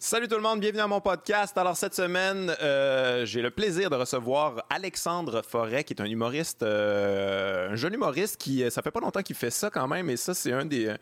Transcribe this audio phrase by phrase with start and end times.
[0.00, 1.58] Salut tout le monde, bienvenue à mon podcast.
[1.58, 6.62] Alors cette semaine, euh, j'ai le plaisir de recevoir Alexandre Forêt, qui est un humoriste,
[6.62, 10.16] euh, un jeune humoriste qui, ça fait pas longtemps qu'il fait ça quand même, et
[10.16, 10.94] ça c'est un des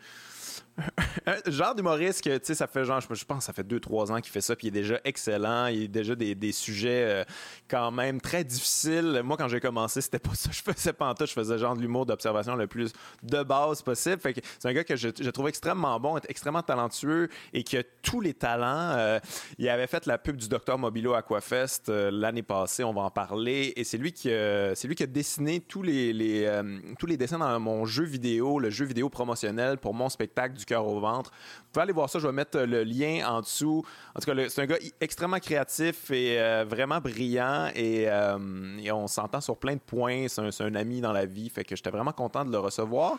[1.47, 4.31] genre d'humoriste que, tu sais, ça fait genre, je pense, ça fait 2-3 ans qu'il
[4.31, 5.67] fait ça, puis il est déjà excellent.
[5.67, 7.23] Il a déjà des, des sujets euh,
[7.67, 9.21] quand même très difficiles.
[9.23, 10.49] Moi, quand j'ai commencé, c'était pas ça.
[10.51, 11.25] Je faisais pas en tout.
[11.25, 12.93] Je faisais genre de l'humour d'observation le plus
[13.23, 14.21] de base possible.
[14.21, 17.77] Fait que c'est un gars que je, je, trouve extrêmement bon, extrêmement talentueux et qui
[17.77, 18.93] a tous les talents.
[18.97, 19.19] Euh,
[19.57, 22.83] il avait fait la pub du Docteur Mobilo Aquafest euh, l'année passée.
[22.83, 23.73] On va en parler.
[23.75, 26.61] Et c'est lui qui, c'est lui qui a dessiné tous les, les
[26.99, 30.65] tous les dessins dans mon jeu vidéo, le jeu vidéo promotionnel pour mon spectacle du
[30.67, 31.31] cœur au ventre.
[31.31, 33.83] Vous pouvez aller voir ça, je vais mettre le lien en dessous.
[34.15, 39.07] En tout cas, c'est un gars extrêmement créatif et euh, vraiment brillant euh, et, on
[39.07, 40.27] s'entend sur plein de points.
[40.27, 43.17] C'est un, ami dans la vie, fait que j'étais vraiment content de le recevoir.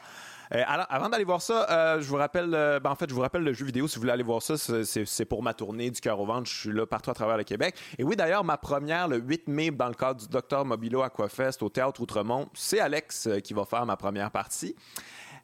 [0.54, 3.42] Euh, alors, avant d'aller voir ça, je vous rappelle, ben, en fait, je vous rappelle
[3.42, 3.86] le jeu vidéo.
[3.88, 6.48] Si vous voulez aller voir ça, c'est pour ma tournée du cœur au ventre.
[6.48, 7.74] Je suis là partout à travers le Québec.
[7.98, 11.62] Et oui, d'ailleurs, ma première le 8 mai dans le cadre du Docteur Mobilo Aquafest
[11.62, 14.74] au Théâtre Outremont, c'est Alex qui va faire ma première partie.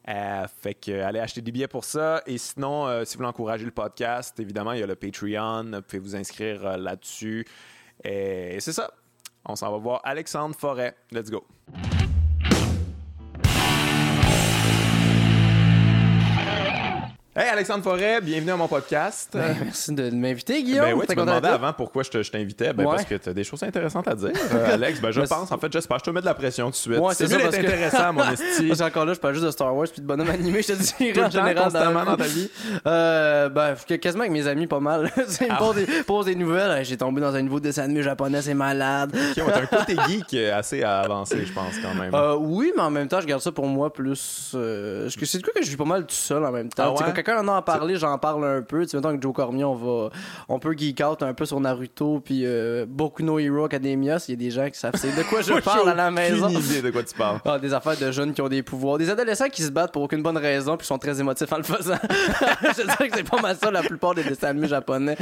[0.07, 2.21] Euh, fait que allez acheter des billets pour ça.
[2.25, 5.71] Et sinon, euh, si vous voulez encourager le podcast, évidemment, il y a le Patreon.
[5.71, 7.45] Vous pouvez vous inscrire euh, là-dessus.
[8.03, 8.91] Et c'est ça.
[9.45, 10.95] On s'en va voir Alexandre Forêt.
[11.11, 11.45] Let's go.
[17.37, 19.31] Hey Alexandre Forêt, bienvenue à mon podcast.
[19.33, 20.85] Ben, merci de m'inviter, Guillaume.
[20.85, 22.71] Ben oui, tu me demandais avant pourquoi je, t'invitais.
[22.71, 25.01] Ben, Parce que tu as des choses intéressantes à dire, euh, Alex.
[25.01, 25.99] Ben, je pense, en fait, j'espère.
[25.99, 26.97] Je te mets de la pression tout de suite.
[26.97, 28.67] Ouais, c'est mieux d'être intéressant, mon esti.
[28.69, 30.81] Parce qu'encore là, je parle juste de Star Wars puis de bonhomme animé, je te
[30.81, 31.55] dis, en général.
[31.55, 32.49] constamment dans ta vie?
[32.87, 35.11] Euh, ben, quasiment avec mes amis, pas mal.
[35.17, 35.57] ils me ah
[36.05, 36.85] posent, des, nouvelles.
[36.85, 39.13] J'ai tombé dans un nouveau dessin animé japonais, c'est malade.
[39.13, 42.13] Ok, t'as un côté geek assez avancé, je pense, quand même.
[42.13, 44.51] Euh, oui, mais en même temps, je garde ça pour moi plus.
[44.53, 46.95] Euh, c'est du coup que je vis pas mal tout seul en même temps.
[46.97, 48.85] Ah quelqu'un en a parlé, j'en parle un peu.
[48.85, 50.09] Tu sais, que Joe Cormier, on va,
[50.47, 54.19] on peut geek out un peu sur Naruto puis euh, Boku no Hero Academia.
[54.19, 56.47] S'il y a des gens qui savent c'est de quoi je parle à la maison.
[56.47, 57.39] Aucune idée de quoi tu parles.
[57.45, 60.03] Ah, des affaires de jeunes qui ont des pouvoirs, des adolescents qui se battent pour
[60.03, 61.97] aucune bonne raison puis sont très émotifs en le faisant.
[62.61, 65.17] je dirais que c'est pas mal ça la plupart des dessins animés japonais.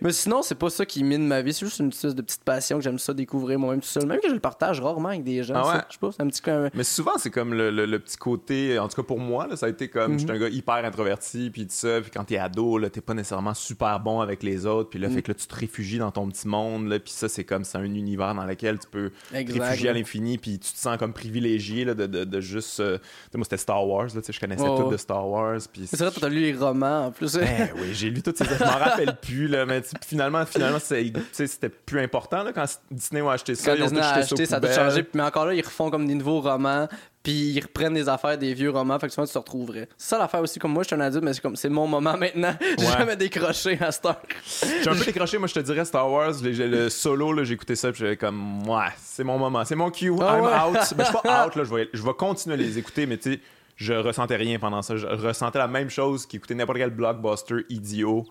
[0.00, 1.52] Mais sinon, c'est pas ça qui mine ma vie.
[1.52, 4.06] C'est juste une espèce de petite passion que j'aime ça découvrir moi-même tout seul.
[4.06, 5.54] Même que je le partage rarement avec des gens.
[5.56, 6.42] Ah je sais pas, c'est un petit.
[6.74, 8.78] Mais souvent, c'est comme le, le, petit côté.
[8.78, 10.14] En tout cas, pour moi, là, ça a été comme.
[10.14, 10.36] Je suis mhm.
[10.36, 12.00] un gars hyper introverti puis ça.
[12.00, 14.90] Puis quand t'es ado, là, t'es pas nécessairement super bon avec les autres.
[14.90, 15.22] Puis là, fait mm.
[15.22, 16.88] que là, tu te réfugies dans ton petit monde.
[16.88, 19.92] Là, puis ça, c'est comme c'est un univers dans lequel tu peux te réfugier à
[19.92, 20.38] l'infini.
[20.38, 22.80] Puis tu te sens comme privilégié là, de, de, de, juste.
[22.80, 22.98] Euh,
[23.34, 24.06] moi, c'était Star Wars.
[24.14, 25.58] Là, je connaissais tout de Star Wars.
[25.72, 27.36] Puis c'est vrai, tu as lu les romans en plus.
[27.36, 28.44] Ben, oui, j'ai lu tous ces.
[28.44, 29.48] Je m'en rappelle plus.
[29.48, 33.76] Là, mais finalement, finalement c'était plus important là, quand Disney a acheté ça.
[33.76, 35.06] Quand Disney a acheté, ça a tout changé.
[35.14, 36.88] Mais encore là, ils refont comme des nouveaux romans
[37.26, 39.88] puis ils reprennent des affaires des vieux romans, fait que souvent tu te retrouverais.
[39.98, 41.88] C'est ça l'affaire aussi, comme moi je suis un adulte, mais c'est comme c'est mon
[41.88, 42.54] moment maintenant.
[42.78, 44.22] J'ai jamais décroché à Star.
[44.62, 47.74] J'ai un peu décroché, moi je te dirais Star Wars, le solo, là, j'ai écouté
[47.74, 50.74] ça, puis j'avais comme, ouais, c'est mon moment, c'est mon cue, ah I'm out.
[50.92, 53.06] Mais ben, je suis pas out, là, je vais, je vais continuer à les écouter,
[53.06, 53.40] mais tu sais,
[53.74, 54.96] je ressentais rien pendant ça.
[54.96, 58.24] Je ressentais la même chose qu'écouter n'importe quel blockbuster idiot.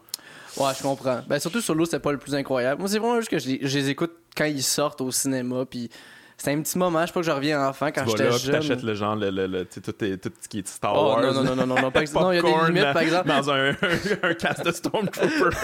[0.55, 1.19] Ouais, je comprends.
[1.27, 2.79] Ben, surtout solo, c'est pas le plus incroyable.
[2.79, 5.89] Moi, c'est vraiment juste que je je les écoute quand ils sortent au cinéma, puis
[6.37, 8.39] c'est un petit moment, je sais pas que je reviens enfant quand j'étais jeune.
[8.39, 9.95] Tu t'achètes le genre, le, le, tout, tout,
[10.41, 11.21] ce qui est Star oh, Wars.
[11.21, 13.27] Non, non, non, non, non, non, pas non, il y a des limites, par exemple.
[13.29, 13.69] Dans un,
[14.23, 15.55] un, cast de Stormtrooper.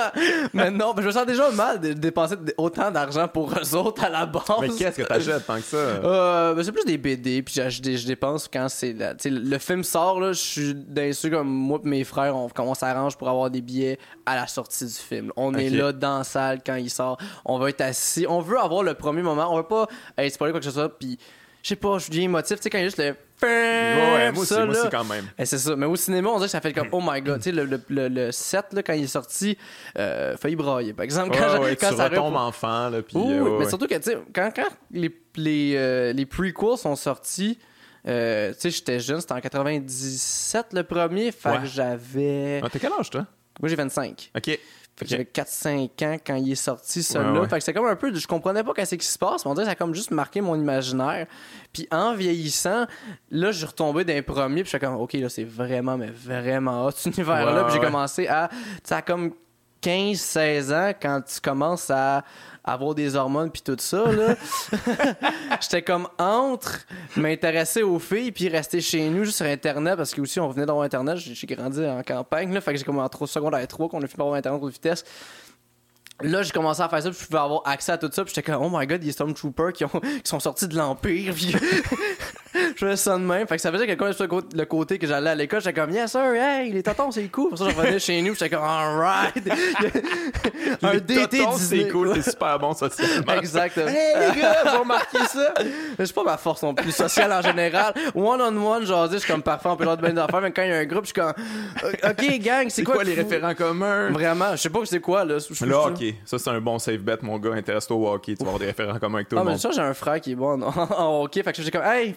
[0.52, 4.08] mais non, je me sens déjà mal de dépenser autant d'argent pour eux autres à
[4.08, 4.42] la base.
[4.60, 5.76] Mais qu'est-ce que t'achètes tant que ça?
[5.76, 8.96] Euh, ben, c'est plus des BD, puis je dépense quand c'est.
[9.24, 13.16] Le film sort, là, je suis d'insu comme moi et mes frères, on, on s'arrange
[13.16, 15.32] pour avoir des billets à la sortie du film.
[15.36, 17.16] On est là dans la salle quand il sort.
[17.44, 18.26] On va être assis.
[18.28, 19.52] On veut avoir le premier moment.
[19.52, 21.18] On veut pas hey, c'est pas quoi que ce soit, puis
[21.62, 23.16] je sais pas, je deviens émotif, tu sais, quand il y a juste le.
[23.42, 25.26] Ouais, moi aussi, moi aussi quand même.
[25.36, 25.74] Et c'est ça.
[25.74, 27.38] Mais au cinéma, on dirait que ça fait comme oh my god.
[27.38, 29.58] tu sais, le, le, le, set, là, quand il est sorti,
[29.98, 30.92] euh, failli brailler.
[30.92, 33.02] Par exemple, quand, ouais, quand tu ça retombes enfant, là.
[33.02, 36.94] Puis, euh, mais surtout que, tu sais, quand, quand les, les, euh, les prequels sont
[36.94, 37.58] sortis,
[38.06, 42.60] euh, tu sais, j'étais jeune, c'était en 97 le premier, fait que j'avais.
[42.62, 43.26] Ah, t'as quel âge, toi?
[43.60, 44.30] Moi, j'ai 25.
[44.36, 44.58] OK.
[44.98, 47.46] Fait que j'avais 4-5 ans quand il est sorti, celui-là.
[47.48, 48.14] Fait que c'est comme un peu.
[48.14, 50.10] Je comprenais pas qu'est-ce qui se passe, mais on dirait que ça a comme juste
[50.10, 51.26] marqué mon imaginaire.
[51.70, 52.86] Puis en vieillissant,
[53.30, 56.08] là, je suis retombé d'un premier, puis je suis comme, OK, là, c'est vraiment, mais
[56.08, 57.64] vraiment hot, cet univers-là.
[57.64, 58.48] puis j'ai commencé à.
[58.48, 59.34] Tu sais, comme
[59.86, 62.24] 15-16 ans, quand tu commences à
[62.64, 64.34] avoir des hormones puis tout ça là
[65.60, 66.80] j'étais comme entre
[67.16, 70.66] m'intéresser aux filles puis rester chez nous juste sur internet parce que aussi on venait
[70.66, 73.88] d'avoir internet j'ai grandi en campagne là fait que j'ai comme en 3 secondes 3
[73.88, 75.04] qu'on a fini par avoir internet de vitesse
[76.22, 78.32] Là, j'ai commencé à faire ça, puis je pouvais avoir accès à tout ça, puis
[78.34, 81.54] j'étais comme, oh my god, a Stormtroopers qui, ont, qui sont sortis de l'Empire, puis
[82.76, 83.46] je faisais ça de même.
[83.46, 85.90] Fait que ça faisait que quand je le côté que j'allais à l'école, j'étais comme,
[85.90, 87.50] yes sir, hey, les tontons, c'est cool.
[87.50, 89.34] Pour ça, je revenais chez nous, j'étais comme, alright.
[90.82, 93.32] un les DT c'est cool, c'est super bon socialement.
[93.32, 93.88] Exactement.
[93.88, 95.54] Hey les gars, vous remarquez ça?
[95.98, 97.94] Je pas ma force non plus sociale en général.
[98.14, 100.72] One-on-one, genre, je suis comme parfait, on peut leur de d'affaires, mais quand il y
[100.72, 101.32] a un groupe, je suis comme,
[101.82, 104.10] ok, gang, c'est quoi, quoi les référents communs?
[104.10, 105.36] Vraiment, je sais pas c'est quoi, là.
[105.60, 108.50] Le hockey, ça c'est un bon safe bet, mon gars, intéresse-toi au hockey, tu vas
[108.50, 109.58] avoir des référents communs avec tout ah, le monde.
[109.62, 111.84] Ah, mais ça, j'ai un frère qui est bon en, hockey, fait que j'ai comme,
[111.84, 112.12] hey,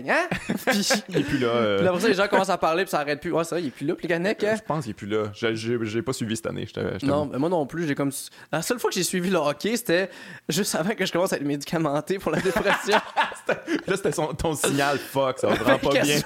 [0.00, 0.28] Flicanek, hein?
[0.66, 1.48] puis, il est plus là.
[1.48, 1.78] Euh...
[1.78, 3.32] Puis après ça, les gens commencent à parler, puis ça arrête plus.
[3.32, 4.54] Ouais, ça, il est plus là, Flicanek, hein?
[4.56, 5.24] Je pense qu'il est plus là.
[5.32, 6.66] J'ai pas suivi cette année.
[7.02, 8.10] non, mais moi non plus, j'ai comme.
[8.50, 10.10] La seule fois que j'ai suivi le hockey, c'était
[10.48, 12.96] juste avant que je commence à être médicamenté pour la dépression.
[13.48, 16.20] là, c'était ton signal, fuck, ça va pas bien.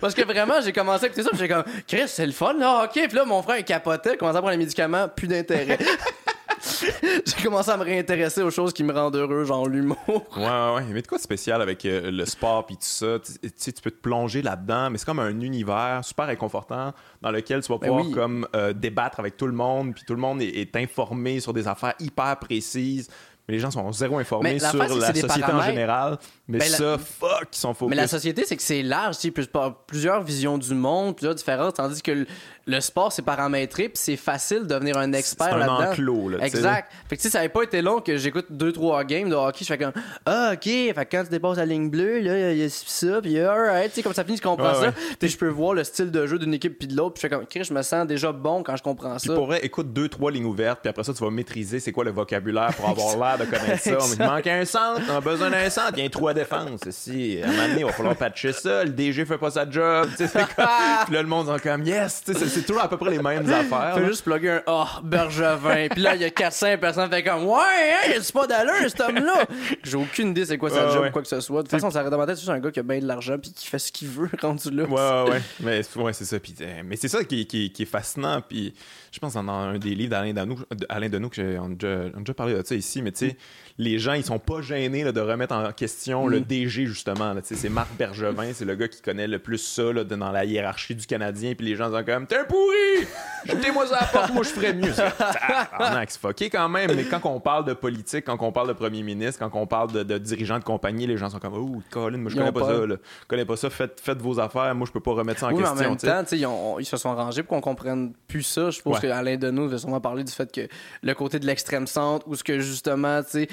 [0.00, 2.54] Parce que vraiment, j'ai commencé à écouter ça, puis j'ai comme, Chris, c'est le fun,
[2.54, 2.92] là, ok.
[2.92, 5.78] Puis là, mon frère, il capotait, commençait à prendre les médicaments, plus d'intérêt.
[7.26, 9.98] j'ai commencé à me réintéresser aux choses qui me rendent heureux, genre l'humour.
[10.08, 10.84] Ouais, ouais, ouais.
[10.90, 13.18] Mais de quoi de spécial avec euh, le sport puis tout ça?
[13.18, 17.30] Tu sais, tu peux te plonger là-dedans, mais c'est comme un univers super réconfortant dans
[17.30, 20.20] lequel tu vas ben pouvoir comme euh, débattre avec tout le monde, puis tout le
[20.20, 23.08] monde est, informé sur des affaires hyper précises
[23.48, 26.18] mais les gens sont zéro informés sur la société en général.
[26.46, 27.88] Mais ben, ça, fuck, ils sont faux.
[27.88, 29.44] Mais la société, c'est que c'est large, tu sais,
[29.86, 32.26] plusieurs visions du monde, plusieurs différences, tandis que
[32.68, 35.78] le sport, c'est paramétré, puis c'est facile de devenir un expert là-dedans.
[35.80, 36.44] C'est un enclos, là.
[36.44, 36.92] Exact.
[37.08, 39.34] Fait que, tu sais, ça n'avait pas été long que j'écoute deux, trois games de
[39.34, 39.92] hockey, je fais comme,
[40.26, 43.22] ah, ok, fait que quand tu dépasses la ligne bleue, là, il y a ça,
[43.22, 44.92] puis alright, tu sais, comme ça finit, je comprends ça.
[45.18, 47.28] Puis je peux voir le style de jeu d'une équipe puis de l'autre, puis je
[47.28, 49.26] fais comme, ok, je me sens déjà bon quand je comprends ça.
[49.26, 51.92] Puis pour vrai, écoute deux, trois lignes ouvertes, puis après ça, tu vas maîtriser c'est
[51.92, 53.96] quoi le vocabulaire pour avoir l'air de connaître ça.
[54.12, 56.34] il manque un centre, on a besoin d'un centre, il y a un trou à
[56.34, 56.80] défense.
[56.90, 59.68] Si, à un moment donné, il va falloir patcher ça, le DG fait pas sa
[59.68, 60.38] job, tu sais,
[61.04, 62.22] Puis là, le monde est comme, yes,
[62.58, 63.94] c'est toujours à peu près les mêmes affaires.
[63.94, 65.88] Fais juste plugger un oh, Bergevin.
[65.90, 68.88] Puis là, il y a 400 personnes fait comme Ouais, hein, il a pas d'allure,
[68.88, 69.44] cet homme-là?
[69.82, 71.62] J'ai aucune idée c'est quoi sa job ou quoi que ce soit.
[71.62, 73.66] De toute façon, ça tête, c'est un gars qui a bien de l'argent puis qui
[73.66, 74.84] fait ce qu'il veut rendu là.
[74.84, 76.38] Ouais, ouais, Mais ouais, c'est ça.
[76.38, 78.40] Puis, euh, mais c'est ça qui, qui, qui, est fascinant.
[78.46, 78.74] Puis
[79.18, 82.20] je pense dans un des livres d'Alain Denou, Alain que on a, déjà, on a
[82.20, 83.36] déjà parlé de ça ici, mais tu sais,
[83.76, 86.44] les gens, ils sont pas gênés là, de remettre en question le mm.
[86.44, 87.34] DG, justement.
[87.42, 90.94] C'est Marc Bergevin, c'est le gars qui connaît le plus ça là, dans la hiérarchie
[90.94, 91.54] du Canadien.
[91.56, 93.08] Puis les gens sont comme T'es un pourri
[93.44, 94.92] Jetez-moi ça à la porte, moi je ferais mieux.
[94.92, 96.94] C'est fucké quand même.
[96.94, 99.90] Mais quand on parle de politique, quand on parle de premier ministre, quand on parle
[100.04, 102.86] de, dirigeants de compagnie, les gens sont comme Oh, Colin, moi je connais pas, ça.
[102.86, 102.96] Là.
[103.22, 103.68] Je connais pas ça.
[103.68, 104.72] Faites, faites vos affaires.
[104.76, 105.74] Moi je peux pas remettre ça en question.
[105.74, 106.46] Mais en même temps, ils,
[106.80, 108.70] ils, se sont rangés pour qu'on comprenne plus ça.
[108.70, 110.68] Je pense qu'Alain Deneau va sûrement parler du fait que
[111.02, 113.48] le côté de l'extrême centre, ou ce que justement, tu sais,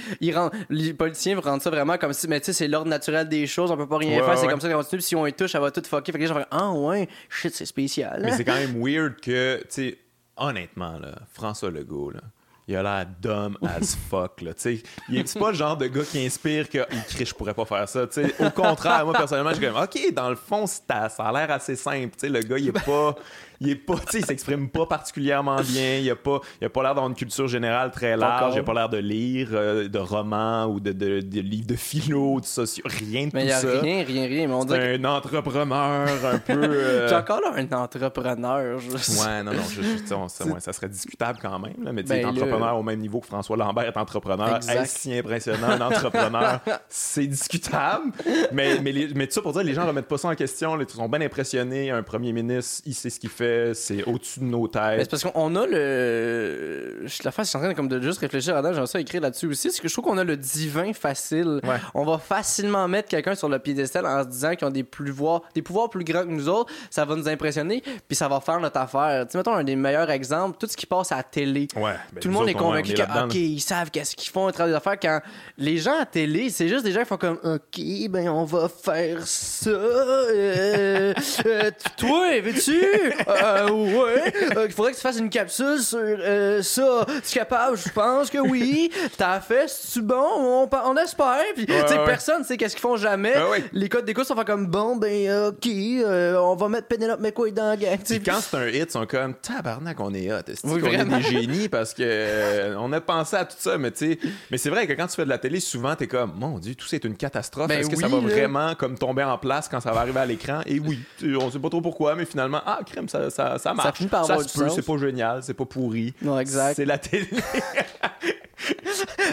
[0.69, 3.71] les politiciens rendent ça vraiment comme si, mais tu sais, c'est l'ordre naturel des choses,
[3.71, 5.59] on peut pas rien faire, c'est comme ça qu'on continue, si on y touche, ça
[5.59, 6.11] va tout fucker.
[6.11, 8.21] Fait que les gens ah ouais, shit, c'est spécial.
[8.23, 9.97] Mais c'est quand même weird que, tu sais,
[10.37, 12.21] honnêtement, là, François Legault, là,
[12.67, 14.83] il a l'air dumb as fuck là tu sais
[15.25, 18.07] c'est pas le genre de gars qui inspire qu'il crie je pourrais pas faire ça
[18.07, 21.31] tu sais au contraire moi personnellement je suis comme ok dans le fond ça a
[21.31, 23.15] l'air assez simple tu sais le gars il est pas
[23.59, 25.97] il est pas, il s'exprime pas particulièrement bien.
[25.97, 28.55] Il a pas, il a pas l'air d'avoir une culture générale très large.
[28.55, 31.75] Il a pas l'air de lire euh, de romans ou de, de, de, livres de
[31.75, 33.67] philo, de socio, rien de mais tout ça.
[33.67, 34.47] Mais rien, rien, rien.
[34.47, 36.53] Mais c'est un entrepreneur un peu.
[36.75, 37.07] Euh...
[37.07, 38.77] J'ai encore là un entrepreneur.
[38.77, 41.83] Ouais, non, non, je, ça, serait discutable quand même.
[41.83, 45.17] Là, mais tu ben, entrepreneur au même niveau que François Lambert est entrepreneur, est-ce si
[45.17, 46.59] impressionnant un entrepreneur
[46.89, 48.11] C'est discutable.
[48.51, 50.79] Mais, mais, mais tout ça pour dire, les gens remettent pas ça en question.
[50.79, 51.91] Ils sont bien impressionnés.
[51.91, 55.01] Un premier ministre, il sait ce qu'il fait c'est au-dessus de nos têtes.
[55.01, 57.05] C'est parce qu'on a le.
[57.05, 58.85] Je la face, je suis en train de, comme de juste réfléchir à ça, j'ai
[58.85, 59.71] ça écrire là-dessus aussi.
[59.71, 61.61] C'est que je trouve qu'on a le divin facile.
[61.93, 65.41] On va facilement mettre quelqu'un sur le piédestal en se disant qu'ils ont des pouvoirs,
[65.53, 66.71] des pouvoirs plus grands que nous autres.
[66.89, 69.25] Ça va nous impressionner, puis ça va faire notre affaire.
[69.25, 71.67] Tu sais, mettons un des meilleurs exemples, tout ce qui passe à la télé.
[71.75, 72.93] Ouais, ben, tout le monde est convaincu
[73.29, 74.99] qu'ils savent qu'est-ce qu'ils font, à des affaires.
[74.99, 75.21] Quand
[75.57, 78.69] les gens à télé, c'est juste des gens qui font comme, OK, ben on va
[78.69, 79.69] faire ça.
[79.69, 81.13] Euh,
[81.45, 82.75] euh, toi, veux-tu?
[83.43, 87.05] euh, ouais, euh, il faudrait que tu fasses une capsule sur euh, ça.
[87.07, 87.77] Tu es capable?
[87.77, 88.91] Je pense que oui.
[89.17, 90.23] T'as fait, c'est-tu bon?
[90.37, 91.43] On, on espère.
[91.55, 92.05] Puis, ouais, ouais.
[92.05, 93.33] personne sait qu'est-ce qu'ils font jamais.
[93.73, 97.69] Les codes d'écoute sont comme, bon, ben, ok, euh, on va mettre Penelope McQuaid dans
[97.69, 97.97] la gang.
[97.97, 100.39] Puis quand c'est un hit, ils sont comme, tabarnak, on est hot.
[100.63, 101.69] Oui, qu'on est des génies?
[101.69, 104.19] Parce que on a pensé à tout ça, mais tu sais,
[104.51, 106.75] mais c'est vrai que quand tu fais de la télé, souvent, t'es comme, mon Dieu,
[106.75, 107.67] tout c'est une catastrophe.
[107.67, 110.25] Ben Est-ce que ça va vraiment comme tomber en place quand ça va arriver à
[110.25, 110.61] l'écran?
[110.65, 110.99] Et oui,
[111.39, 113.99] on sait pas trop pourquoi, mais finalement, ah, crème, ça, ça, ça marche.
[114.09, 116.13] Ça, ça se peut, c'est pas génial, c'est pas pourri.
[116.21, 116.75] Non, exact.
[116.75, 117.27] C'est la télé.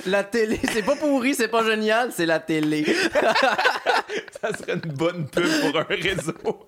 [0.06, 2.84] la télé, c'est pas pourri, c'est pas génial, c'est la télé.
[4.42, 6.66] ça serait une bonne pub pour un réseau.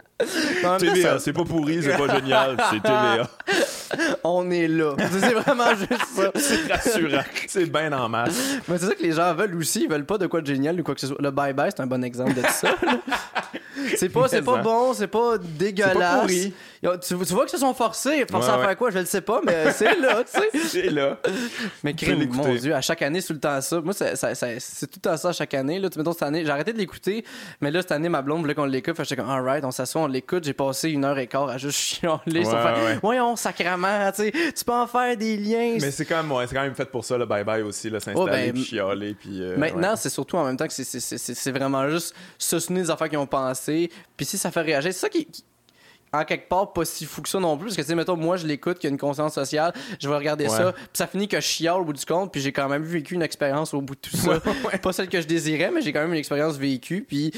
[0.79, 3.29] TVA, c'est pas pourri, c'est pas génial, c'est TVA.
[4.23, 4.95] On est là.
[4.99, 6.31] C'est vraiment juste ça.
[6.37, 7.25] c'est rassurant.
[7.49, 8.59] C'est bien en masse.
[8.69, 9.83] Mais c'est ça que les gens veulent aussi.
[9.83, 11.21] Ils veulent pas de quoi de génial ou quoi que ce soit.
[11.21, 12.77] Le bye-bye, c'est un bon exemple de ça.
[13.97, 15.95] c'est pas, c'est pas bon, c'est pas dégueulasse.
[15.95, 16.55] Pas pourri.
[16.83, 18.25] Tu, vois que se sont forcés.
[18.31, 20.69] Forcés à faire quoi, je le sais pas, mais c'est là, tu sais.
[20.69, 21.19] c'est là.
[21.83, 23.81] Mais crime, mon Dieu, à chaque année, tout le temps ça.
[23.81, 25.79] Moi, c'est tout le temps ça à chaque année.
[25.79, 27.25] Là, tu cette année, j'ai arrêté de l'écouter,
[27.61, 28.97] mais là, cette année, ma blonde voulait qu'on l'écoute.
[28.97, 30.45] Fait j'étais comme, alright, on s'assoit, on l'écoute.
[30.45, 32.21] J'ai passé une heure et quart à juste chialer.
[32.27, 35.79] Ouais, faire, Voyons, sacrement, tu sais, tu peux en faire des liens.
[35.81, 38.57] Mais c'est quand même, ouais, quand même fait pour ça, le bye-bye aussi, s'installer, ben,
[38.63, 39.15] chialer.
[39.15, 42.91] Puis, euh, maintenant, c'est surtout en même temps que c'est vraiment juste se souvenir des
[42.91, 43.91] affaires qu'ils ont pensé.
[44.17, 45.27] Puis si ça fait réagir, c'est ça qui
[46.15, 48.17] en quelque part pas si fou que ça non plus parce que tu sais mettons
[48.17, 51.29] moi je l'écoute qui a une conscience sociale je vais regarder ça puis ça finit
[51.29, 53.81] que je chiale au bout du compte puis j'ai quand même vécu une expérience au
[53.81, 54.41] bout de tout ça.
[54.83, 57.33] Pas celle que je désirais mais j'ai quand même une expérience vécue puis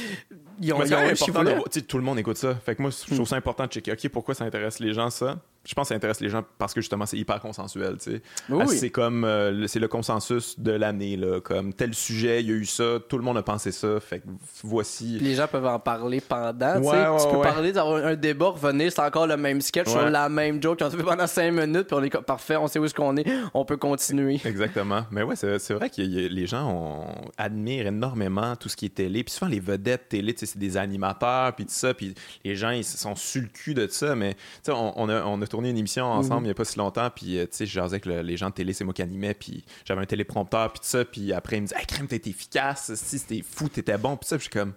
[0.60, 2.54] ils ont, tout le monde écoute ça.
[2.54, 5.10] Fait que moi je trouve ça important de checker ok pourquoi ça intéresse les gens
[5.10, 8.12] ça je pense que ça intéresse les gens parce que justement c'est hyper consensuel tu
[8.12, 8.22] sais.
[8.48, 8.64] Oui.
[8.68, 11.40] c'est comme euh, c'est le consensus de l'année là.
[11.40, 14.20] Comme tel sujet il y a eu ça tout le monde a pensé ça fait
[14.20, 14.26] que
[14.62, 15.18] voici.
[15.20, 17.28] Les gens peuvent en parler pendant tu sais.
[17.28, 20.62] Tu peux parler d'avoir un débat revenir c'est encore le même sketch sur la même
[20.62, 23.16] joke qu'on fait pendant cinq minutes puis on est parfait on sait où est-ce qu'on
[23.16, 24.40] est on peut continuer.
[24.44, 25.04] Exactement.
[25.10, 27.06] Mais ouais c'est vrai que les gens
[27.36, 31.54] admirent énormément tout ce qui est télé puis souvent les vedettes télé c'est des animateurs
[31.54, 34.40] puis tout ça puis les gens ils sont sur le cul de ça mais tu
[34.64, 36.44] sais on, a, on a tourné une émission ensemble mhm.
[36.44, 38.50] il y a pas si longtemps, puis euh, tu sais, je jasais que les gens
[38.50, 41.56] de télé, c'est moi qui animais, puis j'avais un téléprompteur, puis tout ça, puis après,
[41.56, 44.44] ils me disaient, hey, crème, t'es efficace, si c'était fou, t'étais bon, puis ça, puis
[44.44, 44.74] je suis comme,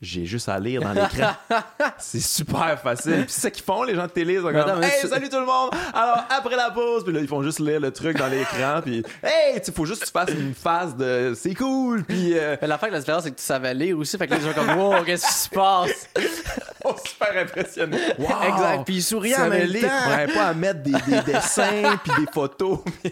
[0.00, 1.32] j'ai juste à lire dans l'écran.
[1.98, 3.24] c'est super facile.
[3.24, 4.34] Puis c'est ça qu'ils font, les gens de télé.
[4.34, 5.70] Ils sont comme, hey, salut tout le monde!
[5.92, 9.02] Alors, après la pause, puis là, ils font juste lire le truc dans l'écran, puis
[9.24, 12.38] hey, il faut juste que tu fasses une phase de c'est cool, puis.
[12.38, 12.56] Euh...
[12.62, 14.52] La fin de la différence, c'est que tu savais lire aussi, fait que les gens
[14.52, 16.08] comme, wow, qu'est-ce qui se passe?
[16.84, 17.98] oh, super impressionné.
[18.18, 18.84] Wow, exact.
[18.84, 20.34] Puis ils sourient en même temps.
[20.34, 22.80] pas à mettre des, des dessins, puis des photos.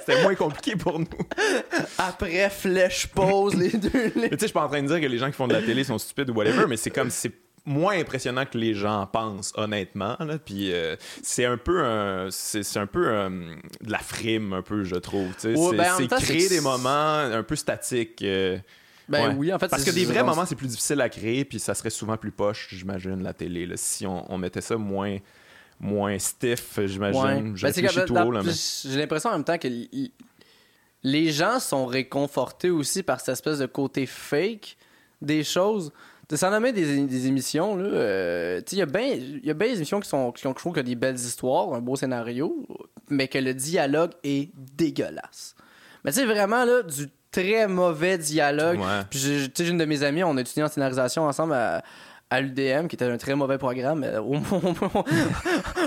[0.00, 1.06] C'était moins compliqué pour nous.
[1.98, 3.90] Après, flèche, pause, les deux.
[3.90, 5.54] Tu sais, je suis pas en train de dire que les gens qui font de
[5.54, 7.32] la télé sont stupide ou whatever, mais c'est comme c'est
[7.66, 10.38] moins impressionnant que les gens pensent honnêtement là.
[10.38, 14.84] puis euh, c'est un peu un, c'est, un peu euh, de la frime un peu
[14.84, 18.58] je trouve c'est, ben, créer des moments un peu statiques euh,
[19.08, 19.68] ben oui, en fait.
[19.68, 22.30] Parce que des vrais moments, c'est plus difficile à créer, puis ça serait souvent plus
[22.30, 23.68] poche, j'imagine, la télé.
[23.76, 25.18] si on, mettait ça moins,
[25.78, 27.54] moins stiff, j'imagine.
[27.60, 29.68] Ben, j'ai l'impression en même temps que
[31.02, 34.78] les gens sont réconfortés aussi par cette espèce de côté fake
[35.24, 35.92] des choses.
[36.32, 40.32] Sans nommer des, des émissions, là, euh, il y a bien des émissions qui sont
[40.32, 42.66] qui ont, qui des belles histoires, un beau scénario,
[43.08, 45.54] mais que le dialogue est dégueulasse.
[46.04, 48.80] Mais tu sais, vraiment, là, du très mauvais dialogue.
[49.10, 51.82] Puis, tu sais, une de mes amies, on a étudié en scénarisation ensemble à,
[52.30, 54.04] à l'UDM, qui était un très mauvais programme,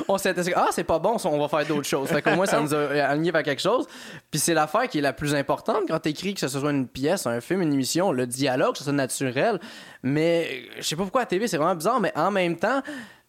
[0.08, 2.10] on, s'est dit, ah, c'est pas bon, on va faire d'autres choses.
[2.10, 3.88] Fait qu'au moins, ça nous a aligné vers quelque chose.
[4.32, 7.28] Puis c'est l'affaire qui est la plus importante quand t'écris, que ce soit une pièce,
[7.28, 9.60] un film, une émission, le dialogue, que ce soit naturel.
[10.04, 12.82] Mais je sais pas pourquoi à la TV, c'est vraiment bizarre, mais en même temps,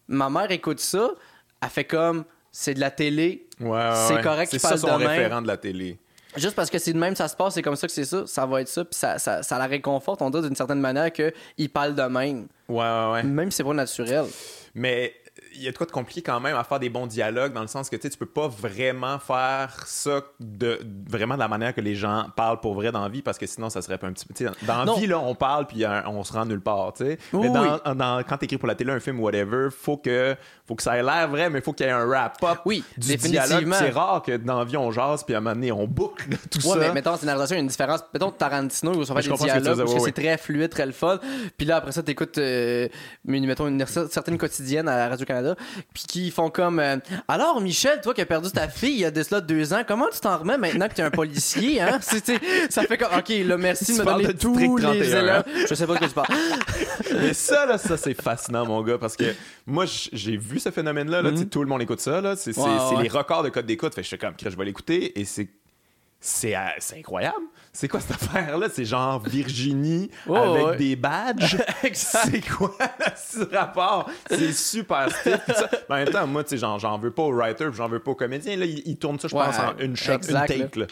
[0.07, 1.09] ma mère écoute ça,
[1.61, 5.57] elle fait comme, c'est de la télé, c'est correct C'est ça son référent de la
[5.57, 5.99] télé.
[6.35, 8.23] Juste parce que c'est de même, ça se passe, c'est comme ça que c'est ça,
[8.27, 11.11] ça va être ça, puis ça, ça, ça la réconforte, on dit d'une certaine manière
[11.11, 12.47] qu'il parle de même.
[12.67, 13.23] Ouais, ouais, ouais.
[13.23, 14.25] Même si c'est pas naturel.
[14.75, 15.13] Mais
[15.55, 17.61] il y a de quoi de compliqué quand même à faire des bons dialogues dans
[17.61, 21.81] le sens que tu peux pas vraiment faire ça de vraiment de la manière que
[21.81, 24.13] les gens parlent pour vrai dans la vie parce que sinon ça serait pas un
[24.13, 27.05] petit peu dans la vie là on parle puis on se rend nulle part tu
[27.05, 27.17] sais.
[27.33, 30.35] Mais dans, dans, quand t'écris pour la télé un film ou whatever faut que
[30.67, 32.83] faut que ça ait l'air vrai mais faut qu'il y ait un wrap up oui
[32.97, 33.73] du dialogue.
[33.73, 36.29] C'est rare que dans la vie on jase puis à un moment donné on boucle
[36.51, 36.79] tout ouais, ça.
[36.79, 38.01] mais mettons c'est une il y a une différence.
[38.13, 41.19] Mettons Tarantino il va faire des dialogues parce que c'est très fluide très le fun.
[41.57, 42.87] Puis là après ça t'écoutes euh,
[43.25, 45.55] mettons une certaine quotidienne à Radio-Canada
[45.93, 49.05] puis qui font comme euh, Alors, Michel, toi qui as perdu ta fille il y
[49.05, 51.81] a de cela deux ans, comment tu t'en remets maintenant que tu es un policier
[51.81, 51.99] hein?
[52.69, 55.43] Ça fait comme Ok, là, merci de me donner tous les élèves.
[55.67, 56.27] Je sais pas de quoi tu parles.
[57.13, 59.33] Mais ça, là, ça, c'est fascinant, mon gars, parce que
[59.65, 61.21] moi, j'ai vu ce phénomène-là.
[61.21, 61.49] Là, mm-hmm.
[61.49, 62.35] Tout le monde écoute ça.
[62.35, 62.53] C'est
[63.01, 63.93] les records de code d'écoute.
[63.95, 65.47] Fait je suis comme, je vais l'écouter et c'est
[66.19, 66.55] c'est
[66.97, 67.45] incroyable.
[67.71, 68.67] C'est quoi cette affaire-là?
[68.71, 71.57] C'est genre Virginie avec des badges?
[71.93, 72.75] c'est quoi
[73.15, 74.09] ce rapport?
[74.29, 75.39] C'est super stiff.
[75.89, 78.15] en même temps, moi, tu sais, j'en veux pas au writer, j'en veux pas au
[78.15, 78.57] comédien.
[78.57, 80.87] Là, il, tourne ça, je pense, en une shot, une take.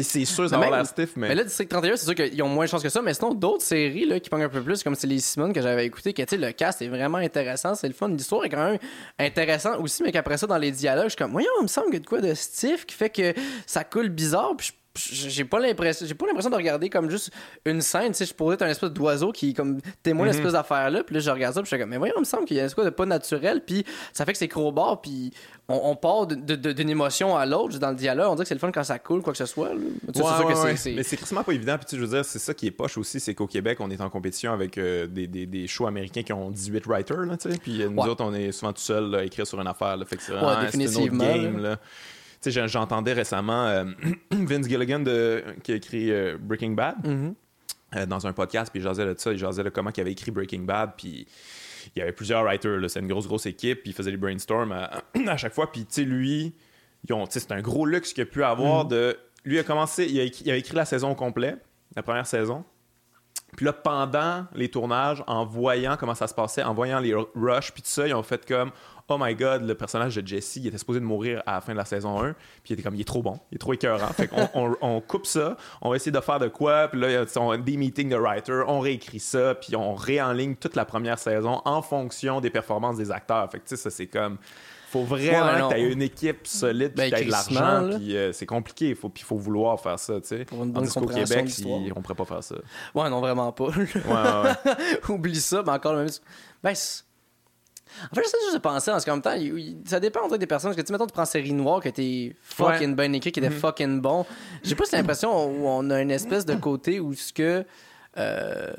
[0.00, 1.28] C'est sûr, ça va la stiff, mais.
[1.28, 3.02] Mais là, District 31, c'est sûr qu'ils ont moins de chance que ça.
[3.02, 5.60] Mais sinon, d'autres séries là, qui pognent un peu plus, comme c'est les Simone que
[5.60, 8.08] j'avais écouté, que le cast est vraiment intéressant, c'est le fun.
[8.08, 8.78] L'histoire est quand même
[9.18, 11.88] intéressante aussi, mais qu'après ça, dans les dialogues, je suis comme, voyons, il me semble
[11.88, 13.34] qu'il y a de quoi de stiff qui fait que
[13.66, 14.54] ça coule bizarre.
[14.56, 17.30] Puis j'ai pas l'impression j'ai pas l'impression de regarder comme juste
[17.64, 20.52] une scène tu sais je pourrais être un espèce d'oiseau qui comme témoin mm espèce
[20.52, 22.24] d'affaire là puis là je regarde ça puis je suis comme mais voyons il me
[22.24, 25.00] semble qu'il y a un espèce de pas naturel puis ça fait que c'est crowbar
[25.00, 25.32] puis
[25.68, 28.70] on, part d'une émotion à l'autre dans le dialogue on dirait que c'est le fun
[28.70, 29.70] quand ça coule quoi que ce soit
[30.96, 32.98] mais c'est quasiment pas évident puis tu je veux dire c'est ça qui est poche
[32.98, 36.22] aussi c'est qu'au Québec on est en compétition avec euh, des, des, des, shows américains
[36.22, 39.14] qui ont 18 writers là tu sais puis nous autres on est souvent tout seul
[39.14, 41.78] à écrire sur une affaire là fait que c'est définitivement, game là
[42.50, 43.84] j'entendais récemment euh,
[44.30, 47.34] Vince Gilligan de, qui a écrit euh, Breaking Bad mm-hmm.
[47.96, 50.12] euh, dans un podcast, puis il jasait de ça, il jasait de comment il avait
[50.12, 51.26] écrit Breaking Bad, puis
[51.94, 54.72] il y avait plusieurs writers, c'est une grosse, grosse équipe, puis il faisait des brainstorms
[54.72, 55.02] à,
[55.36, 56.54] chaque fois, puis tu sais, lui,
[57.30, 58.90] c'est un gros luxe qu'il a pu avoir mm-hmm.
[58.90, 59.18] de...
[59.44, 61.56] Lui a commencé, il a, écrit, il a écrit la saison au complet,
[61.96, 62.64] la première saison,
[63.56, 67.70] puis là, pendant les tournages, en voyant comment ça se passait, en voyant les rushs,
[67.72, 68.70] puis tout ça, ils ont fait comme
[69.08, 71.72] Oh my god, le personnage de Jesse, il était supposé de mourir à la fin
[71.72, 73.72] de la saison 1, puis il était comme Il est trop bon, il est trop
[73.72, 74.08] écœurant.
[74.08, 74.48] fait qu'on
[74.80, 77.56] on, coupe ça, on va essayer de faire de quoi, puis là, il y a
[77.58, 81.82] des meetings de writers, on réécrit ça, puis on réenligne toute la première saison en
[81.82, 83.50] fonction des performances des acteurs.
[83.50, 84.38] Fait que tu sais, ça, c'est comme
[84.92, 88.44] faut vraiment que tu aies une équipe solide ben, puis de l'argent puis euh, c'est
[88.44, 90.46] compliqué il faut puis faut vouloir faire ça tu sais.
[90.52, 91.48] Bonne qu'au Québec
[91.96, 92.56] on pourrait pas faire ça.
[92.94, 96.10] Ouais non vraiment pas ouais, ouais, oublie ça mais encore le même
[96.62, 96.74] ben
[98.10, 99.34] en fait, juste de penser en ce même temps.
[99.86, 100.70] Ça dépend des personnes.
[100.70, 103.48] Parce que, tu mettons, tu prends série noire qui était fucking bien écrit, qui était
[103.48, 103.60] mm-hmm.
[103.60, 104.24] fucking bon.
[104.62, 107.64] J'ai plus l'impression où on a une espèce de côté où ce que
[108.18, 108.72] euh,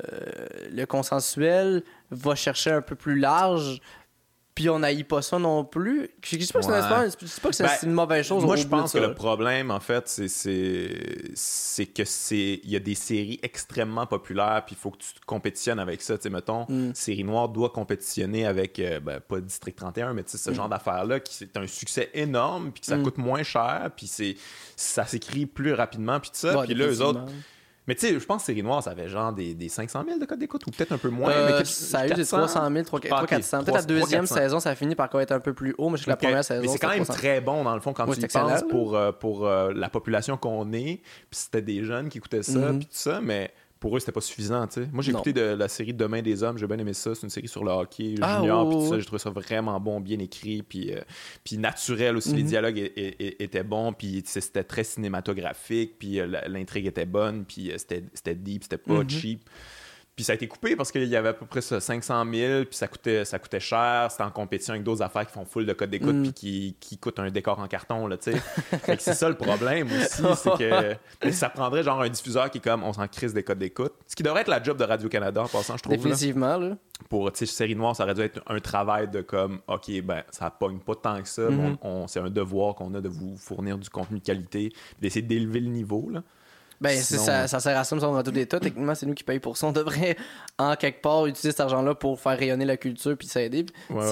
[0.70, 3.80] le consensuel va chercher un peu plus large
[4.54, 6.10] puis on n'aille pas ça non plus.
[6.22, 8.44] Je dis pas, que c'est ben, une mauvaise chose.
[8.44, 12.94] Moi, je pense que le problème, en fait, c'est que c'est il y a des
[12.94, 16.16] séries extrêmement populaires, puis il faut que tu compétitionnes avec ça.
[16.16, 16.94] Tu sais, mettons, mm.
[16.94, 20.54] Série Noire doit compétitionner avec, euh, ben, pas District 31, mais ce mm.
[20.54, 23.02] genre d'affaires-là, qui c'est un succès énorme, puis que ça mm.
[23.02, 24.08] coûte moins cher, puis
[24.76, 26.62] ça s'écrit plus rapidement, puis tout ça.
[26.64, 27.22] puis là, eux autres
[27.86, 30.18] mais tu sais, je pense que Série Noire, ça avait genre des, des 500 000
[30.18, 31.30] de codes d'écoute ou peut-être un peu moins.
[31.30, 33.64] Euh, mais ça a eu des 300 000, 300 400.
[33.64, 36.04] Peut-être la deuxième saison, ça a fini par être un peu plus haut, mais je
[36.04, 36.62] que la première saison.
[36.62, 39.12] Mais c'est quand même très bon, dans le fond, quand tu y penses pour, euh,
[39.12, 41.02] pour euh, la population qu'on est.
[41.30, 42.78] Puis c'était des jeunes qui écoutaient ça, mm-hmm.
[42.78, 43.52] puis tout ça, mais
[43.84, 44.66] pour eux, c'était pas suffisant.
[44.70, 44.88] sais.
[44.90, 47.14] Moi, j'ai écouté de la série Demain des Hommes, j'ai bien aimé ça.
[47.14, 48.98] C'est une série sur le hockey ah, junior, tout ça.
[48.98, 51.02] J'ai trouvé ça vraiment bon, bien écrit, puis, euh,
[51.44, 52.32] puis naturel aussi.
[52.32, 52.48] Les mhm.
[52.48, 58.34] dialogues étaient bons, puis c'était très cinématographique, puis euh, l'intrigue était bonne, puis euh, c'était
[58.34, 59.10] deep, c'était pas mhm.
[59.10, 59.50] cheap.
[60.16, 62.64] Puis ça a été coupé parce qu'il y avait à peu près ça, 500 000,
[62.66, 64.06] puis ça coûtait, ça coûtait cher.
[64.10, 66.22] C'était en compétition avec d'autres affaires qui font full de code d'écoute, mm.
[66.22, 68.40] puis qui, qui coûtent un décor en carton, là, tu sais.
[68.98, 72.84] c'est ça le problème aussi, c'est que ça prendrait genre un diffuseur qui est comme,
[72.84, 73.92] on s'en crise des codes d'écoute.
[74.06, 75.96] Ce qui devrait être la job de Radio-Canada, en passant, je trouve.
[75.96, 76.76] Définitivement, là.
[77.08, 80.22] Pour, tu sais, Série Noire, ça aurait dû être un travail de comme, OK, ben,
[80.30, 81.76] ça pogne pas tant que ça, mm-hmm.
[81.82, 85.58] on, c'est un devoir qu'on a de vous fournir du contenu de qualité, d'essayer d'élever
[85.58, 86.22] le niveau, là.
[86.80, 88.60] Ben, ça, ça sert à ça, dans tout l'État.
[88.60, 89.66] Techniquement, c'est nous qui payons pour ça.
[89.66, 90.16] On devrait,
[90.58, 93.66] en quelque part, utiliser cet argent-là pour faire rayonner la culture puis s'aider.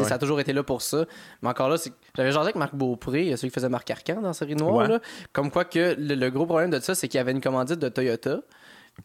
[0.04, 1.04] Ça a toujours été là pour ça.
[1.42, 1.76] Mais encore là,
[2.16, 4.88] j'avais jasé avec Marc Beaupré, celui qui faisait Marc Arcan dans Série Noire.
[4.88, 5.00] Là,
[5.32, 7.88] comme quoi que le, gros problème de ça, c'est qu'il y avait une commandite de
[7.88, 8.40] Toyota.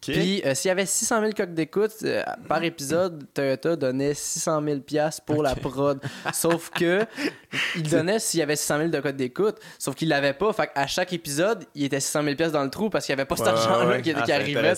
[0.02, 4.62] Puis euh, s'il y avait 600 000 coques d'écoute euh, par épisode, Toyota donnait 600
[4.64, 4.80] 000
[5.26, 6.00] pour la prod.
[6.34, 7.06] Sauf que
[7.76, 10.52] il donnait s'il y avait 600 000 de codes d'écoute, sauf qu'il l'avait pas.
[10.54, 13.28] Fait à chaque épisode, il était 600 000 dans le trou parce qu'il n'y avait
[13.28, 14.76] pas cet argent-là qui, ah, arrivait.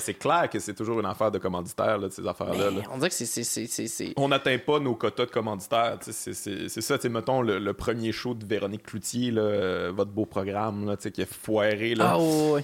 [0.00, 2.70] c'est clair que c'est toujours une affaire de commanditaire, là, ces affaires-là.
[2.92, 4.14] On dirait que c'est.
[4.16, 5.98] On n'atteint pas nos quotas de commanditaires.
[6.00, 10.96] C'est ça, mettons le, premier show de Véronique Cloutier, là, euh, votre beau programme là,
[10.96, 11.94] qui est foiré.
[12.00, 12.16] Ah,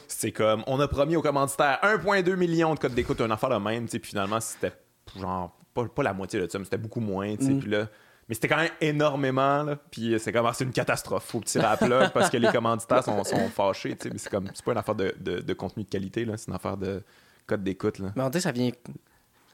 [0.09, 3.57] c'est comme, on a promis aux commanditaires 1,2 million de codes d'écoute, une affaire de
[3.57, 4.73] même, puis finalement, c'était
[5.19, 7.59] genre pas, la moitié de ça, mais c'était beaucoup moins, mm.
[7.59, 7.89] puis là.
[8.29, 9.77] Mais c'était quand même énormément, là.
[9.91, 11.25] Puis c'est comme, ah, c'est une catastrophe.
[11.25, 14.11] Faut tirer à plat parce que les commanditaires sont, sont fâchés, tu sais.
[14.11, 16.37] Mais c'est comme, c'est pas une affaire de, de, contenu de qualité, là.
[16.37, 17.03] C'est une affaire de
[17.47, 18.13] code d'écoute, là.
[18.15, 18.71] Mais en ça vient.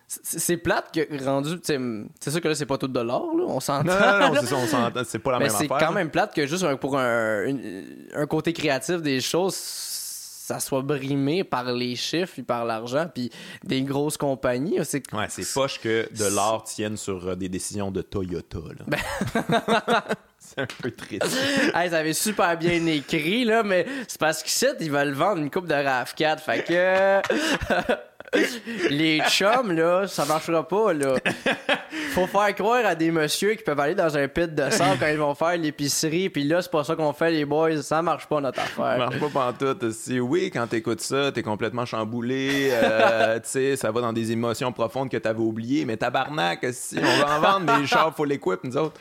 [0.06, 1.58] C'est plate que rendu.
[1.62, 3.44] C'est sûr que là, c'est pas tout de l'or, là.
[3.46, 3.84] On s'entend.
[3.84, 5.02] Non, non, non, c'est ça, on s'entend.
[5.04, 5.60] C'est pas la même affaire.
[5.60, 7.46] Mais c'est quand même plate que juste pour un,
[8.14, 9.97] un côté créatif des choses
[10.48, 13.30] ça soit brimé par les chiffres et par l'argent puis
[13.64, 14.78] des grosses compagnies.
[14.82, 15.12] C'est...
[15.12, 18.58] Ouais, c'est poche que de l'art tienne sur euh, des décisions de Toyota.
[18.86, 18.98] Ben
[20.38, 21.22] c'est un peu triste.
[21.74, 25.50] hey, ça avait super bien écrit, là, mais c'est parce qu'ils ils veulent vendre une
[25.50, 26.38] coupe de RAV4.
[26.38, 27.20] Fait que.
[28.90, 31.14] Les chums, là, ça marchera pas, là.
[32.12, 35.08] Faut faire croire à des messieurs qui peuvent aller dans un pit de sable quand
[35.08, 37.82] ils vont faire l'épicerie, puis là, c'est pas ça qu'on fait, les boys.
[37.82, 38.92] Ça marche pas, notre affaire.
[38.92, 39.90] Ça marche pas pantoute.
[39.92, 44.32] Si oui, quand t'écoutes ça, t'es complètement chamboulé, euh, tu sais, ça va dans des
[44.32, 48.32] émotions profondes que t'avais oubliées, mais tabarnak, si on va en vendre des chars full
[48.32, 49.00] equip, nous autres.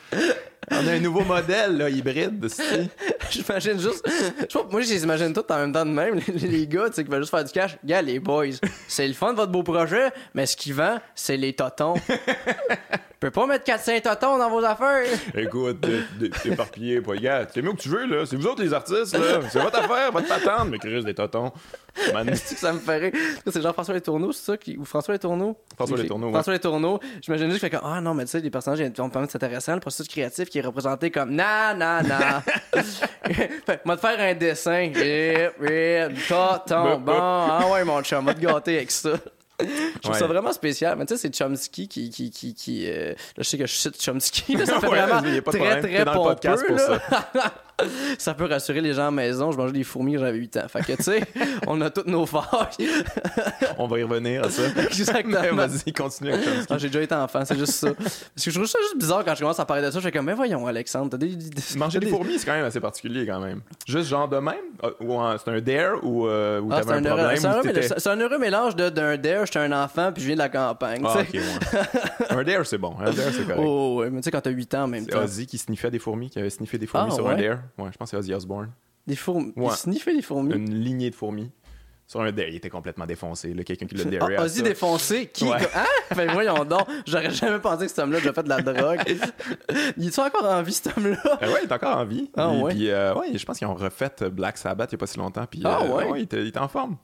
[0.70, 2.46] On a un nouveau modèle, là, hybride,
[3.30, 4.06] J'imagine juste.
[4.50, 6.20] Je moi, je les imagine tous en même temps de même.
[6.28, 7.78] Les, les gars, tu sais, qui veulent juste faire du cash.
[7.86, 8.48] Gars, les boys,
[8.88, 11.96] c'est le fun de votre beau projet, mais ce qui vend, c'est les totons.
[13.20, 15.06] peut pas mettre 400 totons dans vos affaires.
[15.36, 17.46] Écoute, t'es- éparpillé, pas gars.
[17.46, 18.26] T'es mieux que tu veux, là.
[18.26, 19.40] C'est vous autres les artistes, là.
[19.50, 21.52] C'est votre affaire, votre patente, mais Chris des totons.
[22.14, 23.12] Man, ça me ferait.
[23.48, 24.58] C'est genre François Les Tourneaux, c'est ça?
[24.58, 24.78] Qui...
[24.78, 25.58] Ou François Les Tourneaux?
[25.76, 26.34] François Les Tourneaux, ouais.
[26.34, 27.00] François Les Tourneaux.
[27.22, 29.32] J'imagine juste que fait comme, ah non, mais tu sais, les personnages ils vont permettre
[29.32, 29.74] c'est intéressant.
[29.74, 32.44] Le processus créatif qui est représenté comme, na, na, na.
[33.86, 34.92] moi, te faire un dessin.
[34.94, 37.00] Rip, rip, tonton.
[37.00, 39.12] Bon, ah ouais, mon chum, va te gâter avec ça.
[39.60, 40.20] Je trouve Ouais.
[40.20, 40.96] ça vraiment spécial.
[40.98, 42.10] Mais tu sais, c'est Chomsky qui.
[42.12, 44.56] qui, qui, qui euh, Là, je sais que je cite Chomsky.
[44.56, 45.82] là, ça fait Ouais, vraiment très, problème.
[45.82, 47.00] très dans le podcast pour là.
[48.18, 49.52] ça peut rassurer les gens à la maison.
[49.52, 50.68] Je mangeais des fourmis quand j'avais 8 ans.
[50.68, 51.22] Fait que, tu sais,
[51.68, 52.44] on a toutes nos failles.
[53.80, 54.62] on va y revenir à ça.
[54.78, 55.56] Exactement.
[55.68, 56.68] Vas-y, continue avec Chomsky.
[56.70, 57.94] Ah, j'ai déjà été enfant, c'est juste ça.
[57.94, 60.00] Parce que je trouve ça juste bizarre quand je commence à parler de ça.
[60.00, 61.36] Je fais comme, mais voyons, Alexandre, t'as des.
[61.76, 63.62] Manger des fourmis, c'est quand même assez particulier, quand même.
[63.88, 64.56] Juste genre de même?
[65.02, 67.38] Ou en- c'est un dare ou, euh, ou Ah, t'avais un, problème?
[67.82, 70.50] c'est un un heureux mélange d'un dare, j'étais un enfant, puis je viens de la
[70.50, 71.02] campagne.
[71.06, 71.42] Ah, ok, ouais.
[72.30, 72.96] un dare, c'est bon.
[73.00, 73.60] Un dare, c'est correct.
[73.64, 75.16] Oh, ouais, mais tu sais, quand t'as 8 ans même C'est.
[75.16, 77.42] Ozzy qui sniffait des fourmis, qui avait sniffé des fourmis Ah, sur un ouais?
[77.48, 77.60] dare.
[77.78, 78.70] Ouais, je pense que c'est Ozzy Osbourne.
[79.08, 79.54] Des fourmis.
[79.56, 79.68] Ouais.
[79.72, 80.54] Il sniffait des fourmis?
[80.54, 81.50] Une lignée de fourmis.
[82.06, 82.48] Sur un dare.
[82.48, 83.54] Il était complètement défoncé.
[83.66, 85.58] Quelqu'un qui l'a Ah, à Ozzy défoncé, qui Ouais.
[85.76, 85.84] Hein?
[86.16, 89.02] Ben voyons donc, j'aurais jamais pensé que cet homme-là déjà fait de la drogue.
[89.98, 91.18] Il est encore en vie, cet homme-là?
[91.44, 92.32] Euh, ouais, il est encore en vie.
[92.38, 92.74] Ah, Et ouais?
[92.74, 95.18] Puis, euh, ouais, je pense qu'ils ont refait Black Sabbath il n'y a pas si
[95.18, 95.46] longtemps.
[95.52, 96.20] Puis, Ah, euh, ouais?
[96.20, 96.96] il, était, il était en forme.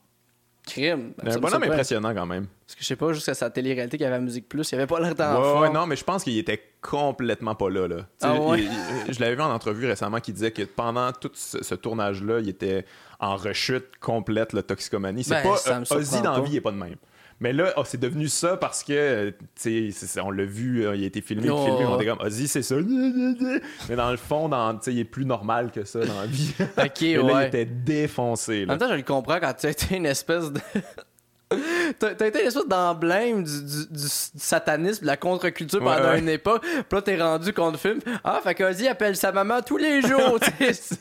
[0.65, 1.13] Crime.
[1.21, 2.47] un Ça me bonhomme impressionnant quand même.
[2.65, 4.71] Parce que je sais pas, juste à sa télé-réalité qu'il y avait à Musique Plus,
[4.71, 5.61] il avait pas l'air d'enfant.
[5.61, 7.87] ouais, non, mais je pense qu'il était complètement pas là.
[7.87, 7.97] là.
[8.21, 8.61] Ah, ouais?
[8.61, 8.69] il-
[9.07, 12.39] il- je l'avais vu en entrevue récemment qui disait que pendant tout ce, ce tournage-là,
[12.39, 12.85] il était
[13.19, 15.23] en rechute complète, la toxicomanie.
[15.23, 16.95] C'est Ben, pas euh, Ozzy dans la vie, il est pas de même.
[17.43, 21.03] Mais là, oh, c'est devenu ça parce que, tu sais, on l'a vu, euh, il
[21.03, 21.65] a été filmé, Oh.
[21.65, 22.75] filmé, on était comme, Ozzy, c'est ça.
[23.89, 26.25] Mais dans le fond, dans, tu sais, il est plus normal que ça dans la
[26.25, 26.53] vie.
[26.77, 27.43] Ok, Et là, ouais.
[27.43, 28.63] il était défoncé.
[28.63, 28.73] En Là.
[28.73, 30.61] même temps, je le comprends quand tu as été une espèce de.
[31.99, 36.19] T'as été une espèce d'emblème du, du- du satanisme, de la contre-culture pendant ouais.
[36.19, 36.61] une époque.
[36.63, 37.99] Puis là, t'es rendu contre le film.
[38.23, 40.95] Ah, fait qu'Ozzy appelle sa maman tous les jours, tu sais.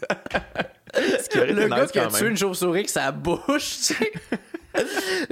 [1.37, 3.39] Le gars qui a tué une chauve-souris avec sa bouche,
[3.79, 4.13] tu sais.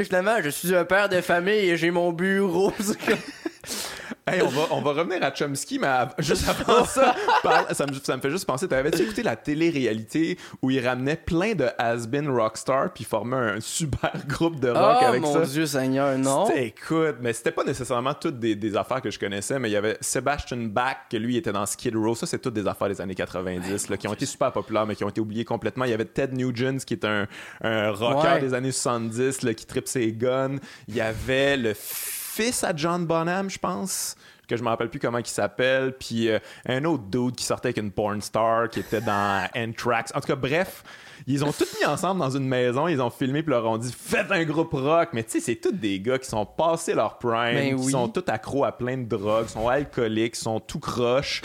[0.02, 2.72] Finalement, je suis un père de famille et j'ai mon bureau.
[4.30, 5.88] Hey, on, va, on va revenir à Chomsky, mais
[6.18, 10.38] juste avant ça, par- ça, me, ça me fait juste penser, t'avais-tu écouté la télé-réalité
[10.62, 15.04] où il ramenait plein de has-been rockstars puis formait un super groupe de rock Oh
[15.06, 15.40] avec mon ça?
[15.40, 16.48] Dieu Seigneur, non.
[16.54, 19.76] Écoute, mais c'était pas nécessairement toutes des, des affaires que je connaissais, mais il y
[19.76, 22.14] avait Sebastian Bach, que lui était dans Skid Row.
[22.14, 24.94] Ça, c'est toutes des affaires des années 90, là, qui ont été super populaires, mais
[24.96, 25.84] qui ont été oubliées complètement.
[25.84, 27.26] Il y avait Ted Nugent, qui est un,
[27.62, 28.40] un rocker Ouais.
[28.40, 30.56] des années 70, là, qui tripe ses guns.
[30.88, 31.74] Il y avait le
[32.40, 34.14] fils à John Bonham, je pense
[34.48, 37.68] que je me rappelle plus comment il s'appelle, puis euh, un autre dude qui sortait
[37.68, 40.10] avec une porn star qui était dans Anthrax.
[40.14, 40.82] En tout cas, bref,
[41.26, 43.92] ils ont tous mis ensemble dans une maison, ils ont filmé puis leur ont dit
[43.96, 45.10] faites un groupe rock.
[45.12, 47.92] Mais tu sais, c'est tous des gars qui sont passés leur prime, Ben qui oui.
[47.92, 51.42] sont tous accros à plein de drogues, sont alcooliques, sont tout croches.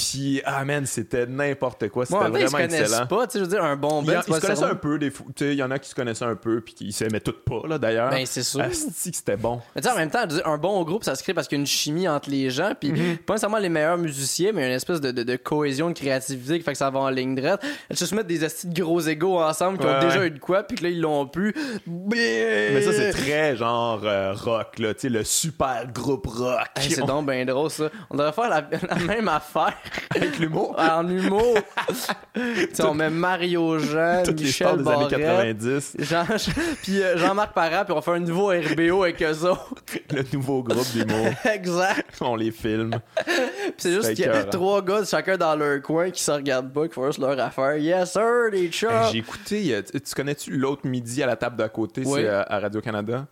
[0.00, 3.06] Puis ah man, c'était n'importe quoi, c'était en même temps, ils se vraiment excellent.
[3.06, 4.64] pas, tu sais, je veux dire, un bon Ils, band, ils c'est pas se connaissaient
[4.64, 6.74] un peu, des tu sais, il y en a qui se connaissaient un peu puis
[6.74, 8.10] qui s'aimaient toutes pas là d'ailleurs.
[8.10, 8.60] Ben, c'est sûr.
[8.60, 9.60] Asti que c'était bon.
[9.74, 11.60] Mais tu sais, en même temps, un bon groupe, ça se crée parce qu'il y
[11.60, 13.18] a une chimie entre les gens, puis Mhm.
[13.18, 16.64] pas nécessairement les meilleurs musiciens, mais une espèce de, de, de cohésion, de créativité qui
[16.64, 17.62] fait que ça va en ligne droite.
[17.90, 20.26] Juste mettre des astis de gros égaux ensemble qui ont Ouais, déjà ouais.
[20.28, 21.54] eu de quoi, puis que là, ils l'ont plus.
[21.86, 26.66] Mais Mais ça, c'est très genre euh, rock, là, tu sais, le super groupe rock.
[26.76, 27.88] Hey, c'est On- donc bien drôle, ça.
[28.10, 29.74] On devrait faire la, la même affaire
[30.14, 30.74] Avec l'humour.
[30.78, 31.54] en humour.
[32.34, 32.40] tu
[32.72, 35.96] sais, on met Mario Jean, Toutes les Michel stars des années Barrette, 90.
[36.00, 36.24] Jean,
[36.82, 39.74] puis euh, Jean-Marc Parent, puis on fait un nouveau RBO avec eux autres.
[40.10, 41.26] Le nouveau groupe d'humour.
[41.44, 42.16] exact.
[42.20, 42.92] On les filme.
[43.24, 46.72] Puis c'est juste qu'il y a trois gars, chacun dans leur coin, qui se regardent
[46.72, 47.76] pas, qui font juste leur affaire.
[47.76, 49.06] Yes, sir, chats.
[49.06, 52.20] Hey, J'ai écouté, euh, tu tu connais-tu l'autre midi à la table d'à côté, Oui.
[52.20, 53.26] c'est euh, à Radio-Canada?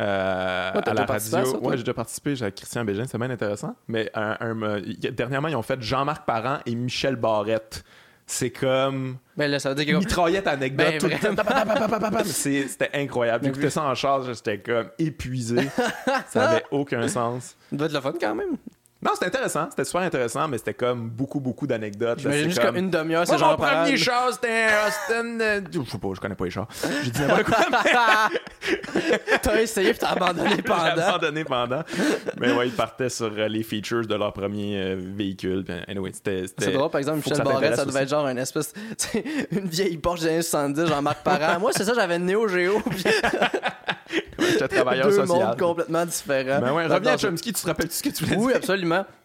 [0.00, 1.60] Euh, Ouais, à la déjà participé à radio.
[1.60, 3.74] ouais, j'ai déjà participé, j'ai avec Christian Bégin, c'est bien intéressant.
[3.88, 4.80] Mais un- un, euh,
[5.12, 7.84] dernièrement, ils ont fait Jean-Marc Parent et Michel Barrette.
[8.26, 11.98] C'est comme Ben là, ça veut dire mitraillette anecdote Ben, tout le temps.
[11.98, 12.24] vraiment.
[12.24, 13.44] C'est- C'était incroyable.
[13.44, 13.70] J'écoutais oui.
[13.72, 15.68] ça en charge, j'étais comme épuisé.
[16.28, 17.56] ça avait aucun sens.
[17.70, 18.56] Ça doit être le fun quand même.
[19.02, 19.66] Non, c'était intéressant.
[19.70, 22.18] C'était super intéressant, mais c'était comme beaucoup, beaucoup d'anecdotes.
[22.18, 22.76] J'imagine juste comme...
[22.76, 25.40] une demi-heure, c'est genre mon premier char, c'était un Austin.
[25.40, 26.68] euh, Je sais pas, je connais pas les chars.
[27.02, 27.56] J'ai dit n'importe quoi?
[29.42, 30.84] T'as essayé puis t'as abandonné J'ai pendant.
[31.02, 31.82] abandonné pendant.
[32.38, 35.64] Mais ouais, ils partaient sur euh, les features de leur premier euh, véhicule.
[35.88, 36.44] Anyway, c'était.
[36.58, 38.72] C'est drôle, par exemple, Michel que ça devait être genre une espèce.
[39.50, 41.58] une vieille Porsche des années 70, Jean-Marc Parent.
[41.58, 42.80] Moi, c'est ça, j'avais une Néo Géo.
[42.90, 43.04] Puis
[44.38, 45.28] J'étais travailleur deux social.
[45.46, 46.60] mondes complètement différents.
[46.60, 48.60] Ben ouais, reviens à Chomsky, tu te rappelles-tu ce que tu voulais Oui, dire?
[48.90, 49.19] time.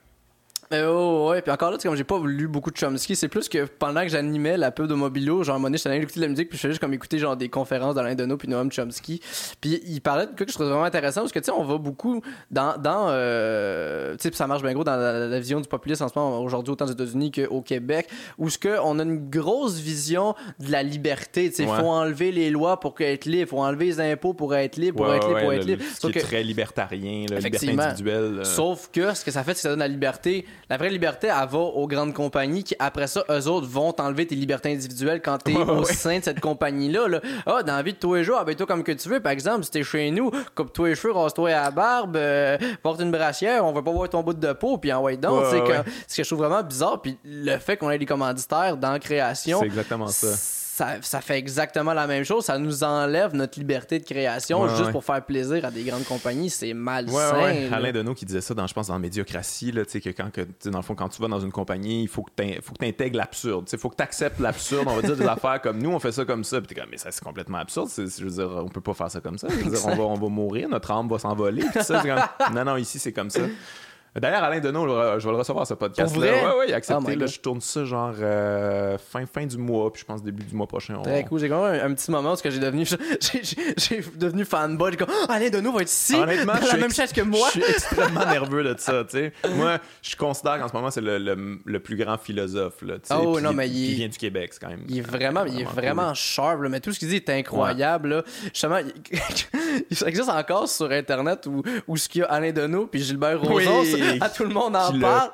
[0.74, 3.48] Euh, oh, ouais, puis encore là, comme j'ai pas lu beaucoup de Chomsky, c'est plus
[3.48, 6.30] que pendant que j'animais la pub de Mobilo, genre donné, j'étais allé écouter de la
[6.30, 9.22] musique, puis je faisais juste comme écouter genre des conférences d'Alain Deneau puis Noam Chomsky.
[9.62, 11.64] Puis il parlait de quoi que je trouvais vraiment intéressant, parce que tu sais, on
[11.64, 12.78] va beaucoup dans.
[12.78, 16.18] dans euh, tu sais, ça marche bien gros dans la, vision du populisme en ce
[16.18, 20.34] moment, aujourd'hui, autant aux États-Unis qu'au Québec, où ce que on a une grosse vision
[20.60, 21.50] de la liberté.
[21.50, 24.56] Tu sais, il faut enlever les lois pour être libre, faut enlever les impôts pour
[24.56, 25.84] être libre, pour être libre, pour être libre.
[26.00, 28.40] C'est très libertarien, la liberté individuelle.
[28.40, 28.44] Euh.
[28.44, 31.28] Sauf que ce que ça fait, c'est que ça donne la liberté la vraie liberté,
[31.28, 35.22] elle va aux grandes compagnies qui, après ça, eux autres vont t'enlever tes libertés individuelles
[35.22, 37.08] quand t'es au sein de cette compagnie-là.
[37.08, 37.22] Là.
[37.46, 39.20] Ah, dans la vie de tous les jours, habille-toi comme que tu veux.
[39.20, 43.02] Par exemple, si t'es chez nous, coupe-toi les cheveux, rase-toi à la barbe, euh, porte
[43.02, 45.44] une brassière, on va pas voir ton bout de peau, puis envoie donc.
[45.52, 45.60] c'est
[46.08, 47.02] ce que je trouve vraiment bizarre.
[47.02, 49.60] Puis le fait qu'on ait des commanditaires dans la création.
[49.60, 52.44] C'est exactement ça ça, fait exactement la même chose.
[52.44, 56.50] Ça nous enlève notre liberté de création juste pour faire plaisir à des grandes compagnies.
[56.50, 57.42] C'est malsain.
[57.42, 60.42] Ouais, Alain Deneau qui disait ça, dans, je pense, dans médiocratie, là, que quand, que,
[60.70, 63.70] dans le fond, quand tu vas dans une compagnie, il faut que tu intègres l'absurde.
[63.72, 64.86] Il faut que tu acceptes l'absurde.
[64.90, 66.60] On va dire des affaires comme nous, on fait ça comme ça.
[66.60, 67.90] Puis comme, mais ça, c'est complètement absurde.
[67.96, 69.48] Je veux dire, on peut pas faire ça comme ça.
[69.48, 71.64] Dire, on va, on va mourir, notre âme va s'envoler.
[72.54, 73.42] non, non, ici, c'est comme ça.
[74.18, 74.88] D'ailleurs, Alain Deneau,
[75.20, 76.32] je vais le recevoir ce podcast-là.
[76.32, 77.18] Oui, oui, il a accepté.
[77.22, 80.56] Oh je tourne ça genre euh, fin, fin du mois, puis je pense début du
[80.56, 81.02] mois prochain.
[81.02, 81.42] Très cool.
[81.42, 82.86] J'ai quand même un, petit moment parce que j'ai devenu,
[83.78, 84.92] j'ai devenu fanboy.
[84.92, 87.50] J'ai comme, oh, Alain Deneau va être ici, Honnêtement, dans la même chaise que moi.
[87.54, 89.04] Je suis extrêmement nerveux de ça.
[89.04, 89.34] tu sais.
[89.56, 92.82] Moi, je considère qu'en ce moment, c'est le, le, plus grand philosophe.
[92.82, 94.84] Là, oh, non, mais il, vient du Québec, c'est quand même.
[94.88, 96.60] Il est vraiment, il est vraiment sharp.
[96.70, 98.10] mais tout ce qu'il dit est incroyable.
[98.10, 98.24] Là.
[98.46, 98.80] Justement,
[99.12, 103.42] il, existe encore sur Internet où, où ce qu'il y a Alain Deneau puis Gilbert
[103.42, 103.84] Rozon.
[104.22, 105.32] à tout le monde en parle.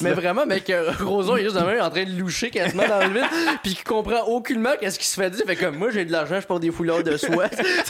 [0.00, 3.24] mais vraiment, mec, Roson est juste en train de loucher quasiment dans le vide,
[3.62, 5.44] puis qui comprend aucunement qu'est-ce qui se fait dire.
[5.46, 7.46] Fait comme moi, j'ai de l'argent, je porte des foulards de soie.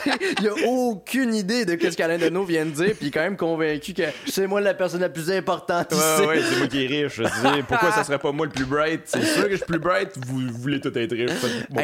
[0.40, 3.20] il a aucune idée de qu'est-ce qu'Alain Deneau vient de dire, puis il est quand
[3.20, 6.26] même convaincu que c'est moi la personne la plus importante ici.
[6.26, 7.16] Ouais, c'est moi qui est riche.
[7.16, 9.02] Je dis, pourquoi ça serait pas moi le plus bright?
[9.04, 11.30] C'est sûr que je suis plus bright, vous, voulez tout être riche.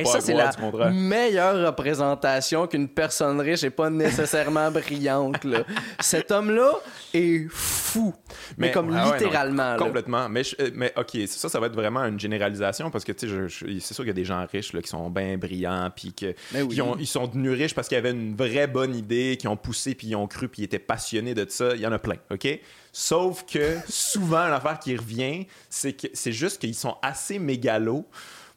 [0.07, 0.51] ça, c'est la
[0.91, 5.45] meilleure représentation qu'une personne riche et pas nécessairement brillante.
[5.45, 5.61] Là.
[6.01, 6.71] Cet homme-là
[7.15, 8.15] est fou.
[8.59, 9.77] Mais, comme littéralement.
[9.77, 10.29] complètement.
[10.29, 13.79] Mais, euh, mais OK, ça, ça va être vraiment une généralisation parce que, tu sais,
[13.81, 16.15] c'est sûr qu'il y a des gens riches là, qui sont bien brillants, puis
[16.53, 16.69] ben
[16.99, 20.09] ils sont devenus riches parce qu'ils avaient une vraie bonne idée, qui ont poussé, puis
[20.09, 21.75] ils ont cru, puis ils étaient passionnés de ça.
[21.75, 22.47] Il y en a plein, OK?
[22.93, 28.07] Sauf que souvent, l'affaire qui revient, c'est que c'est juste qu'ils sont assez mégalos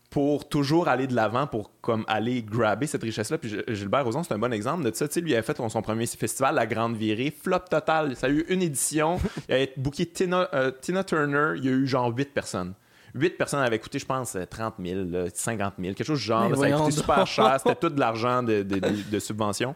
[0.10, 3.38] pour toujours aller de l'avant, pour comme aller grabber cette richesse-là.
[3.38, 5.08] Puis Gilbert Rozon, c'est un bon exemple de ça.
[5.08, 8.16] Tu sais, lui, il a fait son premier festival, La Grande Virée, flop total.
[8.16, 9.20] Ça a eu une édition.
[9.50, 12.74] il a booké Tina, euh, Tina Turner, il y a eu genre 8 personnes.
[13.14, 15.02] 8 personnes avaient coûté, je pense, 30 000,
[15.34, 16.56] 50 000, quelque chose du genre.
[16.56, 17.58] ça a coûté super cher.
[17.60, 18.80] C'était tout de l'argent de, de,
[19.12, 19.76] de subvention.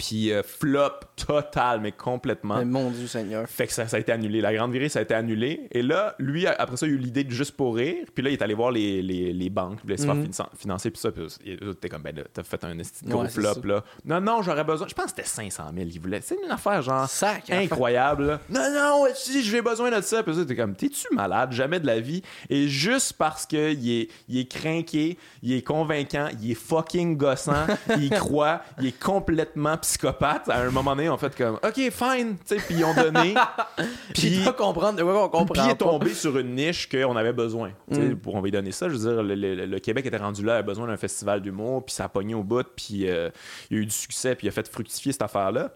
[0.00, 2.56] Puis euh, flop total, mais complètement.
[2.56, 3.46] Mais mon Dieu Seigneur.
[3.46, 4.40] Fait que ça, ça, a été annulé.
[4.40, 5.68] La grande virée, ça a été annulé.
[5.72, 8.06] Et là, lui, après ça, il a eu l'idée de juste pour rire.
[8.14, 10.30] Puis là, il est allé voir les, les, les banques, les se faire mhm.
[10.56, 10.90] financer.
[10.90, 11.26] Puis ça, puis
[11.82, 13.84] t'es comme, ben là, t'as fait un gros flop, là.
[14.06, 14.88] Non, non, j'aurais besoin.
[14.88, 16.22] Je pense que c'était 500 000 qu'il voulait.
[16.22, 18.40] C'est une affaire, genre, Sac, incroyable.
[18.48, 20.22] Non, non, si, j'ai besoin de ça.
[20.22, 21.52] Puis ça, t'es comme, t'es-tu malade?
[21.52, 22.22] Jamais de la vie.
[22.48, 27.66] Et juste parce qu'il est, il est craqué, il est convaincant, il est fucking gossant,
[27.98, 32.36] il croit, il est complètement psychopathe, à un moment donné, on fait comme OK, fine,
[32.46, 33.34] tu sais, puis ils ont donné.
[34.14, 35.54] puis il comprendre de quoi on comprend.
[35.54, 38.14] Puis il est tombé sur une niche qu'on avait besoin, mm.
[38.16, 38.88] pour on va lui donner ça.
[38.88, 42.04] Je veux dire, le, Québec était rendu là, a besoin d'un festival d'humour, puis ça
[42.04, 43.30] a pogné au bout, puis euh,
[43.70, 45.72] il y a eu du succès, puis il a fait fructifier cette affaire-là.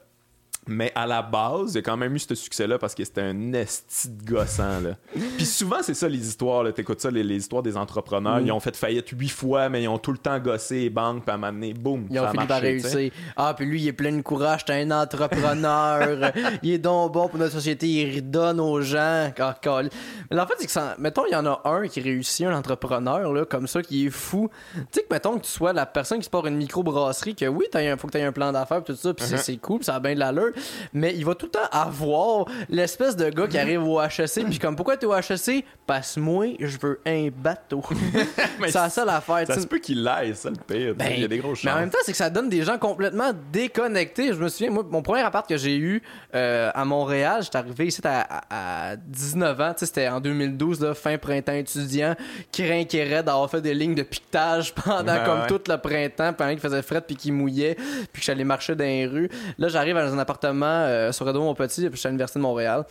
[0.67, 3.21] Mais à la base, il y a quand même eu ce succès-là parce que c'était
[3.21, 4.81] un esti de gossant.
[4.81, 4.97] Là.
[5.37, 6.73] Puis souvent, c'est ça les histoires.
[6.73, 8.41] T'écoutes ça, les, histoires des entrepreneurs.
[8.41, 8.47] Mm.
[8.47, 11.25] Ils ont fait faillite huit fois, mais ils ont tout le temps gossé les banques,
[11.25, 13.13] puis à un donné, boum, Ils ont fini par réussir.
[13.37, 16.33] Ah, puis lui, il est plein de courage, t'es un entrepreneur.
[16.63, 19.31] il est donc bon pour notre société, il redonne aux gens.
[20.31, 20.95] Mais en fait, c'est que, ça...
[20.99, 24.11] mettons, il y en a un qui réussit, un entrepreneur, là, comme ça, qui est
[24.11, 24.49] fou.
[24.75, 27.47] Tu sais que, mettons, que tu sois la personne qui se porte une microbrasserie, que
[27.47, 29.37] oui, il faut que tu aies un plan d'affaires, tout ça, puis uh-huh.
[29.37, 30.54] c'est cool, ça a bien de l'allure
[30.93, 34.59] mais il va tout le temps avoir l'espèce de gars qui arrive au HEC, puis
[34.59, 37.83] comme pourquoi t'es au HEC Passe-moi, je veux un bateau.
[38.67, 39.47] c'est ça l'affaire.
[39.47, 40.95] Ça se peut qu'il l'aille, ça le pire.
[41.11, 41.65] il y a des gros chances.
[41.65, 44.29] Mais en même temps, c'est que ça donne des gens complètement déconnectés.
[44.29, 46.03] Je me souviens, moi, mon premier appart que j'ai eu
[46.35, 51.53] euh, à Montréal, j'étais arrivé ici à, 19 ans, c'était en 2012, là, fin printemps
[51.53, 52.15] étudiant,
[52.51, 56.61] qui rinquerait d'avoir fait des lignes de piquetage pendant comme tout le printemps, pendant qu'il
[56.61, 57.77] faisait fret puis qu'il mouillait,
[58.13, 59.29] puis que j'allais marcher dans les rues.
[59.59, 62.85] Là, j'arrive dans un appartement euh, sur Edouard Petit, puis à l'Université de Montréal.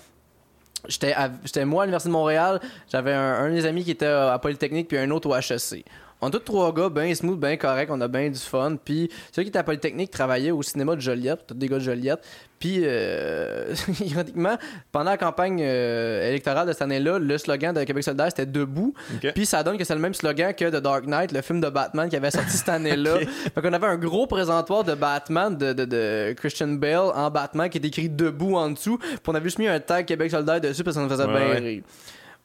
[0.88, 2.60] J'étais moi à l'Université de Montréal,
[2.92, 5.86] j'avais un, un, des amis qui était à Polytechnique, puis un autre au HEC
[6.24, 8.76] On est tous trois gars, bien smooth, bien correct, on a bien du fun.
[8.84, 11.84] Puis ceux qui étaient à Polytechnique travaillaient au cinéma de Joliette, tous des gars de
[11.84, 12.20] Joliette.
[12.60, 14.58] Puis, euh, ironiquement,
[14.94, 18.94] pendant la campagne euh, électorale de cette année-là, le slogan de Québec solidaire, c'était Debout.
[19.34, 21.68] Puis ça donne que c'est le même slogan que The Dark Knight, le film de
[21.68, 23.18] Batman qui avait sorti cette année-là.
[23.54, 27.70] Fait qu'on avait un gros présentoir de Batman de, de, de Christian Bale en Batman
[27.70, 28.98] qui est écrit Debout en dessous.
[28.98, 31.26] Puis on avait juste mis un tag Québec solidaire dessus parce que ça nous faisait
[31.26, 31.60] Ouais, bien ouais.
[31.60, 31.84] rire.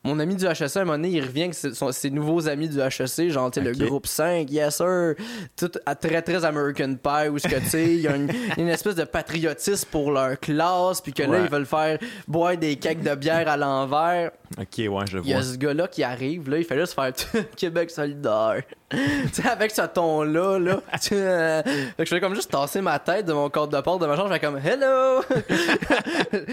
[0.04, 2.48] Mon ami du HEC, à un moment donné, il revient avec ses, son- ses nouveaux
[2.48, 5.14] amis du HEC, genre, tu sais, le groupe 5, yes sir,
[5.56, 8.30] tout à très très American Pie, où ce que, tu sais, il y a une,
[8.58, 12.76] une espèce de patriotisme pour leur classe, puis que là, ils veulent faire boire des
[12.76, 14.30] cakes de bière à l'envers.
[14.58, 15.44] Ok, ouais, je Il y a vois.
[15.44, 17.12] ce gars-là qui arrive, là, il fait juste faire
[17.56, 18.62] Québec solidaire.
[18.90, 18.98] tu
[19.32, 20.80] sais, avec ce ton-là, là.
[21.02, 23.80] tu euh, fait que je fais comme juste tasser ma tête de mon code de
[23.82, 25.20] porte de ma chambre, je fais comme Hello!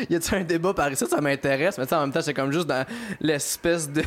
[0.09, 1.05] y a-tu un débat par ici?
[1.07, 2.85] Ça m'intéresse, mais tu sais, en même temps, c'est comme juste dans
[3.21, 4.03] l'espèce de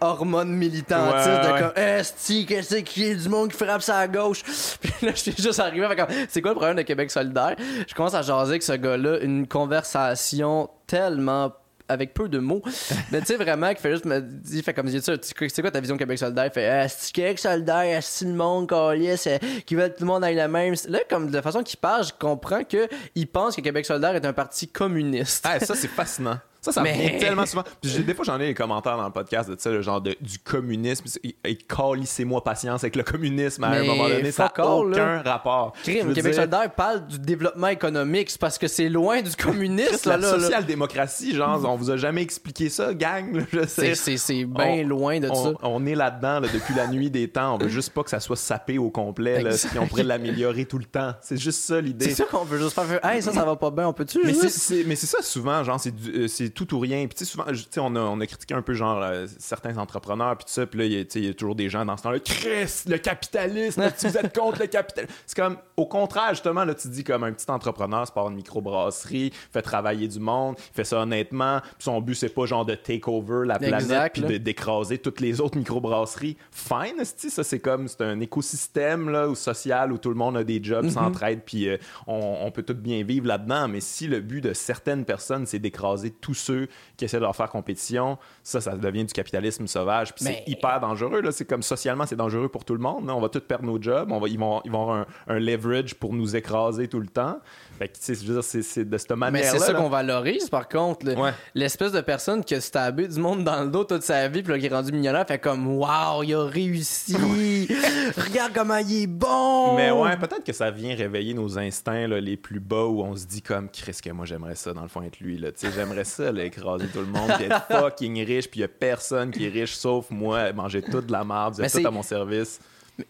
[0.00, 1.60] hormone militantiste Ouais, de ouais.
[1.60, 4.42] comme Esti, qu'est-ce qu'il y a du monde qui frappe ça à gauche?
[4.80, 7.54] Puis là, je suis juste arrivé, fait comme c'est quoi le problème de Québec solidaire?
[7.86, 11.52] Je commence à jaser avec ce gars-là, une conversation tellement
[11.92, 12.62] avec peu de mots.
[13.10, 15.70] Mais tu sais, vraiment, qui fait juste me dire, fait comme, tu sais, c'est quoi
[15.70, 16.46] ta vision Québec solidaire?
[16.46, 20.04] Il fait, ah, c'est Québec solidaire, c'est le monde, calisse, euh, qui veut que tout
[20.04, 20.74] le monde aille le même?
[20.88, 24.26] Là, comme de la façon qu'il parle, je comprends qu'il pense que Québec solidaire est
[24.26, 25.46] un parti communiste.
[25.48, 26.38] Ah, ça, c'est fascinant.
[26.62, 27.64] Ça, ça Mais- tellement souvent.
[27.82, 30.16] Puis des fois, j'en ai des commentaires dans le podcast de ça, le genre de,
[30.20, 31.04] du communisme.
[31.24, 34.30] Et, et calissez-moi patience avec le communisme à un moment donné.
[34.30, 35.72] Ça n'a aucun rapport.
[35.82, 40.08] Crime, Québec dire, solidaire parle du développement économique, c'est parce que c'est loin du communisme,
[40.08, 43.34] la social-démocratie, genre, on vous a jamais expliqué ça, gang.
[43.36, 43.94] là, je sais.
[43.94, 45.52] C'est- bien loin de ça.
[45.62, 47.56] On, est là-dedans là, depuis la nuit des temps.
[47.56, 49.42] On veut juste pas que ça soit sapé au complet.
[49.42, 51.12] Là, puis on pourrait l'améliorer tout le temps.
[51.20, 52.06] C'est juste ça l'idée.
[52.10, 54.32] C'est sûr qu'on veut juste faire, hey, ça, ça va pas bien, on peut-tu Mais
[54.34, 54.58] c'est, juste...
[54.58, 57.06] c'est- mais c'est ça souvent, genre, c'est, du- euh, c'est tout ou rien.
[57.06, 59.02] Puis tu sais, souvent, je- tu sais, on a, on a critiqué un peu, genre,
[59.02, 61.28] euh, certains entrepreneurs, puis tout ça, puis là, il y, a- tu sais, il y
[61.28, 64.66] a toujours des gens dans ce temps-là, Chris, le capitalisme, si vous êtes contre le
[64.66, 65.12] capitalisme.
[65.26, 68.34] C'est comme, au contraire, justement, là, tu dis comme un petit entrepreneur, c'est pas une
[68.36, 72.74] microbrasserie, fait travailler du monde, fait ça honnêtement, puis son but, c'est pas genre de
[72.74, 76.36] take over la planète, puis d'écraser toutes les autres microbrasseries.
[76.50, 80.44] Fine, ça, c'est comme, c'est un écosystème, là, ou social, où tout le monde a
[80.44, 84.20] des jobs, s'entraide, puis euh, on, on peut tout bien vivre là-dedans, mais si le
[84.20, 88.60] but de certaines personnes, c'est d'écraser tous ceux qui essaient de leur faire compétition, ça,
[88.60, 91.32] ça devient du capitalisme sauvage, puis Mais- c'est hyper dangereux, là.
[91.32, 93.14] C'est comme socialement, c'est dangereux pour tout le monde, là.
[93.16, 94.96] On va tous perdre nos jobs, on va, ils, vont, ils vont avoir
[95.28, 97.38] un, un leverage pour nous écraser tout le temps.
[97.78, 99.50] Fait que, tu sais, je veux dire, c'est, de cette Mais manière-là.
[99.50, 101.06] c'est ça qu'on valorise, par contre.
[101.14, 101.32] Ouais.
[101.54, 104.52] L'espèce de personne qui a stabé du monde dans le dos toute sa vie, puis
[104.52, 107.16] là, qui est rendu millionnaire, fait comme Waouh, il a réussi!
[108.16, 109.76] Regarde comment il est bon!
[109.76, 113.16] Mais ouais, peut-être que ça vient réveiller nos instincts là, les plus bas où on
[113.16, 115.66] se dit comme Chris que moi j'aimerais ça dans le fond être lui là, tu
[115.66, 118.64] sais j'aimerais ça là, écraser tout le monde, puis être fucking riche, puis il y
[118.64, 121.80] a personne qui est riche sauf moi, manger toute de la merde, vous Mais êtes
[121.80, 122.60] tout à mon service.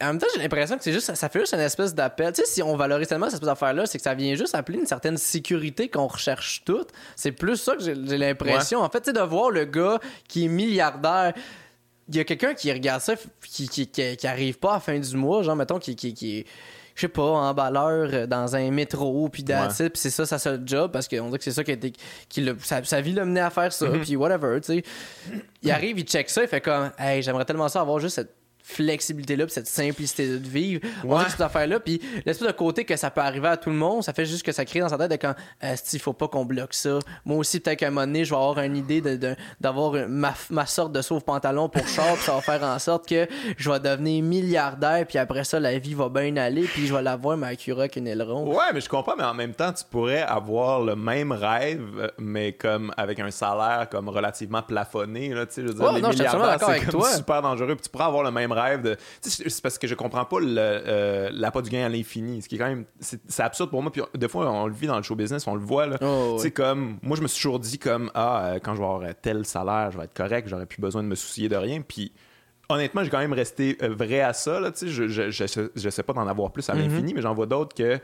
[0.01, 2.33] En même temps, j'ai l'impression que c'est juste, ça fait juste une espèce d'appel.
[2.33, 4.79] Tu sais, si on valorise tellement cette espèce d'affaire-là, c'est que ça vient juste appeler
[4.79, 6.90] une certaine sécurité qu'on recherche toutes.
[7.16, 8.81] C'est plus ça que j'ai l'impression.
[8.81, 11.35] En fait, tu sais, de voir le gars qui est milliardaire.
[12.09, 13.14] Il y a quelqu'un qui regarde ça,
[13.45, 16.47] qui, qui, qui, qui arrive pas à la fin du mois, genre, mettons, qui, qui,
[16.95, 20.62] je sais pas, emballeur euh, dans un métro, puis it, puis c'est ça sa seule
[20.64, 21.92] job, parce qu'on dirait que c'est ça qui a été,
[22.29, 24.85] qui sa, sa vie l'a mené à faire ça, puis whatever, tu sais.
[25.62, 28.42] Il arrive, il check ça, il fait comme, hey, j'aimerais tellement ça avoir juste cette
[28.73, 30.81] flexibilité-là, puis cette simplicité de vivre.
[31.05, 31.25] On Ouais.
[31.29, 34.13] cette affaire-là, puis l'espèce de côté que ça peut arriver à tout le monde, ça
[34.13, 35.35] fait juste que ça crée dans sa tête de quand,
[35.93, 36.99] il faut pas qu'on bloque ça.
[37.25, 39.93] Moi aussi, peut-être qu'à un moment donné, je vais avoir une idée de- de- d'avoir
[40.09, 43.71] ma, ma sorte de sauve-pantalon pour char, puis ça va faire en sorte que je
[43.71, 47.37] vais devenir milliardaire, puis après ça, la vie va bien aller, puis je vais l'avoir,
[47.37, 48.49] ma Acura avec une aileron.
[48.51, 52.09] Ouais, mais je comprends, mais en même temps, tu pourrais avoir le même rêve, euh,
[52.19, 55.29] mais comme avec un salaire comme relativement plafonné.
[55.35, 57.75] Là, tu sais, je veux dire, les non, milliardaires, c'est super dangereux.
[57.75, 58.96] Puis tu pourrais avoir le même rêve de.
[59.20, 62.42] C'est parce que je comprends pas le, euh, l'appât du gain à l'infini.
[62.42, 62.85] Ce qui est quand même.
[63.01, 63.92] C'est, c'est absurde pour moi.
[63.92, 65.87] Puis des fois, on le vit dans le show business, on le voit.
[65.87, 65.98] Là.
[66.01, 66.98] Oh, comme.
[67.03, 69.44] Moi, je me suis toujours dit, comme, ah, euh, quand je vais avoir euh, tel
[69.44, 71.81] salaire, je vais être correct, j'aurai plus besoin de me soucier de rien.
[71.81, 72.12] Puis
[72.68, 74.61] honnêtement, j'ai quand même resté euh, vrai à ça.
[74.61, 77.46] Là, je, je, je, je sais pas d'en avoir plus à l'infini, mais j'en vois
[77.46, 77.98] d'autres que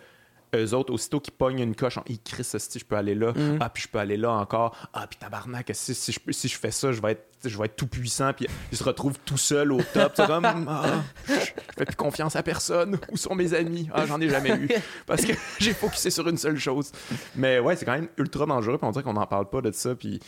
[0.54, 3.32] eux autres, aussitôt qu'ils pognent une coche, en hey, Chris, si je peux aller là,
[3.60, 6.58] ah, puis je peux aller là encore, ah, puis tabarnak, si, si, je, si je
[6.58, 9.36] fais ça, je vais être, je vais être tout puissant, puis ils se retrouvent tout
[9.36, 10.12] seul au top.
[10.16, 11.40] C'est comme, ah, je je
[11.76, 12.98] fais plus confiance à personne.
[13.12, 13.88] Où sont mes amis?
[13.92, 14.68] Ah, j'en ai jamais eu.
[15.06, 16.90] Parce que j'ai focusé sur une seule chose.
[17.36, 19.70] Mais ouais, c'est quand même ultra dangereux, puis on dirait qu'on n'en parle pas de
[19.72, 20.20] ça, puis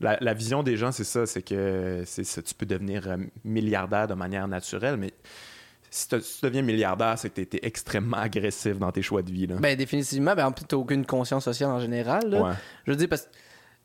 [0.00, 3.16] la, la vision des gens, c'est ça, c'est que c'est ça, tu peux devenir euh,
[3.44, 5.12] milliardaire de manière naturelle, mais
[5.90, 9.46] si, tu deviens milliardaire, c'est que tu été extrêmement agressif dans tes choix de vie.
[9.46, 9.56] Là.
[9.56, 12.42] Ben, définitivement, ben, en plus, t'as aucune conscience sociale en général, là.
[12.42, 12.52] Ouais.
[12.86, 13.28] Je veux dire, parce que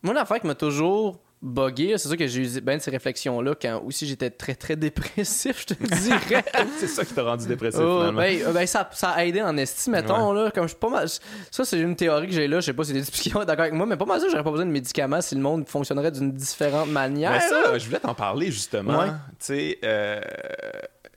[0.03, 1.97] moi, l'affaire qui m'a toujours buggé.
[1.97, 5.62] C'est sûr que j'ai eu bien de ces réflexions-là quand aussi j'étais très très dépressif,
[5.62, 6.43] je te dirais.
[6.77, 8.21] c'est ça qui t'a rendu dépressif oh, finalement.
[8.21, 10.31] Ben, euh, ben, ça, ça, a aidé en estime, mettons.
[10.31, 11.08] Là, comme je pas mal...
[11.51, 12.62] Ça, c'est une théorie que j'ai là.
[12.62, 14.51] Je sais pas si tu es d'accord avec moi, mais pas mal ça, j'aurais pas
[14.51, 17.31] besoin de médicaments si le monde fonctionnerait d'une différente manière.
[17.31, 19.04] Ben, ça, je voulais t'en parler justement.
[19.04, 20.21] Tu sais, euh,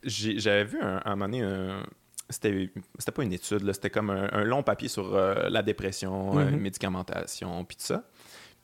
[0.03, 1.83] j'avais vu un, un moment donné un
[2.29, 2.69] c'était
[2.99, 7.63] c'était pas une étude c'était comme un, long papier sur euh, la dépression mm médicamentation
[7.63, 8.03] puis tout ça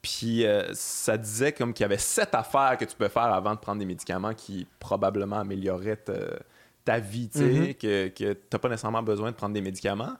[0.03, 3.55] puis euh, ça disait comme qu'il y avait sept affaires que tu peux faire avant
[3.55, 6.03] de prendre des médicaments qui probablement amélioreraient
[6.83, 7.73] ta, vie, tu sais, mhm.
[7.75, 10.17] que, que tu n'as pas nécessairement besoin de prendre des médicaments.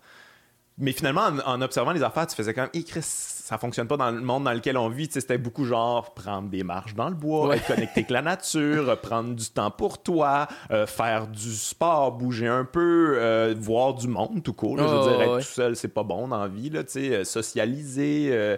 [0.78, 4.20] Mais finalement, en, observant les affaires, tu faisais hé Chris, ça fonctionne pas dans le
[4.20, 5.08] monde dans lequel on vit.
[5.12, 9.36] C'était beaucoup genre prendre des marches dans le bois, être connecté avec la nature, prendre
[9.36, 14.42] du temps pour toi, euh, faire du sport, bouger un peu, euh, voir du monde
[14.42, 14.80] tout court.
[14.80, 16.72] je veux dire, être tout seul, c'est pas bon dans la vie.
[16.72, 18.58] Là, euh, socialiser,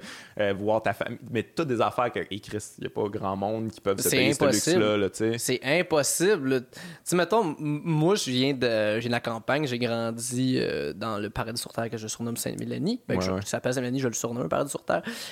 [0.57, 1.19] voir ta famille.
[1.29, 3.99] Mais toutes des affaires que, hey Chris, il n'y a pas grand monde qui peuvent
[3.99, 5.09] se payer ce luxe-là.
[5.37, 6.67] c'est impossible.
[7.05, 10.57] Tu mettons, moi, je viens de, de la campagne, j'ai grandi
[10.95, 13.01] dans le paradis sur Terre que je surnomme Saint-Mélanie.
[13.09, 14.84] Ben, ouais, je, s'appelle Saint-Mélanie, je le surnomme paradis sur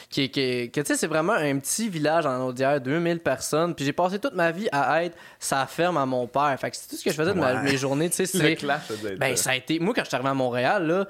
[0.10, 3.76] Qui, qui, que tu sais, c'est vraiment un petit village en Audière, 2000 personnes.
[3.76, 6.56] Puis j'ai passé toute ma vie à être sa ferme à mon père.
[6.60, 8.26] Fait que c'est tout ce que je faisais de mes journées, tu sais.
[8.34, 9.18] C'est.
[9.18, 9.80] Ben, ça a été.
[9.80, 11.08] Moi, quand je suis arrivé à Montréal, là,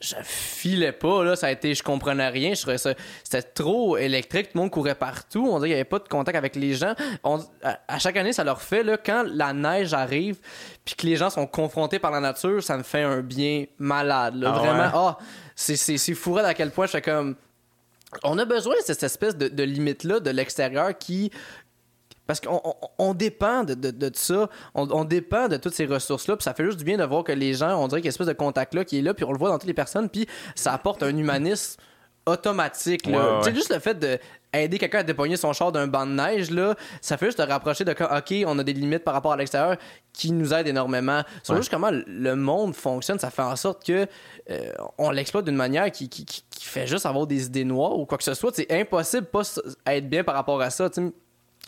[0.00, 3.96] je filais pas là ça a été je comprenais rien je trouvais ça c'était trop
[3.96, 6.54] électrique tout le monde courait partout on dirait qu'il y avait pas de contact avec
[6.54, 6.94] les gens
[7.62, 10.38] à, chaque année ça leur fait là quand la neige arrive
[10.84, 14.36] puis que les gens sont confrontés par la nature ça me fait un bien malade
[14.36, 14.52] là.
[14.54, 15.18] Ah vraiment ah
[15.56, 17.34] c'est c'est fou à quel point je fais comme
[18.22, 21.30] on a besoin de cette espèce de, limite-là de l'extérieur qui,
[22.26, 26.64] parce qu'on dépend de, de, ça, on, dépend de toutes ces ressources-là, puis ça fait
[26.64, 28.26] juste du bien de voir que les gens, on dirait qu'il y a une espèce
[28.26, 30.72] de contact-là qui est là, puis on le voit dans toutes les personnes, puis ça
[30.72, 31.80] apporte un humanisme
[32.28, 33.06] automatique.
[33.06, 33.40] Là.
[33.52, 34.18] juste le fait de
[34.52, 37.42] aider quelqu'un à dépogner son char d'un banc de neige, là, ça fait juste te
[37.42, 39.76] rapprocher de OK, on a des limites par rapport à l'extérieur
[40.12, 41.22] qui nous aident énormément.
[41.42, 44.06] C'est juste comment le monde fonctionne, ça fait en sorte que
[44.50, 48.04] euh, on l'exploite d'une manière qui, qui, qui, fait juste avoir des idées noires ou
[48.04, 48.50] quoi que ce soit.
[48.54, 49.42] C'est impossible pas
[49.86, 50.88] être bien par rapport à ça.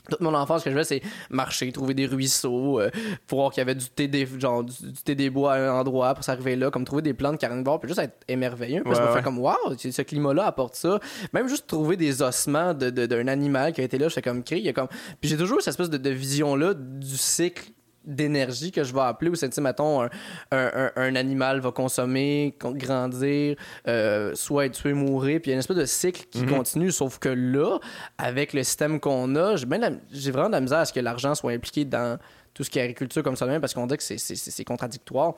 [0.09, 2.91] Toute mon enfance, ce que je fais, c'est marcher, trouver des ruisseaux, euh,
[3.29, 4.73] voir qu'il y avait du thé des, genre, du,
[5.05, 7.89] thé des bois à un endroit pour s'arriver là, comme trouver des plantes carnivores, puis
[7.89, 8.83] juste être émerveilleux.
[8.83, 10.99] Puis je me fais comme, waouh, ce climat-là apporte ça.
[11.33, 14.43] Même juste trouver des ossements d'un de, animal qui a été là, je fais comme,
[14.43, 14.73] cri.
[14.73, 14.89] comme...
[15.21, 17.71] Puis j'ai toujours cette espèce de, de vision-là du cycle
[18.05, 20.09] d'énergie que je vais appeler, ou c'est, mettons,
[20.51, 25.61] un, animal va consommer, grandir, euh, soit être tué, mourir, puis il y a une
[25.61, 26.51] espèce de cycle qui mhm.
[26.51, 27.79] continue, sauf que là,
[28.19, 31.53] avec le système qu'on a, j'ai, vraiment de la misère à ce que l'argent soit
[31.53, 32.19] impliqué dans
[32.55, 35.35] tout ce qui est agriculture comme ça, même parce qu'on dit que c'est, contradictoire.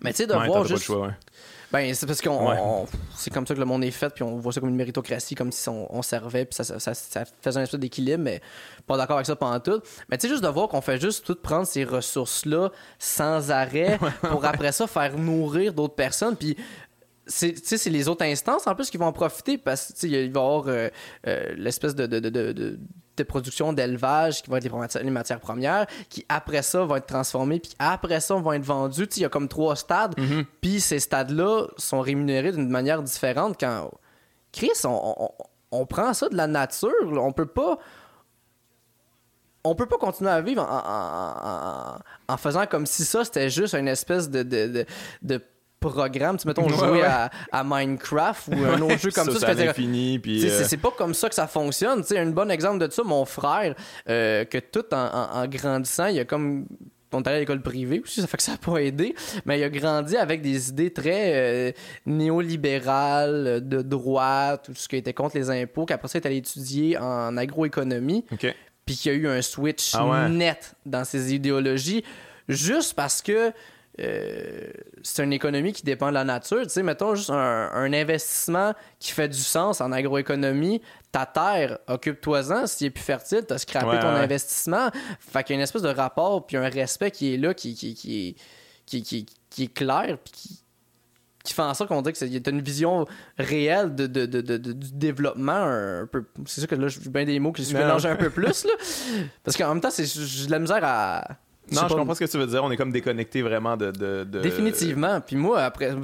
[0.00, 0.90] Mais tu sais, de voir juste...
[1.72, 2.86] Ben, c'est parce qu'on.
[3.14, 5.34] C'est comme ça que le monde est fait, puis on voit ça comme une méritocratie,
[5.34, 8.40] comme si on, servait, puis ça, ça, ça, faisait un espèce d'équilibre, mais
[8.86, 9.80] pas d'accord avec ça pendant tout.
[10.08, 13.98] Mais tu sais, juste de voir qu'on fait juste tout prendre ces ressources-là sans arrêt
[14.22, 16.56] pour après ça faire nourrir d'autres personnes, puis
[17.26, 20.64] c'est les autres instances en plus qui vont en profiter parce qu'il va y avoir
[20.66, 20.88] euh,
[21.26, 22.80] euh, l'espèce de, de, de, de,
[23.24, 27.72] production d'élevage qui va être les, matières premières qui après ça vont être transformées puis
[27.78, 29.08] après ça vont être vendues.
[29.16, 30.44] Il y a comme trois stades mm-hmm.
[30.60, 33.90] puis ces stades-là sont rémunérés d'une manière différente quand
[34.52, 35.30] Chris, on,
[35.70, 36.90] on, prend ça de la nature.
[37.12, 37.78] On peut pas
[39.62, 43.88] on peut pas continuer à vivre en, en, faisant comme si ça c'était juste une
[43.88, 44.86] espèce de, de,
[45.22, 45.42] de
[45.80, 46.36] programme.
[46.36, 49.40] Tu mettons, jouer À, Minecraft ou un autre jeu comme ça.
[49.40, 52.04] ça, ça fini, euh, C'est pas comme ça que ça fonctionne.
[52.04, 53.74] sais un bon exemple de ça, mon frère,
[54.08, 56.66] euh, que tout en, grandissant, il a comme
[57.12, 59.58] on est allé à l'école privée aussi, ça fait que ça n'a pas aidé, mais
[59.58, 61.72] il a grandi avec des idées très euh,
[62.06, 66.36] néolibérales, de droite, tout ce qui était contre les impôts, qu'après ça, il est allé
[66.36, 68.24] étudier en agroéconomie,
[68.86, 72.04] puis qu'il y a eu un switch ah net dans ses idéologies,
[72.48, 73.52] juste parce que
[73.98, 74.68] euh,
[75.02, 76.62] c'est une économie qui dépend de la nature.
[76.62, 80.80] Tu sais, mettons juste un, investissement qui fait du sens en agroéconomie.
[81.12, 82.66] Ta terre, occupe-toi-en.
[82.66, 84.90] S'il est plus fertile, tu as scrappé ton investissement.
[85.18, 87.74] Fait qu'il y a une espèce de rapport puis un respect qui est là, qui,
[87.74, 88.36] qui, qui,
[88.86, 90.62] qui, qui est clair puis qui,
[91.42, 93.06] qui fait en sorte qu'on dit qu'il y a une vision
[93.38, 96.24] réelle de, de, de, du développement un peu.
[96.46, 98.72] C'est sûr que là, je bien des mots qui se mélangent un peu plus, là.
[99.42, 101.38] Parce qu'en même temps, j'ai de la misère à
[101.72, 102.62] Non, je comprends ce que tu veux dire.
[102.64, 103.90] On est comme déconnecté vraiment de.
[103.90, 104.40] de, de...
[104.40, 105.20] Définitivement.
[105.20, 105.94] Puis moi, après,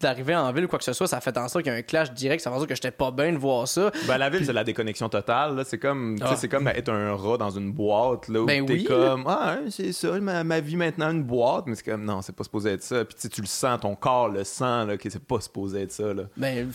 [0.00, 1.78] d'arriver en ville ou quoi que ce soit, ça fait en sorte qu'il y a
[1.78, 2.42] un clash direct.
[2.42, 3.90] Ça fait en sorte que j'étais pas bien de voir ça.
[4.06, 5.62] Ben, la ville, c'est la déconnexion totale.
[5.66, 6.34] C'est comme, ah.
[6.36, 8.28] c'est comme être un rat dans une boîte.
[8.28, 11.64] Là, où ben t'es comme, ah, hein, c'est ça, ma, ma, vie maintenant, une boîte.
[11.66, 13.04] Mais c'est comme, non, c'est pas supposé être ça.
[13.04, 16.14] Puis tu le sens, ton corps le sent, là, que c'est pas supposé être ça.
[16.14, 16.24] Là.
[16.36, 16.70] Ben,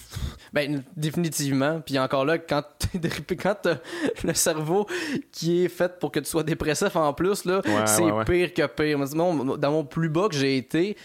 [0.53, 1.81] ben, définitivement.
[1.81, 2.63] Puis encore là, quand,
[3.41, 3.67] quand
[4.23, 4.85] le cerveau
[5.31, 8.95] qui est fait pour que tu sois dépressif en plus, là, c'est pire que pire.
[9.05, 10.95] Dans mon plus bas que j'ai été,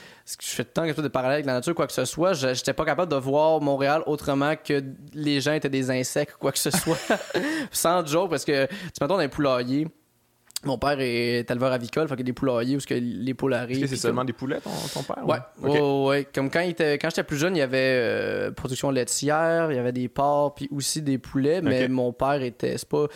[0.40, 2.84] je fais tant que de parallèle avec la nature, quoi que ce soit, j'étais pas
[2.84, 4.82] capable de voir Montréal autrement que
[5.14, 6.98] les gens étaient des insectes, quoi que ce soit.
[7.70, 9.86] Sans joke, parce que tu m'attends dans un poulailler.
[10.64, 13.54] Mon père est éleveur avicole, fait qu'il y a des poulaillers où que les poules
[13.54, 13.86] arrivent.
[13.86, 15.26] c'est seulement des poulets, ton, père?
[15.26, 15.38] Ouais.
[16.06, 16.28] ouais.
[16.34, 19.78] Comme quand, était, quand j'étais plus jeune, il y avait euh, production laitière, il y
[19.78, 22.76] avait des porcs, puis aussi des poulets, mais mon père était.
[22.76, 23.06] C'est pas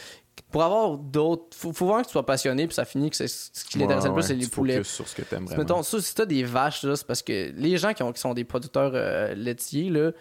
[0.54, 1.46] pour avoir d'autres.
[1.56, 4.04] Faut, faut voir que tu sois passionné, puis ça finit que c'est ce qui l'intéresse
[4.04, 4.84] le plus, c'est les poulets.
[4.84, 5.58] sur ce que t'aimes vraiment.
[5.58, 8.34] Mettons, ça, si t'as des vaches, c'est parce que les gens qui, ont, qui sont
[8.34, 10.12] des producteurs euh, laitiers, là,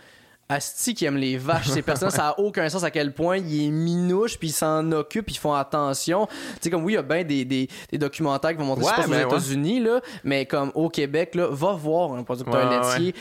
[0.50, 3.72] Asti qui aiment les vaches, ces personnes, ça a aucun sens à quel point ils
[3.72, 6.26] minouchent, puis ils s'en occupent, ils font attention.
[6.26, 8.86] Tu sais, comme oui, il y a bien des, des, des, documentaires qui vont montrer
[8.86, 13.14] ouais, ça aux États-Unis, là, mais comme au Québec, là, va voir un producteur laitier.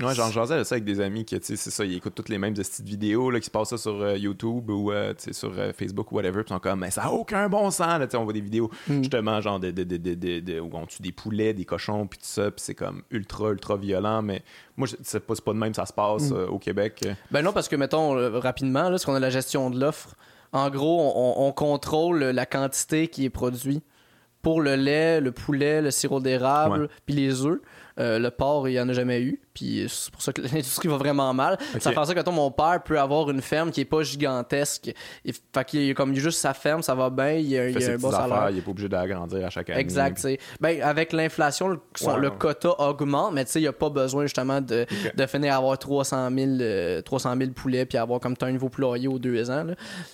[0.00, 2.28] Ouais, j'en jasais ça avec des amis qui, tu sais, c'est ça, ils écoutent toutes
[2.28, 5.52] les mêmes petites vidéos là, qui se passent ça sur euh, YouTube ou euh, sur
[5.58, 8.06] euh, Facebook ou whatever, puis ils sont comme, mais ça a aucun bon sens, là,
[8.14, 8.98] on voit des vidéos hmm.
[8.98, 12.26] justement, genre, de, de, de, de, où on tue des poulets, des cochons, puis tout
[12.26, 14.44] ça, puis c'est comme ultra, ultra violent, mais
[14.76, 16.46] moi, c'est pas, pas de même, ça se passe hmm.
[16.48, 17.04] au Québec.
[17.32, 20.14] Ben non, parce que, mettons, rapidement, là, ce qu'on a la gestion de l'offre,
[20.52, 23.84] en gros, on, on contrôle la quantité qui est produite
[24.42, 27.58] pour le lait, le poulet, le sirop d'érable, puis les œufs.
[27.98, 29.40] Euh, le porc, il n'y en a jamais eu.
[29.56, 31.58] Puis c'est pour ça que l'industrie va vraiment mal.
[31.80, 34.92] Ça fait ça que mon père peut avoir une ferme qui est pas gigantesque.
[35.24, 37.96] Il, fait qu'il a comme juste sa ferme, ça va bien, il, a, a un
[37.96, 38.50] bon salaire.
[38.50, 39.80] il est pas obligé d'agrandir à chaque année.
[39.80, 40.26] Exact.
[40.60, 44.84] Ben, avec l'inflation, le, quota augmente, mais il n'y a pas besoin justement de,
[45.14, 49.08] de finir à avoir 300 000, 300 000 poulets puis avoir comme un nouveau poulailler
[49.08, 49.64] aux deux ans.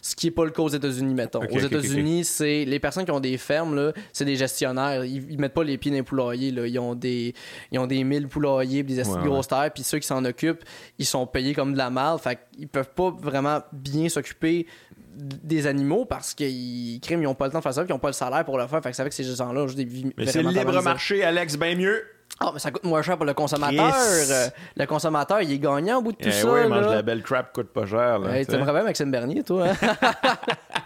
[0.01, 1.41] Ce qui n'est pas le cas aux États-Unis, mettons.
[1.41, 5.05] aux États-Unis, c'est les personnes qui ont des fermes, c'est des gestionnaires.
[5.05, 6.49] Ils, ne mettent pas les pieds dans les poulaillers.
[6.49, 7.35] Ils ont des
[7.73, 9.01] ils ont des mille poulaillers, des
[9.33, 10.65] grosses terres, puis ceux qui s'en occupent,
[10.99, 12.19] ils sont payés comme de la malle.
[12.19, 14.67] Fait qu'ils peuvent pas vraiment bien s'occuper
[15.15, 17.95] des animaux parce qu'ils criment, ils ont pas le temps de faire ça, puis ils
[17.95, 18.83] ont pas le salaire pour le faire.
[18.83, 22.03] Fait que c'est avec ces gens-là, des Mais c'est le libre marché, Alex, bien mieux.
[22.43, 23.95] Ah, mais ça coûte moins cher pour le consommateur.
[23.95, 26.53] Euh, le consommateur, il est gagnant au bout de tout eh ça.
[26.53, 28.19] Oui, il mange de la belle crap, coûte pas cher.
[28.19, 29.69] Là, T'aimerais bien Maxime Bernier, toi.
[29.69, 29.95] Hein?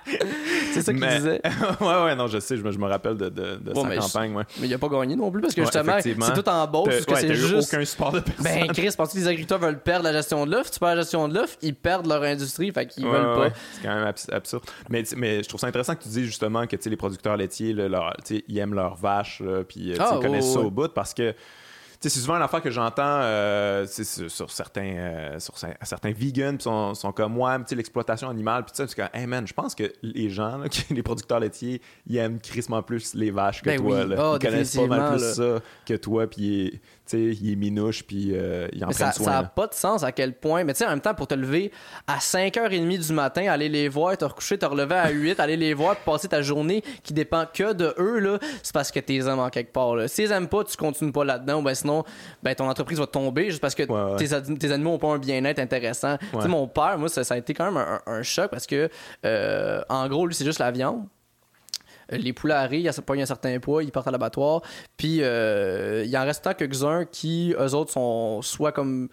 [0.72, 1.40] c'est ça qu'il disait.
[1.80, 4.34] ouais, ouais, non, je sais, je me, je me rappelle de, de, de sa campagne.
[4.34, 4.44] Ouais.
[4.60, 7.04] Mais il a pas gagné non plus parce que justement, c'est tout en bourse.
[7.06, 7.72] Parce que c'est juste.
[7.72, 8.44] aucun support de personne.
[8.44, 10.70] Ben, Chris, parce que les agriculteurs veulent perdre la gestion de l'offre.
[10.70, 13.48] Tu perds la gestion de l'offre, ils perdent leur industrie, fait qu'ils veulent pas.
[13.72, 14.62] C'est quand même absurde.
[14.90, 17.88] Mais, mais je trouve ça intéressant que tu dises justement que les producteurs laitiers, là,
[17.88, 21.34] leur, ils aiment leurs vaches, puis ah, ils connaissent ça au bout parce que
[22.00, 27.12] c'est souvent une affaire que j'entends euh, sur, certains euh, sur certains vegans sont, sont
[27.12, 30.60] comme moi l'exploitation animale puis ça c'est comme hey man je pense que les gens
[30.90, 34.76] les producteurs laitiers ils aiment crissement plus les vaches que ben toi oh, ils connaissent
[34.76, 36.80] pas mal plus ça que toi puis
[37.12, 39.24] il est minouche, puis euh, il en prend soin.
[39.24, 40.64] Ça n'a pas de sens à quel point.
[40.64, 41.70] Mais tu sais, en même temps, pour te lever
[42.06, 45.74] à 5h30 du matin, aller les voir, te recoucher, te relever à 8, aller les
[45.74, 49.38] voir, passer ta journée qui dépend que de eux, là, c'est parce que t'es aimes
[49.38, 49.94] en quelque part.
[49.94, 50.08] Là.
[50.08, 52.04] Si ils aiment pas, tu continues pas là-dedans, ben sinon,
[52.42, 53.84] ben ton entreprise va tomber juste parce que
[54.16, 56.16] Tes, animaux ont pas un bien-être intéressant.
[56.18, 58.88] Tu sais, mon père, moi, ça, a été quand même un, choc parce que,
[59.24, 61.06] euh, en gros, lui, c'est juste la viande
[62.08, 64.62] les poulets arrivent, ils pognent un certain poids, ils partent à l'abattoir.
[64.96, 69.08] Puis euh, il en reste tant quelques-uns qui, eux autres, sont soit comme.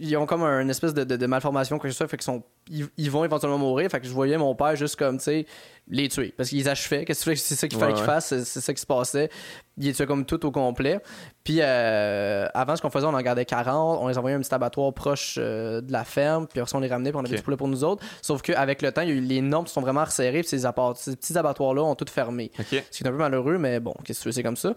[0.00, 3.24] Ils ont comme une espèce de, de, malformation, quelque chose, fait qu'ils sont, ils, vont
[3.24, 3.88] éventuellement mourir.
[3.88, 5.46] Fait que je voyais mon père juste comme, tu sais,
[5.86, 6.34] les tuer.
[6.36, 7.04] Parce qu'ils achevaient.
[7.04, 9.30] Qu'est-ce que c'est ça qu'il fallait qu'ils fassent, c'est ça qui se passait.
[9.76, 10.98] Ils les tuaient comme tout au complet.
[11.44, 14.42] Puis euh, avant, ce qu'on faisait, on en gardait 40, on les envoyait à un
[14.42, 17.36] petit abattoir proche euh, de la ferme, puis après, on les ramenait, puis on avait
[17.36, 18.04] du poulet pour nous autres.
[18.20, 20.58] Sauf qu'avec le temps, il y a eu, les normes sont vraiment resserrées, puis ces,
[20.58, 22.50] ces petits abattoirs-là ont tout fermé.
[22.58, 24.74] Ce qui est un peu malheureux, mais bon, qu'est-ce que c'est comme ça.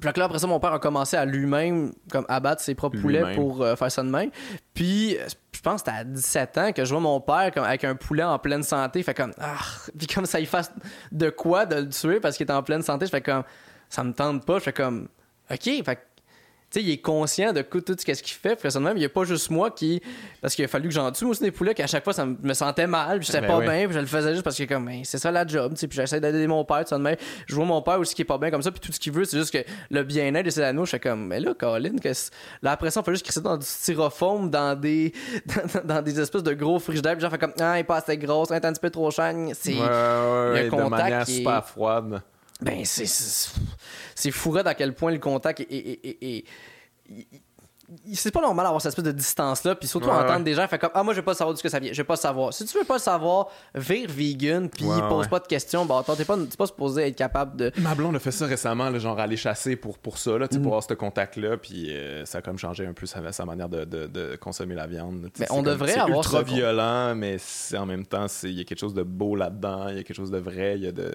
[0.00, 3.34] Puis là, après ça, mon père a commencé à lui-même comme abattre ses propres poulets
[3.34, 4.30] pour euh, faire ça de même.
[4.74, 5.16] Puis
[5.52, 7.94] je pense que c'était à 17 ans que je vois mon père comme, avec un
[7.94, 9.02] poulet en pleine santé.
[9.02, 9.56] Fait comme, ah,
[9.96, 10.70] puis comme ça, il fasse
[11.12, 13.06] de quoi de le tuer parce qu'il est en pleine santé.
[13.06, 13.42] Je fais comme,
[13.88, 14.58] ça me tente pas.
[14.58, 15.08] Je fais comme,
[15.50, 15.84] ok.
[15.84, 15.98] Fait
[16.74, 18.56] il est conscient de tout ce qu'il fait.
[18.56, 20.02] Personnellement, il n'y a pas juste moi qui.
[20.40, 22.54] Parce qu'il a fallu que j'en tue aussi des poulets, qu'à chaque fois, ça me
[22.54, 24.86] sentait mal, puis j'étais ben pas bien, puis je le faisais juste parce que, comme,
[24.86, 26.84] ben, c'est ça la job, tu sais, puis j'essaie d'aider mon père.
[27.46, 29.12] Je vois mon père aussi qui est pas bien comme ça, puis tout ce qu'il
[29.12, 31.96] veut, c'est juste que le bien-être de ses anneaux, je fais comme, mais là, Colin,
[32.02, 32.08] que
[32.62, 35.12] là, après ça, on fait juste crisser dans du styrofoam, dans des,
[35.84, 38.16] dans, des espèces de gros frigidaires, puis genre, fait comme, ah, il est pas assez
[38.18, 39.34] grosse, il est un petit peu trop cher.
[39.54, 39.74] C'est.
[39.74, 42.22] Ouais, ouais, ouais, de manière super froide.
[42.60, 43.06] Ben, c'est.
[44.14, 46.44] C'est fou à quel point le contact est
[48.14, 50.90] c'est pas normal d'avoir cette espèce de distance-là, puis surtout entendre des gens faire comme
[50.94, 52.52] Ah, moi, je veux pas savoir du que ça vient, je veux pas savoir.
[52.52, 55.86] Si tu veux pas le savoir, vire vegan, puis pose pas de questions.
[55.86, 57.72] Bah, attends, t'es pas, pas supposé être capable de.
[57.78, 60.58] Ma blonde a fait ça récemment, là, genre aller chasser pour, pour ça, là, pour
[60.58, 60.66] mm.
[60.66, 63.84] avoir ce contact-là, puis euh, ça a comme changé un peu sa, sa manière de,
[63.84, 65.30] de, consommer la viande.
[65.38, 66.24] Mais on devrait avoir.
[66.24, 67.36] C'est ultra violent, mais
[67.76, 70.16] en même temps, il y a quelque chose de beau là-dedans, il y a quelque
[70.16, 71.12] chose de vrai, il y a de.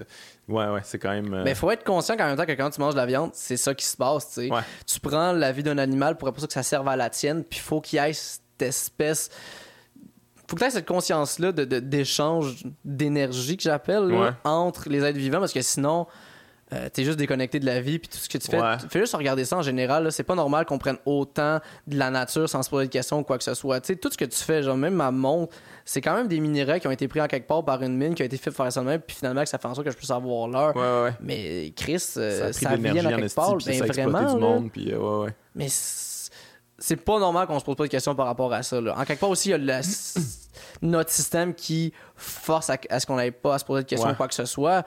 [0.48, 1.34] Ouais, ouais, c'est quand même.
[1.34, 3.32] Euh, mais faut être conscient qu'en même temps que quand tu manges de la viande,
[3.34, 4.50] c'est ça qui se passe, tu sais.
[4.86, 7.60] Tu prends la vie d'un animal pour ça que ça serve à la tienne, puis
[7.60, 9.30] il faut qu'il y ait cette espèce
[10.52, 15.54] faut que tu aies cette conscience-là d'échange d'énergie que j'appelle entre les êtres vivants parce
[15.54, 16.08] que sinon
[16.74, 18.60] euh, t'es juste déconnecté de la vie puis tout ce que tu fais.
[18.90, 20.10] Fais juste regarder ça en général.
[20.12, 23.24] C'est pas normal qu'on prenne autant de la nature sans se poser de questions ou
[23.24, 23.82] quoi que ce soit.
[23.82, 26.88] tout ce que tu fais, genre même ma montre, c'est quand même des minéraux qui
[26.88, 28.72] ont été pris en quelque part par une mine qui a été fait pour faire
[28.72, 31.14] ça même puis finalement que ça fait en sorte que je puisse avoir l'heure.
[31.22, 33.58] Mais Chris, euh, ça, vient à quelque part.
[33.58, 34.34] Ben, vraiment.
[34.34, 35.68] Du monde, puis, euh, mais
[36.82, 38.80] c'est pas normal qu'on se pose pas de questions par rapport à ça.
[38.80, 39.82] En quelque part aussi, il y a
[40.82, 44.16] notre système qui force à, ce qu'on n'aille pas à se poser de questions ou
[44.16, 44.84] quoi que ce soit.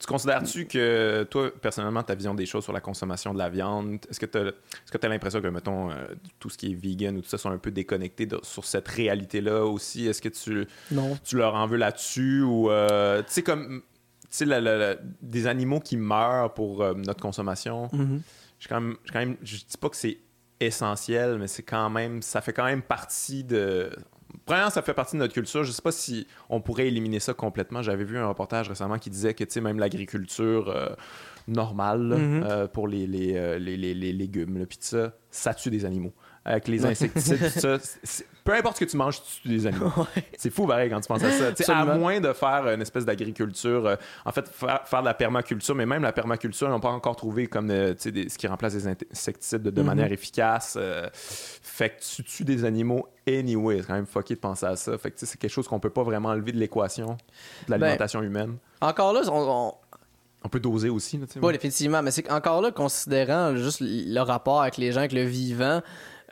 [0.00, 4.00] Tu considères-tu que, toi, personnellement, ta vision des choses sur la consommation de la viande,
[4.10, 4.46] est-ce que tu as,
[4.92, 5.94] est as l'impression que, mettons, euh,
[6.40, 9.64] tout ce qui est vegan ou tout ça sont un peu déconnectés sur cette réalité-là
[9.64, 10.08] aussi?
[10.08, 10.66] Est-ce que tu,
[11.22, 12.42] tu leur en veux là-dessus?
[12.42, 13.82] Ou, euh, tu sais, comme,
[14.28, 18.20] tu sais, des animaux qui meurent pour euh, notre consommation, mm-hmm.
[18.58, 20.18] je, quand même, quand même, je dis pas que c'est
[20.66, 23.90] essentiel, mais c'est quand même, ça fait quand même partie de,
[24.46, 25.62] Premièrement, ça fait partie de notre culture.
[25.62, 27.82] Je ne sais pas si on pourrait éliminer ça complètement.
[27.82, 30.88] J'avais vu un reportage récemment qui disait que même l'agriculture euh,
[31.46, 32.44] normale mm-hmm.
[32.44, 36.12] euh, pour les, les, euh, les, les légumes, puis ça, ça tue des animaux
[36.44, 37.78] avec les insecticides, tout ça.
[38.44, 39.92] Peu importe ce que tu manges, tu tues des animaux.
[40.36, 41.78] C'est fou, pareil, quand tu penses à ça.
[41.78, 45.86] à moins de faire une espèce d'agriculture, euh, en fait, faire, de la permaculture, mais
[45.86, 49.62] même la permaculture, ils n'ont pas encore trouvé comme euh, ce qui remplace les insecticides
[49.62, 49.84] de, mm-hmm.
[49.84, 50.76] manière efficace.
[50.76, 53.78] Euh, fait que tu tues des animaux anyway.
[53.80, 54.98] C'est quand même fucké de penser à ça.
[54.98, 57.16] Fait que c'est quelque chose qu'on peut pas vraiment enlever de l'équation de
[57.68, 58.56] ben, l'alimentation humaine.
[58.80, 59.72] Encore là, on,
[60.44, 61.20] on peut doser aussi.
[61.40, 62.02] oui, effectivement.
[62.02, 65.80] Mais c'est encore là, considérant juste le rapport avec les gens, avec le vivant,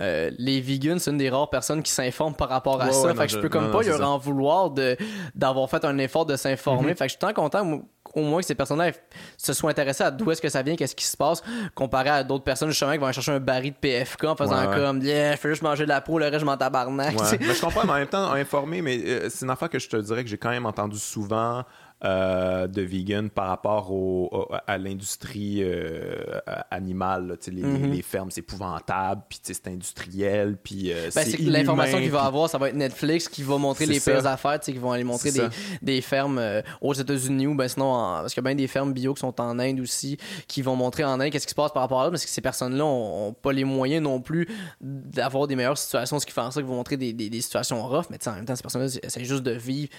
[0.01, 3.15] euh, les vegans, c'est une des rares personnes qui s'informent par rapport à ça.
[3.15, 4.97] fait que je peux comme pas leur en vouloir de,
[5.35, 6.93] d'avoir fait un effort de s'informer.
[6.93, 6.97] Mm-hmm.
[6.97, 7.83] Fait que je suis tant content
[8.15, 8.93] au moins que ces personnes-là
[9.37, 11.43] se soient intéressés à d'où est-ce que ça vient, qu'est-ce qui se passe,
[11.75, 14.71] comparé à d'autres personnes justement qui vont aller chercher un baril de PFK en faisant
[14.73, 17.15] comme yeah, je fais juste manger de la peau, le reste je m'en tabarnak.
[17.15, 19.89] mais je comprends, mais en même temps, informer, mais euh, c'est une affaire que je
[19.89, 21.65] te dirais que j'ai quand même entendu souvent
[22.03, 26.41] euh, de vegan par rapport au, à l'industrie euh,
[26.71, 27.37] animale.
[27.47, 27.91] les, mm-hmm.
[27.91, 32.49] les, fermes, c'est épouvantable, puis c'est industriel, puis euh, ben, c'est L'information qu'il va avoir,
[32.49, 35.47] ça va être Netflix qui va montrer les pires affaires, qui vont aller montrer des,
[35.83, 36.41] des, fermes
[36.81, 39.39] aux États-Unis ou ben sinon, parce qu'il y a bien des fermes bio qui sont
[39.39, 40.17] en Inde aussi,
[40.49, 42.31] qui vont montrer en Inde qu'est-ce qui se passe par rapport à ça, parce que
[42.31, 44.49] ces personnes-là ont, pas les moyens non plus
[44.81, 47.41] d'avoir des meilleures situations, ce qui fait en sorte qu'ils vont montrer des, des, des
[47.43, 49.91] situations rough, mais en même temps, ces personnes-là essaient juste de vivre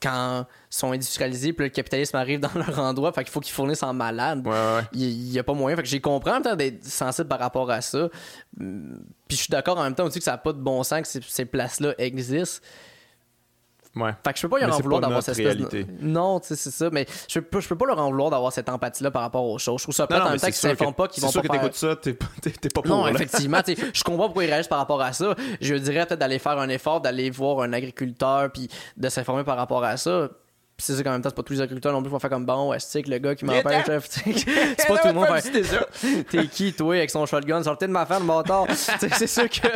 [0.00, 3.54] quand ils sont industrialisés, puis le capitalisme arrive dans leur endroit, fait qu'il faut qu'ils
[3.54, 4.46] fournissent en malade.
[4.92, 5.76] Il n'y a pas moyen.
[5.76, 8.08] Fait que j'ai compris en même temps d'être sensible par rapport à ça.
[8.56, 8.66] Puis
[9.30, 11.08] je suis d'accord en même temps aussi que ça n'a pas de bon sens que
[11.08, 12.64] ces, ces places-là existent.
[14.24, 15.86] Fait que je peux pas leur en vouloir d'avoir cette réalité.
[16.00, 16.90] Non, tu sais, c'est ça.
[16.90, 19.58] Mais je peux, je peux pas leur en vouloir d'avoir cette empathie-là par rapport aux
[19.58, 19.78] choses.
[19.80, 21.32] Je trouve ça peut-être en même temps qu'ils s'informent pas, qu'ils vont pas.
[21.32, 22.26] C'est sûr que t'écoutes ça, t'es pas,
[22.74, 22.86] pas pour.
[22.86, 23.60] Non, effectivement.
[23.92, 25.34] je comprends pourquoi ils réagissent par rapport à ça.
[25.60, 29.56] Je dirais peut-être d'aller faire un effort, d'aller voir un agriculteur, puis de s'informer par
[29.56, 30.28] rapport à ça
[30.80, 32.46] c'est ça qu'en même temps, c'est pas tous les agriculteurs non plus vont faire comme
[32.46, 33.84] bon, ouais, c'est le gars qui m'empêche.
[34.08, 35.26] c'est pas tout le monde.
[36.30, 37.62] T'es qui, toi, avec son shotgun?
[37.64, 38.66] Sortez de ma femme, bâtard.
[38.72, 39.68] c'est sûr que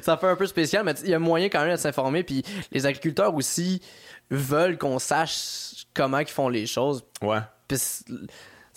[0.00, 2.22] ça fait un peu spécial, mais il y a moyen quand même de s'informer.
[2.22, 3.82] Puis les agriculteurs aussi
[4.30, 7.04] veulent qu'on sache comment ils font les choses.
[7.20, 7.40] Ouais.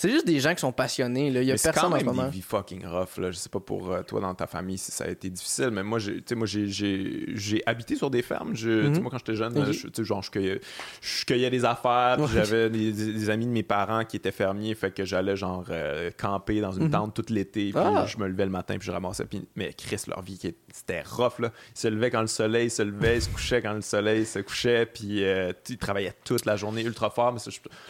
[0.01, 1.29] C'est juste des gens qui sont passionnés.
[1.29, 1.43] Là.
[1.43, 3.17] Il y a personne quand même en des vies fucking rough.
[3.17, 3.29] Là.
[3.29, 5.83] Je sais pas pour euh, toi dans ta famille si ça a été difficile, mais
[5.83, 8.55] moi, j'ai, moi, j'ai, habité sur des fermes.
[8.55, 8.99] Je, mhm.
[8.99, 10.59] Moi, quand j'étais jeune, je, genre, je, cueillais,
[11.01, 12.17] je cueillais des affaires.
[12.33, 14.73] J'avais des, amis de mes parents qui étaient fermiers.
[14.73, 16.91] Fait que j'allais genre euh, camper dans une mhm.
[16.91, 17.69] tente tout l'été.
[17.69, 18.07] Puis ah.
[18.07, 19.25] je me levais le matin puis je ramassais.
[19.25, 20.39] Puis, mais Chris, leur vie,
[20.73, 21.37] c'était rough.
[21.37, 21.51] Là.
[21.75, 23.17] Ils se levaient quand le soleil se levait.
[23.17, 24.87] Ils se couchaient quand le soleil se couchait.
[24.87, 27.33] Puis euh, ils travaillaient toute la journée ultra fort.
[27.33, 27.39] Mais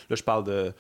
[0.10, 0.74] là, je parle de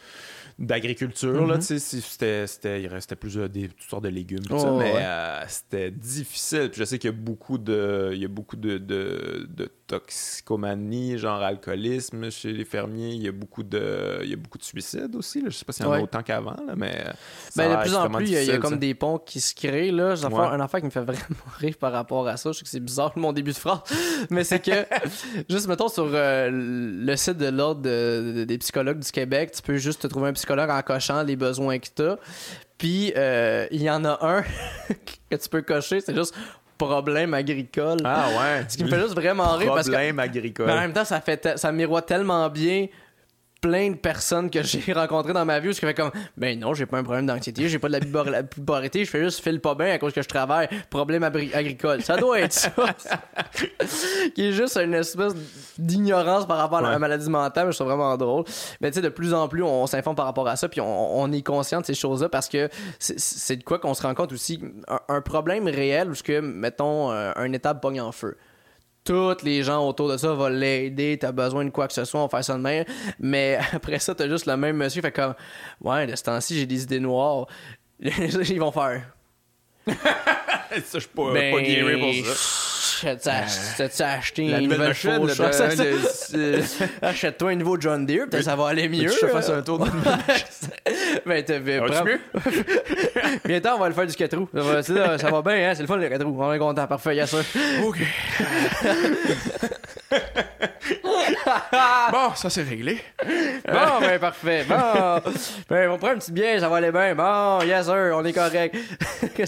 [0.65, 4.03] d'agriculture nourriture, là, tu sais, si c'était, c'était, il restait plus euh, des, toutes sortes
[4.03, 5.01] de légumes, Oh, ça, mais ouais.
[5.03, 6.69] euh, c'était difficile.
[6.71, 9.71] Puis je sais qu'il y a beaucoup de, il y a beaucoup de, de, de
[9.91, 13.11] toxicomanie, genre alcoolisme chez les fermiers.
[13.11, 15.41] Il y a beaucoup de, il y a beaucoup de suicides aussi.
[15.41, 15.49] Là.
[15.49, 16.03] Je sais pas s'il y en a Ouais.
[16.03, 17.03] autant qu'avant, mais
[17.49, 18.77] ça Ben, de plus en plus, il y, a- comme ça.
[18.77, 19.91] des ponts qui se créent.
[19.91, 20.15] Là.
[20.15, 20.39] J'ai Ouais.
[20.39, 21.25] un affaire qui me fait vraiment
[21.57, 22.51] rire par rapport à ça.
[22.51, 23.81] Je sais que c'est bizarre mon début de phrase,
[24.29, 24.71] mais c'est que,
[25.49, 29.61] juste mettons sur euh, le site de l'Ordre de- de- des psychologues du Québec, tu
[29.61, 32.17] peux juste te trouver un psychologue en cochant les besoins que tu as.
[32.77, 34.41] Puis, euh, il y en a un
[35.29, 36.33] que tu peux cocher, c'est juste
[36.85, 37.97] problème agricole.
[38.03, 38.65] Ah ouais.
[38.67, 40.65] Ce qui me fait juste vraiment rire parce que Problème agricole.
[40.67, 42.87] mais en même temps, ça fait ça miroite tellement bien
[43.61, 46.73] plein de personnes que j'ai rencontrées dans ma vie où je fais comme ben non
[46.73, 49.75] j'ai pas un problème d'anxiété j'ai pas de la bipolarité je fais juste file pas
[49.75, 52.01] bien à cause que je travaille problème agricole.
[52.01, 52.71] Ça doit être ça.
[54.35, 55.33] Qui est juste une espèce
[55.77, 56.99] d'ignorance par rapport à la Ouais.
[56.99, 58.43] maladie mentale mais je trouve vraiment drôle.
[58.81, 61.19] Mais tu sais de plus en plus on, s'informe par rapport à ça puis on,
[61.21, 62.67] on est conscient de ces choses là parce que
[62.99, 64.59] c'est- de quoi qu'on se rend compte aussi.
[64.87, 68.37] Un, un problème réel où ce que mettons euh, un étape pogne en feu
[69.03, 72.19] toutes les gens autour de ça vont l'aider, t'as besoin de quoi que ce soit,
[72.19, 72.85] on va faire ça de même.
[73.19, 75.35] Mais après ça, t'as juste le même monsieur qui fait comme
[75.81, 77.47] Ouais, de ce temps-ci, j'ai des idées noires.
[77.99, 79.13] Ils vont faire.
[79.87, 79.95] ça,
[80.93, 82.70] je suis pas, Ben, pas guéri pour ça.
[83.01, 83.27] T'as-tu
[83.77, 85.27] t'as-tu acheté une nouvelle machine,
[87.01, 89.09] Achète-toi un nouveau John Deere, peut-être ça va aller mieux.
[89.09, 89.89] Je te fasse un tour de
[91.25, 91.77] Ben, vu.
[91.77, 92.19] Ça va-tu prends- mieux?
[93.45, 94.49] Bientôt, on va le faire du 4 roues.
[94.53, 95.73] Ça va, bien, hein?
[95.75, 96.37] C'est le fun, le 4 roues.
[96.41, 96.87] On est content.
[96.87, 97.37] Parfait, y'a ça.
[97.83, 97.97] OK.
[102.11, 102.99] bon, ça c'est réglé.
[103.23, 104.65] Bon, ben parfait.
[104.67, 105.21] Bon,
[105.69, 107.15] ben on prend un petit bière, ça va aller bien.
[107.15, 108.75] Bon, yes sir, on est correct.
[109.35, 109.47] Fait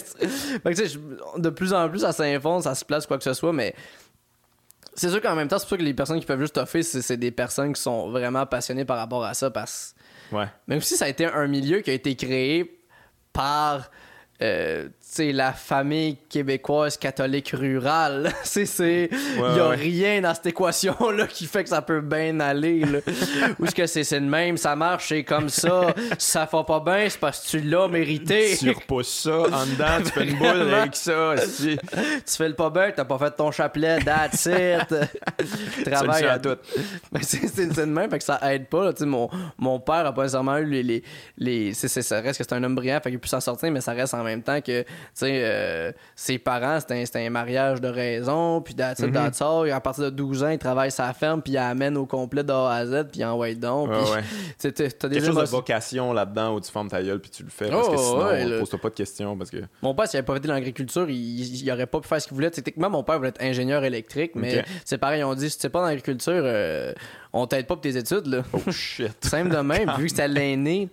[0.74, 0.98] tu sais,
[1.38, 3.74] de plus en plus, ça s'infonce, ça se place, quoi que ce soit, mais
[4.96, 6.84] c'est sûr qu'en même temps, c'est pour ça que les personnes qui peuvent juste toffer,
[6.84, 9.96] c'est c'est des personnes qui sont vraiment passionnées par rapport à ça, parce
[10.32, 10.48] Ouais.
[10.68, 12.80] même si ça a été un milieu qui a été créé
[13.34, 13.92] par
[14.42, 18.32] euh, sais, la famille québécoise catholique rurale.
[18.44, 19.76] c'est c'est il y a ouais.
[19.76, 23.00] rien dans cette équation là qui fait que ça peut bien aller là.
[23.60, 25.94] Ou est-ce que c'est c'est le même, ça marche, c'est comme ça.
[26.18, 28.56] Ça fait pas bien, c'est parce que tu l'as mérité.
[28.60, 31.36] Tu repousses ça en dedans, tu fais une boule avec ça.
[31.38, 31.78] tu
[32.26, 34.94] fais le pas bien, t'as pas fait ton chapelet, that's it.
[35.86, 36.58] Travail Solution à tout.
[37.22, 38.86] C'est c'est c'est de même, fait que ça aide pas.
[38.86, 38.92] là.
[39.02, 40.84] Mon, mon père a pas nécessairement eu les.
[40.84, 41.04] les,
[41.38, 43.72] les c'est- c'est- ça reste que c'est un homme brillant, fait qu'il pu s'en sortir,
[43.72, 44.84] mais ça reste en même temps que
[45.24, 49.42] euh, ses parents, c'était un, mariage de raison, puis that's it, that's.
[49.66, 52.44] Et à partir de 12 ans, il travaille sa ferme, puis il amène au complet
[52.44, 53.90] de A à Z, puis il envoie donc.
[53.90, 54.72] Ouais, puis, ouais.
[54.72, 57.44] t'as- t'as des Quelque chose de vocation là-dedans où tu formes ta gueule puis tu
[57.44, 59.58] le fais parce que Oh, sinon, ouais, on pose pas de questions parce que.
[59.82, 62.28] Mon père, s'il avait pas fait de l'agriculture, il, il aurait pas pu faire ce
[62.28, 62.52] qu'il voulait.
[62.52, 64.66] Techniquement, mon père voulait être ingénieur électrique, mais Ok.
[64.86, 66.94] c'est pareil, on dit si tu sais pas dans l'agriculture, euh,
[67.36, 68.28] on t'aide pas pour tes études.
[68.28, 68.44] Là.
[68.54, 69.12] Oh shit.
[69.22, 70.88] Simple de même, vu que c'était l'aîné,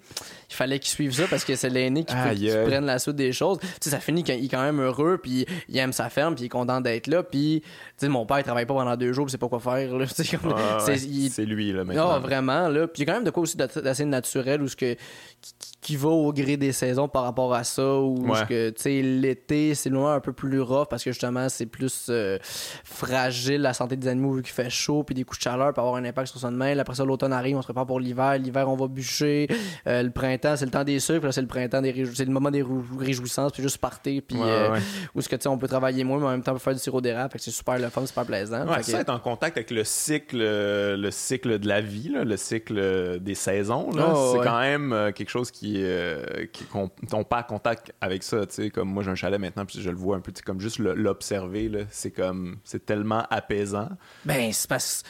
[0.51, 3.33] il fallait qu'il suive ça parce que c'est l'aîné qui, qui prenne la suite des
[3.33, 3.59] choses.
[3.61, 6.45] Tu sais, ça finit qu'il est quand même heureux, puis il aime sa ferme, puis
[6.45, 7.23] il est content d'être là.
[7.23, 7.69] Puis, tu
[7.99, 9.97] sais, mon père, il travaille pas pendant deux jours, puis c'est pas quoi faire.
[9.97, 10.07] là.
[10.81, 12.15] C'est- il- lui là maintenant.
[12.15, 12.87] non, vraiment, là.
[12.89, 14.95] Puis il y a quand même de quoi aussi d'assez d'assez naturel où ce que
[14.95, 18.45] qui, qui va au gré des saisons par rapport à ça ou Ouais.
[18.49, 22.07] que tu sais l'été, c'est loin un peu plus rough parce que justement, c'est plus
[22.11, 22.39] euh,
[22.85, 25.81] fragile la santé des animaux vu qu'il fait chaud puis des coups de chaleur peut
[25.81, 26.77] avoir un impact sur son main.
[26.79, 29.49] Après ça, l'automne arrive, on se prépare pour l'hiver, l'hiver on va bûcher,
[29.87, 32.25] Euh, le printemps, c'est le temps des sucres, là, c'est le printemps des réjou- c'est
[32.25, 32.65] le moment des
[32.99, 34.79] réjouissances puis juste partir puis Ouais, euh, ouais.
[35.15, 36.61] où ce que tu sais on peut travailler moins mais en même temps on peut
[36.61, 38.67] faire du sirop d'érable, c'est super le fun, super plaisant.
[38.67, 42.25] Ouais, que- ça, être en contact avec le cycle, le cycle de la vie, là,
[42.25, 43.91] le cycle des saisons.
[43.93, 48.23] là, Oh, c'est quand même quelque chose qui, euh, qui qu'on on pas contact avec
[48.23, 48.41] ça.
[48.73, 51.71] Comme moi, j'ai un chalet maintenant, puis je le vois un peu, comme juste l'observer,
[51.91, 53.89] c'est comme, c'est tellement apaisant.
[54.25, 55.03] Ben, c'est parce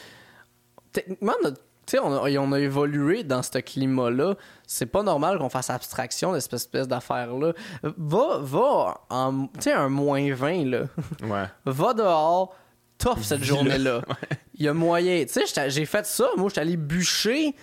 [0.91, 1.61] Techniquement, notre-
[2.01, 4.35] on a, on a évolué dans ce climat-là.
[4.67, 7.53] C'est pas normal qu'on fasse abstraction de cette espèce d'affaire-là.
[7.83, 9.47] Va, va en.
[9.47, 10.81] Tu sais, un moins 20, là.
[11.23, 11.45] Ouais.
[11.65, 12.55] Va dehors,
[12.97, 14.01] tough cette journée-là.
[14.55, 15.25] Il y a moyen.
[15.25, 16.27] Tu sais, j'ai fait ça.
[16.37, 17.55] Moi, j'étais allé bûcher.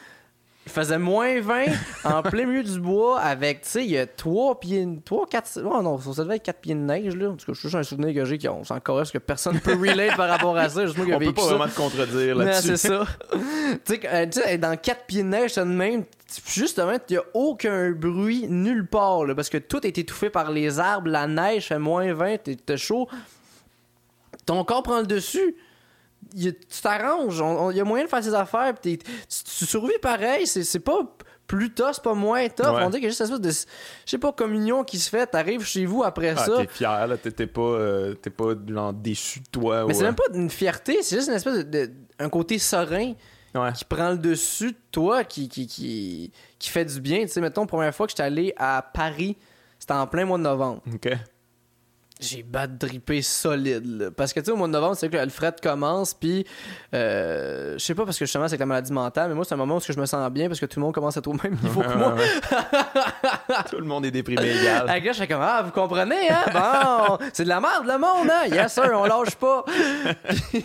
[0.68, 1.64] Il faisait moins 20
[2.04, 5.60] en plein milieu du bois avec, tu sais, il y a 3 pieds, 3, 4,
[5.64, 7.30] oh non, ça devait être 4 pieds de neige, là.
[7.30, 9.16] En tout cas, je suis juste un souvenir que j'ai qui on s'en corrige que
[9.16, 10.84] personne ne peut relate par rapport à ça.
[10.84, 11.48] Juste moi qui On peut pas ça.
[11.54, 12.76] vraiment te contredire là-dessus.
[12.76, 13.06] c'est ça.
[13.86, 16.04] tu sais, euh, dans 4 pieds de neige, ça de même,
[16.46, 20.50] justement, il n'y a aucun bruit nulle part, là, parce que tout est étouffé par
[20.50, 23.08] les arbres, la neige fait moins 20, t'es t'es chaud.
[24.44, 25.56] Ton corps prend le dessus.
[26.36, 29.06] Tu t'arranges, il y a moyen de faire ses affaires, pis tu,
[29.66, 30.98] survis pareil, c'est pas
[31.46, 32.66] plus tough, c'est pas moins tough.
[32.66, 32.82] Ouais.
[32.84, 33.68] On dirait qu'il y a juste une espèce de,
[34.04, 36.56] je sais pas, communion qui se fait, t'arrives chez vous après Ah, ça.
[36.58, 39.84] t'es fier, là, t'es pas, euh, pas genre, déçu de toi.
[39.86, 42.28] Mais ou, c'est euh, même pas une fierté, c'est juste une espèce de, de- un
[42.28, 43.14] côté serein
[43.74, 47.22] qui prend le dessus de toi, qui, qui, qui, qui fait du bien.
[47.22, 49.36] Tu sais, mettons, première fois que j'étais allé à Paris,
[49.78, 50.82] c'était en plein mois de novembre.
[50.92, 51.08] OK
[52.20, 54.10] j'ai bad drippé solide.
[54.16, 56.44] Parce que tu sais, au mois de novembre, c'est que Alfred commence, puis
[56.94, 59.54] euh, je sais pas parce que justement c'est avec la maladie mentale, mais moi c'est
[59.54, 61.28] un moment où je me sens bien parce que tout le monde commence à être
[61.28, 62.14] au même niveau que moi.
[63.70, 64.86] tout le monde est déprimé égal.
[64.86, 66.44] Là, je suis comme Ah, vous comprenez, hein?
[66.52, 68.46] Bon, c'est de la merde le monde, hein?
[68.50, 69.64] Yes sir, on lâche pas.
[70.28, 70.62] fait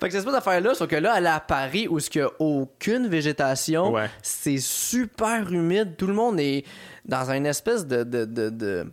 [0.00, 2.30] que c'est cette affaire-là, sauf que là, elle est à Paris où il n'y a
[2.38, 3.94] aucune végétation.
[4.22, 5.96] C'est super humide.
[5.96, 6.64] Tout le monde est
[7.04, 8.86] dans une espèce de, de, de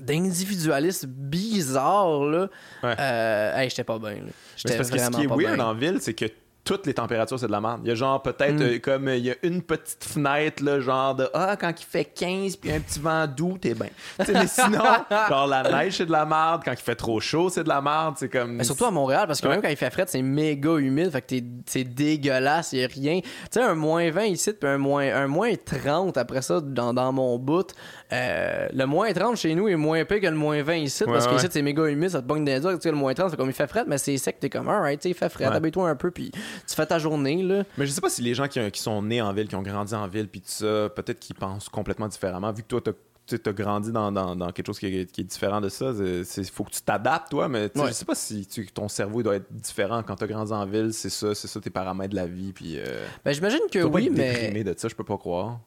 [0.00, 2.48] d'individualisme bizarre là.
[2.82, 2.94] Ouais.
[2.98, 4.16] Euh, j'étais pas bien.
[4.56, 6.26] J'étais parce que ce qui est weird en ville, c'est que
[6.68, 7.80] toutes les températures, c'est de la merde.
[7.82, 8.62] Il y a genre peut-être mm.
[8.62, 12.04] euh, comme il y a une petite fenêtre là, genre de ah quand il fait
[12.04, 13.88] 15 puis un petit vent doux, t'es bien.
[14.18, 14.84] mais sinon,
[15.30, 17.80] genre la neige c'est de la merde, quand il fait trop chaud, c'est de la
[17.80, 20.20] merde, c'est comme mais surtout à Montréal parce que même quand il fait frais, c'est
[20.20, 23.20] méga humide, fait que c'est dégueulasse, il a rien.
[23.20, 26.92] Tu sais un moins 20 ici puis un moins un moins 30 après ça dans,
[26.92, 27.72] dans mon bout.
[28.12, 31.26] Euh, le moins 30 chez nous est moins pire que le moins 20 ici parce
[31.26, 33.36] que ici c'est méga humide, ça te pogne des tu sais le moins 30 c'est
[33.36, 35.96] comme il fait frais mais c'est sec, t'es comme alright, il fait frais, habille-toi un
[35.96, 36.30] peu puis
[36.66, 37.42] tu fais ta journée.
[37.42, 37.64] Là.
[37.76, 39.94] Mais je sais pas si les gens qui, sont nés en ville, qui ont grandi
[39.94, 42.52] en ville, puis tout ça, peut-être qu'ils pensent complètement différemment.
[42.52, 42.80] Vu que toi,
[43.26, 45.92] tu as grandi dans, quelque chose qui est, différent de ça.
[46.00, 49.52] Il faut que tu t'adaptes, toi, mais je sais pas si ton cerveau doit être
[49.52, 50.92] différent quand tu as grandi en ville.
[50.92, 52.52] C'est ça, c'est ça tes paramètres de la vie.
[52.52, 54.64] Puis, euh, ben, j'imagine que oui, mais.
[54.64, 55.60] de ça, je peux pas croire.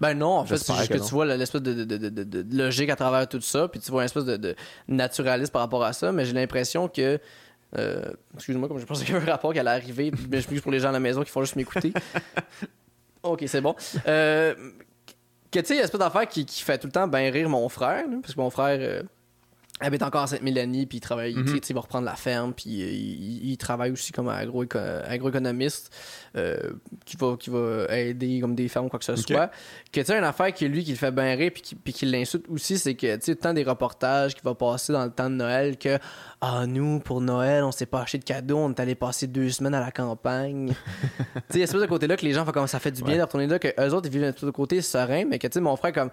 [0.00, 3.28] Ben non, en fait, c'est juste que, tu vois l'espèce de, de, logique à travers
[3.28, 4.56] tout ça, puis tu vois une espèce de,
[4.88, 7.20] naturalisme par rapport à ça, mais j'ai l'impression que
[7.78, 10.28] euh, excuse-moi, comme je pensais qu'il y avait un rapport qui allait arriver, mais je
[10.30, 11.92] m'excuse pour les gens à la maison qui font juste m'écouter.
[13.22, 13.74] ok, c'est bon.
[14.06, 14.54] Euh,
[15.50, 17.30] que tu sais, il y a espèce d'affaire qui, qui, fait tout le temps bien
[17.30, 19.02] rire mon frère, parce que mon frère euh,
[19.80, 23.56] habite encore à Sainte-Mélanie, puis il travaille, mm il va reprendre la ferme, puis il,
[23.56, 24.64] travaille aussi comme agro
[25.06, 25.92] agroéconomiste.
[26.36, 26.72] Euh,
[27.04, 29.52] qui, va, qui va aider comme des fermes ou quoi que ce soit.
[29.92, 32.06] Que tu sais, une affaire qui lui qui le fait bien rire puis qui, qui
[32.06, 35.30] l'insulte aussi, c'est que tu sais, tant des reportages qui va passer dans le temps
[35.30, 35.96] de Noël que
[36.40, 39.48] Ah, nous, pour Noël, on s'est pas acheté de cadeaux, on est allé passer deux
[39.50, 40.74] semaines à la campagne.
[41.04, 43.04] tu sais, il y a ce côté-là que les gens font comme ça fait du
[43.04, 45.46] bien de retourner là, que eux autres, ils vivent de tout côté serein, mais que
[45.46, 46.10] tu sais, mon frère, comme.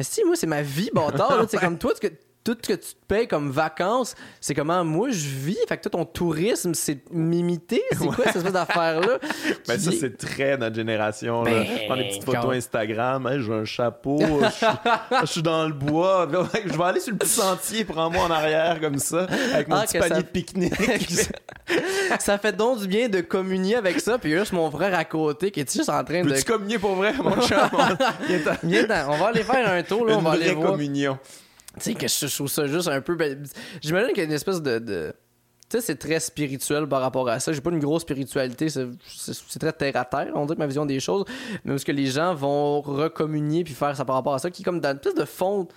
[0.00, 1.46] Si, moi, c'est ma vie, bâtard.
[1.48, 2.08] C'est comme toi, que
[2.54, 5.58] tout ce que tu te payes comme vacances, c'est comment moi je vis.
[5.68, 7.82] Fait que toi, ton tourisme, c'est m'imiter.
[7.92, 9.18] C'est quoi cette espèce d'affaire-là?
[9.66, 11.42] Ben, ça, c'est très notre génération.
[11.42, 13.28] Ben, Prendre des petites photos Instagram.
[13.38, 14.18] j'ai un chapeau.
[14.18, 16.26] je, suis dans le bois.
[16.64, 17.84] Je vais aller sur le petit sentier.
[17.84, 19.26] Prends-moi en arrière comme ça.
[19.52, 20.72] Avec mon ah, petit panier de pique-nique.
[22.18, 24.18] ça fait donc du bien de communier avec ça.
[24.18, 26.34] Puis juste mon frère à côté qui est juste en train de.
[26.34, 27.70] Tu communier pour vrai, mon chat?
[27.72, 30.06] on va aller faire un tour.
[30.06, 30.72] Là, on va aller voir.
[30.72, 31.18] communion.
[31.74, 33.14] Tu sais, que je trouve ça juste un peu.
[33.14, 33.44] Ben,
[33.80, 35.14] j'imagine qu'il y a une espèce de.
[35.68, 37.52] Tu sais, c'est très spirituel par rapport à ça.
[37.52, 38.88] J'ai pas une grosse spiritualité, c'est
[39.60, 41.24] très terre à terre, on dirait ma vision des choses.
[41.64, 44.50] Mais où ce que les gens vont recommunier puis faire ça par rapport à ça,
[44.50, 45.68] qui est comme dans une espèce de fond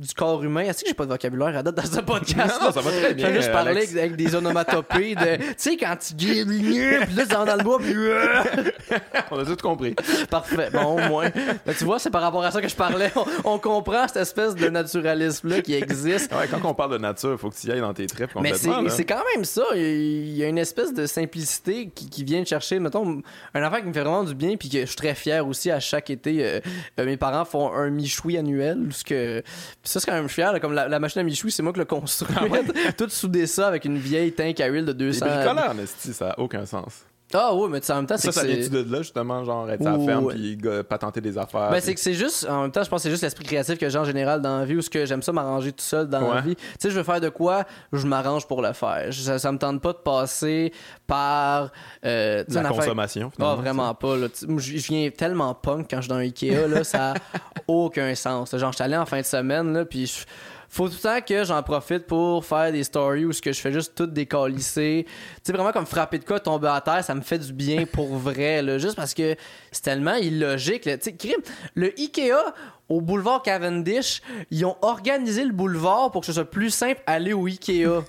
[0.00, 0.62] du corps humain.
[0.62, 2.58] Est-ce que j'ai pas de vocabulaire à date dans ce podcast?
[2.58, 3.40] Non, non, ça va très bien.
[3.40, 5.36] Je parlais avec, des onomatopées de.
[5.50, 7.94] Tu sais, quand tu guides, puis là, tu dans le bois, puis.
[9.30, 9.94] on a tout compris.
[10.30, 10.70] Parfait.
[10.72, 11.28] Bon, au moins.
[11.66, 13.12] Ben, tu vois, c'est par rapport à ça que je parlais.
[13.44, 16.32] On, comprend cette espèce de naturalisme-là qui existe.
[16.32, 18.30] Ouais, quand on parle de nature, il faut que tu y ailles dans tes tripes
[18.40, 19.64] Mais c'est quand même ça.
[19.74, 23.20] Il y a une espèce de simplicité qui, qui vient chercher, mettons,
[23.54, 25.70] un affaire qui me fait vraiment du bien, puis que je suis très fier aussi
[25.70, 26.44] à chaque été.
[26.44, 26.60] Euh,
[26.98, 29.42] euh, mes parents font un michoui annuel, ce que
[29.90, 30.58] ça, c'est quand même fier.
[30.60, 32.38] comme la, machine à michoui, c'est moi qui l'ai construite.
[32.40, 35.26] Ah Tout soudé ça avec une vieille tank à huile de 200.
[35.26, 37.04] Les bricoleurs, ça n'a aucun sens.
[37.32, 39.86] Ah oui, mais en même temps, c'est ça, ça vient de là, justement, genre être
[39.86, 40.58] à la ferme puis
[40.88, 41.70] patenter des affaires.
[41.70, 43.78] Ben, c'est que c'est juste, en même temps, je pense que c'est juste l'esprit créatif
[43.78, 46.08] que j'ai en général dans la vie ou ce que j'aime ça m'arranger tout seul
[46.08, 46.56] dans la vie.
[46.56, 49.12] Tu sais, je veux faire de quoi, je m'arrange pour le faire.
[49.12, 50.72] Ça, me tente pas de passer
[51.06, 51.70] par.
[52.04, 53.30] Euh, la consommation.
[53.40, 54.16] Ah, vraiment pas.
[54.16, 57.14] Je viens tellement punk quand je suis dans Ikea, là, ça a
[57.68, 58.56] aucun sens.
[58.56, 60.24] Genre, je suis allé en fin de semaine, là, puis je
[60.70, 63.60] faut tout le temps que j'en profite pour faire des stories où ce que je
[63.60, 65.04] fais juste tout décalisser.
[65.06, 65.12] Tu
[65.42, 68.16] sais, vraiment comme frapper de quoi, tomber à terre, ça me fait du bien pour
[68.16, 69.34] vrai, là, juste parce que
[69.72, 70.82] c'est tellement illogique.
[70.82, 71.36] Tu sais,
[71.74, 72.54] le Ikea
[72.88, 77.32] au boulevard Cavendish, ils ont organisé le boulevard pour que ce soit plus simple aller
[77.32, 78.04] au Ikea.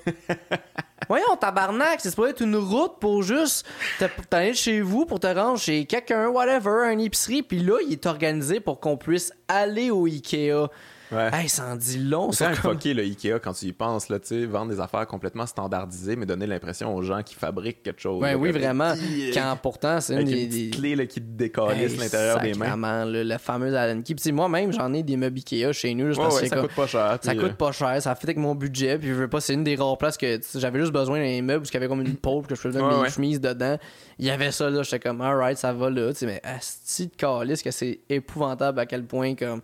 [1.08, 3.66] Voyons, tabarnak, c'est pas être une route pour juste
[4.30, 8.06] t'aller chez vous, pour te rendre chez quelqu'un, whatever, un épicerie, puis là, il est
[8.06, 10.70] organisé pour qu'on puisse aller au Ikea.
[11.12, 11.30] Ouais.
[11.34, 12.32] Hey, ça en dit long.
[12.32, 15.46] C'est même comme- fucké, le Ikea, quand tu y penses, là, vendre des affaires complètement
[15.46, 18.22] standardisées, mais donner l'impression aux gens qui fabriquent quelque chose.
[18.22, 18.94] Ouais, là, oui, vraiment.
[18.94, 20.32] Hi- Quand pourtant, c'est une des.
[20.44, 23.06] une petite des- clé là, qui te décalisse Hey, l'intérieur des mains.
[23.06, 24.16] là, la fameuse Allen Key.
[24.16, 26.08] Puis, moi-même, j'en ai des meubles Ikea chez nous.
[26.08, 27.20] juste Ouais, parce ouais, que ça coûte pas cher.
[27.22, 28.98] ça coûte euh, pas cher, ça fit avec mon budget.
[28.98, 31.60] Puis, je veux pas, c'est une des rares places que j'avais juste besoin d'un meuble
[31.62, 33.78] parce qu'il y avait comme une pôle que je faisais Ouais, mes chemises dedans.
[34.20, 36.12] Il y avait ça là, j'étais comme, alright, ça va là.
[36.14, 39.62] Tu sais, mais asti de calice que c'est épouvantable à quel point comme.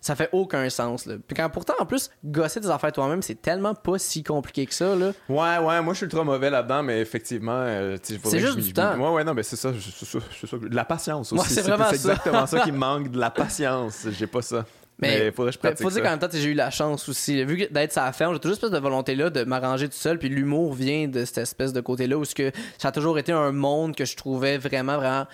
[0.00, 1.06] Ça fait aucun sens.
[1.06, 1.14] Là.
[1.26, 4.74] Puis quand pourtant, en plus, gosser des affaires toi-même, c'est tellement pas si compliqué que
[4.74, 4.94] ça.
[4.94, 5.12] Là.
[5.28, 7.52] Ouais, ouais, moi je suis ultra mauvais là-dedans, mais effectivement.
[7.58, 8.96] euh, C'est juste du temps.
[8.98, 10.56] Ouais, ouais, non, mais c'est ça, c'est ça, ça.
[10.58, 11.42] De la patience aussi.
[11.42, 11.92] Ouais, c'est vraiment ça.
[11.94, 14.06] exactement ça qui me manque, de la patience.
[14.10, 14.64] J'ai pas ça.
[14.98, 16.04] Mais, Mais- faudrait que je Mais pratique faut dire ça.
[16.04, 17.44] qu'en même temps, j'ai eu la chance aussi.
[17.44, 20.18] Vu d'être sa ferme, j'ai toujours cette espèce de volonté-là de m'arranger tout seul.
[20.18, 23.30] Puis l'humour vient de cette espèce de côté-là où ce que ça a toujours été
[23.32, 25.26] un monde que je trouvais vraiment, vraiment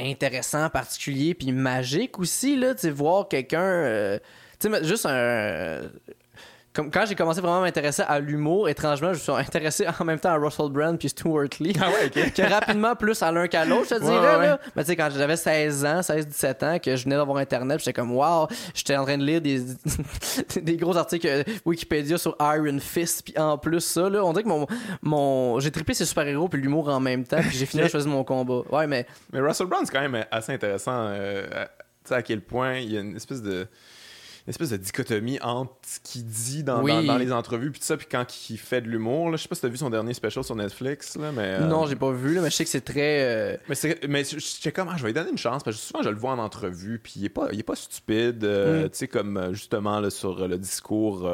[0.00, 2.56] intéressant, particulier, puis magique aussi.
[2.56, 3.60] Là, tu sais, voir quelqu'un.
[3.62, 4.18] euh,
[4.60, 5.82] tu sais, juste un.
[6.78, 10.04] Comme quand j'ai commencé vraiment à m'intéresser à l'humour, étrangement, je me suis intéressé en
[10.04, 11.72] même temps à Russell Brand puis Stuart Lee.
[11.82, 14.36] Ah ouais, que rapidement plus à l'un qu'à l'autre, je te dirais.
[14.36, 14.46] ouais.
[14.46, 14.60] Là.
[14.76, 17.92] Mais tu sais, quand j'avais 16 ans, 16-17 ans, que je venais d'avoir Internet, j'étais
[17.92, 19.60] comme, wow, j'étais en train de lire des,
[20.62, 24.44] des gros articles euh, Wikipédia sur Iron Fist, puis en plus ça, là, on dirait
[24.44, 24.64] que mon,
[25.02, 25.58] mon...
[25.58, 28.22] j'ai trippé ces super-héros puis l'humour en même temps, puis j'ai fini à choisir mon
[28.22, 28.62] combat.
[28.70, 31.08] Ouais, mais Mais Russell Brand, c'est quand même assez intéressant.
[31.08, 31.44] euh,
[32.04, 33.66] tu sais, à quel point il y a une espèce de.
[34.48, 36.90] Une espèce de dichotomie entre ce qu'il dit dans, Oui.
[36.90, 39.36] dans, dans les entrevues puis tout ça puis quand il fait de l'humour là.
[39.36, 41.84] je sais pas si t'as vu son dernier special sur Netflix là mais euh, non,
[41.86, 43.24] j'ai pas vu, là, mais je sais que c'est très.
[43.24, 45.82] euh, mais c'est mais j'étais comme ah, je vais lui donner une chance parce que
[45.82, 48.86] souvent je le vois en entrevue puis il est pas il est pas stupide euh,
[48.86, 48.90] Mm.
[48.90, 51.28] tu sais comme euh, justement là, sur le discours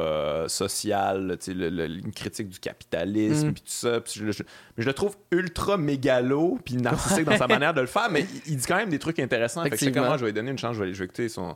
[0.47, 3.53] social tu sais une critique du capitalisme Mm.
[3.53, 4.43] puis tout ça puis je, je-
[4.75, 8.25] mais je le trouve ultra mégalo puis narcissique dans sa manière de le faire mais
[8.45, 10.13] il, il dit quand même des trucs intéressants fait que c'est comme Effectivement.
[10.13, 11.55] ah, je vais lui donner une chance je vais, je vais écouter son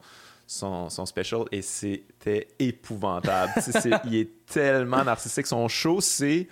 [0.50, 3.52] son, son special et c'était épouvantable.
[4.06, 5.46] Il est tellement narcissique.
[5.46, 6.48] Son show, c'est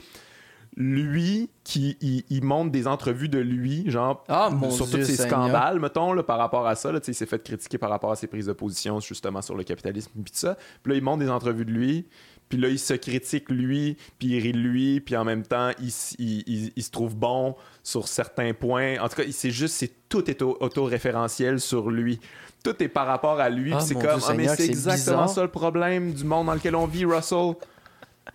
[0.75, 5.05] lui qui il, il montre des entrevues de lui, genre Ah, mon sur Dieu tous
[5.05, 5.45] ses Seigneur.
[5.47, 6.91] scandales, mettons, là, par rapport à ça.
[6.91, 9.63] Là, il s'est fait critiquer par rapport à ses prises de position, justement, sur le
[9.63, 10.55] capitalisme, puis tout ça.
[10.83, 12.05] Puis là, il montre des entrevues de lui.
[12.49, 15.71] Puis là, il se critique lui, puis il rit de lui, puis en même temps,
[15.81, 18.97] il, il- il- il se trouve bon sur certains points.
[18.99, 22.19] En tout cas, c'est juste, c'est tout est au- auto-référentiel sur lui.
[22.63, 23.71] Tout est par rapport à lui.
[23.73, 25.29] Ah, c'est comme, Dieu ah, mais c'est exactement bizarre.
[25.29, 27.53] ça le problème du monde dans lequel on vit, Russell.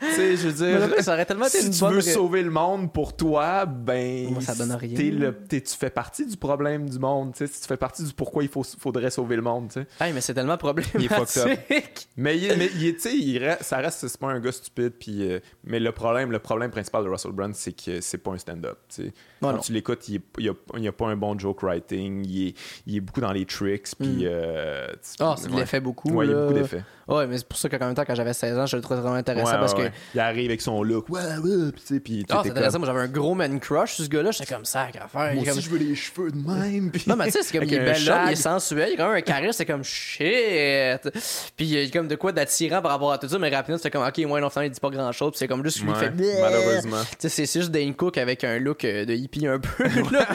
[0.00, 2.00] Tu sais, je veux dire, là, ça aurait tellement été si une tu bonne veux
[2.00, 4.30] ré- sauver le monde pour toi, ben.
[4.30, 4.94] Moi, ça donne rien.
[4.96, 7.32] t'es le- t'es- tu fais partie du problème du monde.
[7.34, 9.68] tu sais, Tu fais partie du pourquoi il faut, faudrait sauver le monde.
[9.68, 9.86] tu sais.
[10.00, 12.08] Hey, mais c'est tellement Il est fucked problématique.
[12.16, 14.92] Mais, il, mais il tu sais, il reste- ça reste, c'est pas un gars stupide.
[14.98, 18.32] Puis, euh, mais le problème, le problème principal de Russell Brand, c'est que c'est pas
[18.32, 18.78] un stand-up.
[18.88, 19.12] tu sais.
[19.40, 19.58] Quand non.
[19.58, 22.24] tu l'écoutes, il, il a, il a pas un bon joke writing.
[22.26, 22.54] Il est,
[22.86, 23.88] il est beaucoup dans les tricks.
[23.98, 24.20] Puis, Mm.
[24.24, 24.86] euh,
[25.20, 25.60] Ah, de ouais.
[25.60, 26.10] l'effet beaucoup.
[26.10, 26.42] Ouais, il y a là.
[26.42, 26.82] beaucoup d'effets.
[27.08, 29.00] Ouais, mais c'est pour ça qu'en même temps, quand j'avais 16 ans, je le trouvais
[29.00, 29.81] vraiment intéressant Ouais, parce ouais, que.
[29.82, 29.92] Ouais.
[30.14, 31.08] Il arrive avec son look.
[31.08, 31.70] Ouais, ouais.
[31.86, 32.78] Puis, puis Ah, c'est intéressant.
[32.78, 34.30] Moi, j'avais un gros man crush sur ce gars-là.
[34.30, 35.08] J'étais comme ça à faire.
[35.34, 36.90] Moi comme- aussi, je veux les cheveux de même.
[36.90, 37.04] Puis...
[37.06, 38.96] Non, mais tu sais, c'est comme il est bel homme, il est sensuel, il a
[38.96, 41.08] quand même un charisme, c'est comme shit.
[41.56, 43.78] Puis il y a comme de quoi d'attirant par rapport à tout ça, mais rapidement,
[43.78, 45.80] fais comme ok, ouais, non, finalement, il dit pas grand chose, puis c'est comme juste
[45.82, 47.02] lui, Ouais, fait malheureusement.
[47.18, 50.26] Tu sais, c'est juste Dane Cook avec un look euh, de hippie un peu, là,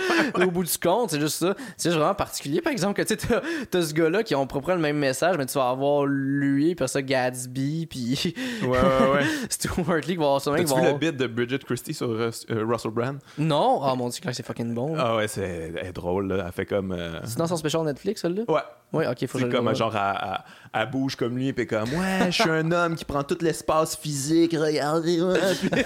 [0.46, 1.56] au bout du compte, c'est juste ça.
[1.78, 3.36] C'est juste vraiment particulier, par exemple, que tu sais,
[3.72, 6.88] t'as ce gars-là qui ont propre le même message, mais tu vas avoir lui, puis
[6.88, 8.34] ça, Gatsby, puis
[8.64, 8.78] Ouais, ouais,
[9.14, 9.26] ouais.
[9.50, 12.10] Stuart Lee qui va avoir ça, qui T'as-tu vu le bit de Bridget Christie sur
[12.10, 13.18] euh, euh, Russell Brand?
[13.38, 14.96] Non, oh mon dieu, quand c'est fucking bon.
[14.98, 16.44] Ah ouais, c'est elle est drôle, là.
[16.48, 16.92] Elle fait comme.
[16.92, 18.44] euh, C'est dans son spécial Netflix, celle-là?
[18.48, 18.62] Ouais.
[18.94, 21.90] Ouais, ok, faut que C'est comme genre, elle, elle- elle bouge comme lui, puis comme,
[21.94, 25.40] ouais, je suis un homme qui prend tout l'espace physique, regardez, ouais.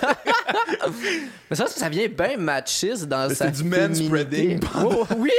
[1.49, 4.59] Mais ça, ça vient bien machiste dans Mais sa c'est du féminité.
[4.71, 5.31] pendant- Oh, oui!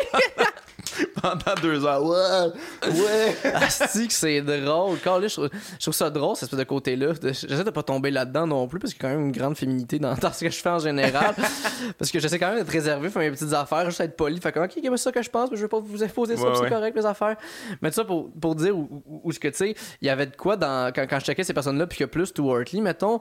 [1.22, 2.04] pendant deux heures.
[2.04, 3.50] Ouais, ouais.
[3.54, 4.98] Asti que c'est drôle.
[5.02, 7.12] Quand je, trouve, je trouve ça drôle, cette espèce de côté-là.
[7.22, 9.56] J'essaie de pas tomber là-dedans non plus, parce qu'il y a quand même une grande
[9.56, 11.34] féminité dans, dans ce que je fais en général.
[11.98, 14.40] parce que j'essaie quand même d'être réservé, faire mes petites affaires, juste être poli.
[14.40, 16.42] Fait que, ok, c'est ça que je pense, mais je vais pas vous imposer ça,
[16.44, 16.68] Ouais, c'est ouais.
[16.70, 17.36] correct, mes affaires.
[17.80, 20.26] Mais ça pour, pour dire où, où- où ce que, tu sais, il y avait
[20.26, 23.20] de quoi dans, quand, quand je checkais ces personnes-là, puis que plus Stuart Lee, mettons,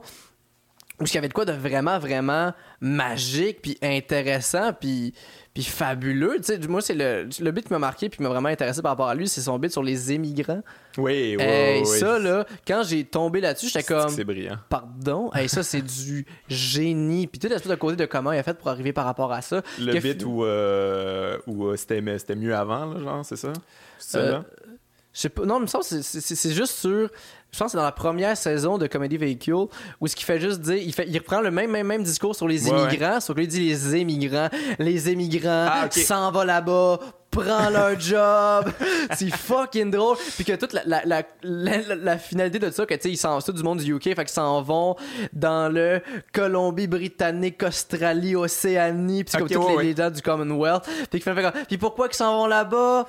[1.00, 5.14] où il y avait de quoi de vraiment, vraiment magique, puis intéressant, puis,
[5.54, 6.36] puis fabuleux.
[6.38, 8.80] Tu sais, moi, c'est le, le bit qui m'a marqué, puis qui m'a vraiment intéressé
[8.82, 10.62] par rapport à lui, c'est son bit sur les émigrants.
[10.98, 11.98] Oui, oui, Hey, oui.
[11.98, 14.08] ça, là, quand j'ai tombé là-dessus, j'étais comme.
[14.08, 14.56] C'est brillant?
[14.68, 15.30] Pardon?
[15.34, 17.26] Hey, ça, c'est du génie.
[17.26, 19.42] Puis tout l'espèce de côté de comment il a fait pour arriver par rapport à
[19.42, 19.62] ça.
[19.78, 22.00] Le bit où, euh, où euh, c'était
[22.34, 23.52] mieux avant, là, genre, c'est ça?
[23.98, 24.40] C'est ça, Euh?
[25.14, 25.44] Je sais pas.
[25.44, 27.10] Non, c'est- c'est c'est juste sur.
[27.54, 29.52] Je pense que c'est dans la première saison de Comedy Vehicle
[30.00, 30.76] où ce qu'il fait juste dire.
[30.76, 33.40] Il, fait, il reprend le même, même, même discours sur les Ouais, immigrants, sauf que
[33.40, 34.48] lui, il dit les immigrants.
[34.78, 36.98] Les immigrants Ah, s'en vont là-bas
[37.30, 38.72] prend leur job.
[39.16, 40.16] c'est fucking drôle.
[40.36, 43.16] Puis que toute la, la, la, la, la finalité de ça, que tu sais, ils
[43.18, 44.96] s'en tout du monde du UK, fait qu'ils s'en vont
[45.34, 46.00] dans le
[46.32, 49.84] Colombie-Britannique, Australie, Océanie, puis c'est Ok, comme ouais, les, ouais.
[49.84, 50.88] les gens du Commonwealth.
[51.10, 53.06] Puis, fait comme- puis pourquoi qu'ils s'en vont là-bas?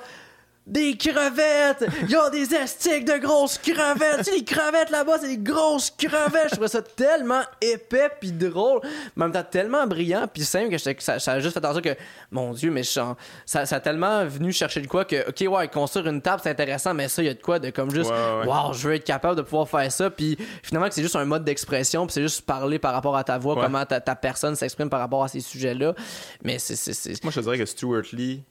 [0.66, 1.84] Des crevettes!
[2.08, 4.18] Ils ont des estiques de grosses crevettes!
[4.18, 6.46] tu sais, les crevettes là-bas, c'est des grosses crevettes!
[6.48, 8.80] Je trouvais ça tellement épais pis drôle,
[9.14, 11.72] mais en même temps tellement brillant pis simple que, ça, ça a juste fait en
[11.72, 11.94] sorte que,
[12.30, 16.06] mon Dieu, mais ça, ça a tellement venu chercher de quoi que, ok, ouais, construire
[16.06, 18.16] une table c'est intéressant, mais ça, il y a de quoi de comme juste, Ouais,
[18.16, 18.46] ouais, ouais.
[18.46, 21.26] wow, je veux être capable de pouvoir faire ça, puis finalement que c'est juste un
[21.26, 23.64] mode d'expression, puis c'est juste parler par rapport à ta voix, Ouais.
[23.64, 25.94] comment ta, ta personne s'exprime par rapport à ces sujets-là.
[26.42, 26.74] Mais c'est.
[26.76, 28.42] c'est- c'est- Moi, je te dirais que Stuart Lee,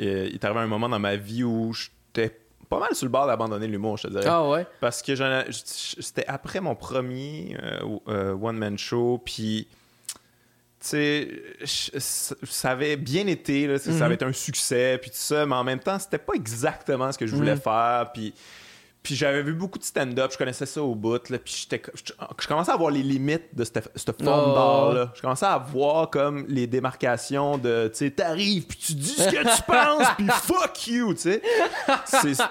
[0.00, 2.38] euh, il est arrivé un moment dans ma vie où j'étais
[2.68, 4.24] pas mal sur le bord d'abandonner l'humour, je te dirais.
[4.26, 4.66] Ah ouais?
[4.80, 5.14] Parce que
[6.00, 9.68] c'était après mon premier euh, euh, one-man show, puis
[10.80, 11.28] tu sais,
[11.64, 14.02] ça avait bien été, là, ça Mhm.
[14.02, 17.18] avait été un succès, puis tout ça, mais en même temps, c'était pas exactement ce
[17.18, 17.60] que je voulais Mhm.
[17.60, 18.34] faire, puis...
[19.04, 22.46] Puis j'avais vu beaucoup de stand-up, je connaissais ça au bout, là, puis j'étais, je,
[22.48, 24.54] commençais à voir les limites de cette, cette forme Oh.
[24.54, 25.12] d'art-là.
[25.14, 29.28] Je commençais à voir comme les démarcations de, tu sais, t'arrives, puis tu dis ce
[29.28, 31.42] que tu penses, puis fuck you, tu sais.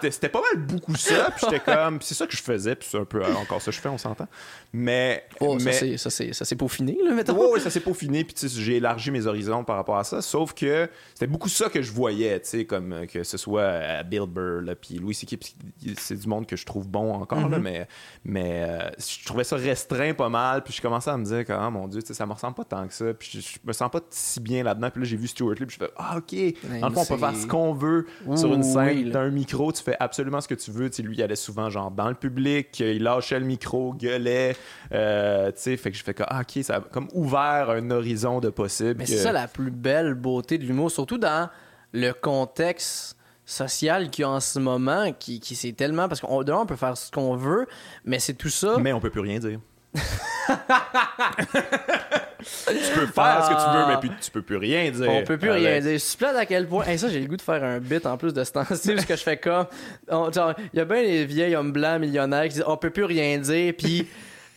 [0.09, 2.99] C'était, pas mal beaucoup ça, puis j'étais comme, c'est ça que je faisais, puis c'est
[2.99, 4.27] un peu euh, encore ça que je fais, on s'entend.
[4.71, 7.51] Mais, Oh, ça, mais c'est- ça, c'est ça, c'est peaufiné, là, mettons.
[7.51, 10.21] Ouais, ça s'est peaufiné, puis j'ai élargi mes horizons par rapport à ça.
[10.21, 13.61] Sauf que c'était beaucoup ça que je voyais, tu sais, comme euh, que ce soit
[13.61, 15.55] euh, Bill Burr, là, puis Louis C.K., puis
[15.97, 17.87] c'est du monde que je trouve bon encore, là, mais,
[18.25, 21.53] mais euh, je trouvais ça restreint pas mal, puis je commençais à me dire que,
[21.53, 23.89] ah mon Dieu, ça me ressemble pas tant que ça, puis je, je me sens
[23.91, 24.89] pas si bien là-dedans.
[24.89, 27.05] Puis là, j'ai vu Stuart Lee, puis je fais, ah, ok, dans le fond, on
[27.05, 28.87] peut faire ce qu'on veut Ouh, sur une scène.
[28.87, 29.11] oui, là.
[29.13, 30.89] T'as un micro, tu fais absolument ce que tu veux.
[30.89, 34.55] Tu sais, lui, il allait souvent, genre, dans le public, il lâchait le micro, gueulait,
[34.93, 37.91] euh, tu sais, fait que je fais que, ah, ok, ça a comme ouvert un
[37.91, 38.95] horizon de possible.
[38.97, 41.49] Mais que- c'est ça la plus belle beauté de l'humour, surtout dans
[41.93, 43.12] le contexte
[43.45, 46.07] social qu'il y a en ce moment, qui, qui c'est tellement.
[46.07, 47.67] Parce qu'on on peut faire ce qu'on veut,
[48.05, 48.77] mais c'est tout ça.
[48.79, 49.59] Mais on peut plus rien dire.
[49.95, 49.99] tu
[52.95, 55.09] peux faire ce que tu veux, mais puis tu peux plus rien dire.
[55.09, 55.65] On peut plus Alex.
[55.65, 55.99] rien dire.
[55.99, 56.85] Je plate à quel point.
[56.85, 59.05] Hey, ça, j'ai le goût de faire un bit en plus de ce temps-ci, parce
[59.05, 59.67] que je fais comme.
[60.11, 63.37] Il y a bien les vieils hommes blancs millionnaires qui disent on peut plus rien
[63.37, 64.07] dire, puis.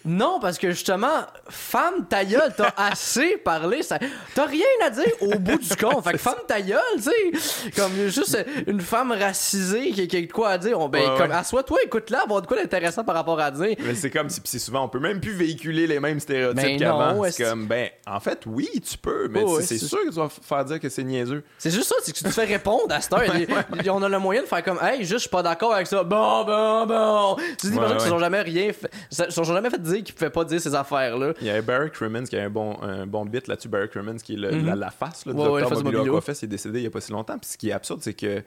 [0.06, 3.98] Non, parce que justement, femme ta gueule, t'as assez parlé, ça...
[4.34, 6.04] t'as rien à dire au bout du compte.
[6.04, 10.20] Fait que femme ta gueule, tu sais, comme juste une femme racisée qui, qui a
[10.22, 10.78] de quoi à dire.
[10.80, 11.36] On, ben, Ouais, comme, ouais.
[11.36, 13.76] assois-toi, écoute-la, avoir de quoi d'intéressant par rapport à dire.
[13.80, 17.22] Mais c'est comme c'est souvent, on peut même plus véhiculer les mêmes stéréotypes Ben qu'avant.
[17.30, 20.28] C'est comme, ben, en fait, oui, tu peux, mais Oh, c'est sûr que tu vas
[20.28, 21.44] faire dire que c'est niaiseux.
[21.58, 23.22] C'est juste ça, c'est que tu te fais répondre à cette heure.
[23.90, 26.02] On a le moyen de faire comme, hey, juste, je suis pas d'accord avec ça.
[26.04, 27.36] Bon, bon, bon.
[27.58, 30.30] Tu dis des personnes qui sont jamais rien fait, sont jamais fait dire qu'ils pouvaient
[30.30, 31.34] pas dire ces affaires-là.
[31.40, 33.68] Il y avait Barry Crimmins qui a un bon, un bon bit là-dessus.
[33.68, 36.16] Barry Crimmins, qui est le- la, la face là, du Ouais, ouais, docteur Mobilio Mobilio.
[36.16, 37.38] Aquafest, il est décédé il y a pas si longtemps.
[37.38, 38.42] Puis ce qui est absurde, c'est que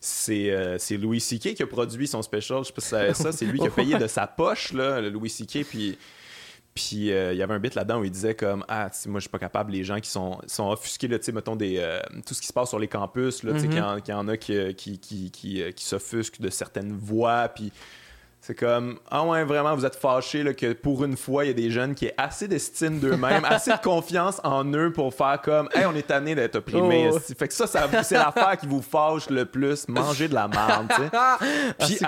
[0.00, 1.54] c'est euh, Louis C.K.
[1.54, 2.58] qui a produit son special.
[2.62, 3.32] Je sais pas si ça ça.
[3.32, 5.64] C'est lui qui a payé de sa poche, là, le Louis C.K.
[5.68, 5.98] Puis.
[6.74, 9.22] Puis euh, il y avait un bit là-dedans où il disait comme ah moi je
[9.22, 11.98] suis pas capable les gens qui sont sont offusqués là tu sais mettons des euh,
[12.24, 13.70] tout ce qui se passe sur les campus là tu sais Mhm.
[13.72, 16.92] qu'il y en- qu'il y, en a qui qui qui qui, qui s'offusquent de certaines
[16.96, 17.72] voix puis
[18.40, 21.50] c'est comme, ah ouais, vraiment, vous êtes fâchés là, que pour une fois, il y
[21.50, 25.40] a des jeunes qui aient assez d'estime d'eux-mêmes, assez de confiance en eux pour faire
[25.42, 27.10] comme, hey, on est tanné d'être opprimés.
[27.12, 27.18] Oh.
[27.18, 30.86] Fait que ça, ça c'est l'affaire qui vous fâche le plus, manger de la merde,
[30.88, 31.10] tu sais.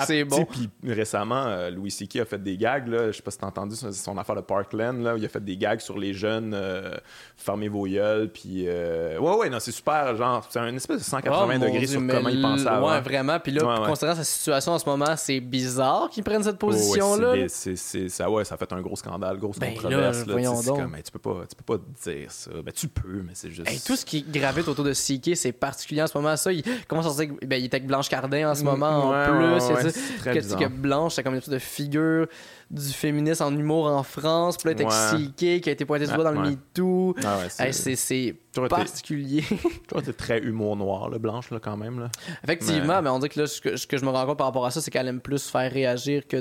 [0.00, 0.44] Ah, c'est bon.
[0.44, 2.16] Puis récemment, euh, Louis C.K.
[2.16, 4.40] a fait des gags, là, je sais pas si t'as entendu son, son affaire de
[4.40, 6.94] Parkland, là, où il a fait des gags sur les jeunes, euh,
[7.36, 11.04] fermez vos gueules, puis euh, ouais, ouais, non, c'est super, genre, c'est un espèce de
[11.04, 12.90] 180 Oh, mon degrés Dieu, sur comment il pensait avant.
[12.90, 13.38] Ouais, vraiment.
[13.40, 13.86] Puis là, Ouais, ouais.
[13.86, 17.34] considérant sa situation en ce moment, c'est bizarre qu'ils prennent cette position-là.
[17.48, 20.18] ça, ouais, ça a fait un gros scandale, grosse Ben controverse.
[20.20, 22.50] là, là, voyons tu comme, hey, peux pas, tu peux pas dire ça.
[22.64, 23.68] Ben, tu peux, mais c'est juste.
[23.68, 26.36] Hey, tout ce qui gravite autour de CK, c'est particulier en ce moment.
[26.36, 28.80] Ça, il commence à se que- ben, il est avec Blanche Cardin en ce moment
[28.80, 29.66] Mm, Ouais, en plus.
[29.74, 32.26] ouais, ouais, ça- que, que Blanche, c'est comme une sorte de figure
[32.70, 34.56] du féminisme en humour en France.
[34.56, 34.88] Puis là, avec
[35.32, 36.50] CK qui a été pointé du doigt dans le Ouais.
[36.50, 37.16] MeToo.
[37.24, 38.36] Ah ouais, c'est c'est c'est
[38.68, 39.44] particulier.
[39.88, 41.98] Toi, t'es très humour noir, là, Blanche, là, quand même.
[42.00, 42.10] Là.
[42.44, 44.38] Effectivement, Mais- mais on dit que là, ce que, ce que je me rends compte
[44.38, 46.36] par rapport à ça, c'est qu'elle aime plus faire réagir que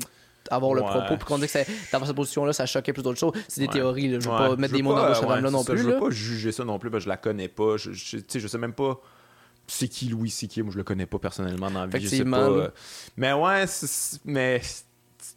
[0.51, 0.87] avoir le Ouais.
[0.87, 1.15] propos.
[1.17, 3.33] Puis qu'on dit que c'est- d'avoir cette position-là, ça choquait plus d'autres choses.
[3.47, 3.73] C'est des Ouais.
[3.73, 4.07] théories.
[4.09, 4.19] Là.
[4.19, 5.73] Je veux Ouais, pas mettre des mots dans la bouche ouais, dame-là non c'est ça,
[5.73, 5.81] plus.
[5.81, 5.99] Je veux là.
[5.99, 7.77] pas juger ça non plus, parce que je la connais pas.
[7.77, 8.99] Je, je, je sais même pas
[9.67, 10.59] c'est qui Louis C.K.
[10.59, 12.01] Moi, je le connais pas personnellement dans la vie.
[12.01, 12.37] Je sais pas.
[12.37, 12.63] Effectivement, là.
[12.63, 12.69] euh,
[13.17, 14.61] Mais ouais, c'est- mais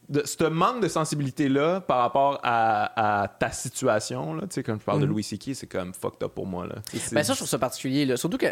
[0.09, 4.79] de- ce manque de sensibilité-là par rapport à, à ta situation, là, tu sais, comme
[4.81, 5.11] je parle de Mhm.
[5.13, 6.67] Louis C.K., c'est comme fucked up pour moi.
[6.67, 6.77] Là.
[7.13, 8.05] Ben ça, je trouve ça particulier.
[8.07, 8.17] Là.
[8.17, 8.47] Surtout que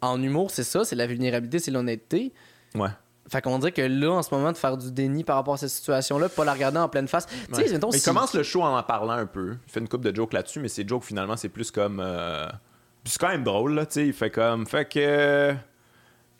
[0.00, 2.32] en humour, c'est ça, c'est la vulnérabilité, c'est l'honnêteté.
[2.74, 2.88] Ouais.
[3.30, 5.56] Fait qu'on dirait que là, en ce moment, de faire du déni par rapport à
[5.58, 7.26] cette situation-là, pas la regarder en pleine face.
[7.26, 9.56] Tu sais, mettons, il commence le show en en parlant un peu.
[9.66, 12.00] Il fait une coupe de jokes là-dessus, mais ces jokes, finalement, c'est plus comme.
[12.00, 12.46] euh,
[13.04, 14.06] C'est quand même drôle, là, tu sais.
[14.06, 14.66] Il fait comme.
[14.66, 15.54] Fait que.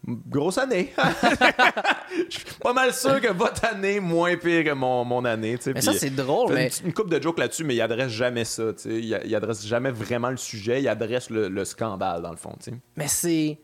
[0.07, 0.92] Grosse année.
[2.30, 5.57] Je suis pas mal sûr que votre année moins pire que mon, mon année.
[5.59, 5.70] tu sais.
[5.70, 6.68] Mais Puis, ça, c'est drôle, fait mais.
[6.80, 8.72] Une, une coupe de jokes là-dessus, mais il adresse jamais ça.
[8.72, 8.88] tu sais.
[8.90, 10.80] Il, il adresse jamais vraiment le sujet.
[10.80, 12.55] Il adresse le, le scandale, dans le fond.
[12.62, 12.76] tu sais.
[12.96, 13.59] Mais c'est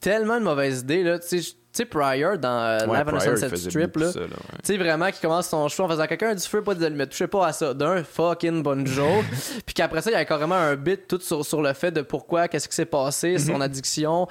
[0.00, 1.18] tellement une mauvaise idée, là.
[1.18, 3.70] Tu sais, tu sais, Pryor dans euh, Ouais, Live on a Pryor, il Sunset faisait
[3.70, 4.12] Strip, beaucoup là.
[4.12, 4.58] ça, là, ouais.
[4.62, 7.10] Tu sais, vraiment, qui commence son show en faisant quelqu'un du feu, pas des allumettes.
[7.10, 7.74] Touchez pas à ça.
[7.74, 9.24] D'un fucking bonne joke.
[9.66, 12.02] Puis qu'après ça, il y a carrément un bit tout sur, sur le fait de
[12.02, 14.28] pourquoi, qu'est-ce qui s'est passé, son addiction.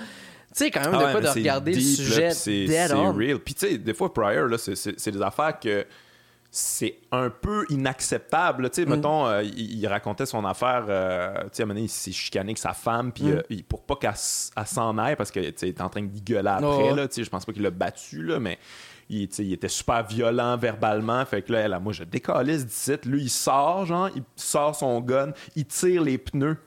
[0.56, 0.92] Tu sais, quand même.
[0.94, 3.40] Ah de mais de regarder le deep, là, sujet c'est real.
[3.40, 5.86] Puis tu sais, des fois, Pryor, là, c'est- c'est c'est des affaires que
[6.56, 8.70] c'est un peu inacceptable.
[8.70, 8.90] Tu sais, Mm.
[8.96, 11.90] mettons, euh, il, il racontait son affaire, euh, tu sais, à un moment donné, il
[11.90, 13.42] s'est chicané avec sa femme, puis Mm.
[13.52, 16.96] euh, pour pas qu'elle s'en aille, parce qu'il était en train de gueuler après, Oh,
[16.96, 18.60] là, tu sais, je pense pas qu'il l'a battu, là, mais
[19.10, 21.26] il, il était super violent verbalement.
[21.26, 22.94] Fait que là, elle, moi, je décalisse d'ici.
[23.06, 26.58] Lui, il sort, genre, il sort son gun, il tire les pneus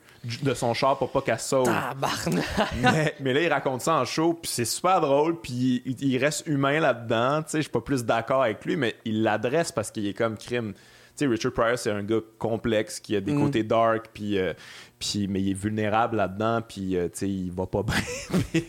[0.43, 1.37] de son char pour pas qu'elle.
[1.37, 2.45] Tabarnak.
[2.81, 6.17] mais, mais là, il raconte ça en show, puis c'est super drôle, puis il, il
[6.17, 7.43] reste humain là-dedans.
[7.43, 10.13] Tu sais, je suis pas plus d'accord avec lui, mais il l'adresse parce qu'il est
[10.13, 10.73] comme crime.
[10.73, 13.41] Tu sais, Richard Pryor, c'est un gars complexe qui a des Mm.
[13.41, 14.53] côtés dark, puis, euh,
[14.99, 17.81] puis mais il est vulnérable là-dedans, puis euh, tu sais, il va pas
[18.53, 18.61] bien.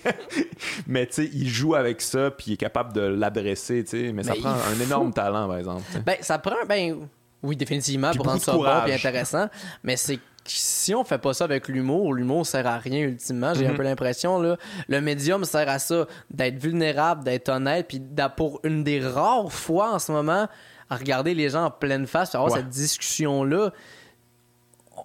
[0.86, 4.12] mais tu sais, il joue avec ça, puis il est capable de l'adresser, tu sais.
[4.12, 5.82] Mais ça prend un énorme talent, par exemple.
[6.06, 6.56] Ben, ça prend.
[6.68, 6.96] Ben,
[7.42, 9.48] oui, définitivement, Puis pour beaucoup rendre ça bon et intéressant.
[9.84, 10.18] Mais c'est
[10.50, 13.54] si on fait pas ça avec l'humour, l'humour sert à rien ultimement.
[13.54, 13.76] J'ai un Mhm.
[13.76, 14.56] peu l'impression, là.
[14.88, 18.02] Le médium sert à ça, d'être vulnérable, d'être honnête, puis
[18.36, 20.48] pour une des rares fois en ce moment,
[20.90, 22.58] à regarder les gens en pleine face, avoir Ouais.
[22.60, 23.72] cette discussion-là.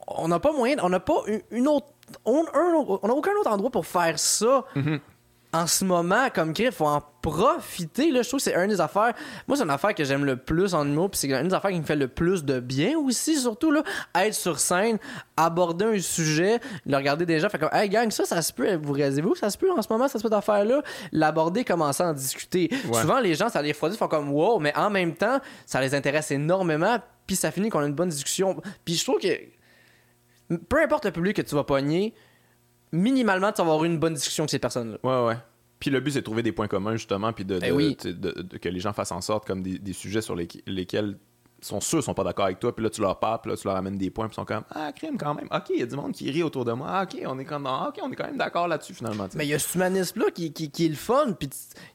[0.07, 1.21] On n'a pas moyen, on n'a pas
[1.51, 1.87] une- autre.
[2.25, 4.99] On un- on n'a aucun autre endroit pour faire ça Mhm.
[5.53, 8.11] En ce moment, comme Griff, faut en profiter.
[8.11, 9.13] Là, je trouve que c'est une des affaires.
[9.47, 11.71] Moi, c'est une affaire que j'aime le plus en humour, puis c'est une des affaires
[11.71, 13.83] qui me fait le plus de bien aussi, surtout là,
[14.15, 14.97] être sur scène,
[15.37, 18.93] aborder un sujet, le regarder déjà, fait comme, hey gang, ça, ça se peut, vous
[18.93, 20.81] réalisez-vous, que ça se peut en ce moment, ça se peut d'affaire-là,
[21.11, 22.69] l'aborder, commencer à en discuter.
[22.71, 23.01] Ouais.
[23.01, 25.93] Souvent, les gens, ça les refroidit, font comme, wow, mais en même temps, ça les
[25.93, 26.97] intéresse énormément,
[27.27, 28.59] puis ça finit qu'on a une bonne discussion.
[28.83, 29.27] Puis je trouve que
[30.67, 32.13] peu importe le public que tu vas pogner,
[32.93, 34.97] minimalement, tu vas avoir eu une bonne discussion avec ces personnes-là.
[35.03, 35.37] Ouais, ouais.
[35.79, 37.97] Puis le but, c'est de trouver des points communs, justement, puis de, Ben de- oui.
[38.05, 41.17] de- que les gens fassent en sorte comme des, des sujets sur lesquels
[41.65, 43.67] sont sûrs sont pas d'accord avec toi, puis là, tu leur parles, puis là, tu
[43.67, 45.47] leur amènes des points, puis ils sont comme Ah, crime, quand même.
[45.51, 46.87] Ok, il y a du monde qui rit autour de moi.
[46.89, 49.27] Ah, ok, on est, comme, ah, ok, on est quand même d'accord là-dessus, finalement.
[49.35, 51.33] Mais il y a cet humanisme-là qui, qui, qui est le fun.
[51.39, 51.49] Puis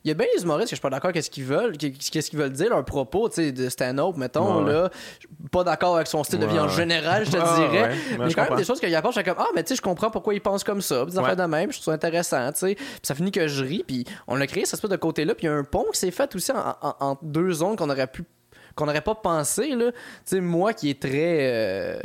[0.05, 1.77] il y a bien les humoristes que je suis pas d'accord avec ce qu'ils veulent,
[1.77, 4.91] qu'est- qu'est-ce qu'ils veulent dire, leur propos, tu sais, de stand-up, mettons, Ouais, là.
[5.21, 6.73] Je suis Pas d'accord avec son style de vie Ouais, en ouais.
[6.75, 7.83] général, je te Ouais, dirais.
[7.83, 7.89] ouais.
[7.89, 9.63] Ouais, mais il a quand même des choses qu'il apporte, je suis comme, ah, mais
[9.63, 11.03] tu sais, je comprends pourquoi ils pensent comme ça.
[11.05, 11.25] Puis des Ouais.
[11.25, 12.75] affaires de même, je trouve ça intéressant, tu sais.
[12.75, 15.47] Puis ça finit que je ris, puis on a créé cette espèce de côté-là, puis
[15.47, 17.91] il y a un pont qui s'est fait aussi en, en- en deux zones qu'on
[17.91, 18.25] aurait pu
[18.79, 19.91] qu'on n'aurait pas pensé là.
[19.93, 22.01] Tu sais moi qui est très euh,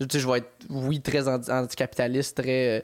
[0.00, 2.82] tu sais, je vais être oui très anti- anticapitaliste très euh,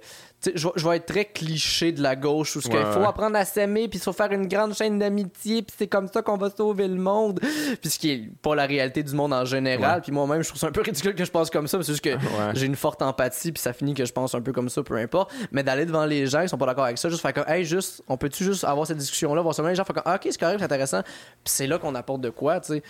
[0.54, 3.36] je, vais- je vais être très cliché de la gauche où ce qu'il faut apprendre
[3.36, 6.36] à s'aimer puis il faut faire une grande chaîne d'amitié puis c'est comme ça qu'on
[6.36, 7.40] va sauver le monde.
[7.80, 10.00] Puis ce qui est pas la réalité du monde en général Ouais.
[10.02, 12.04] puis moi-même je trouve ça un peu ridicule que je pense comme ça c'est juste
[12.04, 12.52] que Ouais.
[12.54, 14.96] j'ai une forte empathie puis ça finit que je pense un peu comme ça peu
[14.96, 15.32] importe.
[15.52, 17.64] Mais d'aller devant les gens qui sont pas d'accord avec ça juste faire comme hey
[17.64, 20.16] juste on peut-tu juste avoir cette discussion là voir seulement les gens faire comme ah,
[20.16, 21.02] ok c'est correct c'est intéressant.
[21.02, 22.82] Puis c'est là qu'on apporte de quoi tu sais.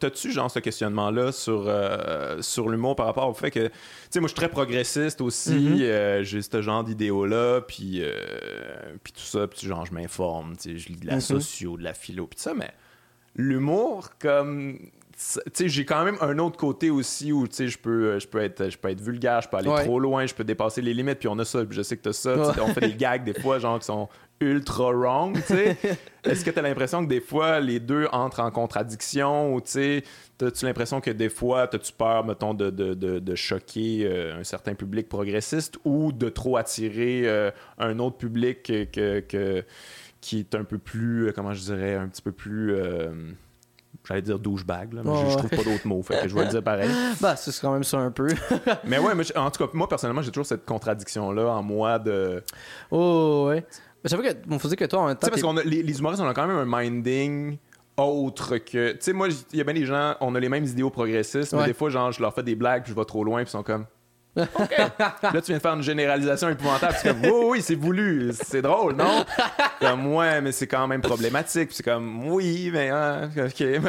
[0.00, 3.70] T'as-tu, genre, ce questionnement-là sur, euh, sur l'humour par rapport au fait que, tu
[4.10, 8.10] sais, moi, je suis très progressiste aussi, euh, j'ai ce genre d'idéaux-là, puis, euh,
[9.02, 11.20] puis tout ça, puis genre, je m'informe, tu sais, je lis de la Mhm.
[11.20, 12.70] socio, de la philo, puis tout ça, mais
[13.36, 14.78] l'humour, comme.
[15.12, 18.26] Tu sais, j'ai quand même un autre côté aussi où, tu sais, je peux, je
[18.26, 19.84] peux être, je peux être vulgaire, je peux aller Ouais.
[19.84, 22.02] trop loin, je peux dépasser les limites, puis on a ça, puis je sais que
[22.02, 22.60] t'as ça, Ouais.
[22.60, 24.08] on fait des gags des fois, genre, qui sont
[24.40, 25.76] ultra wrong, tu sais.
[26.24, 30.02] Est-ce que t'as l'impression que des fois, les deux entrent en contradiction, ou, tu sais,
[30.38, 34.44] t'as-tu l'impression que des fois, t'as-tu peur, mettons, de, de, de, de choquer euh, un
[34.44, 39.64] certain public progressiste, ou de trop attirer euh, un autre public que, que- que-
[40.20, 42.74] qui est un peu plus, euh, comment je dirais, un petit peu plus...
[42.74, 43.10] euh,
[44.08, 46.48] J'allais dire douchebag, là, mais je- trouve pas d'autres mots, fait que je vais le
[46.50, 46.88] dire pareil.
[47.20, 48.28] bah c'est quand même ça un peu
[48.84, 52.42] Mais ouais, mais en tout cas, moi, personnellement, j'ai toujours cette contradiction-là en moi de...
[52.90, 53.64] oh ouais
[54.02, 55.98] mais j'avoue que on faisait que toi en même Tu sais, parce a, les, les
[55.98, 57.58] humoristes, on a quand même un minding
[57.96, 58.92] autre que.
[58.92, 61.52] Tu sais, moi, il y a bien des gens, on a les mêmes idéaux progressistes,
[61.52, 63.48] mais des fois, genre, je leur fais des blagues, puis je vais trop loin, puis
[63.48, 63.86] ils sont comme.
[64.36, 64.46] OK.
[64.98, 66.92] Là, tu viens de faire une généralisation épouvantable.
[66.94, 68.30] puis C'est comme, oui, oui, c'est voulu.
[68.32, 69.24] C'est drôle, non?
[69.80, 71.66] comme, ouais, mais c'est quand même problématique.
[71.68, 73.60] Puis c'est comme, oui, mais, hein, OK.
[73.60, 73.80] Mais,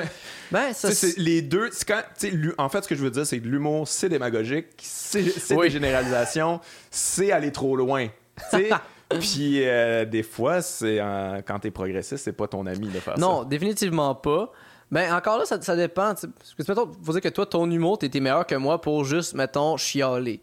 [0.52, 1.70] ben ça tu sais, c'est- c'est les deux.
[1.72, 4.66] c'est Quand, tu en fait, ce que je veux dire, c'est que l'humour, c'est démagogique,
[4.80, 5.68] c'est c'est Oui.
[5.68, 6.60] des généralisations,
[6.90, 8.08] c'est aller trop loin.
[8.52, 8.70] Tu sais?
[9.20, 13.18] Puis euh, des fois, c'est euh, quand t'es progressiste, c'est pas ton ami de faire
[13.20, 14.52] non définitivement pas
[14.92, 16.22] ben encore là ça, ça dépend parce
[16.58, 19.78] que mettons faut dire que toi ton humour t'étais meilleur que moi pour juste mettons
[19.78, 20.42] chialer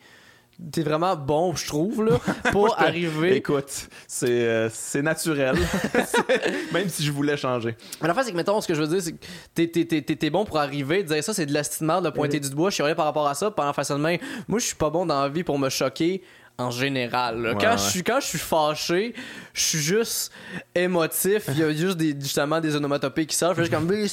[0.72, 2.18] t'es vraiment bon, je trouve, là,
[2.52, 3.36] pour arriver.
[3.36, 5.56] Écoute, c'est euh, c'est naturel.
[6.72, 7.76] Même si je voulais changer.
[8.02, 9.24] Mais la fin, c'est que, mettons, ce que je veux dire, c'est que
[9.54, 12.40] t'es- t'es- t'es- t'es t'es bon pour arriver, dire ça, c'est de l'estimement, de pointer
[12.40, 12.70] du doigt.
[12.70, 14.18] Je suis allé par rapport à ça, pendant ça de même.
[14.48, 16.22] Moi, je suis pas bon dans la vie pour me choquer
[16.58, 17.40] en général.
[17.40, 17.52] là.
[17.52, 17.78] Ouais, quand, ouais.
[17.78, 19.14] Je suis, quand je suis fâché,
[19.54, 20.32] je suis juste
[20.74, 21.44] émotif.
[21.48, 23.56] Il y a juste des, justement des onomatopées qui sortent.
[23.56, 23.88] Je suis comme.
[23.88, 24.06] Fait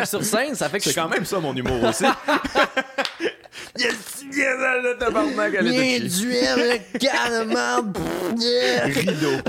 [0.00, 2.04] que sur scène, ça fait que je C'est quand même ça mon humour aussi.
[3.78, 7.92] yes, yes, le tabarnak, elle duel, calmement.
[8.84, 9.42] Rideau.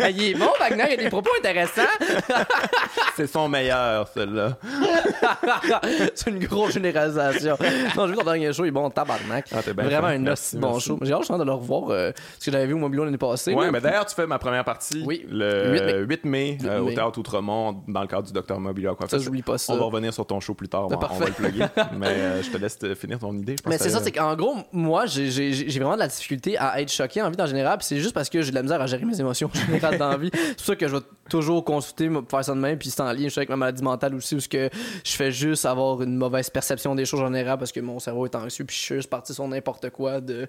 [0.10, 1.82] Il est bon, Wagner, il y a des propos intéressants.
[3.16, 4.56] C'est son meilleur, celui-là.
[6.14, 7.56] c'est une grosse généralisation.
[7.96, 9.46] Non, j'ai vu ton dernier show, il est bon, tabarnak.
[9.52, 10.14] Ah, bien Vraiment fin.
[10.14, 10.86] un Merci, aussi bon merci.
[10.88, 10.98] show.
[11.02, 13.52] J'ai hâte de le revoir, euh, ce que j'avais vu au Mobilo l'année passée.
[13.54, 13.72] Ouais, là.
[13.72, 15.26] mais d'ailleurs, tu fais ma première partie Oui.
[15.30, 15.94] le 8 mai.
[15.98, 16.90] 8 mai, 8 euh, au.
[16.92, 19.72] Théâtre Outremont dans le cadre du Docteur Mobile à quoi Ça, j'oublie pas ça.
[19.72, 21.64] On va revenir sur ton show plus tard, on, Ben, va- on va le plugger.
[21.96, 23.56] mais euh, je te laisse te finir ton idée.
[23.58, 26.80] je pense Mais c'est ça, c'est qu'en gros, moi, j'ai- vraiment de la difficulté à
[26.80, 28.80] être choqué en vie en général, puis c'est juste parce que j'ai de la misère
[28.80, 30.30] à gérer mes émotions en général dans la vie.
[30.32, 33.00] C'est pour ça que je vais toujours consulter, me- faire ça de même, puis c'est
[33.00, 34.68] en lien je suis avec ma maladie mentale aussi, où que
[35.04, 38.26] je fais juste avoir une mauvaise perception des choses en général parce que mon cerveau
[38.26, 40.20] est anxieux, puis je suis juste parti sur n'importe quoi.
[40.20, 40.46] De,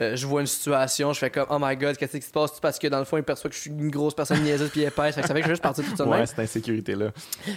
[0.00, 2.58] euh, je vois une situation, je fais comme oh my god, qu'est-ce qui se passe?
[2.60, 4.82] Parce que dans le fond, il perçoit que je suis une grosse personne niaiseuse puis
[4.82, 6.20] épaisse, fait que ça fait que je suis juste parti tout ça de même.
[6.20, 7.12] Ouais, cette insécurité-là.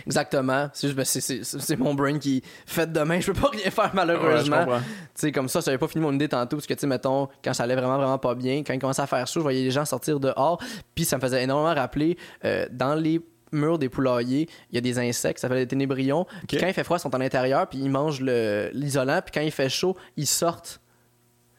[0.06, 0.70] Exactement.
[0.74, 3.20] C'est juste, ben, mon brain qui fait demain.
[3.20, 4.66] Je peux pas rien faire malheureusement.
[4.66, 4.74] tu
[5.16, 7.54] sais, comme ça, j'avais pas fini mon idée tantôt parce que, tu sais, mettons, quand
[7.54, 9.72] ça allait vraiment, vraiment pas bien, quand il commençait à faire chaud, je voyais les
[9.72, 10.62] gens sortir dehors,
[10.96, 13.22] puis ça me faisait énormément rappeler euh, dans les
[13.52, 16.26] murs des poulaillers, il y a des insectes, ça s'appelle des ténébrions.
[16.48, 16.62] Puis Ok.
[16.62, 19.52] quand il fait froid, ils sont à l'intérieur, puis ils mangent l'isolant, puis quand il
[19.52, 20.80] fait chaud, ils sortent.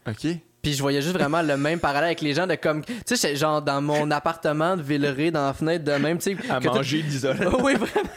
[0.09, 0.27] OK.
[0.63, 3.37] Puis je voyais juste vraiment le même parallèle avec les gens de comme, tu sais,
[3.37, 6.51] genre dans mon appartement de Villeray, dans la fenêtre de même, tu sais.
[6.51, 7.59] À manger l'isolant.
[7.63, 8.11] oui, vraiment.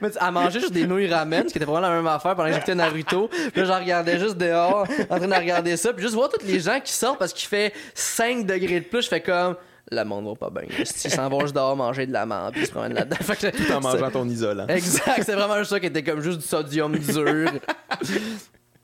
[0.00, 2.48] Mais à manger juste des nouilles ramen, ce qui était vraiment la même affaire pendant
[2.48, 3.28] que j'écoutais Naruto.
[3.28, 5.92] Puis là, je regardais juste dehors, en train de regarder ça.
[5.92, 9.02] Puis juste voir tous les gens qui sortent parce qu'il fait 5 degrés de plus.
[9.02, 9.56] Je fais comme,
[9.90, 10.68] le monde va pas bien.
[10.78, 13.16] Ils s'en vont juste dehors manger de la menthe, puis se promènent là-dedans.
[13.18, 14.66] Tout en mangeant ton isolant.
[14.68, 17.50] Exact, c'est vraiment ça qui était comme juste du sodium dur.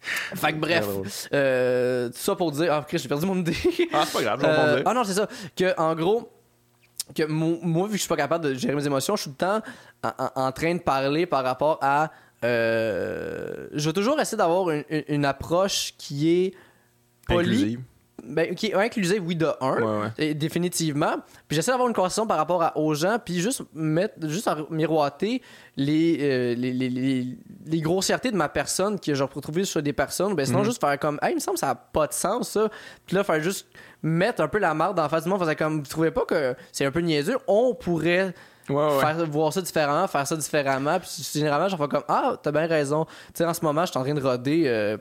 [0.01, 0.87] Fait que bref,
[1.33, 2.73] euh, tout ça pour dire.
[2.73, 3.57] Ah, Chris, j'ai perdu mon idée.
[3.93, 5.29] Ah, c'est pas grave, vais Euh, ah non, c'est ça.
[5.57, 6.31] Que en gros,
[7.15, 9.31] que mo- moi, vu que je suis pas capable de gérer mes émotions, je suis
[9.33, 9.63] tout le temps
[10.37, 12.11] en, train de parler par rapport à.
[12.45, 16.55] euh, je veux toujours essayer d'avoir une, une- une approche qui est
[17.27, 17.39] polie.
[17.51, 17.81] Inclusive.
[18.25, 19.77] Ben, qui est inclusive, oui, de un.
[19.77, 20.09] Ouais, ouais.
[20.19, 21.17] Et définitivement.
[21.49, 24.57] Puis j'essaie d'avoir une conversation par rapport à- aux gens, puis juste mettre, juste en
[24.71, 25.43] miroiter
[25.77, 27.27] les, euh, les, les, les,
[27.67, 30.35] les grossièretés de ma personne que j'ai retrouvé sur des personnes.
[30.35, 30.65] Ben sinon, Mhm.
[30.67, 32.69] juste faire comme, hey, il me semble que ça n'a pas de sens, ça.
[33.07, 33.67] Puis là, faire juste
[34.03, 36.55] mettre un peu la marde en face du monde, faisant comme, vous trouvez pas que
[36.73, 37.37] c'est un peu niaiseux?
[37.47, 38.35] On pourrait
[38.69, 39.01] Ouais, ouais.
[39.01, 41.01] faire voir ça différemment, faire ça différemment.
[41.01, 43.05] Puis généralement, j'en fais comme Ah, t'as bien raison.
[43.05, 44.97] Tu sais, en ce moment, je suis en train de roder euh,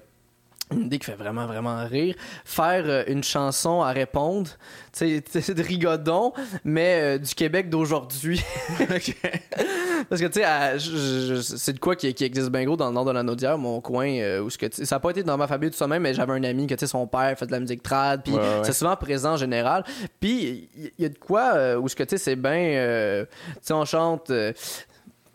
[0.71, 2.15] une idée qui fait vraiment, vraiment rire.
[2.45, 4.49] Faire euh, une chanson à répondre.
[4.91, 6.33] Tu sais, c'est de rigodon,
[6.63, 8.41] mais euh, du Québec d'aujourd'hui.
[10.09, 13.05] Parce que, tu sais, c'est de quoi qui, qui existe bien gros dans le nord
[13.05, 15.23] de la Naudière, mon coin, euh, où ce que, tu sais, ça n'a pas été
[15.23, 17.37] dans ma famille tout ça même, mais j'avais un ami que, tu sais, son père
[17.37, 18.61] fait de la musique trad, puis Ouais, ouais.
[18.63, 19.83] c'est souvent présent en général.
[20.19, 23.25] Puis, il y, y a de quoi euh, où ce que, tu sais, c'est bien,
[23.55, 24.31] tu sais, on chante...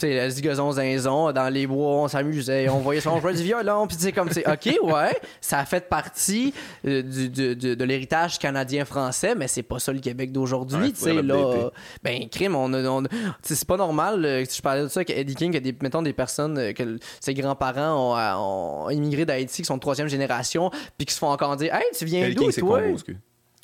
[0.07, 3.87] sais, la zigazon zinzon, dans les bois, on s'amusait, on voyait son jouer du violon,
[3.89, 6.53] puis tu sais, comme c'est OK, ouais, ça a fait partie
[6.87, 10.91] euh, du, du- du- de l'héritage canadien-français, mais c'est pas ça le Québec d'aujourd'hui, Ouais,
[10.91, 11.35] tu sais, faudrait là.
[11.35, 11.69] l'updater.
[12.03, 12.83] Ben, crime, on a.
[12.89, 13.09] on- tu
[13.43, 16.13] sais, c'est pas normal, euh, je parlais de ça, qu'Eddie King, que des, mettons des
[16.13, 21.07] personnes, euh, que ses grands-parents ont, ont immigré d'Haïti, qui sont de troisième génération, puis
[21.07, 22.81] qui se font encore dire Hey, tu viens Eddie d'où, King, c'est toi?
[22.81, 23.17] Congo, excuse.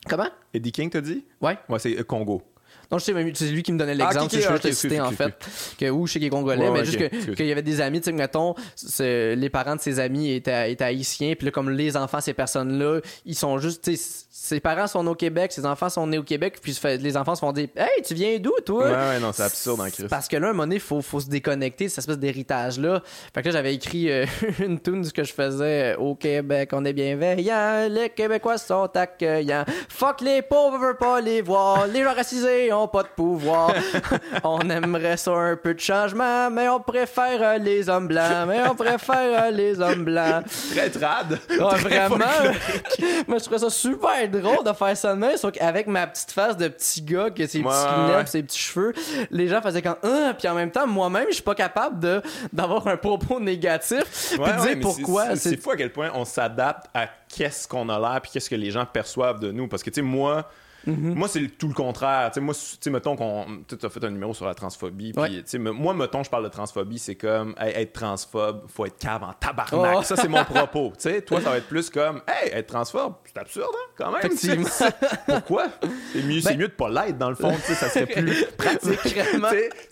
[0.09, 0.29] Comment?
[0.55, 1.25] Eddie King, t'as dit?
[1.41, 1.59] Ouais.
[1.69, 2.43] Ouais, c'est euh, Congo.
[2.91, 4.35] Non, je sais, mais c'est lui qui me donnait Ah, l'exemple.
[4.35, 5.35] juste je te ok, citais, excuse, en fait.
[5.79, 8.07] Que, ou chez les Congolais, Ouais, mais ouais, juste qu'il y avait des amis, tu
[8.07, 8.55] sais, mettons,
[8.99, 13.35] les parents de ses amis étaient, haïtiens, puis là, comme les enfants, ces personnes-là, ils
[13.37, 16.59] sont juste, tu sais, ses parents sont au Québec, ses enfants sont nés au Québec,
[16.62, 18.85] puis les enfants se font dire Hey, tu viens d'où, toi?
[18.87, 20.07] Ouais, ouais, non, c'est absurde en.
[20.09, 22.19] Parce que là, à un moment donné, il faut, faut se déconnecter de cette espèce
[22.19, 23.03] d'héritage-là.
[23.35, 24.25] Fait que là, j'avais écrit euh,
[24.61, 26.71] une tune de ce que je faisais euh, au Québec.
[26.73, 29.65] On est bienveillants, les Québécois sont accueillants.
[29.89, 31.87] Fuck les pauvres, on veut pas les voir.
[31.87, 33.73] Les gens racisés ont pas de pouvoir.
[34.44, 38.47] on aimerait ça un peu de changement, mais on préfère les hommes blancs.
[38.48, 40.44] Mais on préfère les hommes blancs.
[40.74, 41.39] Très trad.
[41.51, 42.16] Ah, Très vraiment?
[43.28, 46.31] Moi, je trouvais ça super drôle de faire ça de même, sauf qu'avec ma petite
[46.32, 48.27] face de petit gars, que ses Ouais, lunettes, ouais.
[48.27, 48.93] ses petits cheveux,
[49.31, 52.23] les gens faisaient comme ah, puis en même temps, moi-même, je suis pas capable de
[52.52, 55.36] d'avoir un propos négatif, Ouais, dire pourquoi.
[55.36, 58.55] C'est fou à quel point on s'adapte à qu'est-ce qu'on a l'air puis qu'est-ce que
[58.57, 59.69] les gens perçoivent de nous.
[59.69, 60.48] Parce que, tu sais, moi,
[60.86, 61.15] Mhm.
[61.15, 62.31] Moi, c'est tout le contraire.
[62.31, 62.55] Tu sais, moi,
[62.90, 63.47] mettons qu'on.
[63.69, 65.12] Tu as fait un numéro sur la transphobie.
[65.16, 65.43] Ouais.
[65.59, 69.32] moi, mettons, je parle de transphobie, c'est comme hey, être transphobe, faut être cave en
[69.35, 69.97] tabarnak.
[69.98, 70.02] Oh.
[70.02, 70.93] Ça, c'est mon propos.
[70.97, 74.11] Tu sais, toi, ça va être plus comme hey, être transphobe, c'est absurde, hein, quand
[74.12, 74.20] même.
[74.24, 74.69] Effectivement.
[75.27, 75.66] Pourquoi?
[76.12, 77.52] C'est mieux, c'est Ben- mieux de pas l'être, dans le fond.
[77.55, 79.19] Tu sais, ça serait plus pratique.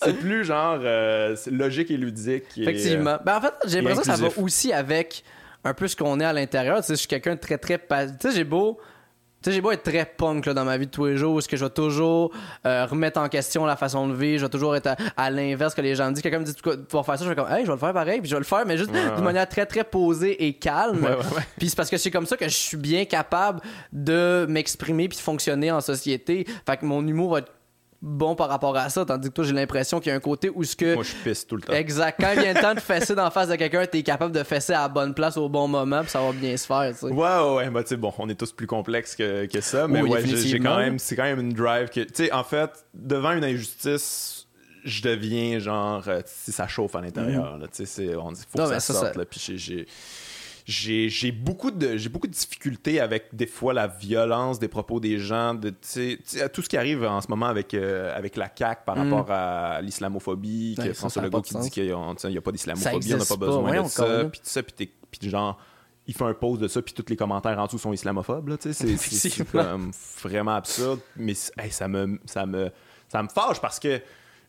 [0.03, 2.45] C'est plus genre euh, logique et ludique.
[2.57, 3.19] et, euh, Effectivement.
[3.25, 5.23] Ben, en fait, j'ai l'impression que ça va aussi avec
[5.65, 6.79] un peu ce qu'on est à l'intérieur.
[6.79, 7.79] Tu sais, je suis quelqu'un de très, très...
[7.79, 7.87] Tu
[8.21, 8.79] sais, j'ai beau...
[9.41, 11.39] Tu sais, j'ai beau être très punk là, dans ma vie de tous les jours,
[11.39, 12.33] est-ce que je vais toujours
[12.67, 15.75] euh, remettre en question la façon de vivre, je vais toujours être à, à l'inverse
[15.77, 16.23] que les gens me disent.
[16.23, 17.93] Quelqu'un me dit tu vas faire ça, je vais comme, hey, je vais le faire
[17.93, 20.55] pareil, puis je vais le faire, mais juste Ouais, d'une manière très, très posée et
[20.55, 21.05] calme.
[21.05, 21.43] Ouais, ouais, ouais.
[21.57, 23.61] Puis c'est parce que c'est comme ça que je suis bien capable
[23.93, 26.45] de m'exprimer puis de fonctionner en société.
[26.67, 27.53] Fait que mon humour va être
[28.01, 30.51] bon par rapport à ça, tandis que toi, j'ai l'impression qu'il y a un côté
[30.55, 30.95] où ce que...
[30.95, 31.73] Moi, je pisse tout le temps.
[31.73, 32.17] Exact.
[32.21, 34.73] Quand il vient le temps de fesser d'en face de quelqu'un, t'es capable de fesser
[34.73, 37.07] à la bonne place au bon moment, puis ça va bien se faire, tu sais.
[37.07, 37.71] Ouais, ouais, ouais.
[37.71, 40.27] Bah, tu sais, bon, on est tous plus complexes que, que ça, mais Oui, ouais,
[40.27, 43.45] j'ai- quand même, c'est quand même une drive que, tu sais, en fait, devant une
[43.45, 44.47] injustice,
[44.85, 48.59] je deviens genre, euh, si ça chauffe à l'intérieur, là, tu sais, on dit, faut
[48.59, 49.87] Non, que ça, sorte, ça- là, puis j'ai-
[50.69, 51.33] j'ai.
[51.33, 55.55] Beaucoup de j'ai beaucoup de difficultés avec des fois la violence des propos des gens
[55.55, 59.13] de tout ce qui arrive en ce moment avec euh, avec la CAQ par Mm.
[59.13, 61.91] rapport à l'islamophobie que François Legault qui dit qu'il n'y
[62.37, 65.59] a, pas d'islamophobie on n'a pas besoin de ça puis tout ça puis genre
[66.07, 68.57] il fait un post de ça puis tous les commentaires en dessous sont islamophobes là
[68.61, 69.63] c'est- c'est c'est Effectivement.
[69.63, 69.91] comme
[70.23, 72.71] vraiment absurde mais hey, ça me ça me
[73.09, 74.01] ça me fâche parce que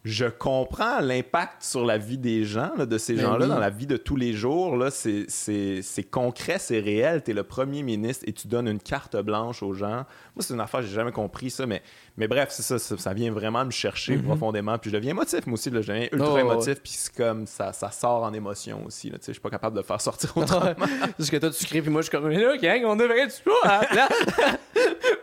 [0.06, 3.52] je comprends l'impact sur la vie des gens, là, de ces Ben gens-là, oui.
[3.52, 4.78] dans la vie de tous les jours.
[4.78, 7.22] Là, c'est, c'est, c'est concret, c'est réel.
[7.22, 10.06] Tu es le premier ministre et tu donnes une carte blanche aux gens.
[10.36, 11.82] Moi, c'est une affaire, j'ai jamais compris ça, mais,
[12.20, 14.24] mais bref, c'est ça, ça, ça vient vraiment me chercher Mhm.
[14.24, 14.78] profondément.
[14.78, 15.70] Puis je deviens émotif, moi aussi.
[15.70, 18.84] Là, je deviens ultra Oh, ouais, émotif, puis c'est comme ça, ça sort en émotion
[18.86, 19.10] aussi.
[19.10, 20.74] Là, je suis pas capable de le faire sortir autrement.
[21.18, 23.34] Parce que toi, tu cries, puis moi, je suis comme, là, gang, on devrait du
[23.44, 24.10] pas à la place.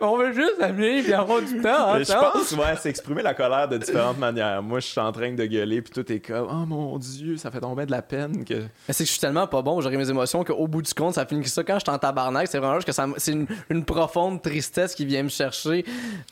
[0.01, 1.93] on veut juste amener, puis avoir du temps.
[1.95, 4.61] Mais je pense, ouais, c'est exprimer la colère de différentes manières.
[4.61, 7.51] Moi, je suis en train de gueuler, puis tout est comme, oh mon Dieu, ça
[7.51, 8.63] fait tomber de la peine que.
[8.89, 11.25] C'est que je suis tellement pas bon, j'aurais mes émotions qu'au bout du compte, ça
[11.25, 11.63] finit que ça.
[11.63, 15.05] Quand je suis en tabarnak, c'est vraiment juste que c'est une, une profonde tristesse qui
[15.05, 15.85] vient me chercher.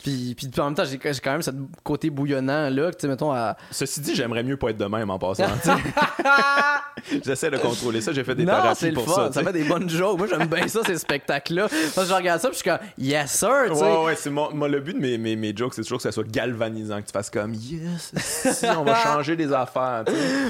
[0.03, 1.51] Puis, puis en même temps, j'ai quand même ce
[1.83, 3.55] côté bouillonnant là, que tu sais, mettons, à.
[3.71, 5.45] Ceci dit, j'aimerais mieux pas être de même en passant.
[7.23, 8.13] J'essaie de contrôler ça.
[8.13, 9.33] J'ai fait des non, thérapies pour fun, ça.
[9.33, 10.17] ça, fait des bonnes jokes.
[10.17, 11.67] Moi, j'aime bien ça, ces spectacles-là.
[11.93, 13.83] Parce que je regarde ça, puis je suis comme, yes, sir, tu sais.
[13.83, 16.11] Ouais, ouais, c'est moi, le but de mes, mes, mes jokes, c'est toujours que ça
[16.11, 20.05] soit galvanisant, que tu fasses comme yes, si on va changer des affaires.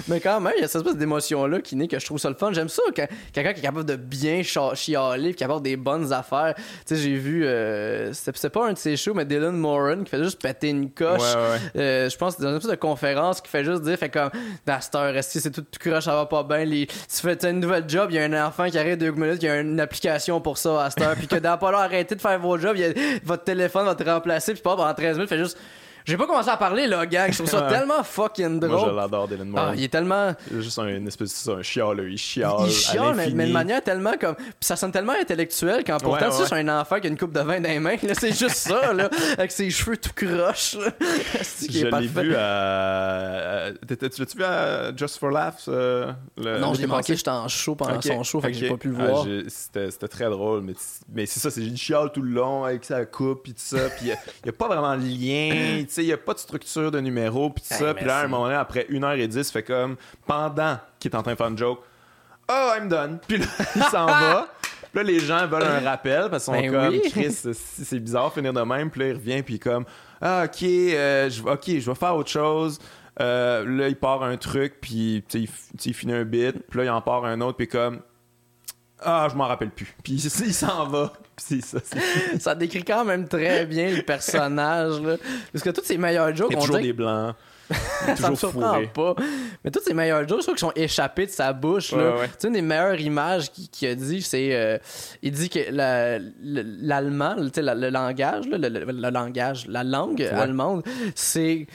[0.07, 2.29] Mais quand même, il y a cette espèce d'émotion-là qui naît que je trouve ça
[2.29, 2.53] le fun.
[2.53, 6.13] J'aime ça quand quelqu'un qui est capable de bien chialer, puis qui apporte des bonnes
[6.13, 6.53] affaires.
[6.55, 9.57] Tu sais, j'ai vu, euh, c'est pas un de ses shows, mais Dylan
[10.03, 11.19] Qui fait juste péter une coche.
[11.21, 11.81] Ouais, ouais.
[11.81, 14.29] Euh, je pense que dans une espèce de conférence qui fait juste dire, fait comme,
[14.65, 16.63] dans cette heure, est-ce que c'est tout, tout croche, ça va pas bien.
[16.65, 19.41] Les, tu fais une nouvelle job, il y a un enfant qui arrive deux minutes,
[19.41, 22.15] il y a une application pour ça à cette heure, puis que dans pas arrêtez
[22.15, 24.93] de faire vos jobs, il y a- votre téléphone va te remplacer, puis pas pendant
[24.93, 25.57] 13 minutes, fait juste.
[26.05, 27.31] J'ai pas commencé à parler, là, gang.
[27.31, 28.95] Je trouve ça tellement fucking Moi, je drôle.
[28.95, 29.75] l'adore, Dylan Ah, Moore.
[29.75, 30.33] il est tellement.
[30.51, 32.11] Il est juste un une espèce c'est un chialeux.
[32.11, 32.53] Il chiale.
[32.65, 34.35] Il chiale, mais, mais de manière tellement comme.
[34.35, 36.45] Puis ça sonne tellement intellectuel quand pourtant, Ouais, ouais.
[36.47, 37.95] c'est un enfant qui a une coupe de vin dans les mains.
[38.03, 39.09] là, C'est juste ça, là.
[39.37, 40.77] Avec ses cheveux tout croches,
[41.69, 43.69] Je l'ai vu à.
[43.87, 45.65] t'étais- Tu l'as-tu vu à Just for Laughs?
[45.67, 48.57] euh, le- Non, je l'ai manqué, j'étais en show pendant Ok, son show, fait que
[48.57, 49.25] j'ai pas pu le Ah, voir.
[49.47, 50.73] C'était c'était très drôle, mais,
[51.13, 53.89] mais c'est ça, c'est une chiale tout le long avec sa coupe puis tout ça,
[53.97, 56.91] puis il n'y a, pas vraiment de lien, sais, il n'y a pas de structure
[56.91, 59.63] de numéro puis tout Hey, ça, puis là, à un moment donné, après 1h10, fait
[59.63, 59.95] comme,
[60.25, 61.79] pendant qu'il est en train de faire une joke,
[62.49, 63.45] «Oh, I'm done!» Puis là,
[63.75, 64.47] il s'en va.
[64.93, 67.01] Puis là, les gens veulent un rappel parce qu'ils sont Ben comme oui.
[67.09, 68.89] Chris, c'est bizarre finir de même.
[68.89, 69.83] Puis là, il revient, puis comme
[70.21, 72.79] Ah, ok, euh, je, ok, je vais faire autre chose.
[73.19, 77.01] Euh, là, il part un truc, puis il finit un bit, puis là, il en
[77.01, 78.01] part un autre, puis comme
[78.99, 79.95] Ah, je m'en rappelle plus.
[80.03, 80.13] Puis
[80.45, 81.11] il s'en va.
[82.39, 82.55] Ça.
[82.55, 85.17] décrit quand même très bien le personnage, là.
[85.51, 87.35] Parce que tous ses meilleurs jokes, Il y a on toujours des blancs.
[88.17, 88.87] Ça me surprend fourré.
[88.93, 89.15] pas.
[89.63, 91.91] Mais tous ces meilleurs jokes, je trouve qu'ils sont échappés de sa bouche.
[91.91, 91.97] là.
[92.15, 92.27] Ouais, ouais.
[92.27, 94.53] Tu sais, une des meilleures images qu'il a dit, c'est.
[94.53, 94.77] euh,
[95.23, 96.29] il dit que la- le-
[96.81, 100.83] l'allemand, la- le, langage, là, le, le- le langage, la langue allemande,
[101.15, 101.67] c'est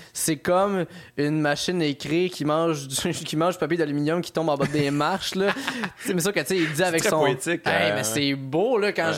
[0.43, 0.85] comme
[1.17, 4.67] une machine à écrire qui mange du, qui mange papier d'aluminium qui tombe en bas
[4.67, 5.33] des marches.
[6.05, 7.21] C'est ça que tu sais, il dit avec très son.
[7.21, 9.13] poétique, Hey, euh, mais c'est beau, là, quand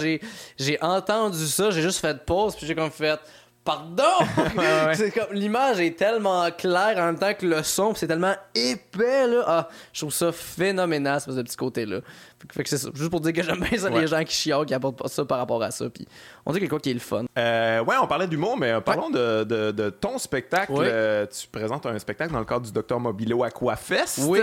[0.58, 3.18] j'ai entendu ça, j'ai juste fait pause, puis j'ai comme fait.
[3.64, 4.02] Pardon?
[4.94, 9.26] C'est comme l'image est tellement claire en même temps que le son c'est tellement épais
[9.26, 9.44] là.
[9.46, 12.00] Ah, je trouve ça phénoménal ce petit côté là
[12.50, 12.88] fait que c'est ça.
[12.94, 15.24] Juste pour dire que j'aime bien ça les gens qui chialent qui apportent pas ça
[15.24, 16.06] par rapport à ça puis
[16.44, 17.24] on dit quelque chose qui est le fun.
[17.38, 20.72] Euh, ouais on parlait d'humour mais parlons de, de, de, ton spectacle.
[20.78, 24.20] Euh, tu présentes un spectacle dans le cadre du Docteur Mobilo Aquafest.
[24.26, 24.40] Oui.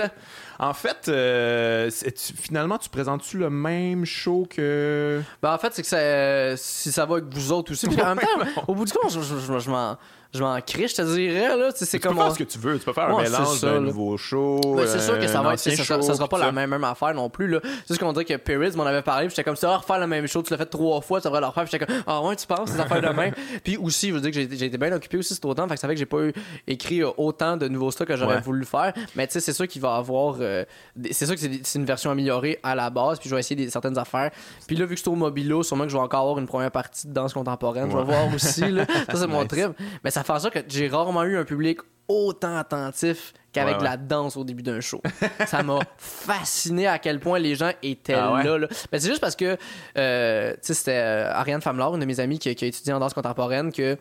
[0.60, 1.90] En fait, euh,
[2.36, 5.22] finalement, tu présentes-tu le même show que.
[5.42, 7.88] Ben, en fait, c'est que ça, si ça va avec vous autres aussi.
[7.88, 9.98] Puis en même temps, au bout du compte, je, je, je m'en
[10.32, 11.58] je m'en crie, je te dirais.
[11.58, 11.72] Là.
[11.74, 12.78] C'est tu peux faire ce que tu veux.
[12.78, 14.62] Tu peux faire un mélange d'un nouveau show.
[14.86, 15.74] c'est sûr que ça va être, ça,
[16.14, 17.48] sera pas la même, même affaire non plus.
[17.48, 17.60] Là.
[17.88, 19.28] C'est ce qu'on dirait que Perez m'en avait parlé.
[19.30, 20.44] J'étais comme, vas refaire la même chose.
[20.44, 21.66] Tu l'as fait trois fois, tu devrais le refaire.
[21.66, 23.34] J'étais comme, ah ouais, tu penses, ces affaires de même.
[23.64, 25.68] Puis aussi, je veux dire que j'ai été bien occupé aussi cet automne.
[25.68, 26.34] Fait que ça fait que j'ai pas eu
[26.68, 28.94] écrit euh, autant de nouveaux stocks que j'aurais voulu faire.
[29.16, 30.38] Mais tu sais, c'est sûr qu'il va avoir.
[30.42, 30.64] Euh,
[31.10, 33.18] c'est sûr que c'est une version améliorée à la base.
[33.20, 34.30] Puis je vais essayer des, certaines affaires.
[34.68, 36.72] Puis là, vu que c'est au mobilo, sûrement que je vais encore avoir une première
[36.72, 37.90] partie de danse contemporaine.
[37.90, 38.70] Je vais voir aussi.
[38.70, 38.86] Là.
[39.12, 39.72] Ça, c'est mon trip.
[40.04, 44.36] Mais ça fait ça que j'ai rarement eu un public autant attentif qu'avec la danse
[44.36, 45.02] au début d'un show.
[45.48, 48.68] ça m'a fasciné à quel point les gens étaient ah là.
[48.92, 49.58] Mais c'est juste parce que,
[49.98, 52.94] euh, tu sais, c'était euh, Ariane Famelor, une de mes amies qui, qui, a étudié
[52.94, 53.98] en danse contemporaine, que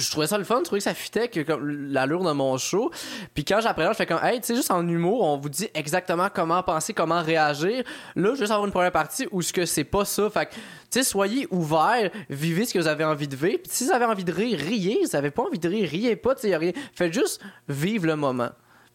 [0.00, 2.90] je trouvais ça le fun, je trouvais que ça fitait que l'allure de mon show.
[3.34, 5.68] Puis quand j'apprenais, je fais comme hey, tu sais juste en humour, on vous dit
[5.74, 7.84] exactement comment penser, comment réagir.
[8.16, 10.28] Là, juste avoir une première partie où ce que c'est pas ça.
[10.30, 10.58] Fait que tu
[10.90, 13.58] sais soyez ouverts, vivez ce que vous avez envie de vivre.
[13.62, 15.88] Puis si vous avez envie de rire, riez, si vous avez pas envie de rire,
[15.88, 16.72] riez pas, tu sais rien.
[16.94, 18.50] Faites juste vivre le moment.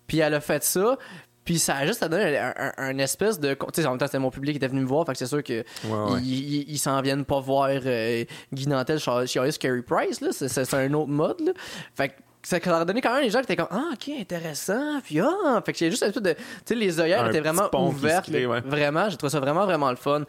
[0.07, 0.97] Puis elle a fait ça.
[1.45, 3.53] Puis ça a juste donné un, espèce de.
[3.53, 5.19] Tu sais, en même temps, c'était mon public qui était venu me voir, fait que
[5.19, 5.63] c'est sûr qu'ils
[6.23, 10.29] ils, s'en viennent pas voir euh, Guy Nantel chez Scary Price, là.
[10.31, 11.51] C'est un autre mode, là.
[11.93, 12.13] Fait que
[12.47, 15.61] ça leur donné quand même les gens qui étaient comme ah ok intéressant puis ah
[15.65, 18.29] fait que j'ai juste un peu de tu sais les œillères étaient vraiment ouvertes
[18.65, 20.23] vraiment j'ai trouvé ça vraiment vraiment le fun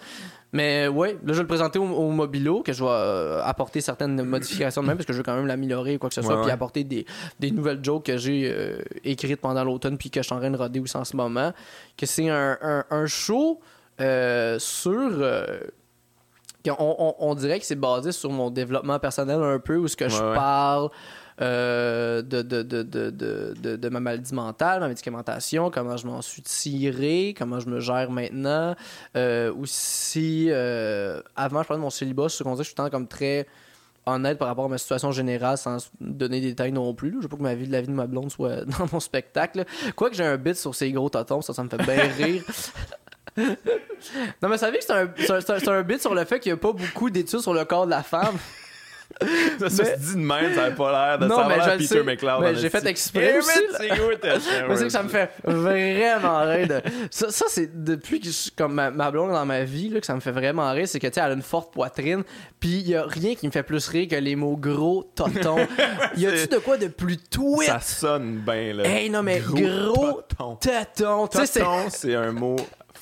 [0.57, 4.23] mais ouais, là, je vais le présenter au, Mobilo, que je vais euh, apporter certaines
[4.23, 6.41] modifications de même, parce que je veux quand même l'améliorer ou quoi que ce soit,
[6.41, 7.05] puis apporter des,
[7.51, 10.57] nouvelles jokes que j'ai euh, écrites pendant l'automne, puis que je suis en train de
[10.57, 11.53] roder aussi en ce moment.
[11.97, 13.61] Que c'est un, show
[14.01, 15.13] euh, sur.
[16.79, 20.09] On, on, dirait que c'est basé sur mon développement personnel un peu, où ce que
[20.09, 20.89] je parle.
[21.43, 26.41] Euh, de, de, de, de, de, ma maladie mentale, ma médicamentation, comment je m'en suis
[26.41, 28.75] tiré, comment je me gère maintenant.
[29.17, 33.47] Euh, aussi, euh, avant, je parlais de mon célibat, je suis tout comme très
[34.07, 37.17] honnête par rapport à ma situation générale sans donner des détails non plus.
[37.19, 39.67] Je veux pas que ma vie, la vie de ma blonde soit dans mon spectacle.
[39.95, 42.45] Quoique j'ai un bit sur ces gros totons, ça, ça me fait bien rire.
[43.37, 46.59] non, mais ça savez que c'est un, un, un, bit sur le fait qu'il n'y
[46.59, 48.39] a pas beaucoup d'études sur le corps de la femme?
[49.59, 52.41] ça, se dit de même, ça n'a pas l'air de non, mais je Peter McLeod.
[52.41, 53.51] Mais j'ai fait exprès aussi.
[53.79, 56.83] c'est que ça me fait vraiment rire.
[57.11, 60.15] Ça, ça c'est depuis que je comme ma, blonde dans ma vie là, que ça
[60.15, 62.25] me fait vraiment rire, c'est que tu sais, elle a une forte poitrine,
[62.61, 65.57] puis il y a rien qui me fait plus rire que les mots gros toton.
[66.17, 68.85] y a-tu de quoi de plus tweet Ça sonne bien là.
[68.85, 70.57] Hey non mais gros, gros toton.
[70.57, 71.29] Toton,
[71.89, 72.57] c'est un mot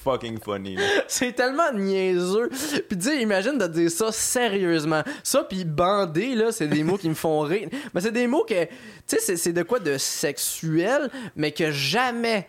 [0.04, 0.76] fucking funny.
[1.08, 2.50] c'est tellement niaiseux.
[2.88, 5.02] Puis tu sais, imagine de dire ça sérieusement.
[5.22, 7.68] Ça puis bandé là, c'est des mots qui me font rire.
[7.92, 12.48] Mais c'est des mots que tu sais c'est de quoi de sexuel mais que jamais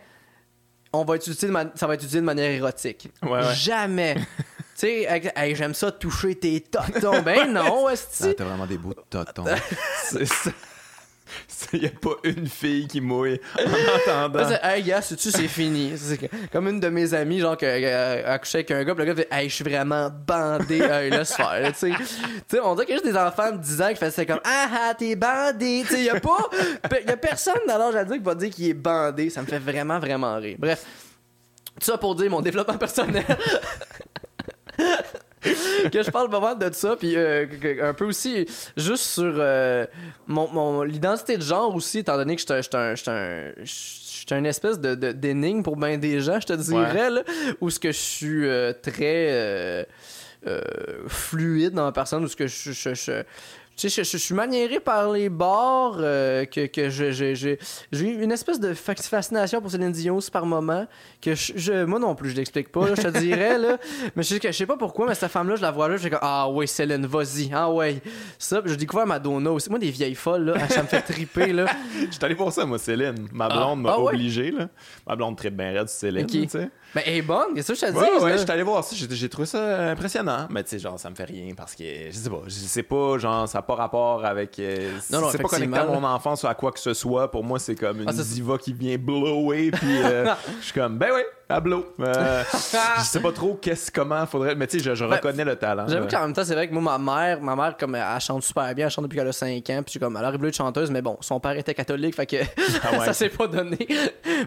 [0.92, 3.08] on va utiliser ça va être utilisé de manière érotique.
[3.54, 4.14] Jamais.
[4.14, 4.24] tu
[4.74, 7.22] sais, j'aime ça toucher tes totons.
[7.22, 9.44] Ben non, est-ce ah, T'as vraiment des beaux totons.
[10.04, 10.50] c'est ça.
[11.72, 14.48] Il n'y a pas une fille qui mouille en entendant.
[14.62, 15.92] hey, gars, sais-tu, c'est fini?
[16.52, 19.28] comme une de mes amies, genre, qui a couché avec un gars, le gars fait,
[19.30, 20.80] hey, je suis vraiment bandé.
[20.80, 21.92] hey, laisse faire, tu
[22.48, 22.60] sais.
[22.60, 25.16] On dirait a juste des enfants de 10 ans qui faisaient comme, ah ah, t'es
[25.16, 25.82] bandé.
[25.86, 26.48] Tu sais, il n'y a pas,
[27.02, 29.30] il a personne dans l'âge adulte qui va dire qu'il est bandé.
[29.30, 30.56] Ça me fait vraiment, vraiment rire.
[30.58, 30.84] Bref.
[31.78, 33.24] Tout ça pour dire mon développement personnel.
[35.92, 37.46] que je parle vraiment de ça, puis euh,
[37.82, 38.46] un peu aussi
[38.76, 39.86] juste sur euh,
[40.26, 45.62] mon, l'identité de genre aussi, étant donné que je suis un, une espèce de, d'énigme
[45.62, 47.22] pour bien des gens, je te dirais, là,
[47.60, 49.86] où ce que je suis euh, très
[51.08, 53.22] fluide dans ma personne, où ce que je, je
[53.76, 57.58] tu sais, je, suis maniéré par les bars, euh, que, que j'ai
[57.92, 60.86] eu une espèce de fascination pour Céline Dion par moment,
[61.20, 63.76] que je, moi non plus, je l'explique pas, je te dirais, là.
[64.16, 66.10] Mais je, je sais pas pourquoi, mais cette femme-là, je la vois là, je fais
[66.10, 68.00] comme, ah ouais, Céline, vas-y, ah ouais.
[68.38, 69.68] Ça, j'ai découvert Madonna aussi.
[69.68, 71.66] Moi, des vieilles folles, là, ça me fait triper, là.
[72.06, 73.28] Je suis allé pour ça, moi, Céline.
[73.32, 73.56] Ma ah.
[73.56, 74.68] blonde m'a ah obligé, là.
[75.06, 76.70] Ma blonde très bien raide, Céline, tu sais.
[76.94, 77.96] Mais elle est bonne, qu'est-ce que je te dis?
[77.98, 80.46] Ouais, ouais, j'étais allé voir ça, j'ai trouvé ça impressionnant.
[80.50, 82.82] Mais tu sais, genre, ça me fait rien parce que, je sais pas, je sais
[82.82, 84.58] pas, genre, ça pas rapport avec.
[84.58, 87.30] euh, Non, non, c'est pas connecté à mon enfance ou à quoi que ce soit.
[87.30, 90.26] Pour moi, c'est comme une Ah, c'est- diva qui vient blower, puis euh,
[90.60, 91.84] je suis comme, ben oui, à blow.
[92.00, 92.42] Euh,
[92.98, 94.54] je sais pas trop qu'est-ce, comment faudrait.
[94.54, 95.86] Mais tu sais, je, je Ben, reconnais le talent.
[95.88, 98.42] J'avoue qu'en même temps, c'est vrai que moi, ma mère, ma mère, comme elle chante
[98.42, 100.56] super bien, elle chante depuis qu'elle a 5 ans, puis comme, elle aurait voulu être
[100.56, 102.36] chanteuse, mais bon, son père était catholique, fait que
[102.82, 102.98] Ah ouais.
[103.04, 103.86] ça s'est pas donné.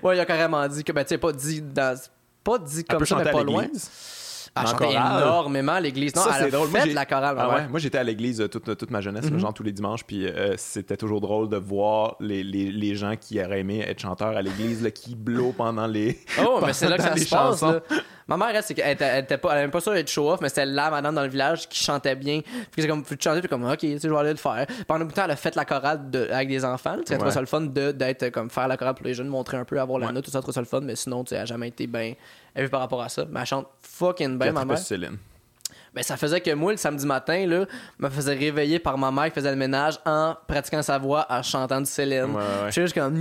[0.02, 1.96] ouais, il a carrément dit que, ben, tu sais, pas dit dans.
[2.52, 3.66] Pas dit comme ça, mais pas loin.
[4.56, 6.16] En chantait énormément à l'église.
[6.16, 6.70] Non, Ça, elle c'est a drôle.
[6.70, 9.00] Moi, fait j'ai- la chorale, Ah ouais, moi j'étais à l'église euh, toute, toute ma
[9.00, 9.40] jeunesse, là, Mhm.
[9.40, 13.16] genre tous les dimanches, puis euh, c'était toujours drôle de voir les, les, les gens
[13.16, 16.20] qui auraient aimé être chanteurs à l'église, qui blow pendant les.
[16.44, 17.62] Oh, mais c'est là que ça se passe.
[17.62, 17.80] Là.
[18.28, 20.40] Ma mère, elle, c'est qu'elle était, elle était pas, elle même pas sûr d'être show-off,
[20.42, 22.42] mais c'était la madame dans le village qui chantait bien.
[22.72, 24.66] Puis c'est comme, tu chanter, puis comme, ok, tu sais, je vais aller le faire.
[24.88, 26.98] Pendant beaucoup de temps, elle a fait la chorale de- avec des enfants.
[27.06, 27.32] Tu sais, Ouais.
[27.32, 29.80] ça le fun de, d'être comme faire la chorale pour les jeunes, montrer un peu,
[29.80, 31.46] avoir la note, tout ça, trouvait ça le fun, mais sinon, tu sais, elle a
[31.46, 32.14] jamais été bien
[32.56, 33.26] élevée par rapport à ça.
[33.30, 34.78] Mais elle chante fucking bien, ma elle mère.
[34.78, 35.18] Céline.
[35.94, 37.66] Ben, ça faisait que moi, le samedi matin, là,
[37.98, 41.42] me faisait réveiller par ma mère qui faisait le ménage en pratiquant sa voix en
[41.42, 42.26] chantant du Céline.
[42.26, 42.44] Ouais, ouais.
[42.68, 43.16] Je suis juste comme,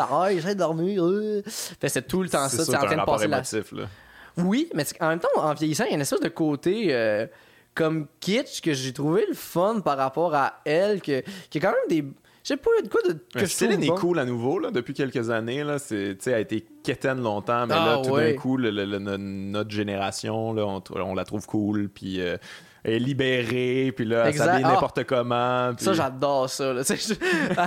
[0.00, 1.04] ah, j'essaie de dormir.
[1.04, 1.42] euh.
[1.86, 3.38] C'est tout le temps ça, C'est tu en train a de passer la.
[3.82, 3.88] là.
[4.36, 7.26] Oui, mais en même temps, en vieillissant, il y a une espèce de côté euh,
[7.74, 11.72] comme kitsch que j'ai trouvé le fun par rapport à elle, que, qui est quand
[11.72, 12.04] même des.
[12.48, 13.18] Je sais pas, a de quoi de.
[13.38, 15.64] Que Céline est cool à nouveau là, depuis quelques années.
[15.64, 18.32] Là, c'est, elle a été quétaine longtemps, mais Ah, là, tout ouais.
[18.32, 22.22] d'un coup, le- le- le- no- notre génération, là, on, on la trouve cool, puis
[22.22, 22.38] euh,
[22.84, 24.72] est libérée, puis là, elle s'habille Ah.
[24.74, 25.72] n'importe comment.
[25.74, 26.72] puis- Ça, j'adore ça.
[26.72, 26.82] là.
[26.88, 27.14] Je-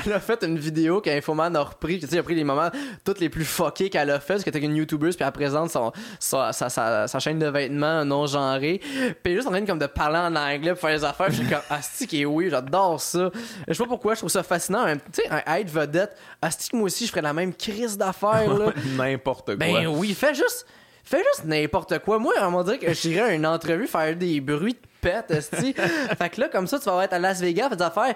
[0.07, 1.99] Elle a fait une vidéo qu'Infoman a repris.
[1.99, 2.69] Tu sais, a pris les moments
[3.03, 5.69] tous les plus fuckés qu'elle a fait, parce qu'elle était une YouTubeuse, puis elle présente
[5.71, 8.79] son, sa, sa, sa- sa chaîne de vêtements non genrée.
[9.23, 11.29] Puis juste en train comme, de parler en anglais pour faire les affaires.
[11.29, 13.29] Je suis comme, Asti qui est oui, j'adore ça.
[13.67, 14.85] Je sais pas pourquoi, je trouve ça fascinant.
[15.13, 18.49] Tu sais, un être vedette, Asti que moi aussi, je ferais la même crise d'affaires.
[18.97, 19.55] n'importe quoi.
[19.57, 20.65] Ben oui, fais juste.
[21.03, 22.19] Fais juste n'importe quoi.
[22.19, 25.73] Moi, on m'a dit que j'irais à une entrevue faire des bruits de pète, esti.
[26.18, 28.15] fait que là, comme ça, tu vas être à Las Vegas, faire des affaires.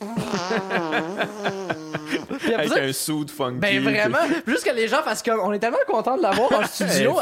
[2.54, 3.58] Avec ça, un suit funky.
[3.58, 5.40] ben vraiment, juste que les gens fassent comme.
[5.40, 7.16] On est tellement content de l'avoir en studio.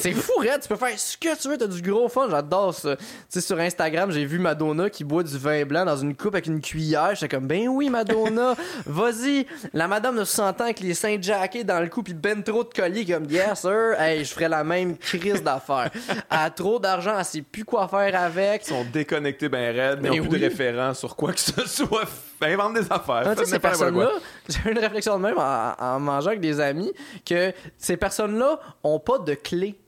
[0.00, 0.60] C'est fou, Red.
[0.62, 2.28] Tu peux faire ce que tu veux, t'as du gros fun.
[2.30, 2.96] J'adore ça.
[2.96, 6.34] Tu sais, sur Instagram, j'ai vu Madonna qui boit du vin blanc dans une coupe
[6.34, 7.14] avec une cuillère.
[7.14, 9.46] J'étais comme, ben oui, Madonna, vas-y.
[9.72, 12.64] La madame de 60 ans avec les seins jackés dans le cou puis ben trop
[12.64, 13.94] de colliers, comme, yes, sir.
[13.98, 15.90] Hey, je ferais la même crise d'affaires.
[16.08, 18.62] Elle a trop d'argent, elle sait plus quoi faire avec.
[18.66, 20.38] Ils sont déconnectés ben raides, ils Ben n'ont plus oui.
[20.40, 22.04] de référents sur quoi que ce soit.
[22.40, 23.22] Invente des affaires.
[23.26, 24.10] Ah, ces personnes-là,
[24.48, 26.92] j'ai eu une réflexion de même en, en mangeant avec des amis,
[27.24, 29.78] que ces personnes-là ont pas de clé.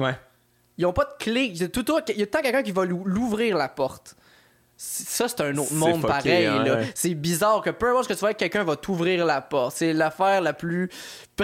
[0.00, 0.14] Ouais.
[0.78, 1.50] Ils ont pas de clé.
[1.52, 4.16] Il y a tout, il y a temps quelqu'un qui va l'ou- l'ouvrir la porte.
[4.82, 6.46] Ça, c'est un autre monde fucké, pareil.
[6.46, 6.90] hein, ouais.
[6.94, 9.76] C'est bizarre que peu importe ce que tu fais, quelqu'un va t'ouvrir la porte.
[9.76, 10.88] C'est l'affaire la plus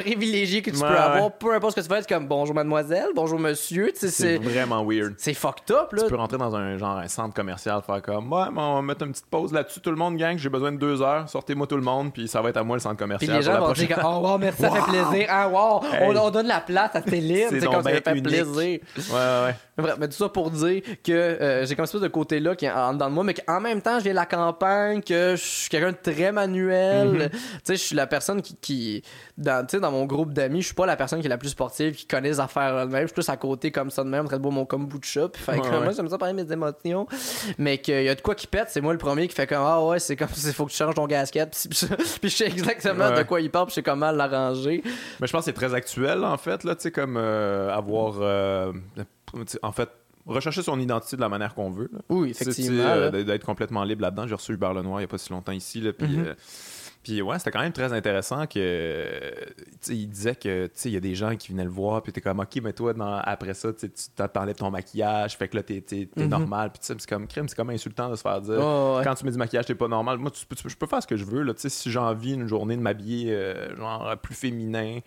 [0.01, 1.33] privilégiée que tu Ouais, peux avoir.
[1.33, 3.91] Peu importe ce que tu fais, c'est comme bonjour mademoiselle, bonjour monsieur.
[3.95, 5.15] C'est vraiment weird.
[5.19, 5.93] c'est fucked up.
[5.93, 6.03] Là.
[6.05, 8.83] Tu peux rentrer dans un genre un centre commercial, faire comme ouais, mais on va
[8.83, 11.67] mettre une petite pause là-dessus, tout le monde gang, j'ai besoin de deux heures, sortez-moi
[11.67, 13.37] tout le monde, puis ça va être à moi le centre Puis commercial.
[13.37, 15.27] les gens vont dire oh wow, merci, ça fait plaisir.
[15.31, 16.19] Ah wow, on, Hey.
[16.19, 17.49] on donne la place à Céline.
[17.51, 18.23] C'est comme ça fait unique.
[18.25, 18.81] plaisir.
[18.97, 22.65] Ouais, ouais, mais tout ça pour dire que euh, j'ai comme espèce de côté-là qui
[22.67, 25.37] est en dedans de moi, mais qu'en même temps, je viens de la campagne, que
[25.37, 27.09] je suis quelqu'un de très manuel.
[27.09, 27.29] Mhm.
[27.31, 29.03] Tu sais, je suis la personne qui, qui
[29.37, 31.95] dans, dans mon groupe d'amis, je suis pas la personne qui est la plus sportive,
[31.95, 33.03] qui connaît les affaires elle-même.
[33.03, 35.29] Je suis plus à côté comme ça de même, en train de boire mon kombucha.
[35.29, 37.07] Puis fait que Ouais, moi, j'aime ça parler de mes émotions.
[37.59, 39.63] Mais qu'il y a de quoi qui pète, c'est moi le premier qui fait comme
[39.65, 41.51] Ah ouais, c'est comme il faut que tu changes ton gasket.
[41.71, 41.89] Puis,
[42.31, 43.19] je sais exactement Ouais.
[43.19, 44.83] de quoi il parle, puis je sais comment l'arranger.
[45.21, 48.15] Mais je pense que c'est très actuel, en fait, là, tu sais, comme euh, avoir.
[48.21, 48.73] euh,
[49.63, 49.89] en fait,
[50.27, 51.89] rechercher son identité de la manière qu'on veut.
[51.93, 52.01] là.
[52.09, 52.83] Oui, effectivement.
[52.85, 54.27] euh, d'être complètement libre là-dedans.
[54.27, 55.81] J'ai reçu Hubert Lenoir il n'y a pas si longtemps ici.
[55.81, 56.25] Là, puis, Mhm.
[56.27, 56.35] euh,
[57.07, 59.31] puis ouais, c'était quand même très intéressant que
[59.89, 62.13] il disait que tu sais, il y a des gens qui venaient le voir puis
[62.13, 63.89] t'es comme ok mais toi dans- après ça tu
[64.33, 66.27] t'enlèves ton maquillage fait que là t'es, t'es Mhm.
[66.29, 69.05] normal puis c'est comme crime c'est comme insultant de se faire dire ouais.
[69.05, 71.07] quand tu mets du maquillage t'es pas normal moi tu tu je peux faire ce
[71.07, 74.17] que je veux là tu sais si j'ai envie une journée de m'habiller euh, genre
[74.21, 74.99] plus féminin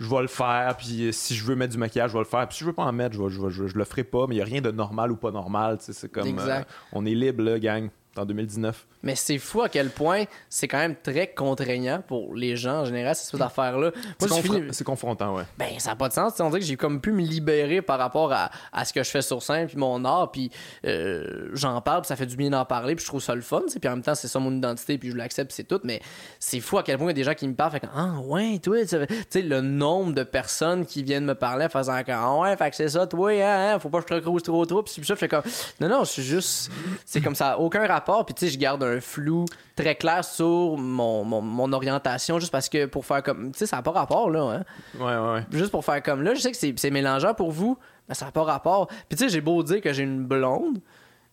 [0.00, 2.28] je vais le faire puis euh, si je veux mettre du maquillage je vais le
[2.28, 3.84] faire puis si je veux pas en mettre je, vais- je, vais- je, je le
[3.84, 6.08] ferai pas mais il y a rien de normal ou pas normal tu sais, c'est
[6.10, 6.62] comme euh,
[6.92, 10.78] on est libre là gang en 2019 Mais c'est fou à quel point c'est quand
[10.78, 13.90] même très contraignant pour les gens en général, cette espèce d'affaire-là.
[14.18, 16.32] c'est, confr- confrontant ouais Ben, ça n'a pas de sens.
[16.32, 18.92] tu sais, On dirait que j'ai comme pu me libérer par rapport à, à ce
[18.92, 20.50] que je fais sur scène, puis mon art, puis
[20.86, 23.42] euh, j'en parle, puis ça fait du bien d'en parler, puis je trouve ça le
[23.42, 23.62] fun.
[23.68, 25.80] Puis en même temps, c'est ça mon identité, puis je l'accepte, c'est tout.
[25.84, 26.00] Mais
[26.38, 27.86] c'est fou à quel point il y a des gens qui me parlent, fait que,
[27.94, 28.96] ah ouais, toi, tu
[29.28, 32.70] sais, le nombre de personnes qui viennent me parler en faisant que, ah ouais, fait
[32.70, 34.92] que c'est ça, toi, hein, hein, faut pas que je te recruse trop trop, puis
[34.94, 35.42] ça, je fais comme,
[35.80, 36.70] non, non, je suis juste,
[37.04, 39.44] c'est comme ça, aucun rapport, puis tu sais, je garde un flou
[39.76, 43.66] très clair sur mon, mon, mon orientation, juste parce que pour faire comme, tu sais,
[43.66, 44.64] ça n'a pas rapport, là, hein
[44.98, 47.50] ouais ouais ouais juste pour faire comme là, je sais que c'est, c'est mélangeant pour
[47.50, 47.76] vous,
[48.08, 48.86] mais ça n'a pas rapport.
[49.08, 50.78] Puis tu sais, j'ai beau dire que j'ai une blonde,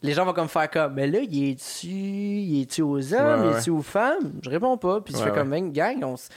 [0.04, 3.48] les gens vont comme faire comme, mais là, il est-tu, il est-tu aux hommes, Ouais,
[3.48, 3.60] il ouais.
[3.60, 4.32] est-tu aux femmes?
[4.42, 5.00] Je réponds pas.
[5.02, 5.38] Puis tu Ouais, fais ouais.
[5.38, 6.30] comme, ben, gang, on s-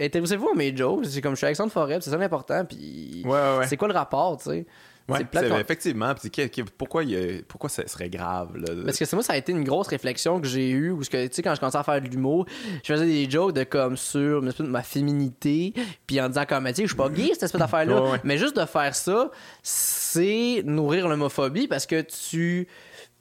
[0.00, 1.04] intéressez-vous à mes jokes?
[1.04, 2.64] C'est comme, je suis Alexandre Forêt, c'est ça l'important.
[2.64, 3.66] Puis Ouais, ouais, ouais.
[3.66, 4.66] c'est quoi le rapport, tu sais?
[5.08, 6.14] Ouais, c'est plate effectivement.
[6.14, 8.56] Puis que- que- pourquoi, il y a- pourquoi ça serait grave?
[8.56, 11.02] Là, Parce que c'est moi, ça a été une grosse réflexion que j'ai eue, où,
[11.02, 12.46] ce que, tu sais, quand je commençais à faire de l'humour,
[12.84, 15.74] je faisais des jokes de comme sur ma féminité,
[16.06, 18.00] puis en disant comme, tu sais, je suis pas gay, cette espèce d'affaire-là.
[18.02, 18.20] Ouais, ouais.
[18.24, 19.30] Mais juste de faire ça,
[19.62, 22.68] c'est nourrir l'homophobie parce que tu.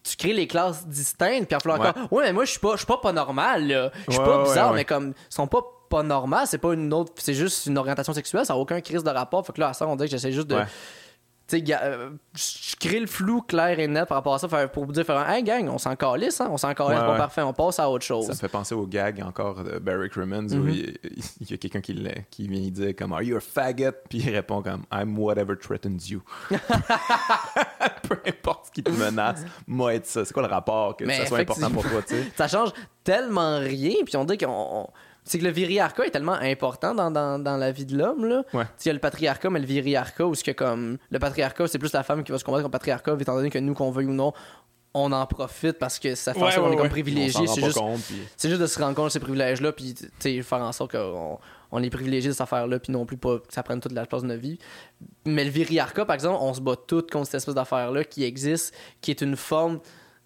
[0.03, 1.88] Tu crées les classes distinctes, puis après Ouais.
[1.90, 3.91] encore, ouais, mais moi, je suis pas, je suis pas pas normal, là.
[4.08, 4.78] Je suis Ouais, pas bizarre, ouais.
[4.78, 8.12] mais comme, ils sont pas pas normal, c'est pas une autre, c'est juste une orientation
[8.14, 9.45] sexuelle, ça a aucun crise de rapport.
[9.45, 10.56] Fait que là, à ça, on dirait que j'essaie juste de.
[11.47, 14.72] Tu sais, euh, je crée le flou clair et net par rapport à ça faire-
[14.72, 17.05] pour vous dire, faire un, hey gang, on s'en calisse, hein, on s'en calisse, Ouais,
[17.05, 17.18] bon, ouais.
[17.18, 18.26] parfait, on passe à autre chose.
[18.27, 20.69] Ça me fait penser au gag encore de Barry Crimmins où Mhm.
[20.69, 20.97] il,
[21.41, 23.91] il y a quelqu'un qui, qui vient dire comme Are you a faggot?
[24.09, 26.22] Puis il répond comme I'm whatever threatens you.
[28.07, 30.26] Peu importe ce qui te menace, moi être ça.
[30.26, 32.31] C'est quoi le rapport que Mais ça soit important pour toi, tu sais?
[32.35, 32.69] Ça change
[33.03, 34.88] tellement rien, puis on dit qu'on.
[35.23, 38.43] C'est que le viriarcat est tellement important dans, dans, dans la vie de l'homme, là.
[38.53, 38.64] Ouais.
[38.84, 40.98] Il y a le patriarcat, mais le viriarcat, où ce que comme.
[41.11, 43.49] Le patriarcat, c'est plus la femme qui va se combattre contre le patriarcat, étant donné
[43.52, 44.34] que nous, qu'on veuille ou non,
[44.93, 47.48] on en profite parce que ça fait en sorte qu'on est comme privilégié.
[47.48, 49.95] C'est juste, compte, puis- c'est juste de se rendre compte de ces privilèges-là, puis
[50.43, 51.39] faire en sorte qu'on
[51.73, 54.06] on est privilégié de cette affaire-là, puis non plus pas que ça prenne toute la
[54.06, 54.57] place de notre vie.
[55.26, 58.73] Mais le viriarcat, par exemple, on se bat toutes contre cette espèce d'affaire-là qui existe,
[58.99, 59.80] qui est une forme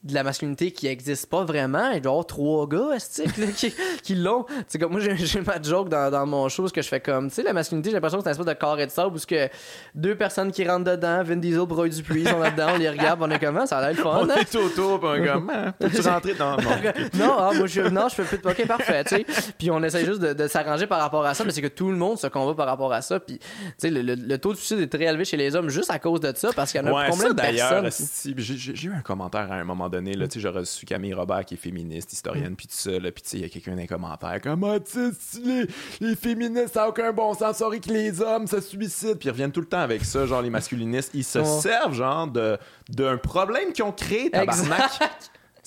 [0.05, 1.89] de la masculinité qui existe pas vraiment.
[1.91, 3.73] Il doit y avoir trois gars, là, qui,
[4.03, 4.45] qui l'ont.
[4.67, 6.99] C'est comme moi, j'ai j'ai ma joke dans, dans mon show, ce que je fais
[6.99, 9.15] comme, tu sais, la masculinité, j'ai l'impression que c'est une espèce de carré de sable
[9.17, 9.49] où que
[9.95, 13.19] deux personnes qui rentrent dedans, Vin Diesel, Broy Dupuis, ils sont là-dedans, on les regarde,
[13.21, 14.19] on est comment, ça a l'air fun.
[14.21, 14.35] On hein?
[14.39, 16.33] est autour, un gars, Man, peux-tu rentrer?
[16.35, 16.55] Dans.
[16.57, 16.69] Non.
[17.15, 19.25] non, ah, moi, je, non, je fais plus de ok, parfait, tu sais.
[19.57, 21.89] Puis on essaie juste de, de s'arranger par rapport à ça, mais c'est que tout
[21.89, 23.19] le monde se combat par rapport à ça.
[23.19, 23.45] Puis, tu
[23.77, 25.97] sais, le, le- le taux de suicide est très élevé chez les hommes juste à
[25.97, 27.89] cause de ça, parce qu'il y en a Ouais, combien ça de personnes?
[28.37, 31.45] j'ai eu un commentaire à un moment donné, là, tu sais, j'ai reçu Camille Robert
[31.45, 33.71] qui est féministe, historienne, puis tout ça, là, puis tu sais, il y a quelqu'un
[33.71, 35.67] dans les commentaires, comme, ah, tu sais, si les,
[35.99, 39.31] les féministes, ça n'a aucun bon sens, sorry que les hommes se suicident, puis ils
[39.31, 42.57] reviennent tout le temps avec ça, genre les masculinistes, ils se servent, genre, de
[42.89, 44.91] d'un problème qu'ils ont créé, tabarnak.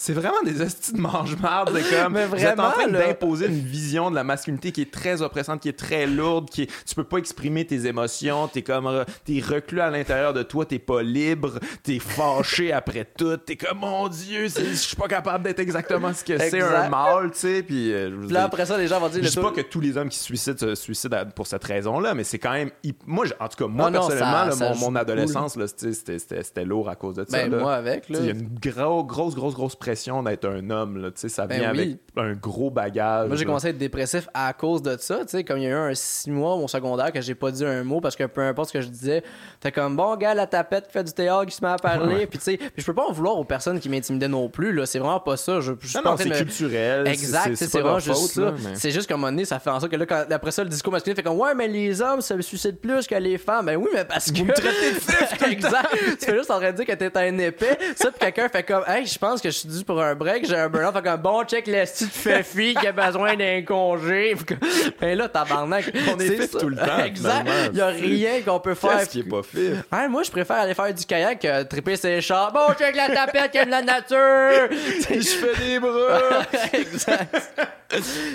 [0.01, 1.71] C'est vraiment des estis de mange-marde.
[1.75, 2.13] C'est comme.
[2.13, 3.07] Mais vous êtes en vraiment, train là.
[3.09, 6.63] d'imposer une vision de la masculinité qui est très oppressante, qui est très lourde, qui
[6.63, 9.05] est- tu peux pas exprimer tes émotions, t'es comme.
[9.25, 13.79] T'es reclus à l'intérieur de toi, t'es pas libre, t'es fâché après tout, t'es comme
[13.81, 16.87] mon Dieu, c'est- je suis pas capable d'être exactement ce que c'est Exact.
[16.87, 17.63] un mâle, tu sais.
[17.65, 17.93] Puis.
[17.93, 19.97] euh, Puis là, après ça, les gens vont dire je taux- pas que tous les
[19.97, 22.71] hommes qui se suicident se suicident pour cette raison-là, mais c'est quand même.
[23.05, 25.93] Moi, en tout cas, moi, Ah non, personnellement, ça- là, ça mon, adolescence, là, c'était-
[25.93, 27.37] c'était c'était- c'était lourd à cause de ça.
[27.37, 27.59] Ben, là.
[27.59, 28.19] moi avec, là.
[28.19, 30.99] sais, Il y a une gros, grosse, grosse, grosse pression d'être un homme.
[30.99, 31.99] Là, tu sais, ça Ben vient oui.
[32.17, 33.29] avec un gros bagage.
[33.29, 35.21] Moi, j'ai commencé à être dépressif à cause de ça.
[35.21, 37.51] Tu sais, comme il y a eu un six mois au secondaire que j'ai pas
[37.51, 39.23] dit un mot parce que peu importe ce que je disais,
[39.61, 42.15] t'es comme bon gars, la tapette qui fait du théâtre, qui se met à parler.
[42.17, 42.27] Ouais.
[42.27, 44.73] Puis tu sais, je peux pas en vouloir aux personnes qui m'intimidaient non plus.
[44.73, 45.61] là C'est vraiment pas ça.
[45.61, 47.07] Je, je Non, non, c'est me- culturel.
[47.09, 48.55] Exact, c'est- vraiment juste faute, ça.
[48.63, 50.51] mais- C'est juste qu'à un moment donné, ça fait en sorte que là, quand- après
[50.51, 53.39] ça, le discours masculin fait comme Ouais, mais les hommes se suicident plus que les
[53.39, 53.65] femmes.
[53.67, 54.39] Ben oui, mais parce que.
[54.39, 55.89] Vous me traitez de fif Exact.
[56.21, 57.79] tu fais juste en train de dire que t'es un épais.
[57.97, 60.47] Ça, puis quelqu'un fait comme Hey, je pense que je suis dû pour un break,
[60.47, 60.93] j'ai un burn-out.
[60.95, 64.35] Fait comme Bon, check l'esti de fille qui a besoin d'un congé.
[64.47, 64.55] Que-
[65.01, 65.91] Ben là, tabarnak.
[66.13, 66.59] On est fif ça.
[66.59, 67.49] tout le temps, Exact.
[67.73, 68.99] Il y a rien qu'on peut faire.
[68.99, 69.75] Qu'est-ce qui est pas fait?
[69.93, 72.53] Ouais, moi, je préfère aller faire du kayak que triper ses chars.
[72.53, 74.77] Bon, check la tapette, qu'il y a de la nature.
[75.11, 76.43] je fais des bras!
[76.73, 77.53] exact.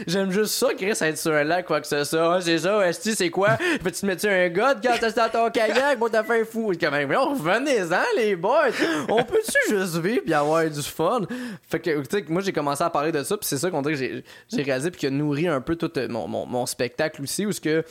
[0.07, 2.41] J'aime juste ça, Chris, être sur un lac, quoi que ce soit.
[2.41, 3.49] C'est ça, Esti, c'est quoi?
[3.83, 5.99] Peux-tu te mettre un god quand t'es dans ton kayak?
[5.99, 6.71] Bon, t'as fait un fou.
[6.79, 8.69] Quand même, revenez-en, les boys.
[9.09, 11.21] On peut-tu juste vivre et avoir du fun?
[11.67, 13.81] Fait que, tu sais, moi, j'ai commencé à parler de ça, puis c'est ça qu'on
[13.81, 16.65] dirait que j'ai- réalisé, puis qui a nourri un peu tout euh, mon, mon, mon
[16.65, 17.83] spectacle aussi, où ce que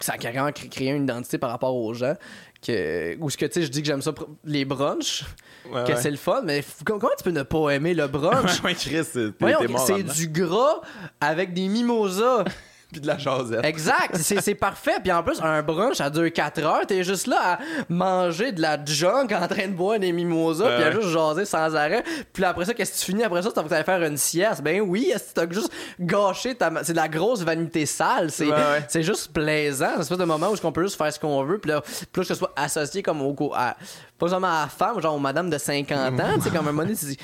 [0.00, 2.14] ça a carrément cré- créé une identité par rapport aux gens.
[2.60, 4.12] Que, où ce que, tu sais, je dis que j'aime ça,
[4.44, 5.24] les brunchs,
[5.70, 5.96] Ouais, que ouais.
[6.00, 8.60] c'est le fun, mais comment tu peux ne pas aimer le brunch?
[8.64, 10.80] Ouais, Chris, c'est du gras
[11.20, 12.44] avec des mimosas.
[12.92, 13.64] Puis de la jasette.
[13.64, 14.96] Exact, c'est parfait.
[15.02, 16.86] Puis en plus, un brunch, ça dure 4 heures.
[16.86, 17.58] T'es juste là à
[17.88, 20.74] manger de la junk en train de boire des mimosas, Ouais.
[20.76, 22.02] puis à juste jaser sans arrêt.
[22.32, 23.24] Puis après ça, qu'est-ce que tu finis?
[23.24, 23.50] Après ça?
[23.54, 24.62] T'as envie d'aller faire une sieste.
[24.62, 25.70] Ben oui, est-ce que t'as juste
[26.00, 26.70] gâché ta.
[26.82, 28.30] C'est de la grosse vanité sale.
[28.30, 28.84] C'est Ouais, ouais.
[28.88, 29.86] c'est juste plaisant.
[29.90, 31.58] C'est une espèce de moment où on peut juste faire ce qu'on veut.
[31.58, 31.82] Puis là,
[32.12, 33.36] plus que ce soit associé comme au.
[33.54, 33.76] À,
[34.18, 36.24] pas seulement à la femme, genre aux madame de 50 ans.
[36.36, 37.18] Tu sais, comme un moment donné, tu dis,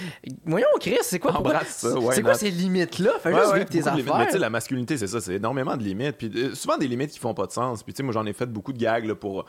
[0.45, 1.33] voyons, Chris, c'est quoi?
[1.33, 3.13] pourquoi- ça, C'est quoi ces limites-là?
[3.23, 4.17] Fais juste vivre tes affaires.
[4.19, 6.17] Mais tu sais, la masculinité, c'est ça, c'est de limites.
[6.17, 7.83] Puis euh, souvent des limites qui font pas de sens.
[7.83, 9.47] Puis tu sais, moi, j'en ai fait beaucoup de gags là, pour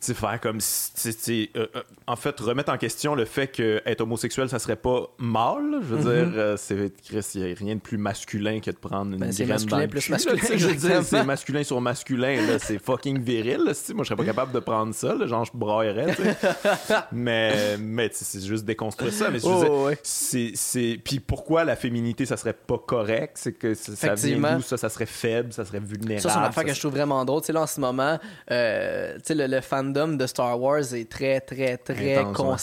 [0.00, 4.58] faire comme si, euh, euh, en fait, remettre en question le fait qu'être homosexuel, ça
[4.58, 5.70] serait pas mal.
[5.70, 5.78] là.
[5.82, 6.30] Je veux Mhm.
[6.30, 6.92] dire, euh, c'est,
[7.34, 9.82] il n'y a rien de plus masculin que de prendre une Ben, graine masculin dans
[9.82, 12.78] le plus cul, là, masculin, sais, je veux dire, c'est masculin sur masculin, là, c'est
[12.78, 13.58] fucking viril.
[13.64, 16.14] là, moi, je serais pas capable de prendre ça, là, genre, je braillerais,
[17.12, 19.30] mais, mais c'est juste déconstruire ça.
[19.30, 19.98] Mais Oh, ouais.
[20.02, 21.00] c'est, c'est...
[21.02, 23.32] Puis pourquoi la féminité, ça serait pas correct?
[23.36, 24.62] C'est que ça, vient d'où?
[24.62, 26.20] Ça, ça serait faible, ça serait vulnérable.
[26.22, 27.40] Ça, c'est une affaire que je trouve vraiment drôle.
[27.42, 28.18] Tu sais, là, en ce moment,
[28.50, 32.56] euh, tu sais, le, le fandom de Star Wars est très, très, très Intense, ouais.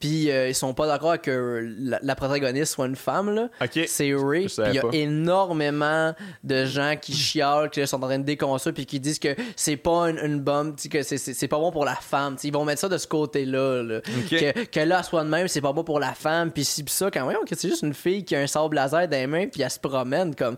[0.00, 3.48] Puis euh, ils sont pas d'accord que la, la protagoniste soit une femme, là.
[3.62, 3.84] Ok.
[3.86, 4.46] C'est Ray.
[4.66, 4.88] Il y a pas.
[4.92, 9.34] énormément de gens qui chialent, qui sont en train de déconstruire, puis qui disent que
[9.56, 12.36] c'est pas une, une bombe, que c'est- pas bon pour la femme.
[12.42, 13.82] Ils vont mettre ça de ce côté-là.
[13.82, 14.00] là.
[14.28, 16.50] Que, que là, soit de même, c'est pas bon pour la femme.
[16.50, 18.74] Puis si pis ça, quand même, que c'est juste une fille qui a un sable
[18.76, 20.56] laser dans les mains, puis elle se promène comme.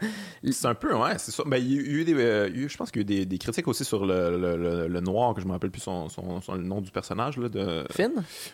[0.50, 1.42] C'est un peu, ouais, c'est ça.
[1.46, 3.38] Ben, il y a eu des, euh, je pense qu'il y a eu des, des
[3.38, 6.40] critiques aussi sur le, le, le- le noir, que je me rappelle plus son, son,
[6.40, 7.36] son- le nom du personnage.
[7.36, 7.84] Là, de...
[7.90, 8.12] Finn?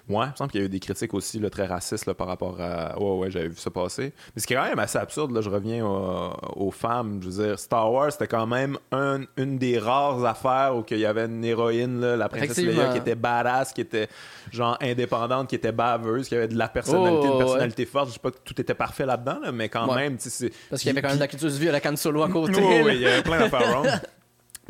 [0.08, 2.14] Ouais, il me semble qu'il y a eu des critiques aussi là, très racistes là,
[2.14, 2.98] par rapport à.
[3.00, 4.12] Ouais, ouais, j'avais vu ça passer.
[4.34, 7.20] Mais ce qui est quand même assez absurde, là, je reviens au- aux femmes.
[7.22, 10.98] Je veux dire, Star Wars, c'était quand même un- une des rares affaires où il
[10.98, 14.08] y avait une héroïne, là, la princesse Leia, qui était badass, qui était
[14.50, 17.38] genre indépendante, qui était baveuse, qui avait de la personnalité, Oh, une ouais.
[17.38, 18.08] personnalité forte.
[18.08, 19.96] Je sais pas que tout était parfait là-dedans, là, mais quand Ouais.
[20.02, 20.16] même.
[20.16, 22.22] Parce qu'il y avait quand même de la culture de vie à la canne solo
[22.22, 22.52] à côté.
[22.60, 22.82] là.
[22.84, 24.00] oui, il y avait plein d'affaires.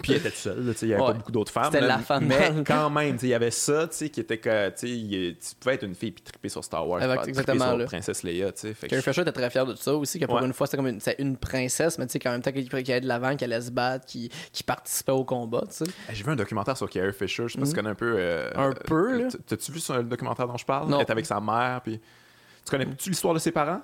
[0.02, 1.08] Puis elle était toute seule, il n'y avait Ouais.
[1.08, 1.70] pas beaucoup d'autres femmes.
[1.70, 4.70] C'était la femme Mais quand même, il y avait ça, tu sais, qui était que,
[4.70, 7.84] tu pouvais être une fille puis triper sur Star Wars, Avec- exactement, triper sur là.
[7.84, 8.74] Princesse Leia, tu sais.
[8.88, 10.46] Carrie je- Fisher était très fier de ça aussi, que pour Ouais.
[10.46, 13.06] une fois, c'était comme une, princesse, mais tu sais, qu'en même temps, qu'il allait de
[13.06, 15.90] l'avant, qu'elle allait se battre, qui, qui participait au combat, tu sais.
[16.08, 17.94] Hey, J'ai vu un documentaire sur Carrie Fisher, je sais pas si tu connais un
[17.94, 18.14] peu.
[18.16, 18.50] euh.
[18.56, 19.28] Un peu, là.
[19.46, 20.88] T'as-tu vu le documentaire dont je parle?
[20.88, 20.96] Non.
[21.00, 22.00] Elle est avec sa mère, puis.
[22.64, 23.82] Tu connais-tu l'histoire de ses parents?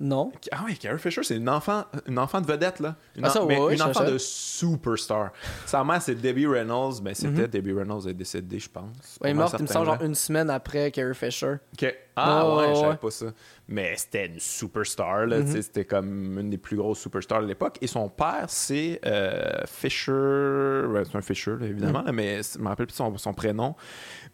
[0.00, 0.30] Non.
[0.52, 2.94] Ah oui, Carrie Fisher, c'est une enfant, une enfant de vedette, là.
[3.16, 5.32] Une, Ah, ça, en- ouais, mais ouais, une enfant de superstar.
[5.66, 7.00] Sa mère, c'est Debbie Reynolds.
[7.02, 7.46] Ben, c'était Mhm.
[7.48, 9.18] Debbie Reynolds, elle est décédée, je pense.
[9.22, 11.56] Elle est morte, il me semble, genre une semaine après Carrie Fisher.
[11.72, 11.94] Ok.
[12.20, 12.96] Ah Ouais, je savais ouais.
[12.96, 13.26] pas ça.
[13.68, 15.44] Mais c'était une superstar, là.
[15.46, 17.76] sais, C'était comme une des plus grosses superstars de l'époque.
[17.80, 20.86] Et son père, c'est euh, Fisher.
[20.88, 23.74] ouais, c'est un Fisher, là, évidemment, là, mais je me rappelle plus son, son prénom.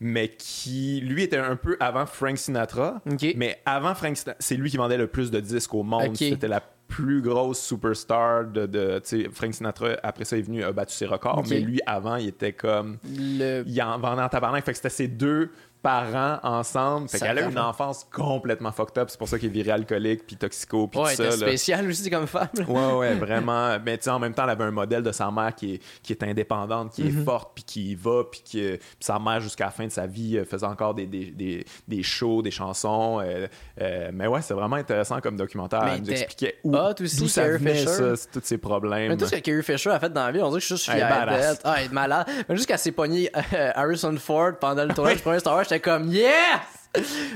[0.00, 3.00] Mais qui, lui, était un peu avant Frank Sinatra.
[3.36, 6.16] Mais avant Frank Sinatra, c'est lui qui vendait le plus de disques au monde.
[6.16, 9.00] C'était la plus grosse superstar de.
[9.32, 11.44] Frank Sinatra, après ça, est venu, a battu ses records.
[11.48, 13.64] Mais lui, avant, il était comme Le...
[13.66, 14.64] il en vendait en tabarnak.
[14.64, 15.50] Fait que c'était ses deux
[15.84, 17.08] parents ensemble.
[17.10, 19.08] Fait qu'elle a eu une enfance complètement fucked up.
[19.10, 21.24] C'est pour ça qu'il est viré alcoolique, puis toxico, puis Ouais, tout ça.
[21.26, 21.46] était là.
[21.46, 22.48] spécial aussi comme femme.
[22.56, 22.64] là.
[22.66, 23.76] Ouais, ouais, vraiment.
[23.84, 25.82] Mais tu sais, en même temps, elle avait un modèle de sa mère qui est,
[26.02, 27.20] qui est indépendante, qui Mhm.
[27.20, 28.66] est forte, puis qui y va, puis qui,
[28.98, 32.02] sa mère, jusqu'à la fin de sa vie, euh, faisait encore des, des, des, des
[32.02, 33.20] shows, des chansons.
[33.22, 33.46] euh,
[33.82, 35.84] euh, mais ouais, c'est vraiment intéressant comme documentaire.
[35.84, 39.10] Mais Elle nous expliquait où, d'où ça venait, ça, tous ces problèmes.
[39.10, 40.74] Mais tout ce que Carrie Fisher a fait dans la vie, on dirait que je
[40.76, 41.56] suis est fier d'elle.
[41.64, 42.26] Ah, elle est malade.
[42.66, 46.08] Qu'elle s'est pognée euh, Harrison Ford pendant le tournage du premier Star Wars, j'étais comme
[46.08, 46.83] Yes!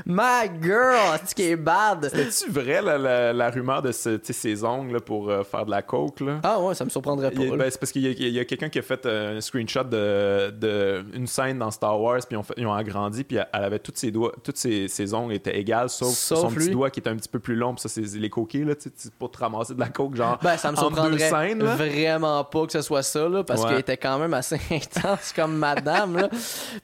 [0.05, 1.19] My girl!
[1.25, 2.09] C'est qui est bad!
[2.13, 5.71] C'est-tu vrai, la, la, la rumeur de ce, ses ongles là, pour euh, faire de
[5.71, 6.21] la coke?
[6.21, 6.39] Là?
[6.43, 7.43] Ah ouais, ça me surprendrait pas.
[7.57, 11.03] Ben, c'est parce qu'il y a, quelqu'un qui a fait euh, un screenshot de, de
[11.13, 13.79] une scène dans Star Wars, puis ils ont, fait- ils ont agrandi, puis elle avait
[13.79, 16.99] tous ses doigts, toutes ses, ses ongles étaient égales, sauf, Sauf son petit doigt qui
[16.99, 19.37] était un petit peu plus long, puis ça, c'est les coquilles, là, tu pour te
[19.39, 20.37] ramasser de la coke, genre.
[20.41, 23.69] Ben, ça me surprendrait scènes, vraiment pas que ce soit ça, là, parce Ouais.
[23.69, 26.29] qu'elle était quand même assez intense comme madame.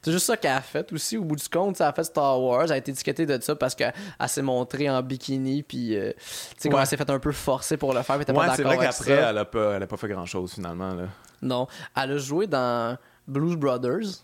[0.02, 1.78] C'est juste ça qu'elle a fait aussi, au bout du compte.
[1.80, 4.42] Elle a fait Star Wars, elle a été étiquetée de ça parce qu'elle elle s'est
[4.42, 6.20] montrée en bikini, puis euh, tu
[6.58, 6.82] sais, quand Ouais.
[6.82, 9.38] elle s'est fait un peu forcer pour le faire, Ouais, pas c'est vrai qu'après, elle
[9.38, 11.04] a, pas, elle a pas fait grand-chose, finalement, là.
[11.42, 11.68] Non.
[11.96, 12.98] Elle a joué dans
[13.28, 14.24] Blues Brothers.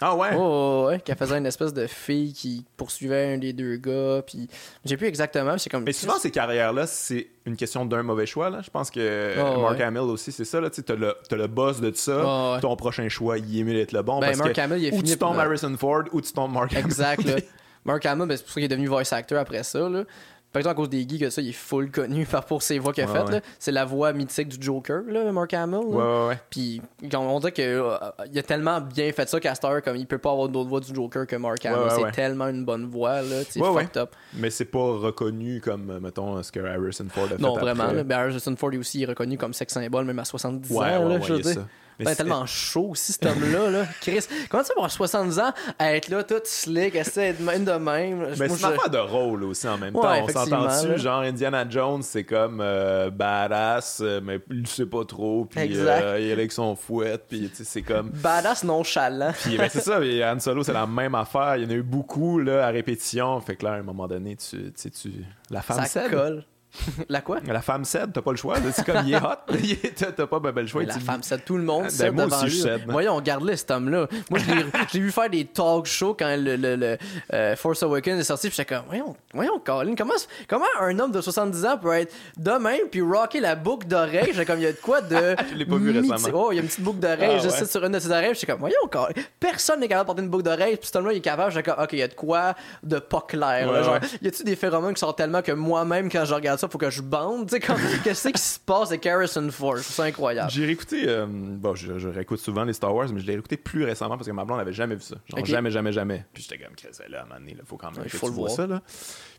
[0.00, 0.28] Ah ouais?
[0.36, 4.48] Oh, ouais, qu'elle faisait une espèce de fille qui poursuivait un des deux gars, puis
[4.84, 5.82] j'ai plus exactement, mais c'est comme.
[5.82, 8.48] Mais souvent, ces carrières-là, c'est une question d'un mauvais choix.
[8.48, 8.60] Là.
[8.62, 9.82] Je pense que Oh, Mark ouais.
[9.82, 10.60] Hamill aussi, c'est ça.
[10.70, 12.22] Tu as le, t'as le boss de ça.
[12.24, 12.60] Oh, ouais.
[12.60, 14.20] Ton prochain choix, il est mieux d'être le bon.
[14.20, 16.32] Ben, parce Mark que Hamill, il a ou fini tu tombes Harrison Ford ou tu
[16.32, 16.84] tombes Mark Hamill.
[16.86, 17.28] Exact.
[17.88, 20.04] Mark Hamill, ben, c'est pour ça qu'il est devenu voice actor après ça, là.
[20.50, 22.78] Par exemple, à cause des geeks, que ça, il est full connu par pour ses
[22.78, 23.42] voix qu'il a Ouais, faites, ouais.
[23.58, 25.80] C'est la voix mythique du Joker, là, Mark Hamill.
[25.80, 25.86] là.
[25.86, 26.38] Ouais, ouais, ouais.
[26.48, 26.80] Puis
[27.14, 30.48] on dit que euh, a tellement bien fait ça heure, comme il peut pas avoir
[30.48, 31.78] d'autre voix du Joker que Mark Hamill.
[31.80, 33.40] Ouais, ouais, c'est tellement une bonne voix, là.
[33.56, 33.82] Ouais.
[33.82, 34.16] fucked up.
[34.34, 37.38] Mais c'est pas reconnu comme, euh, mettons, ce que Harrison Ford a fait.
[37.38, 37.92] Non, vraiment.
[37.92, 38.02] Là.
[38.02, 40.90] Ben, Harrison Ford est aussi reconnu comme sex symbole, même à 70 Ouais, ans, ouais,
[40.90, 41.52] là, ouais, je veux dire.
[41.52, 41.66] ça.
[42.04, 43.70] Ben, c'est- tellement chaud aussi, cet homme-là.
[43.70, 43.84] Là.
[44.00, 47.64] Chris, comment tu pour avoir 70 ans à être là, tout slick, essayer de même
[47.64, 48.26] de même?
[48.38, 50.24] Mais c'est une affaire de rôle aussi en même Ouais, temps.
[50.24, 55.44] On s'entend-tu, genre Indiana Jones, c'est comme euh, badass, euh, mais il sait pas trop,
[55.44, 58.10] puis euh, il est avec son fouette, puis c'est comme.
[58.10, 59.32] Badass nonchalant.
[59.42, 61.56] Puis ben, c'est ça, et Han Solo, c'est la même affaire.
[61.56, 63.40] Il y en a eu beaucoup là, à répétition.
[63.40, 65.10] Fait que là, à un moment donné, tu tu sais, tu.
[65.50, 66.44] La femme Ça colle.
[67.08, 67.38] La quoi?
[67.46, 68.56] La femme cède, t'as pas le choix.
[68.72, 70.82] C'est comme il est hot, il t'as pas ben, ben le choix.
[70.84, 72.60] La tu- femme cède, tout le monde Ben, cède moi devant aussi, lui.
[72.86, 72.90] je.
[72.90, 74.06] Voyons, regarde-le, cet homme-là.
[74.30, 76.98] Moi, je l'ai- j'ai vu faire des talk shows quand le, le- le,
[77.32, 80.14] euh, Force Awakens est sorti, puis j'étais comme, voyons, voyons, Colin, comment,
[80.48, 84.26] comment un homme de 70 ans peut être de même, puis rocker la boucle d'oreille?
[84.32, 85.16] J'étais comme, il y a de quoi de...
[85.50, 86.28] Je l'ai pas vu récemment.
[86.34, 87.64] Oh, il y a une petite boucle d'oreille, Ah, je ouais.
[87.64, 89.08] sur une de ses oreilles, j'étais comme, voyons, Colin,
[89.40, 91.70] personne n'est capable de porter une boucle d'oreille, puis cet homme-là, il est capable, j'étais
[91.70, 93.72] comme, ok, il y a de quoi de pas clair.
[93.72, 93.78] là.
[93.78, 94.00] Ouais, genre, ouais.
[94.22, 96.90] y a-tu des phénomènes qui sont tellement que moi-même, quand je regarde ça, faut que
[96.90, 97.48] je bande?
[97.48, 99.78] Tu sais, comme, qu'est-ce qui se passe avec Harrison Ford?
[99.78, 100.50] Ça incroyable.
[100.50, 103.56] J'ai réécouté, euh, bon, je, je réécoute souvent les Star Wars, mais je l'ai réécouté
[103.56, 105.16] plus récemment parce que ma blonde n'avait jamais vu ça.
[105.26, 106.24] Genre jamais, jamais, jamais.
[106.32, 108.16] Puis j'étais comme, Chris, là, à un moment donné, il faut quand même Il que
[108.16, 108.56] faut tu le vois voir.
[108.56, 108.82] ça, là.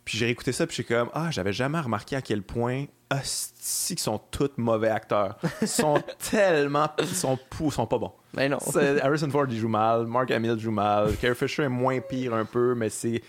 [0.05, 2.85] Puis j'ai réécouté ça, puis j'étais comme, ah, j'avais jamais remarqué à quel point,
[3.23, 5.37] si qu'ils sont tous mauvais acteurs.
[5.61, 6.01] Ils sont
[6.31, 8.13] tellement, ils sont pou, ils sont pas bons.
[8.33, 8.57] Mais non.
[8.59, 12.33] C'est- Harrison Ford, il joue mal, Mark Hamill joue mal, Carrie Fisher est moins pire
[12.33, 13.21] un peu, mais c'est,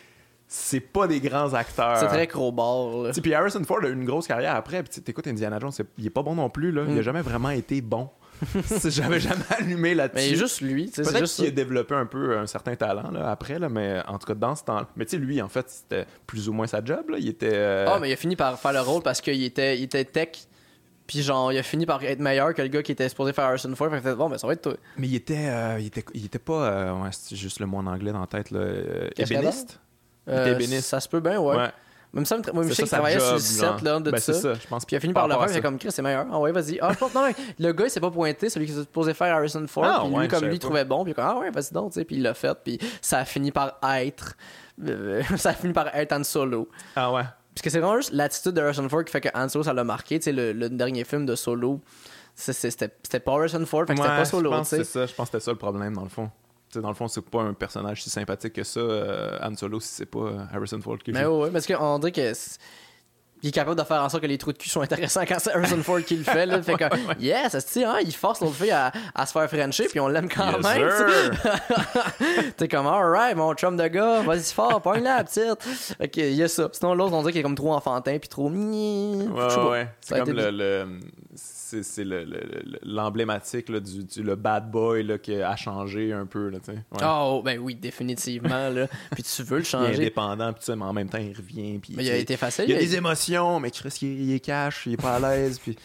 [0.52, 1.96] c'est pas des grands acteurs.
[1.98, 3.10] C'est très crowbar, là.
[3.22, 4.82] Puis Harrison Ford a eu une grosse carrière après.
[4.82, 6.72] Puis t'écoutes Indiana Jones, il est pas bon non plus.
[6.72, 6.82] Là.
[6.88, 7.02] Il a Mm.
[7.02, 8.10] jamais vraiment été bon.
[8.88, 10.30] J'avais jamais allumé là-dessus.
[10.30, 13.58] Mais juste lui, Peut-être juste qu'il a développé un peu un certain talent là, après,
[13.58, 16.06] là, mais en tout cas dans ce temps Mais tu sais, lui, en fait, c'était
[16.26, 17.10] plus ou moins sa job.
[17.10, 17.18] Là.
[17.20, 17.50] Il était.
[17.52, 20.04] euh, Ah, mais il a fini par faire le rôle parce qu'il était, il était
[20.04, 20.30] tech.
[21.06, 23.44] Puis genre, il a fini par être meilleur que le gars qui était supposé faire
[23.44, 23.90] Harrison Ford.
[23.90, 24.74] Fait que bon, ben ça va être toi.
[24.96, 26.64] Mais il était, euh, il était, il était pas.
[26.70, 28.50] euh, ouais, juste le mot en anglais dans la tête.
[28.52, 28.64] Là,
[29.18, 29.80] ébéniste?
[30.30, 30.80] Il Euh.
[30.80, 31.68] Ça se peut bien, ouais.
[32.12, 34.32] Même ça, moi, je sais qu'il travaillait sur le set là, de Ben, ça.
[34.54, 34.84] je pense.
[34.84, 35.60] Puis il a fini par le faire, ça.
[35.60, 36.26] comme Chris, c'est meilleur.
[36.32, 36.76] Ah ouais, vas-y.
[36.82, 39.14] Ah, je pense, non, mais le gars, il s'est pas pointé, celui qui s'est supposé
[39.14, 39.84] faire Harrison Ford.
[39.86, 41.04] Ah, puis lui, ouais, comme lui, il trouvait bon.
[41.04, 42.04] Puis il comme, ah ouais, vas-y donc, tu sais.
[42.04, 42.58] Puis il l'a fait.
[42.64, 44.34] Puis ça a fini par être.
[44.88, 46.68] euh, ça a fini par être Han Solo.
[46.96, 47.22] Ah ouais.
[47.54, 49.72] Parce que c'est vraiment juste l'attitude de Harrison Ford qui fait que Han Solo, ça
[49.72, 50.18] l'a marqué.
[50.18, 51.80] Tu sais, le, le dernier film de Solo,
[52.34, 54.76] c'était pas Harrison Ford, fait que c'était pas Solo, tu sais.
[54.78, 55.06] c'est ça.
[55.06, 56.28] Je pense que c'était ça le problème, dans le fond.
[56.74, 59.88] Dans le fond, c'est pas un personnage si sympathique que ça, euh, Han Solo, si
[59.88, 61.30] c'est pas euh, Harrison Ford qui Mais joue.
[61.30, 62.32] ouais, ouais, parce qu'on dirait que.
[63.42, 65.38] Il est capable de faire en sorte que les trous de cul sont intéressants quand
[65.38, 66.44] c'est Harrison Ford qui le fait.
[66.44, 66.60] Là.
[66.62, 66.84] Fait que,
[67.20, 70.28] yes, c'est hein, il force l'autre fille à, à se faire frencher, puis on l'aime
[70.28, 71.30] quand Yes, même.
[72.58, 75.96] T'es comme, alright, mon chum de gars, vas-y fort, pogne-la, la petite.
[75.98, 76.68] Ok, il y a ça.
[76.72, 78.50] Sinon, l'autre, on dirait qu'il est comme trop enfantin, puis trop.
[78.50, 79.88] Ouais, ouais, ouais.
[80.02, 81.00] Ça C'est comme le, le-
[81.70, 86.12] c'est c'est le- le- le- l'emblématique du, du- le bad boy là, qui a changé
[86.12, 86.78] un peu là, tu sais.
[86.78, 86.98] Ouais.
[87.04, 88.68] Oh, ben oui, définitivement.
[88.70, 88.86] Là.
[89.12, 89.94] Puis tu veux le il est changer.
[89.94, 92.14] indépendant puis tout ça, mais en même temps il revient puis Mais tu il a
[92.16, 92.64] sais, été facile.
[92.68, 95.16] il y a il des émotions mais Chris il, il est cash il est pas
[95.16, 95.76] à l'aise puis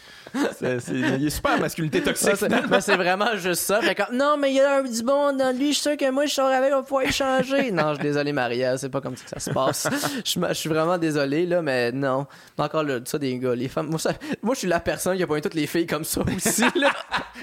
[0.58, 2.32] c'est, c'est- il est super masculinité toxique
[2.70, 3.80] Ouais, c'est vraiment juste ça.
[3.80, 5.96] Fait comme, non, mais il y a un- du bon dans lui, je suis sûr
[5.96, 7.70] que moi, je sors avec, on va pouvoir échanger.
[7.72, 9.88] non, je suis désolé, Maria, c'est pas comme ça que ça se passe.
[10.24, 12.26] Je suis- je suis vraiment désolé, là, mais non.
[12.58, 13.88] Encore là, ça, des gars, les femmes.
[13.88, 16.22] Moi, ça- moi, je suis la personne qui a pointé toutes les filles comme ça
[16.34, 16.90] aussi, là.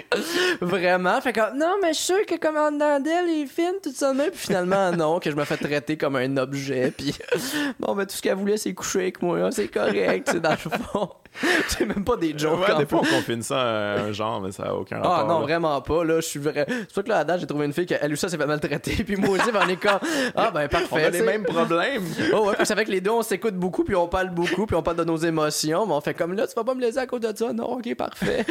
[0.61, 1.21] vraiment.
[1.21, 4.31] Fait comme, non, mais je suis sûr que comme d'elle, les films, tout ça même.
[4.31, 6.91] Puis finalement, non, que je me fais traiter comme un objet.
[6.97, 7.15] Puis
[7.79, 9.51] bon, ben, tout ce qu'elle voulait, c'est coucher avec moi.
[9.51, 11.09] C'est correct, c'est dans le fond.
[11.67, 12.59] C'est même pas des jokes.
[12.67, 15.23] Ouais, des fois on confine ça à un genre mais ça a aucun rapport Ah
[15.27, 15.45] non, là.
[15.45, 16.03] vraiment pas.
[16.03, 16.65] Là, je suis vrai.
[16.67, 18.37] C'est pour ça que là, à date, j'ai trouvé une fille qui, elle aussi, s'est
[18.37, 19.03] fait maltraiter.
[19.05, 19.99] Puis moi aussi, ben, on est comme.
[20.35, 20.87] Ah, ben, parfait.
[20.91, 22.03] on a les mêmes problèmes
[22.33, 24.65] Oh, ouais, puis ça fait que les deux, on s'écoute beaucoup, puis on parle beaucoup,
[24.65, 25.85] puis on parle de nos émotions.
[25.87, 27.51] Mais on fait comme là, tu vas pas me laisser à cause de ça?
[27.53, 28.45] Non, ok, parfait.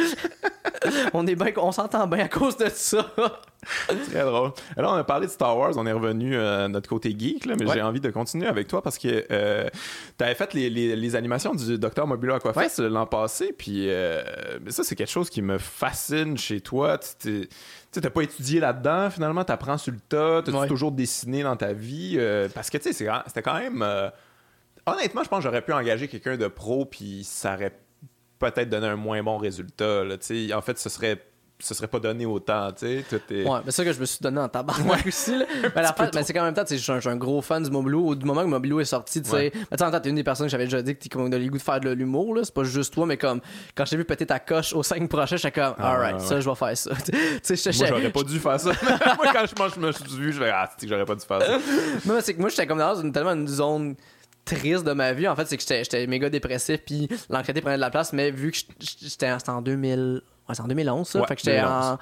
[1.13, 3.05] on est bien, on s'entend bien à cause de ça.
[4.11, 4.51] Très drôle.
[4.75, 7.45] Alors, on a parlé de Star Wars, on est revenu euh, à notre côté geek,
[7.45, 7.75] là, mais Ouais.
[7.75, 9.69] j'ai envie de continuer avec toi parce que euh,
[10.17, 14.21] tu avais fait les, les- les animations du Docteur Mobilo Aquafest l'an passé, puis euh,
[14.63, 16.97] mais ça, c'est quelque chose qui me fascine chez toi.
[16.97, 17.47] Tu
[17.91, 20.67] tu t'as pas étudié là-dedans, finalement, t'apprends sur le tas, Ouais.
[20.67, 23.81] toujours dessiné dans ta vie, euh, parce que, tu sais, c'était quand même...
[23.83, 24.09] euh,
[24.85, 27.77] honnêtement, je pense que j'aurais pu engager quelqu'un de pro, puis ça aurait
[28.39, 30.51] peut-être donné un moins bon résultat, là, tu.
[30.53, 31.23] En fait, ce serait...
[31.63, 33.05] Ce serait pas donné autant, tu sais.
[33.09, 35.37] tout est- Ouais, mais c'est ça que je me suis donné en tabarnak aussi.
[35.37, 35.45] Là.
[35.75, 38.15] Mais, la mais c'est quand même temps, je suis un- gros fan du Mobilou.
[38.15, 39.35] Du moment que Mobilou est sorti, tu sais.
[39.35, 39.51] Ouais.
[39.71, 41.57] Mais tu t'es une des personnes que j'avais déjà dit que tu as le goût
[41.57, 42.41] de faire de l'humour, là.
[42.43, 43.39] C'est pas juste toi, mais comme
[43.75, 46.35] quand j'ai vu péter ta coche aux 5 prochains, j'étais comme, Ah, alright, ouais, ça,
[46.35, 46.41] ouais.
[46.41, 46.91] je vais faire ça.
[47.05, 48.71] tu sais, Moi, j'aurais pas dû faire ça.
[49.17, 51.41] Moi, quand je, moi, je me suis vu, je vais ah, j'aurais pas dû faire
[51.41, 51.57] ça.
[52.05, 53.95] Non, c'est que moi, j'étais comme dans une, tellement une zone
[54.45, 55.27] triste de ma vie.
[55.27, 58.51] En fait, c'est que j'étais- méga dépressif, puis l'anxiété prenait de la place, mais vu
[58.51, 58.57] que
[59.01, 60.21] j'étais en 2000...
[60.47, 61.19] Ouais, c'est en 2011, ça.
[61.19, 61.73] Ouais, fait que j'étais 2011.
[61.91, 61.97] en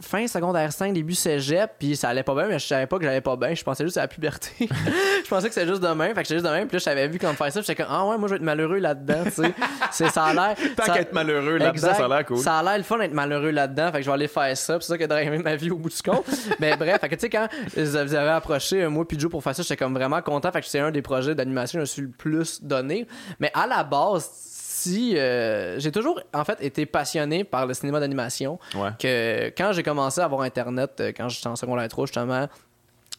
[0.00, 3.04] fin secondaire 5, début cégep, puis ça allait pas bien, mais je savais pas que
[3.04, 3.54] j'allais pas bien.
[3.54, 4.50] Je pensais juste à la puberté.
[5.24, 7.18] je pensais que c'était juste demain, fait que j'étais juste demain, puis là, j'avais vu
[7.18, 9.30] comment faire ça, puis j'étais comme, ah ouais, moi, je vais être malheureux là-dedans, tu
[9.30, 9.54] sais.
[9.90, 10.56] C'est- ça a l'air...
[10.76, 12.38] Tant ça- qu'être malheureux là-dedans, ça a l'air cool.
[12.38, 13.90] Ça a l'air le fun d'être malheureux là-dedans.
[13.90, 14.78] Fait que je vais aller faire ça.
[14.80, 16.26] C'est ça qui a drivé ma vie au bout du compte.
[16.60, 19.42] Mais bref, fait que tu sais, quand vous avez approché euh, moi puis Joe pour
[19.42, 20.50] faire ça, j'étais comme vraiment content.
[20.52, 23.06] Fait que c'est un des projets d'animation que je me suis le plus donné.
[23.40, 24.30] Mais à la base,
[24.78, 28.90] si euh, j'ai toujours en fait été passionné par le cinéma d'animation Ouais.
[28.98, 32.46] que quand j'ai commencé à avoir internet euh, quand j'étais en secondaire 3 justement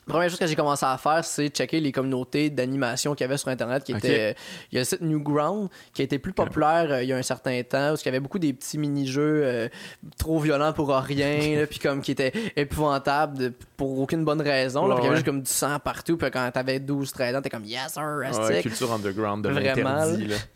[0.10, 3.30] La première chose que j'ai commencé à faire, c'est checker les communautés d'animation qu'il y
[3.30, 3.84] avait sur Internet.
[3.84, 4.36] Qui était,
[4.72, 7.18] il y a le site Newground qui a été plus populaire euh, il y a
[7.18, 9.70] un certain temps, parce qu'il y avait beaucoup des petits mini-jeux euh,
[10.18, 14.88] trop violents pour rien, puis comme qui étaient épouvantables pour aucune bonne raison.
[14.88, 17.42] Là, puis il y avait juste comme du sang partout, puis quand t'avais 12-13 ans,
[17.44, 20.06] t'es comme yes, sir, ouais, culture underground de Vraiment.
[20.06, 20.38] Là.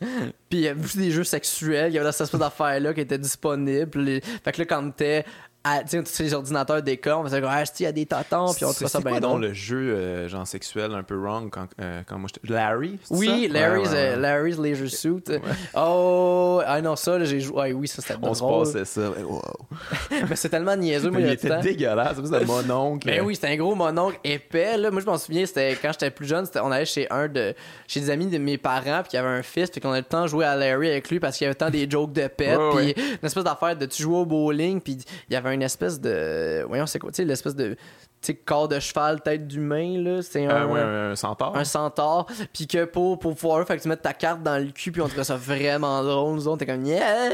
[0.50, 3.02] puis il y avait aussi des jeux sexuels, il y avait cette espèce d'affaire-là qui
[3.02, 4.20] était disponible.
[4.42, 5.24] Fait que là, quand t'es
[5.64, 8.52] à, tu sais, les ordinateurs d'école, on faisait comme, ah, il y a des tatons,
[8.52, 11.66] puis on trouve ça bien dans le jeu, euh, genre sexuel, un peu wrong, quand,
[11.80, 12.52] euh, quand moi j'étais.
[12.52, 13.52] Larry Oui, ça?
[13.54, 15.24] Larry's, ouais, ouais, Larry's Leisure Suit.
[15.74, 17.72] Oh, ah non, ça, j'ai joué.
[17.72, 18.66] oui, ça c'était On drôle.
[18.66, 19.10] se passait ça.
[19.10, 19.42] Wow.
[20.28, 23.06] mais c'est tellement niaiseux, moi, il était dégueulasse, c'était un mononcle.
[23.06, 24.90] Ben oui, c'était un gros mononcle épais, là.
[24.90, 27.54] Moi, je m'en souviens, c'était quand j'étais plus jeune, on allait chez un de.
[27.88, 30.00] chez des amis de mes parents, puis il y avait un fils, puis qu'on avait
[30.00, 32.12] le temps de jouer à Larry avec lui parce qu'il y avait tant des jokes
[32.12, 34.98] de pète, puis une espèce d'affaire de tu jouais au bowling, puis
[35.30, 37.76] il y avait une espèce de euh, voyons, c'est quoi, tu sais, l'espèce de
[38.32, 40.22] corps de cheval, tête d'humain, là.
[40.22, 41.56] C'est un, ouais, un centaure.
[41.56, 42.26] Un centaure.
[42.52, 45.02] Puis que pour, pour pouvoir, fait que tu mets ta carte dans le cul, puis
[45.02, 46.36] on trouvait ça vraiment drôle.
[46.36, 47.30] Nous autres, t'es comme, yeah!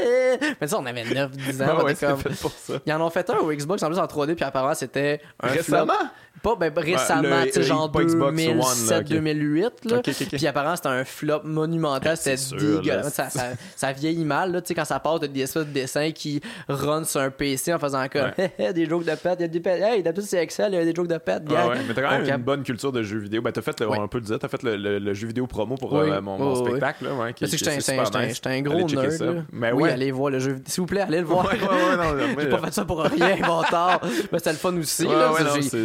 [0.59, 1.83] Mais ça, on avait 9-10 ans.
[1.83, 2.17] ouais, comme...
[2.17, 2.73] fait pour ça.
[2.85, 5.47] Ils en ont fait un au Xbox en plus en 3D, puis apparemment, c'était un
[5.47, 5.93] Récemment?
[5.93, 6.07] Flop.
[6.41, 9.61] Pas ben, récemment, tu sais, genre 2007-2008.
[9.61, 9.97] Là.
[9.97, 12.17] Okay, okay, Puis apparemment, c'était un flop monumental.
[12.17, 13.13] C'était dégueulasse.
[13.13, 14.51] Ça, ça, ça, vieillit mal.
[14.51, 17.79] Là, quand ça part de des espèces de dessins qui run sur un PC en
[17.79, 18.73] faisant comme ouais.
[18.73, 19.37] des jokes de pète.
[19.39, 21.43] Il y a des Hey, d'habitude, c'est Excel, il y a des jokes de pète.
[21.55, 21.75] Ah, ouais.
[21.87, 23.41] Mais t'as quand même une bonne culture de jeux vidéo.
[23.41, 25.75] Ben, t'as fait, le, on peut le dire, t'as fait le, le, jeu vidéo promo
[25.75, 27.05] pour euh, mon, mon spectacle.
[27.05, 29.45] Là, ouais, qui, J'étais un gros nerd.
[29.51, 30.65] Mais oui, allez voir le jeu vidéo.
[30.67, 31.51] S'il vous plaît, allez le voir.
[32.39, 33.37] J'ai pas fait ça pour rien,
[33.69, 34.01] tard.
[34.31, 35.07] Mais c'était le fun aussi.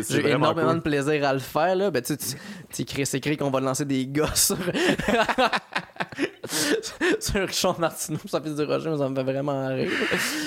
[0.08, 2.36] J'ai énormément de plaisir à le faire, là, ben, tu sais,
[2.70, 4.52] c'est écrit qu'on va lancer des gosses
[7.20, 9.90] sur Richard Martineau, ça fait du Roger, mais ça me fait vraiment rire.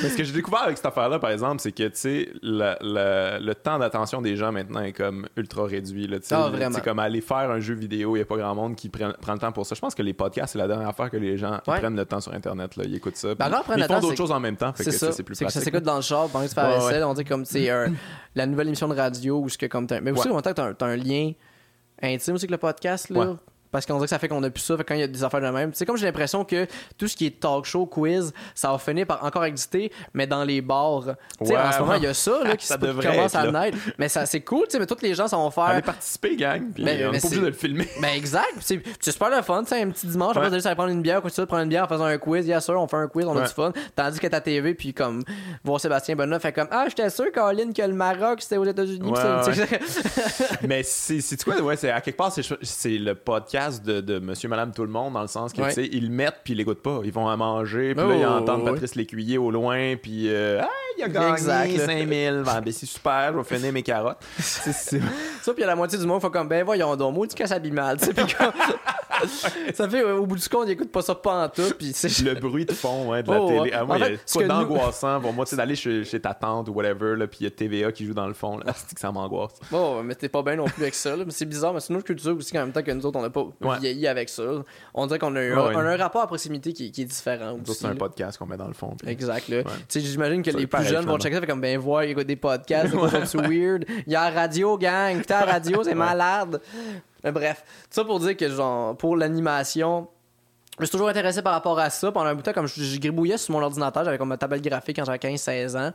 [0.02, 2.76] Mais ce que j'ai découvert avec cette affaire-là, par exemple, c'est que, tu sais, le,
[2.82, 6.07] le, le, temps d'attention des gens maintenant est comme ultra réduit.
[6.07, 6.76] Là, ah, vraiment.
[6.76, 9.11] C'est comme aller faire un jeu vidéo, il n'y a pas grand monde qui prend,
[9.22, 9.76] prend, le temps pour ça.
[9.76, 12.22] Je pense que les podcasts, c'est la dernière affaire que les gens prennent le temps
[12.22, 12.76] sur Internet.
[12.76, 13.36] Là, ils écoutent ça.
[13.36, 14.74] Ben, ils font d'autres choses en même temps.
[14.76, 15.11] C'est ça.
[15.11, 15.52] C'est plus pratique.
[15.52, 17.03] ça s'écoute dans le char pendant que tu fais la vaisselle.
[17.03, 17.44] On dit comme,
[18.36, 20.84] la nouvelle émission de radio où ce que comme Mais aussi, en même temps, tu
[20.84, 21.31] as, un lien
[22.01, 23.10] intime aussi avec le podcast.
[23.10, 23.38] Là.
[23.71, 25.07] Parce qu'on dirait que ça fait qu'on a plus ça, fait quand il y a
[25.07, 25.71] des affaires de même.
[25.73, 26.65] C'est comme j'ai l'impression que
[26.97, 30.43] tout ce qui est talk show, quiz, ça va finir par encore exister, mais dans
[30.43, 31.15] les bars.
[31.39, 33.77] Ouais, en ce moment, il y a ça là, qui ça commence à naître.
[33.97, 35.65] Mais ça, c'est cool, mais tous les gens, ça vont faire.
[35.65, 37.87] Allez participer, gang, puis mais, on est pas obligé de le filmer.
[37.99, 40.45] Mais exact, c'est super le fun, un petit dimanche, ouais.
[40.45, 42.63] après, ça prendre une bière, quoi, tu prendre une bière en faisant un quiz, yes
[42.63, 43.71] sûr, on fait un quiz, on a du fun.
[43.95, 45.23] Tandis que ta TV, puis comme,
[45.63, 49.11] voir Sébastien Benoît fait comme, ah, j'étais sûr, Caroline, que le Maroc, c'était aux États-Unis.
[50.67, 54.72] mais c'est quoi, ouais, c'est à quelque part, c'est le podcast de, de monsieur, madame,
[54.73, 56.81] tout le monde, dans le sens que, tu sais, ils le mettent puis ils l'écoutent
[56.81, 57.02] pas.
[57.03, 60.61] Ils vont à manger, puis là, ils oh, entendent Patrice Lécuyer au loin, puis euh,
[60.98, 62.44] il a gagné exact, 5000.
[62.45, 64.18] Ben, ben, c'est super, je vais finir mes carottes.
[64.40, 65.53] c'est ça.
[65.53, 67.72] puis a la moitié du monde faut comme, ben voyons donc, moi, tu casses s'habille
[67.72, 68.14] mal, tu sais,
[69.73, 72.34] ça fait, au bout du compte, ils écoutent pas ça pas en tout, puis Le
[72.40, 73.72] bruit de fond, ouais, de la oh, télé.
[73.73, 76.69] Ah, moi, il y a quoi d'angoissant pour moi, tu sais, d'aller chez, ta tante
[76.69, 78.94] ou whatever, là, puis il y a TVA qui joue dans le fond, là, c'est
[78.94, 79.53] que ça m'angoisse.
[79.72, 81.91] Bon, mais t'es pas bien non plus avec ça, là, mais c'est bizarre, mais c'est
[81.91, 83.45] une autre culture aussi, en même temps que nous autres, on n'a pas
[83.80, 84.43] vieilli avec ça.
[84.93, 87.80] On dirait qu'on a, un, rapport à proximité qui, est différent aussi.
[87.80, 88.95] C'est un podcast qu'on met dans le fond.
[89.05, 89.51] Exact.
[89.93, 92.93] J'imagine que les plus jeunes vont checker ça, fait comme, ben, voir, écouter des podcasts,
[93.26, 93.85] c'est weird.
[94.05, 96.61] Il y a la radio, gang, écoutez la radio, c'est malade.
[97.23, 100.07] Mais bref, ça pour dire que, genre, pour l'animation,
[100.80, 102.11] je suis toujours intéressé par rapport à ça.
[102.11, 104.63] Pendant un bout de temps, comme je, gribouillais sur mon ordinateur, j'avais comme ma tablette
[104.63, 105.91] graphique quand j'avais 15-16 ans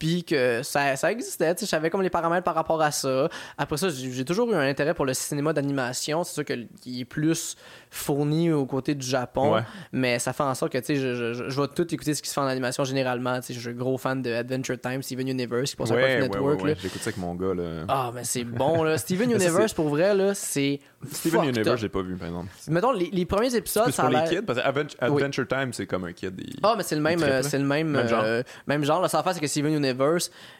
[0.00, 1.54] puis que ça, ça existait.
[1.60, 3.28] Je savais comme les paramètres par rapport à ça.
[3.58, 6.24] Après ça, j'ai toujours eu un intérêt pour le cinéma d'animation.
[6.24, 7.54] C'est sûr qu'il est plus
[7.90, 9.62] fourni aux côtés du Japon,
[9.92, 12.34] mais ça fait en sorte que je, je, je, vais tout écouter ce qui se
[12.34, 13.40] fait en animation généralement.
[13.46, 16.62] Je suis un gros fan de Adventure Time, Steven Universe, qui passe ouais, sur Network.
[16.62, 17.54] Ouais, J'écoute ça avec mon gars.
[17.54, 17.84] Là.
[17.88, 18.82] Ah, mais c'est bon.
[18.82, 18.96] Là.
[19.10, 20.80] Steven Universe, pour vrai, là, c'est.
[21.12, 22.48] Steven Universe, j'ai pas vu, par exemple.
[22.68, 26.04] Mettons, les, les premiers épisodes, ça pour les kids, parce que Adventure, Time, c'est comme
[26.04, 26.40] un kid.
[26.62, 28.22] Ah, mais c'est le même, c'est le même, même genre.
[28.24, 29.02] Euh, même genre.
[29.02, 29.89] La seule c'est que Steven Universe,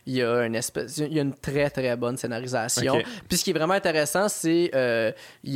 [0.06, 2.98] il y a une espèce, il y a une très très bonne scénarisation.
[3.28, 5.12] Puis ce qui est vraiment intéressant, c'est euh,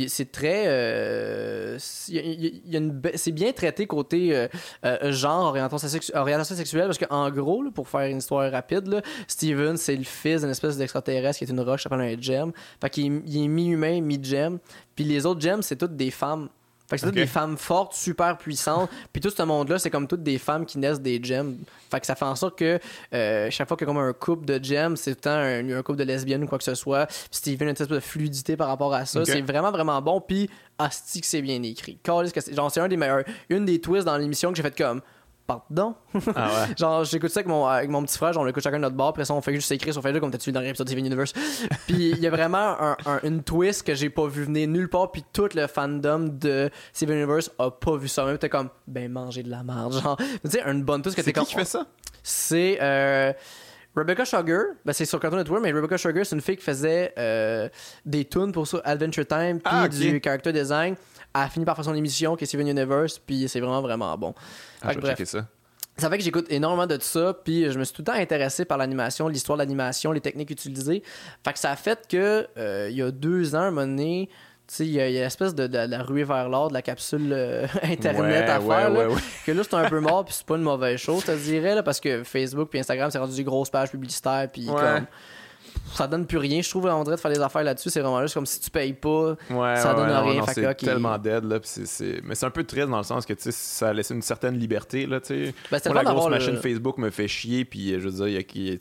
[0.07, 1.77] c'est très, euh,
[2.09, 4.35] il y a une, c'est bien traité côté
[4.83, 9.77] euh, genre orientation, orientation, sexuelle parce qu'en gros, pour faire une histoire rapide, là, Steven
[9.77, 12.51] c'est le fils d'une espèce d'extraterrestre qui est une roche, s'appelle un gem.
[12.81, 14.59] Fait qu'il est, est mi-humain, mi-gem.
[14.95, 16.49] Puis les autres gems, c'est toutes des femmes.
[16.87, 18.89] Fait que c'est toutes des femmes fortes, super puissantes.
[19.11, 21.57] Puis tout ce monde-là, c'est comme toutes des femmes qui naissent des gems.
[21.89, 22.79] Fait que ça fait en sorte que
[23.13, 25.81] euh, chaque fois qu'il y a comme un couple de gems, c'est tout un, un,
[25.81, 27.07] couple de lesbiennes ou quoi que ce soit.
[27.07, 29.25] Puis Steven a une espèce de fluidité par rapport à ça.
[29.25, 30.21] C'est vraiment, vraiment bon.
[30.21, 31.97] Puis, asti que c'est bien écrit.
[32.05, 33.23] Genre, c'est un des meilleurs.
[33.49, 35.01] Une des twists dans l'émission que j'ai fait comme
[35.47, 35.95] pardon.
[36.35, 36.75] Ah ouais.
[36.77, 38.95] genre, j'écoute ça avec mon, avec mon petit frère, genre, on l'écoute chacun de notre
[38.95, 40.91] bord, après ça, on fait juste écrire sur Facebook comme t'as-tu vu dans l'épisode de
[40.91, 41.33] Steven Universe?
[41.87, 44.89] puis il y a vraiment un, un- une twist que j'ai pas vu venir nulle
[44.89, 48.25] part, puis tout le fandom de Steven Universe a pas vu ça.
[48.25, 49.93] Même t'es comme, ben, manger de la merde.
[50.01, 51.47] Genre, tu sais, une bonne twist que C'est t'es qui comme.
[51.47, 51.85] qui fait ça?
[52.23, 53.31] C'est euh,
[53.95, 54.61] Rebecca Sugar.
[54.83, 57.69] Ben, c'est sur Cartoon Network, mais Rebecca Sugar, c'est une fille qui faisait euh,
[58.05, 60.95] des tunes pour ça, Adventure Time, puis Ah, du character design.
[61.37, 64.17] Elle a fini par faire son émission qui est Steven Universe, puis c'est vraiment, vraiment
[64.17, 64.33] bon.
[64.87, 65.45] Ah, je vais checker ça.
[65.97, 68.65] Ça fait que j'écoute énormément de ça, puis je me suis tout le temps intéressé
[68.65, 71.01] par l'animation, l'histoire de l'animation, les techniques utilisées.
[71.43, 73.87] Fait que ça a fait que euh, il y a deux ans, à un moment
[73.87, 74.27] donné,
[74.67, 76.73] tu sais, il y a, a l'espèce de, de- de la ruée vers l'or, de
[76.73, 78.89] la capsule euh, Internet Ouais, à ouais, faire.
[78.89, 79.21] là, ouais, ouais.
[79.45, 81.75] Que là, c'est un peu mort, puis c'est pas une mauvaise chose, je te dirais,
[81.75, 85.05] là, parce que Facebook puis Instagram, c'est rendu des grosses pages publicitaires, puis comme.
[85.93, 86.61] Ça donne plus rien.
[86.61, 88.69] Je trouve, on dirait de faire des affaires là-dessus, c'est vraiment juste comme si tu
[88.69, 89.35] payes pas.
[89.49, 90.77] Ouais, Ça ouais, donne ouais, rien, non, fait c'est que, ok.
[90.77, 91.59] tellement dead là,
[92.23, 94.21] mais c'est un peu triste dans le sens que tu sais ça a laissé une
[94.21, 95.53] certaine liberté là, tu sais.
[95.71, 98.33] Ben, la grosse machine le- Facebook me fait chier, puis euh, je veux dire, il
[98.33, 98.77] y a qui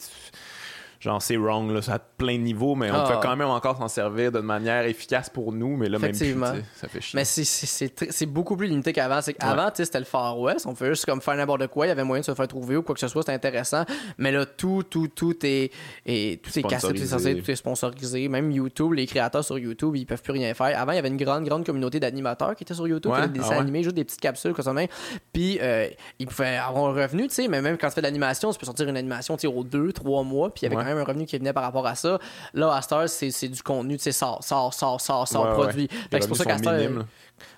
[1.05, 3.11] genre c'est wrong là, ça a plein de niveaux, mais on Ah.
[3.13, 6.35] peut quand même encore s'en servir d'une manière efficace pour nous, mais là même plus,
[6.77, 7.17] ça fait chier.
[7.19, 9.21] Mais c'est- beaucoup plus limité qu'avant.
[9.21, 10.67] C'est qu'avant, c'était le Far West.
[10.67, 11.87] On fait juste comme faire n'importe quoi.
[11.87, 13.23] Il y avait moyen de se faire trouver ou quoi que ce soit.
[13.23, 13.85] C'était intéressant.
[14.19, 15.71] Mais là, tout, tout, tout est,
[16.07, 18.29] est- tout est cassé, tout est censé, tout est sponsorisé.
[18.29, 20.79] Même YouTube, les créateurs sur YouTube, ils peuvent plus rien faire.
[20.81, 23.19] Avant, il y avait une grande, grande communauté d'animateurs qui étaient sur YouTube, Ouais?
[23.19, 23.61] qui faisaient des Ah dessins ouais?
[23.61, 24.89] animés, juste des petites capsules comme ça même.
[25.33, 27.49] Puis euh, ils pouvaient avoir un revenu, tu sais.
[27.49, 29.65] Mais même quand tu fais de l'animation, tu peux sortir une animation, tu sais, aux
[29.65, 30.49] deux, trois mois.
[30.51, 30.65] Puis il
[30.95, 32.19] même un revenu qui venait par rapport à ça.
[32.55, 35.89] Là, à c'est c'est du contenu, tu sais, sort, sort, sort, sort, sort, Ouais, produit.
[36.11, 36.57] C'est pour ça qu'à.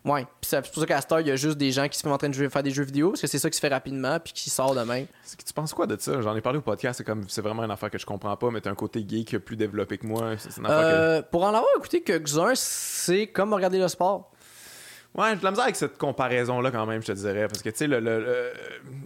[0.05, 2.03] Ouais, puis c'est pour ça qu'à heure, il y a juste des gens qui se
[2.03, 3.61] font en train de jouer- faire des jeux vidéo, parce que c'est ça qui se
[3.61, 5.05] fait rapidement, puis qui sort demain.
[5.45, 6.21] Tu penses quoi de ça?
[6.23, 8.51] J'en ai parlé au podcast, c'est comme c'est vraiment une affaire que je comprends pas,
[8.51, 11.49] mais t'as un côté geek plus développé que moi, une affaire que Euh, pour en
[11.49, 14.31] avoir écouté quelques-uns, c'est comme regarder le sport.
[15.17, 17.49] Ouais, j'ai de la misère avec cette comparaison-là quand même, je te dirais.
[17.49, 18.53] Parce que, tu sais, le, le, le,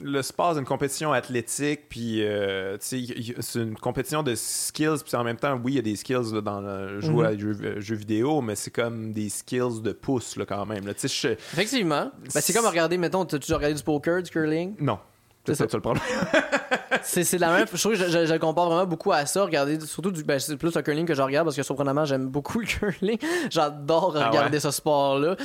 [0.03, 5.03] le sport, c'est une compétition athlétique, puis, euh, tu sais, c'est une compétition de skills,
[5.07, 7.39] puis en même temps, oui, il y a des skills là, dans le à des
[7.39, 10.87] jeux, euh, vidéo, mais c'est comme des skills de pouce, là, quand même.
[10.87, 10.93] là.
[11.01, 12.11] Je- Effectivement.
[12.35, 14.75] Ben, c'est comme regarder, mettons, t'as toujours regardé du poker, du curling?
[14.81, 14.99] Non.
[15.47, 16.03] C'est ça, le problème.
[17.03, 17.97] C'est c'est la même chose.
[17.97, 19.45] Je, je, je le compare vraiment beaucoup à ça.
[19.45, 20.23] Regarder, surtout du.
[20.23, 23.17] Ben, c'est plus le curling que je regarde parce que surprenamment, j'aime beaucoup le curling.
[23.51, 24.61] J'adore Ah regarder ouais?
[24.61, 25.37] ce sport-là.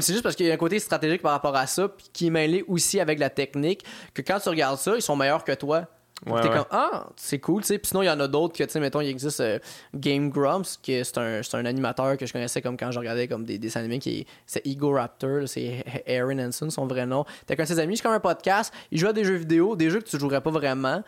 [0.00, 2.28] C'est juste parce qu'il y a un côté stratégique par rapport à ça, puis qui
[2.28, 3.84] est mêlé aussi avec la technique.
[4.14, 5.82] Que quand tu regardes ça, ils sont meilleurs que toi.
[6.26, 6.54] Ouais, t'es ouais.
[6.54, 7.78] comme ah c'est cool tu sais.
[7.78, 9.58] Puis sinon il y en a d'autres que tu sais mettons il existe euh,
[9.94, 12.98] Game Grumps qui est c'est un, c'est un animateur que je connaissais comme quand je
[12.98, 17.04] regardais comme des dessins animés qui est c'est Ego Raptor c'est Aaron Hanson son vrai
[17.04, 17.24] nom.
[17.46, 18.72] T'as de ses amis c'est comme un podcast.
[18.90, 21.02] Il joue à des jeux vidéo des jeux que tu jouerais pas vraiment.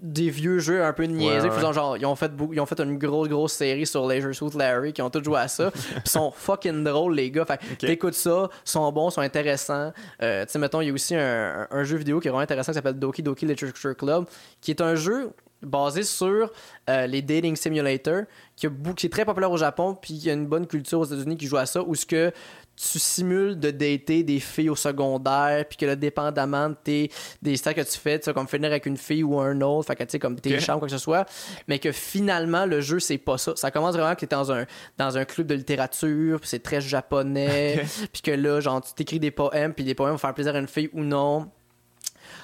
[0.00, 1.54] Des vieux jeux un peu niaiseux ouais.
[1.54, 4.56] faisant genre ils ont fait ils ont fait une grosse grosse série sur Leisure Suit
[4.58, 5.70] Larry qui ont tous joué à ça.
[5.72, 7.44] Puis ils sont fucking drôles les gars.
[7.44, 9.92] Fait que t'écoutes ça sont bons sont intéressants.
[10.22, 12.30] Euh, tu sais mettons il y a aussi un, un- un jeu vidéo qui est
[12.30, 14.24] vraiment intéressant qui s'appelle Doki Doki Literature Club
[14.62, 15.32] qui est un jeu
[15.62, 16.50] basé sur
[16.90, 18.24] euh, les dating simulators
[18.56, 21.36] qui, est très populaire au Japon puis il y a une bonne culture aux États-Unis
[21.36, 22.32] qui joue à ça où ce que
[22.74, 27.10] tu simules de dater des filles au secondaire puis que là dépendamment de tes,
[27.42, 29.86] des stats que tu fais tu sais comme finir avec une fille ou un autre
[29.86, 31.28] fait que tu sais comme tes chambres quoi que ce soit
[31.68, 33.52] mais que finalement le jeu c'est pas ça.
[33.56, 34.66] Ça commence vraiment que t'es dans un
[34.98, 39.20] dans un club de littérature puis c'est très japonais puis que là genre tu t'écris
[39.20, 41.50] des poèmes puis les poèmes vont faire plaisir à une fille ou non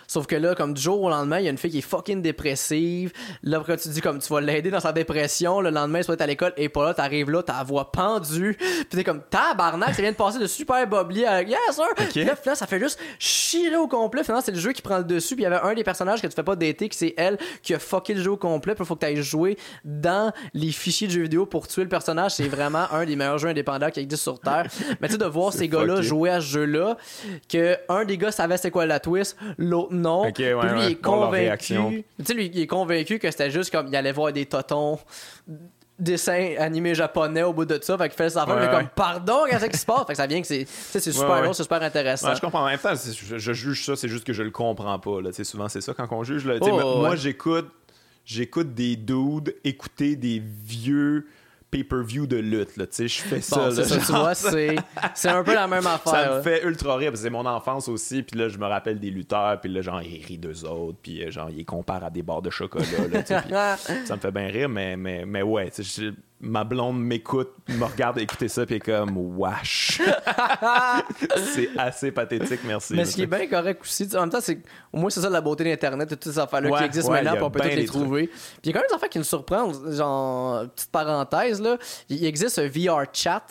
[0.09, 1.83] Sauf que là, comme du jour au lendemain, il y a une fille qui est
[1.83, 3.13] fucking dépressive.
[3.43, 5.61] Là, après, tu dis comme tu vas l'aider dans sa dépression.
[5.61, 8.57] Le lendemain, vas être à l'école et pas là, t'arrives là, ta voix pendue.
[8.59, 11.85] Puis t'es comme tabarnak, ça vient de passer de super boblier à yes sir.
[12.25, 14.25] Là, là, ça fait juste chier au complet.
[14.25, 15.35] Finalement, c'est le jeu qui prend le dessus.
[15.35, 17.37] Puis il y avait un des personnages que tu fais pas dater, que c'est elle
[17.63, 18.75] qui a fucké le jeu au complet.
[18.75, 21.83] Puis il faut que tu ailles jouer dans les fichiers de jeux vidéo pour tuer
[21.83, 22.33] le personnage.
[22.33, 24.67] C'est vraiment un des meilleurs jeux indépendants qui existent sur Terre.
[25.01, 26.97] Mais tu sais, de voir ces gars-là jouer à ce jeu-là,
[27.49, 30.27] que un des gars savait c'est quoi la twist, l'autre non.
[30.29, 30.87] Ok, ouais, Puis lui, ouais.
[30.87, 32.05] il est convaincu.
[32.19, 34.99] Tu sais, lui, il est convaincu que c'était juste comme il allait voir des totons
[35.99, 37.99] dessins animés japonais au bout de ça.
[37.99, 38.73] Fait qu'il fait ça Ouais, fait ouais.
[38.83, 40.07] comme pardon, qu'est-ce qui se passe?
[40.07, 40.65] Fait que ça vient que c'est
[41.01, 42.35] super Ouais, drôle, c'est super intéressant.
[42.35, 42.63] Je comprends.
[42.63, 45.21] En même temps, je, je juge ça, c'est juste que je le comprends pas.
[45.21, 45.31] Là.
[45.33, 46.47] Souvent, c'est ça quand on juge.
[46.47, 46.55] Là.
[46.61, 47.69] Oh, moi, j'écoute,
[48.25, 51.27] j'écoute des dudes écouter des vieux
[51.71, 52.77] pay-per-view de lutte.
[52.77, 52.87] Là.
[52.87, 53.69] Tu sais, Je fais ça.
[53.71, 56.13] Là, tu vois, c'est un peu la même affaire.
[56.13, 56.43] Ça me là.
[56.43, 59.71] fait ultra rire, c'est mon enfance aussi, puis là, je me rappelle des lutteurs, puis
[59.73, 62.51] là, genre, ils rient d'eux autres, puis euh, genre, ils comparent à des barres de
[62.51, 62.85] chocolat,
[63.51, 67.85] là, ça me fait bien rire, mais, mais, mais ouais, je- ma blonde m'écoute, me
[67.85, 70.01] regarde écouter ça, puis elle est comme, wesh.
[71.55, 72.95] c'est assez pathétique, merci.
[72.95, 74.61] Mais ce qui est bien correct aussi, en même temps, c'est
[74.93, 77.47] au moins c'est ça la beauté d'Internet, toutes ces affaires-là Ouais, qui existent ouais, maintenant,
[77.47, 78.27] on peut toutes les trouver.
[78.29, 81.77] Puis il y a quand même des affaires qui nous surprennent, genre, petite parenthèse, là,
[82.09, 83.45] il existe un VR chat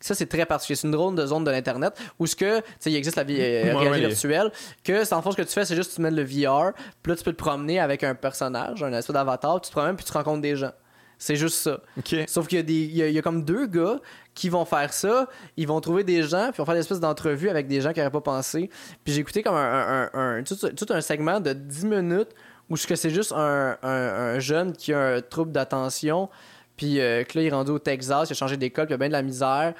[0.00, 0.76] ça c'est très particulier.
[0.76, 3.24] C'est une drôle de zone de l'internet où ce que, tu sais, il existe la
[3.24, 4.52] vie, euh, réalité virtuelle,
[4.84, 7.10] que c'est en fond ce que tu fais, c'est juste tu mets le VR, puis
[7.10, 10.04] là tu peux te promener avec un personnage, un espèce d'avatar, tu te promènes puis
[10.04, 10.72] tu rencontres des gens.
[11.18, 11.80] C'est juste ça.
[12.28, 13.98] Sauf qu'il y a des, il y a, comme deux gars
[14.34, 15.28] qui vont faire ça.
[15.56, 17.98] Ils vont trouver des gens, puis vont faire des espèces d'entrevues avec des gens qui
[17.98, 18.70] n'auraient pas pensé.
[19.04, 22.30] Puis j'ai écouté comme un, un, tout, tout, un segment de 10 minutes
[22.70, 26.28] où c'est juste un, jeune qui a un trouble d'attention,
[26.76, 28.94] puis euh, que là, il est rendu au Texas, il a changé d'école, puis il
[28.94, 29.74] a bien de la misère,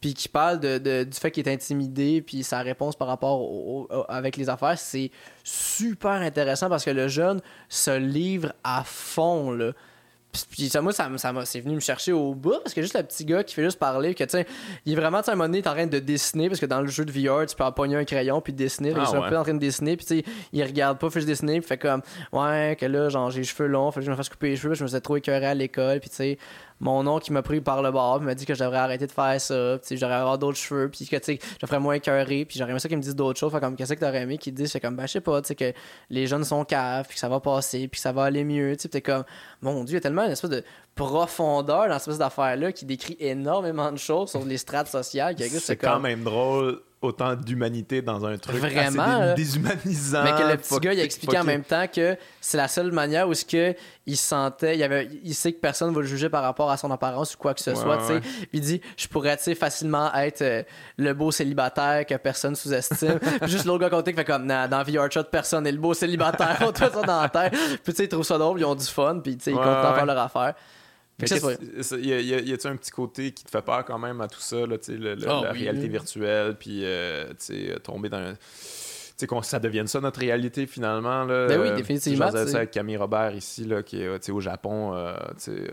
[0.00, 4.36] puis qui parle de, du fait qu'il est intimidé, puis sa réponse par rapport avec
[4.36, 5.12] les affaires, c'est
[5.44, 9.72] super intéressant parce que le jeune se livre à fond, là.
[10.50, 13.02] Puis ça, moi, ça, ça c'est venu me chercher au bout parce que juste le
[13.02, 14.46] petit gars qui fait juste parler, que tu sais,
[14.86, 16.48] il est vraiment, tu sais, à un moment donné, il est en train de dessiner
[16.48, 18.94] parce que dans le jeu de VR, tu peux pogner un crayon puis dessiner.
[18.96, 21.10] Ah, il est un peu en train de dessiner, puis tu sais, il regarde pas,
[21.10, 22.00] fait juste dessiner, puis fait comme,
[22.32, 24.56] ouais, que là, genre, j'ai les cheveux longs, fait que je me fasse couper les
[24.56, 26.38] cheveux, je me suis trop écœuré à l'école, puis tu sais,
[26.82, 29.12] mon oncle qui m'a pris par le bord, m'a dit que je devrais arrêter de
[29.12, 31.94] faire ça, puis je devrais avoir d'autres cheveux, puis que tu sais, je ferais moins
[31.94, 34.22] écœuré, puis j'aurais aimé ça qu'ils me disent d'autres choses, fait comme qu'est-ce que t'aurais
[34.22, 35.72] aimé qu'ils disent, c'est comme ben je sais pas, tu sais que
[36.10, 38.76] les jeunes sont caves, puis que ça va passer, puis que ça va aller mieux,
[38.76, 39.24] tu sais, t'es comme
[39.62, 40.64] mon dieu, il y a tellement une espèce de
[40.96, 45.36] profondeur dans cette espèce d'affaire là qui décrit énormément de choses sur les strates sociales
[45.38, 50.24] c'est quand même drôle autant d'humanité dans un truc Vraiment, déshumanisant.
[50.24, 52.92] Mais que le petit gars, il a expliqué en même temps que c'est la seule
[52.92, 53.74] manière où ce que
[54.06, 56.90] il sentait, il, avait, il sait que personne va le juger par rapport à son
[56.90, 57.98] apparence ou quoi que ce soit.
[58.52, 60.62] Il dit, je pourrais facilement être euh,
[60.96, 63.18] le beau célibataire que personne sous-estime.
[63.46, 66.58] juste l'autre gars côté qui fait comme, nah, dans VRChat, personne n'est le beau célibataire.
[66.62, 67.52] On ça dans la tête.
[67.52, 69.94] Puis tu sais, ils trouvent ça drôle, ils ont du fun, puis ils continuent à
[69.94, 70.54] faire leur affaire.
[71.20, 74.40] Y a, y, a, un petit côté qui te fait peur quand même à tout
[74.40, 77.32] ça, là, ah la réalité virtuelle, puis euh,
[77.82, 78.34] tomber dans
[79.28, 81.24] qu'on ça devienne ça notre réalité finalement.
[81.24, 81.46] Là.
[81.46, 82.30] Ben oui, définitivement.
[82.32, 85.14] Je ça avec Camille Robert ici, là, qui est au Japon, euh,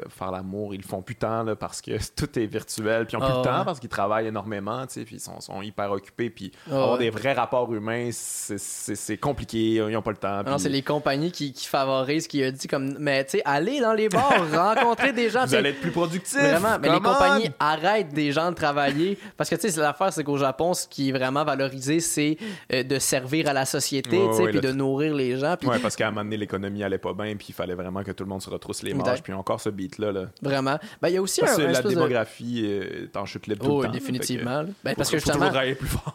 [0.10, 3.22] faire l'amour, ils le font plus tant là, parce que tout est virtuel, puis ils
[3.22, 6.30] ont plus le ah temps parce qu'ils travaillent énormément, puis ils sont, sont, hyper occupés,
[6.30, 10.44] puis ah avoir des vrais rapports humains, c'est compliqué, ils n'ont pas le temps.
[10.44, 13.80] Non, c'est les compagnies qui, qui, favorisent, qui a dit comme, mais tu sais, allez
[13.80, 14.34] dans les bars,
[14.76, 15.45] rencontrer des gens.
[15.45, 16.40] Vous allez être plus productif.
[16.40, 20.24] Vraiment, mais les compagnies arrêtent des gens de travailler parce que tu sais, l'affaire, c'est
[20.24, 22.38] qu'au Japon, ce qui est vraiment valorisé, c'est
[22.74, 25.56] euh, de servir à la société, tu sais, puis de nourrir les gens.
[25.57, 25.69] Puis...
[25.69, 28.11] Ouais, parce qu'à un moment donné, l'économie allait pas bien, puis il fallait vraiment que
[28.11, 30.11] tout le monde se retrousse les manches, puis encore ce beat-là.
[30.11, 30.26] Là.
[30.41, 30.77] Vraiment.
[31.01, 33.91] Ben, il y a aussi un, La démographie est en chute libre tout le temps.
[33.91, 34.65] définitivement.
[34.84, 35.51] Ben, parce que justement,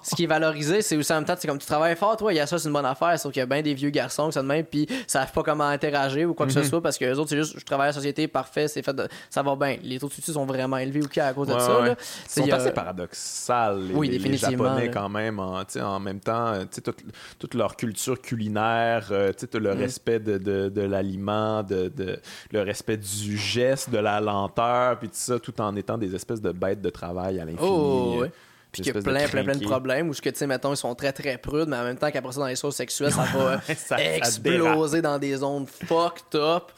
[0.03, 2.33] ce qui est valorisé, c'est aussi en même temps, c'est comme tu travailles fort, toi,
[2.33, 3.91] il y a ça, c'est une bonne affaire, sauf qu'il y a bien des vieux
[3.91, 6.65] garçons qui sont de même, puis savent pas comment interagir ou quoi que ce mhm.
[6.65, 8.97] soit, parce que les autres, c'est juste, je travaille à la société, parfait, c'est fait,
[9.31, 9.77] ça va bien.
[9.83, 11.81] Les taux de sont vraiment élevés ou à cause de ça.
[11.85, 11.97] Là.
[12.27, 17.04] C'est assez paradoxal, les, oui, les Japonais, quand même, en, en même temps, toute,
[17.39, 19.79] toute leur culture culinaire, euh, le mm.
[19.79, 22.19] respect de, de, l'aliment, de, de,
[22.53, 26.41] le respect du geste, de la lenteur, puis tout ça, tout en étant des espèces
[26.41, 27.69] de bêtes de travail à l'infini.
[27.69, 28.29] Oh, euh,
[28.73, 30.77] Puis qu'il y a plein, plein, plein de problèmes où, que, tu sais, mettons, ils
[30.77, 33.25] sont très, très prudes, mais en même temps qu'après ça, dans les choses sexuelles, ça
[33.35, 33.61] va
[34.17, 36.73] exploser dans des zones fucked up.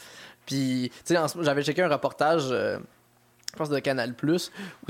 [0.47, 2.79] Puis, tu sais, j'avais checké un reportage, euh,
[3.53, 4.39] je pense, de Canal+, où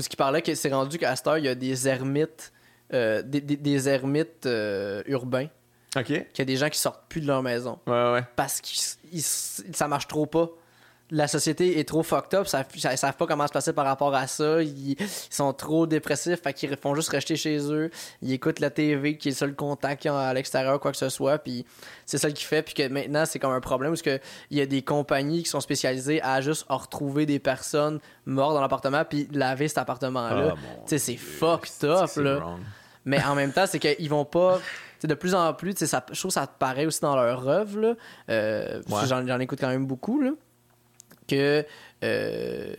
[0.01, 2.51] ce qui parlait que c'est rendu qu'à cette heure, il y a des ermites,
[2.91, 4.47] des, des, ermites
[5.07, 5.47] urbains
[6.03, 7.79] Qu'il y a des gens qui sortent plus de leur maison.
[7.87, 8.23] Ouais, ouais.
[8.35, 8.67] Parce que
[9.73, 10.49] ça marche trop pas.
[11.09, 14.13] La société est trop fucked up, ça, ils savent pas comment se passer par rapport
[14.13, 14.97] à ça, ils,
[15.29, 17.89] sont trop dépressifs, fait qu'ils font juste rester chez eux,
[18.21, 20.97] ils écoutent la TV qui est le seul contact qu'ils ont à l'extérieur, quoi que
[20.97, 21.65] ce soit, puis
[22.05, 24.19] c'est ça qui fait, puis que maintenant c'est comme un problème parce que
[24.51, 28.61] il y a des compagnies qui sont spécialisées à juste retrouver des personnes mortes dans
[28.61, 30.55] l'appartement puis laver cet appartement-là.
[30.55, 32.57] Ah, tu sais, c'est fucked up, là.
[33.05, 34.59] Mais en même temps, c'est qu'ils vont pas
[35.05, 37.95] de plus en plus, ça, je trouve que ça paraît aussi dans leur œuvre,
[38.29, 40.31] euh, j'en, écoute quand même beaucoup, là,
[41.27, 41.65] que
[42.03, 42.73] euh,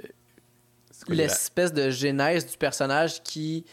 [1.09, 3.65] l'espèce de genèse du personnage qui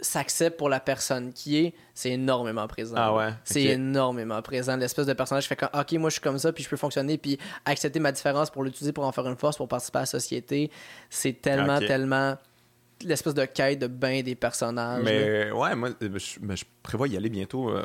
[0.00, 2.94] s'accepte pour la personne qui est, c'est énormément présent.
[2.96, 3.30] Ah ouais.
[3.44, 4.76] C'est énormément présent.
[4.76, 6.76] L'espèce de personnage qui fait comme, OK, moi je suis comme ça, puis je peux
[6.76, 10.02] fonctionner, puis accepter ma différence pour l'utiliser pour en faire une force, pour participer à
[10.02, 10.70] la société.
[11.10, 12.36] C'est tellement, tellement
[13.04, 15.04] l'espèce de quête de bain des personnages.
[15.04, 17.82] Mais ouais, moi, euh, je, prévois y aller bientôt euh,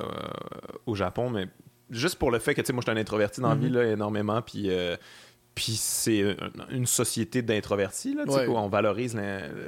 [0.86, 1.48] au Japon, mais
[1.90, 3.68] juste pour le fait que, tu sais, moi, je suis un introverti dans la vie,
[3.68, 3.74] mhm.
[3.74, 4.96] là, énormément, puis euh,
[5.56, 6.36] puis c'est
[6.72, 9.16] une société d'introvertis, là, où on valorise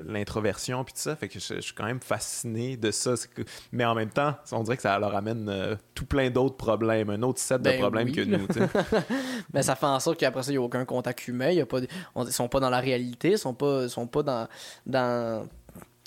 [0.06, 1.16] l'introversion, puis tout ça.
[1.16, 3.14] Fait que je, suis quand même fasciné de ça.
[3.72, 7.12] Mais en même temps, on dirait que ça leur amène euh, tout plein d'autres problèmes,
[7.12, 8.48] un autre set de ben problèmes que nous.
[9.54, 11.52] Mais ça fait en sorte qu'après ça, il n'y a aucun contact humain.
[11.52, 14.48] Y a pas, ils sont pas dans la réalité, ils sont pas, sont pas dans.
[14.88, 15.48] dans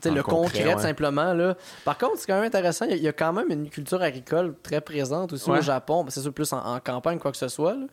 [0.05, 1.35] le concret, simplement.
[1.35, 1.57] Là.
[1.85, 2.87] Par contre, c'est quand même intéressant.
[2.89, 6.05] Il y, a quand même une culture agricole très présente aussi au Japon.
[6.09, 7.75] C'est sûr, plus en, en, campagne, quoi que ce soit.
[7.75, 7.87] Là.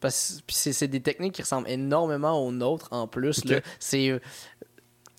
[0.00, 3.42] Parce c'est des techniques qui ressemblent énormément aux nôtres en plus.
[3.78, 4.20] C'est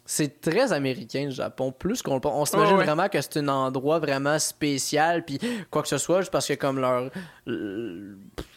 [0.09, 2.33] c'est très américain le Japon plus qu'on le pense.
[2.33, 2.85] on s'imagine ouais.
[2.85, 5.37] vraiment que c'est un endroit vraiment spécial puis
[5.69, 7.11] quoi que ce soit juste parce que comme leur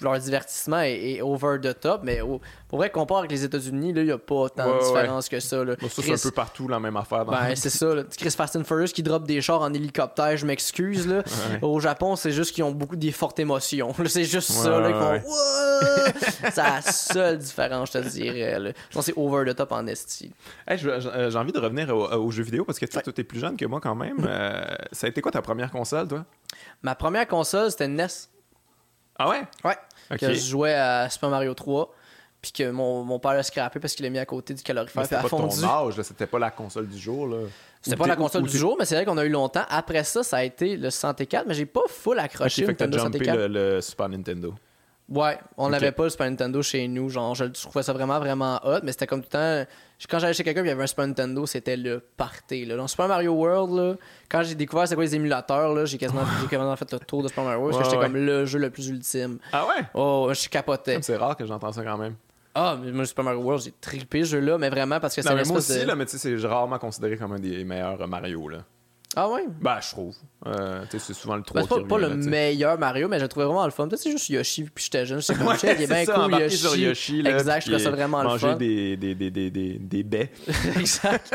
[0.00, 2.40] leur divertissement est, est over the top mais au-
[2.70, 4.86] pour vrai compare avec les États-Unis là il y a pas tant Ouais, de ouais.
[4.86, 5.74] différence que ça là.
[5.78, 7.24] Bon, ça, c'est Chris- un peu partout la même affaire.
[7.26, 7.94] Dans ben, c'est ça.
[7.94, 8.04] Là.
[8.16, 11.06] Chris Fast and Furious qui drop des chars en hélicoptère, je m'excuse.
[11.06, 11.22] là.
[11.62, 13.92] Au Japon, c'est juste qu'ils ont beaucoup des fortes émotions.
[14.06, 14.78] C'est juste ça.
[14.80, 15.30] Là, qu'ils font!
[16.52, 18.58] C'est la seule différence, je te dirais.
[18.58, 18.70] Là.
[18.88, 20.32] Je pense que c'est over the top en esti.
[20.66, 23.24] Hey, je- J'ai envie de revenir au- aux jeux vidéo parce que tu sais, t'es
[23.24, 24.16] plus jeune que moi quand même.
[24.30, 26.24] Euh, ça a été quoi ta première console, toi?
[26.82, 28.06] Ma première console, c'était une NES.
[29.18, 29.42] Ah ouais?
[29.64, 29.76] Ouais.
[30.18, 31.92] Que je jouais à Super Mario 3.
[32.42, 35.02] Puis que mon, mon père l'a scrappé parce qu'il l'a mis à côté du calorifère.
[35.02, 35.60] C'était pas fondu.
[35.60, 37.26] ton âge, c'était pas la console du jour.
[37.26, 37.38] là.
[37.82, 39.64] C'était pas la console du jour, mais c'est vrai qu'on a eu longtemps.
[39.68, 42.86] Après ça, ça a été le 64, mais j'ai pas full accroché fait que t'as
[42.86, 43.48] Nintendo jumpé 64.
[43.48, 44.54] le, le Super Nintendo.
[45.10, 47.08] Ouais, on n'avait pas le Super Nintendo chez nous.
[47.08, 49.70] Genre, je, trouvais ça vraiment, vraiment hot, mais c'était comme tout le temps.
[50.08, 52.64] Quand j'allais chez quelqu'un et il y avait un Super Nintendo, c'était le party.
[52.64, 52.76] Là.
[52.76, 53.94] Dans Super Mario World, là,
[54.28, 57.28] quand j'ai découvert c'est quoi les émulateurs, là, j'ai quasiment, quasiment fait le tour de
[57.28, 58.12] Super Mario World parce que j'étais ouais.
[58.12, 59.38] comme le jeu le plus ultime.
[59.52, 59.84] Ah ouais?
[59.94, 60.98] Oh, je capotais.
[61.02, 62.14] C'est rare que j'entends ça quand même.
[62.62, 65.34] Ah, mais moi, Super Mario World, j'ai trippé ce jeu-là, mais vraiment parce que c'est
[65.34, 65.86] mais moi aussi, de...
[65.86, 68.48] là, mais tu sais, c'est rarement considéré comme un des meilleurs Mario.
[68.48, 68.58] Là.
[69.16, 69.46] Ah ouais?
[69.60, 70.14] Ben, je trouve.
[70.46, 73.16] Euh, c'est souvent le 3 Ben, c'est qui pas, revient, le là, meilleur Mario, mais
[73.18, 73.88] je le trouvais vraiment le fun.
[73.88, 75.22] Peut-être c'est juste Yoshi, puis j'étais jeune.
[75.22, 76.56] J'étais comme, Ouais, il est bien ça, cool, Yoshi.
[76.58, 78.56] sur Yoshi, là, exact, je trouvais ça vraiment le manger fun.
[78.56, 80.30] des, des, des, des, des, des baies.
[80.76, 81.34] exact.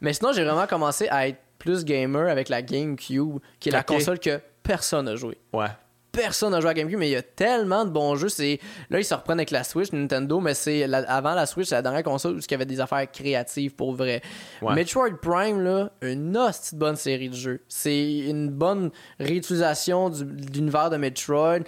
[0.00, 3.82] Mais sinon, j'ai vraiment commencé à être plus gamer avec la GameCube, qui est la
[3.82, 5.36] console que personne n'a joué.
[5.52, 5.66] Ouais.
[6.12, 8.28] Personne n'a joué à GameCube, mais il y a tellement de bons jeux.
[8.28, 8.58] C'est
[8.90, 11.76] Là, ils se reprennent avec la Switch, Nintendo, mais c'est la- avant la Switch, c'est
[11.76, 14.20] la dernière console où il y avait des affaires créatives pour vrai.
[14.60, 14.74] Ouais.
[14.74, 17.60] Metroid Prime, là, une hostie de bonne série de jeux.
[17.68, 21.58] C'est une bonne réutilisation du- de l'univers de Metroid.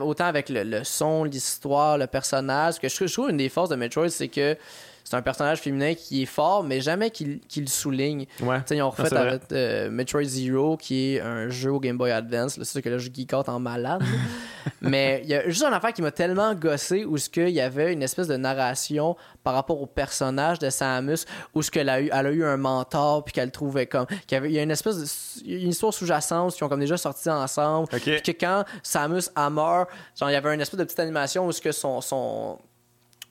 [0.00, 2.74] Autant avec le, le son, l'histoire, le personnage.
[2.74, 4.56] Ce que je, trouve- je trouve une des forces de Metroid, c'est que
[5.04, 8.26] c'est un personnage féminin qui est fort, mais jamais qu'il le souligne.
[8.40, 8.56] Ouais.
[8.60, 9.28] Tu sais, ils ont refait Ah, c'est vrai.
[9.28, 12.54] avec euh, Metroid Zero, qui est un jeu au Game Boy Advance.
[12.54, 14.02] C'est sûr que là, je geek out en malade.
[14.80, 17.60] Mais il y a juste une affaire qui m'a tellement gossé où ce qu'il y
[17.60, 22.00] avait une espèce de narration par rapport au personnage de Samus, où ce qu'elle a
[22.00, 24.06] eu, elle a eu un mentor, puis qu'elle trouvait comme.
[24.06, 24.96] qu'il y avait- Il y a une espèce
[25.44, 25.50] de.
[25.50, 27.88] Une histoire sous-jacente qui ont comme déjà sorti ensemble.
[27.88, 29.86] Puis que quand Samus a mort,
[30.18, 32.00] genre, il y avait une espèce de petite animation où ce que son.
[32.00, 32.58] son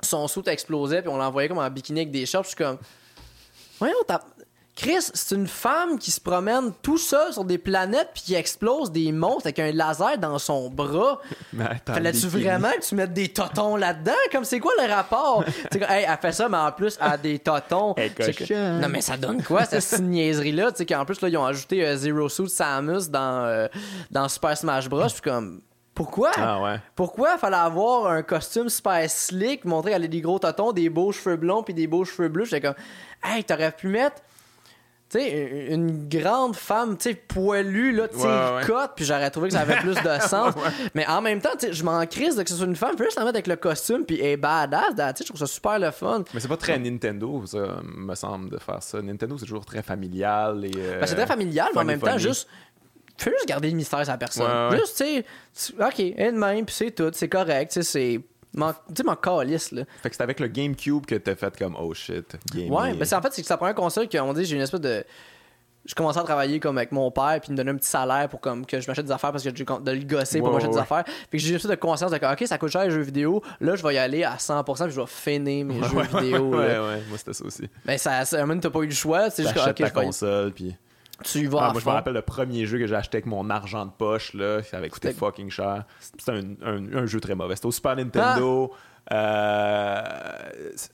[0.03, 2.43] son soute explosait puis on l'envoyait comme en bikini avec des shorts.
[2.43, 2.77] Je suis comme,
[3.79, 4.21] voyons, t'as-
[4.75, 8.91] Chris, c'est une femme qui se promène tout seul sur des planètes puis qui explose
[8.91, 11.21] des monstres avec un laser dans son bras.
[11.85, 14.13] Fallait-tu vraiment que tu mettes des totons là-dedans?
[14.31, 15.43] Comme c'est quoi le rapport?
[15.71, 17.93] Tu sais, hey, elle fait ça, mais en plus, elle a des totons.
[17.93, 18.81] Que-.
[18.81, 20.71] Non, mais ça donne quoi, cette niaiserie-là?
[20.71, 23.67] Tu sais, qu'en plus, là, ils ont ajouté euh, Zero Suit Samus dans, euh,
[24.09, 25.05] dans Super Smash Bros.
[25.05, 25.61] Puis comme,
[25.95, 26.31] pourquoi?
[26.37, 26.79] Ah ouais.
[26.95, 31.11] Pourquoi fallait avoir un costume super slick, montrer qu'elle a des gros totons, des beaux
[31.11, 32.45] cheveux blonds puis des beaux cheveux bleus?
[32.45, 32.75] J'étais comme,
[33.23, 34.15] hey, t'aurais pu mettre,
[35.09, 38.65] tu sais, une grande femme, tu sais, poilue, là, tu sais, Ouais, ouais.
[38.65, 40.55] cote, puis j'aurais trouvé que ça avait plus de sens.
[40.95, 42.95] Mais en même temps, tu sais, je m'en crise de que ce soit une femme,
[42.97, 45.45] juste la mettre avec le costume, puis elle est badass, tu sais, je trouve ça
[45.45, 46.23] super le fun.
[46.33, 48.99] Mais c'est pas très Nintendo, ça, me semble, de faire ça.
[49.03, 50.65] Nintendo, c'est toujours très familial.
[50.65, 52.47] et euh, Ben, c'est très familial, mais en funny, même temps, juste.
[53.17, 54.45] Fais juste garder le mystère à la personne.
[54.45, 54.79] Ouais, ouais.
[54.79, 55.23] Juste, tu
[55.53, 58.21] sais, ok, elle même, puis c'est tout, c'est correct, tu sais, c'est.
[58.55, 59.83] Tu sais, mon calice, là.
[60.03, 62.35] Fait que c'est avec le GameCube que t'as fait comme oh shit.
[62.53, 62.71] Gaming.
[62.71, 64.61] Ouais, ben c'est en fait, c'est que c'est la première console qu'on dit, j'ai une
[64.61, 65.03] espèce de.
[65.85, 68.29] Je commençais à travailler comme avec mon père, puis il me donnait un petit salaire
[68.29, 70.53] pour comme, que je m'achète des affaires parce que j'ai de le gosser pour Ouais,
[70.53, 71.03] m'acheter des affaires.
[71.05, 73.01] Fait que j'ai une espèce de conscience de que, ok, ça coûte cher les jeux
[73.01, 76.55] vidéo, là, je vais y aller à 100%, puis je vais finir mes jeux vidéo.
[76.55, 76.87] ouais, là.
[76.87, 77.67] ouais, moi c'était ça aussi.
[77.85, 79.87] Mais ça, ça, à un moment, t'as pas eu le choix, c'est juste que, ta
[79.87, 80.73] je console, puis.
[81.23, 83.25] Tu vas Ah, à moi, je me rappelle le premier jeu que j'ai acheté avec
[83.27, 85.83] mon argent de poche, là, ça avait coûté fucking cher.
[85.99, 87.55] C'était un, un- un jeu très mauvais.
[87.55, 88.71] C'était au Super Nintendo,
[89.09, 89.13] Ah!
[89.15, 90.01] euh,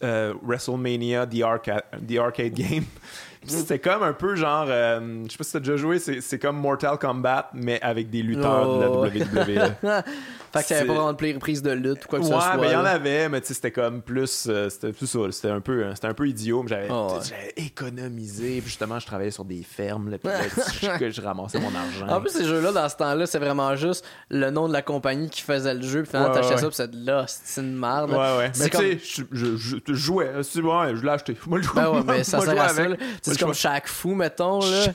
[0.03, 2.83] euh, WrestleMania, The, Arca- The Arcade Game.
[3.41, 6.39] Puis C'était comme un peu genre, euh, je sais pas si t'as déjà joué, c'est
[6.39, 9.05] comme Mortal Kombat, mais avec des lutteurs de la Oh.
[9.05, 10.03] WWE.
[10.51, 12.29] Fait que t'avais c'est- pas vraiment de pla- prise de lutte ou quoi que Ouais,
[12.31, 12.57] ce soit.
[12.57, 14.47] mais il y en avait, mais tu sais, c'était comme plus.
[14.49, 15.19] euh, c'était plus ça.
[15.31, 17.53] C'était un peu, c'était un peu idiot, mais j'avais, Oh, ouais.
[17.57, 18.59] économisé.
[18.61, 20.39] Puis justement, je travaillais sur des fermes, là, puis là,
[20.81, 22.07] je, que je ramassais mon argent.
[22.07, 25.29] En plus, ces jeux-là, dans ce temps-là, c'est vraiment juste le nom de la compagnie
[25.29, 26.01] qui faisait le jeu.
[26.01, 26.61] Puis finalement, Ouais, t'achetais ouais.
[26.61, 28.11] ça, puis c'est de là, c'est une merde.
[28.11, 28.51] Ouais, ouais.
[28.59, 30.31] Mais tu sais, je, je, je- je jouais.
[30.43, 31.35] C'est bon, ouais, je l'ai acheté.
[31.47, 31.75] Moi, le jouer.
[31.75, 32.83] Ben ouais, mais ça sert à ça.
[33.21, 34.87] C'est comme chaque fou, mettons, là.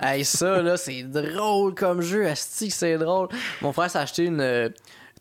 [0.00, 2.26] Hey, ça, là, c'est drôle comme jeu.
[2.26, 3.28] Asti, c'est drôle.
[3.60, 4.68] Mon frère s'est acheté une euh,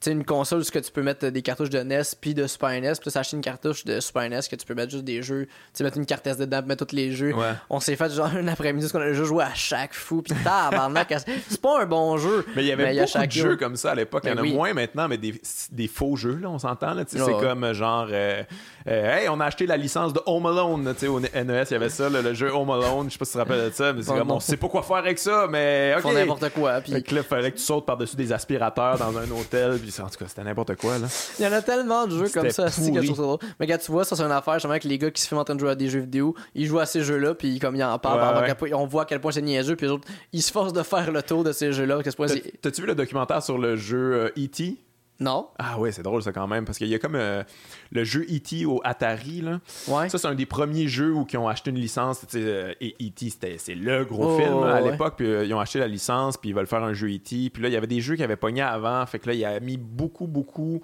[0.07, 3.11] une console où tu peux mettre des cartouches de NES puis de Super NES, puis
[3.13, 5.83] acheter une cartouche de Super NES que tu peux mettre juste des jeux, tu sais,
[5.83, 7.35] mettre une carte SD dedans, mettre tous les jeux.
[7.35, 7.51] Ouais.
[7.69, 10.33] On s'est fait genre un après-midi parce qu'on a déjà joué à chaque fou, puis
[10.43, 11.13] tabarnak,
[11.47, 12.45] c'est pas un bon jeu.
[12.55, 14.23] Mais il y avait mais il y a beaucoup de jeux comme ça à l'époque.
[14.25, 14.53] Il y en Ben a oui.
[14.53, 15.39] moins maintenant, mais des,
[15.71, 16.95] des faux jeux, là, on s'entend.
[16.95, 18.41] là, tu Ouais, c'est comme euh, genre, euh,
[18.87, 20.93] euh, hey, on a acheté la licence de Home Alone.
[20.93, 23.07] tu sais, Au NES, il y avait ça, le jeu Home Alone.
[23.07, 24.67] Je sais pas si tu te rappelles de ça, mais c'est comme, on sait pas
[24.67, 26.15] quoi faire avec ça, mais font ok.
[26.15, 26.81] n'importe quoi.
[26.81, 29.77] Fait Puis que là, fallait que tu sautes par-dessus des aspirateurs dans un hôtel.
[29.79, 30.97] Puis en tout cas, c'était n'importe quoi.
[30.97, 31.07] Là.
[31.39, 32.67] il y en a tellement de jeux comme ça.
[33.59, 35.41] Mais quand tu vois, ça c'est une affaire justement avec les gars qui se filment
[35.41, 36.35] en train de jouer à des jeux vidéo.
[36.55, 38.73] Ils jouent à ces jeux-là, puis comme ils en parlent, Ouais, ouais.
[38.73, 41.11] on voit à quel point c'est niaiseux, puis les autres, ils se forcent de faire
[41.11, 41.99] le tour de ces jeux-là.
[42.61, 44.77] T'as-tu vu le documentaire sur le jeu euh, E.T.?
[45.22, 45.48] Non?
[45.60, 47.43] Ah ouais, c'est drôle ça quand même, parce qu'il y a comme euh,
[47.91, 48.65] le jeu E.T.
[48.65, 49.41] au Atari.
[49.41, 49.60] Là.
[49.88, 50.10] Ouais.
[50.10, 52.26] Ça, c'est un des premiers jeux où ils ont acheté une licence.
[52.35, 54.91] Euh, et E.T., c'était- c'est le gros Oh, film à ouais.
[54.91, 55.14] l'époque.
[55.18, 57.52] Puis euh, ils ont acheté la licence, puis ils veulent faire un jeu E.T.
[57.52, 59.06] Puis là, il y avait des jeux qui avaient pogné avant.
[59.06, 60.81] Fait que là, il a mis beaucoup, beaucoup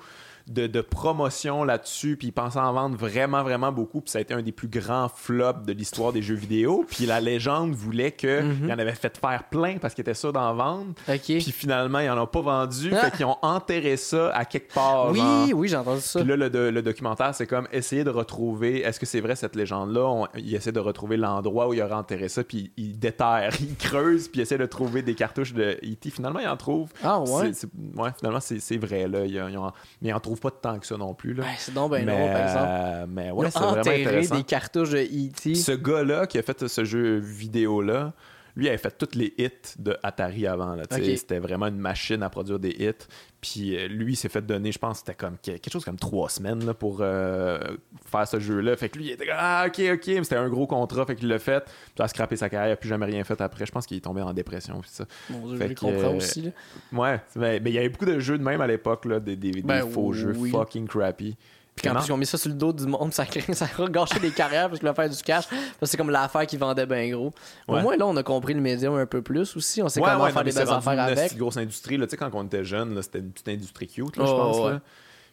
[0.47, 2.15] de, de promotion là-dessus.
[2.17, 4.01] Puis il pensait en vendre vraiment, vraiment beaucoup.
[4.01, 6.85] Puis ça a été un des plus grands flops de l'histoire des jeux vidéo.
[6.89, 8.69] Puis la légende voulait qu'il Mhm.
[8.69, 10.93] y en avait fait faire plein parce qu'il était sûr d'en vendre.
[11.05, 12.91] Puis finalement, ils en ont pas vendu.
[12.93, 13.05] Ah.
[13.09, 15.13] Fait qu'ils ont enterré ça à quelque part.
[15.13, 15.43] genre.
[15.45, 16.19] Oui, oui, j'ai entendu ça.
[16.19, 18.81] Puis là, le, documentaire, c'est comme essayer de retrouver.
[18.81, 20.05] Est-ce que c'est vrai cette légende-là?
[20.07, 23.75] On- Il essaie de retrouver l'endroit où il aurait enterré ça, puis il déterre, il
[23.75, 26.09] creuse, puis il essaie de trouver des cartouches de E.T.
[26.09, 26.91] Finalement, il en trouve.
[27.03, 27.51] Ah ouais?
[27.95, 29.07] Ouais, finalement, c'est vrai.
[29.07, 29.19] Là.
[29.59, 31.33] En- mais il en trouve pas tant que ça non plus.
[31.33, 31.43] Là.
[31.43, 32.67] Ouais, c'est donc ben mais, drôle, par exemple.
[32.69, 34.35] euh, mais ouais, c'est vraiment intéressant.
[34.35, 35.55] des cartouches de E.T.
[35.55, 38.13] Ce gars-là qui a fait ce jeu vidéo-là,
[38.57, 40.75] lui avait fait tous les hits de Atari avant.
[40.75, 40.83] là.
[40.89, 43.05] C'était vraiment une machine à produire des hits.
[43.39, 45.97] Puis euh, lui, il s'est fait donner, je pense, c'était comme que- quelque chose comme
[45.99, 47.59] trois semaines là, pour euh,
[48.05, 48.75] faire ce jeu-là.
[48.75, 51.15] Fait que lui, il était comme Ah, ok, ok, mais c'était un gros contrat, fait
[51.15, 51.63] qu'il l'a fait.
[51.65, 53.65] Puis il a scrappé sa carrière, il a plus jamais rien fait après.
[53.67, 54.79] Je pense qu'il est tombé en dépression.
[54.81, 55.05] Puis ça.
[55.29, 56.41] Mon Dieu, Fait je comprends euh, aussi.
[56.41, 56.51] là.
[56.93, 59.35] Ouais, mais mais il y avait beaucoup de jeux de même à l'époque, là, des,
[59.35, 61.37] des, des Ben faux oui, jeux fucking crappy.
[61.77, 64.19] Puis en plus, ils ont mis ça sur le dos du monde, ça, a gâché
[64.19, 65.47] des carrières parce voulaient faire du cash.
[65.47, 67.33] Parce que c'est comme l'affaire qui vendait bien gros.
[67.67, 69.81] Au moins, là, on a compris le médium un peu plus aussi.
[69.81, 71.33] On sait Ouais, comment ouais, faire des c'est belles affaires avec.
[71.33, 71.97] de grosse industrie.
[71.97, 72.05] Là.
[72.07, 74.69] Tu sais, quand on était jeune, c'était une petite industrie cute, là, je Oh, pense.
[74.71, 74.81] là.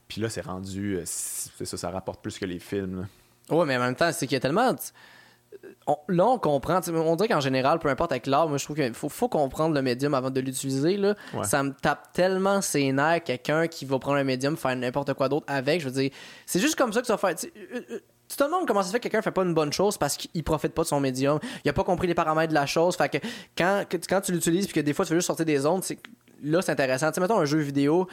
[0.06, 0.96] Puis là, c'est rendu.
[0.96, 3.00] euh, C'est ça, ça rapporte plus que les films.
[3.48, 3.56] là.
[3.56, 4.74] Ouais, mais en même temps, c'est qu'il y a tellement.
[5.86, 6.80] On- là, on comprend.
[6.88, 9.74] On dirait qu'en général, peu importe avec l'art, moi, je trouve qu'il faut, faut comprendre
[9.74, 10.98] le médium avant de l'utiliser.
[10.98, 11.14] Ouais.
[11.44, 15.28] Ça me tape tellement ses nerfs, quelqu'un qui va prendre un médium, faire n'importe quoi
[15.28, 15.80] d'autre avec.
[15.80, 16.10] Je veux dire,
[16.46, 17.34] c'est juste comme ça que ça va faire.
[17.36, 17.98] tu euh, euh,
[18.28, 20.16] Tu te demandes comment ça se fait que quelqu'un fait pas une bonne chose parce
[20.16, 21.38] qu'il profite pas de son médium.
[21.64, 22.96] Il a pas compris les paramètres de la chose.
[22.96, 23.18] Fait que
[23.56, 25.98] quand, quand tu l'utilises puis que des fois tu veux juste sortir des ondes, c'est-
[26.42, 27.08] là c'est intéressant.
[27.08, 28.08] Tu sais, mettons un jeu vidéo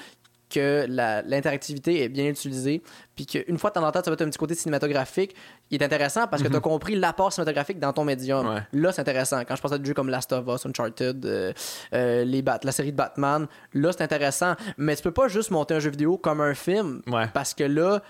[0.52, 0.86] que
[1.26, 2.82] l'interactivité est bien utilisée,
[3.16, 5.36] puis qu'une fois de temps en temps, tu vas être un petit côté cinématographique,
[5.70, 8.48] il est intéressant parce que tu as compris l'apport cinématographique dans ton médium.
[8.48, 8.62] Ouais.
[8.74, 9.42] Là, c'est intéressant.
[9.48, 11.54] Quand je pense à des jeux comme Last of Us, Uncharted, euh,
[11.94, 14.56] euh, les Bat- la série de Batman, là, c'est intéressant.
[14.78, 17.28] Mais tu peux pas juste monter un jeu vidéo comme un film, Ouais.
[17.34, 18.02] parce que là,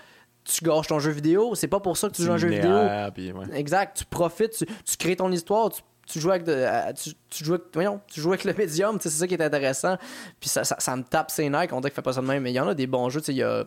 [0.44, 1.54] tu gâches ton jeu vidéo.
[1.54, 2.70] C'est pas pour ça que tu joues un jeu vidéo.
[2.70, 3.46] Linéaire, puis ouais.
[3.54, 3.96] Exact.
[3.98, 8.20] Tu profites, tu, tu crées ton histoire, tu, tu joues avec tu, joues avec, tu
[8.20, 9.96] joues le médium, c'est ça qui est intéressant.
[10.40, 12.42] Puis ça, ça, me tape ses nerfs, on dirait qu'il fait pas ça de même.
[12.42, 13.64] Mais il y en a des bons jeux, il y a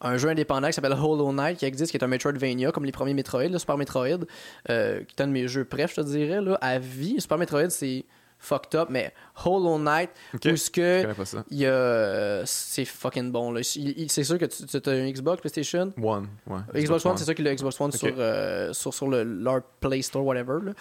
[0.00, 2.92] un jeu indépendant qui s'appelle Hollow Knight qui existe, qui est un Metroidvania, comme les
[2.92, 4.24] premiers Metroid, le Super Metroid,
[4.70, 7.20] euh, qui est un de mes jeux préf, je te dirais, là, à vie.
[7.20, 8.04] Super Metroid, c'est
[8.40, 9.12] fucked up, mais
[9.44, 11.06] Hollow Knight, Ok, où ce que
[11.50, 13.52] il y a, c'est fucking bon.
[13.52, 13.60] Là.
[13.62, 15.92] C'est sûr que tu as une Xbox, PlayStation?
[16.02, 16.60] One, ouais.
[16.82, 17.96] Xbox One, c'est ça qu'il a Xbox One Ok.
[17.96, 20.58] sur, euh, sur, sur le, leur Play Store, whatever.
[20.64, 20.72] là.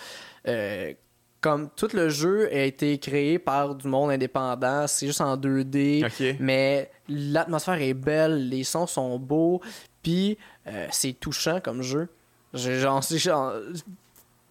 [0.47, 0.93] Euh,
[1.41, 6.05] comme tout le jeu a été créé par du monde indépendant, c'est juste en 2D,
[6.05, 6.35] Ok.
[6.39, 9.61] mais l'atmosphère est belle, les sons sont beaux,
[10.03, 10.37] puis
[10.67, 12.09] euh, c'est touchant comme jeu.
[12.53, 13.53] Genre, genre-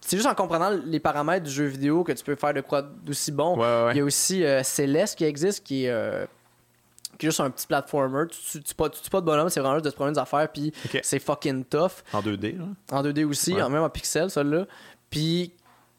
[0.09, 2.81] c'est juste en comprenant les paramètres du jeu vidéo que tu peux faire de quoi
[2.81, 3.55] d'aussi bon.
[3.55, 3.91] Ouais, ouais, ouais.
[3.93, 6.25] Il y a aussi euh, Céleste qui existe, qui est, euh,
[7.17, 8.25] qui est juste un petit platformer.
[8.27, 10.11] Tu tu- tu pas, tu tues pas de bonhomme, c'est vraiment juste de te prendre
[10.11, 10.73] des affaires, puis
[11.03, 12.03] c'est fucking tough.
[12.13, 12.65] En 2D, là.
[12.91, 13.61] En 2D aussi, Ouais.
[13.61, 14.65] en même en pixel, celui-là.
[15.09, 15.51] Puis,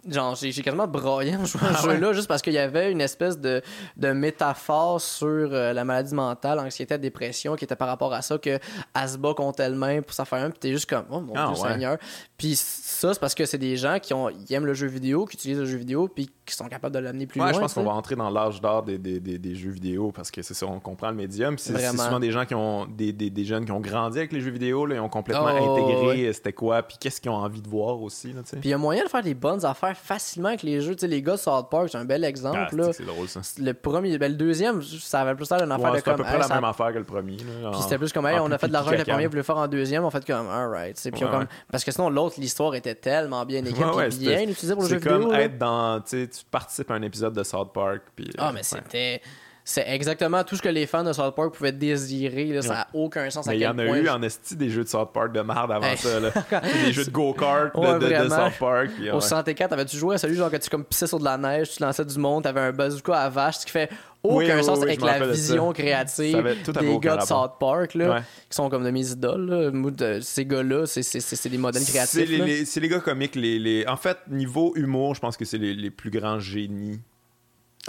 [0.09, 2.91] genre, j'ai quasiment broyé en jouant à ce Ah jeu-là, juste parce qu'il y avait
[2.91, 3.63] une espèce de,
[3.97, 8.39] de métaphore sur euh, la maladie mentale, anxiété, dépression, qui était par rapport à ça,
[8.39, 8.59] que
[8.95, 11.35] elle se bat contre elle-même pour s'en faire un, puis t'es juste comme, oh mon
[11.37, 11.71] Ah Dieu ouais.
[11.71, 11.99] Seigneur.
[12.37, 15.27] Puis ça, c'est parce que c'est des gens qui ont, ils aiment le jeu vidéo,
[15.27, 17.55] qui utilisent le jeu vidéo, puis qui sont capables de l'amener plus Ouais, loin.
[17.55, 20.31] je pense qu'on va entrer dans l'âge d'or des, des, des, des jeux vidéo parce
[20.31, 21.57] que c'est ça, on comprend le médium.
[21.59, 24.41] C'est souvent des gens qui ont des, des, des jeunes qui ont grandi avec les
[24.41, 26.29] jeux vidéo, là, ils ont complètement Oh, intégré ouais.
[26.29, 28.33] euh, c'était quoi, puis qu'est-ce qu'ils ont envie de voir aussi.
[28.33, 28.43] Là.
[28.43, 30.95] Puis il y a moyen de faire des bonnes affaires facilement avec les jeux.
[31.03, 32.59] Les gars de South Park, c'est un bel exemple.
[32.71, 32.91] Ah, là.
[33.07, 33.41] drôle ça.
[33.59, 36.13] Le premier, ben, le deuxième, ça avait plus l'air d'une affaire Ouais, de c'est à
[36.13, 36.17] comme.
[36.19, 37.37] peu près hey, la ça- même affaire que le premier.
[37.63, 39.29] là, Puis c'était plus comme, hey, on a plus fait de l'argent avec le premier,
[39.29, 41.11] le faire en deuxième, on fait comme, alright.
[41.19, 41.47] comme...
[41.71, 45.09] Parce que sinon, l'autre, l'histoire était tellement bien écrite, bien utilisée pour le jeu C'est
[45.09, 45.35] comme vidéo.
[45.35, 46.01] être dans.
[46.41, 48.03] Tu participes à un épisode de South Park.
[48.17, 48.63] Puis, Ah, euh, mais ouais.
[48.63, 49.21] c'était.
[49.73, 52.47] C'est exactement tout ce que les fans de South Park pouvaient désirer.
[52.47, 52.61] là.
[52.63, 54.69] Ça n'a aucun sens à Mais il y en a point eu en esti des
[54.69, 55.97] jeux de South Park de merde avant Hey.
[55.97, 56.19] ça.
[56.19, 56.31] Là.
[56.85, 58.29] des jeux de go-kart de- Ouais, de, de.
[58.29, 58.89] South Park.
[58.97, 59.21] puis, Au ouais.
[59.21, 61.83] 64, t'avais-tu joué à celui genre que tu comme pissais sur de la neige, tu
[61.83, 63.89] lançais du monde, t'avais un bazooka à vache, ce qui fait
[64.25, 67.23] aucun Oui, sens oui, avec la vision créative avait- des gars de.
[67.23, 68.21] South Park, là, Ouais.
[68.51, 69.73] qui sont comme de mes idoles.
[70.01, 70.21] Là.
[70.21, 72.29] Ces gars-là, c'est- c'est des modèles C'est créatifs.
[72.29, 72.45] les, là.
[72.45, 73.37] les- c'est les gars comiques.
[73.37, 77.01] Les, les- En fait, niveau humour, je pense que c'est les, plus grands génies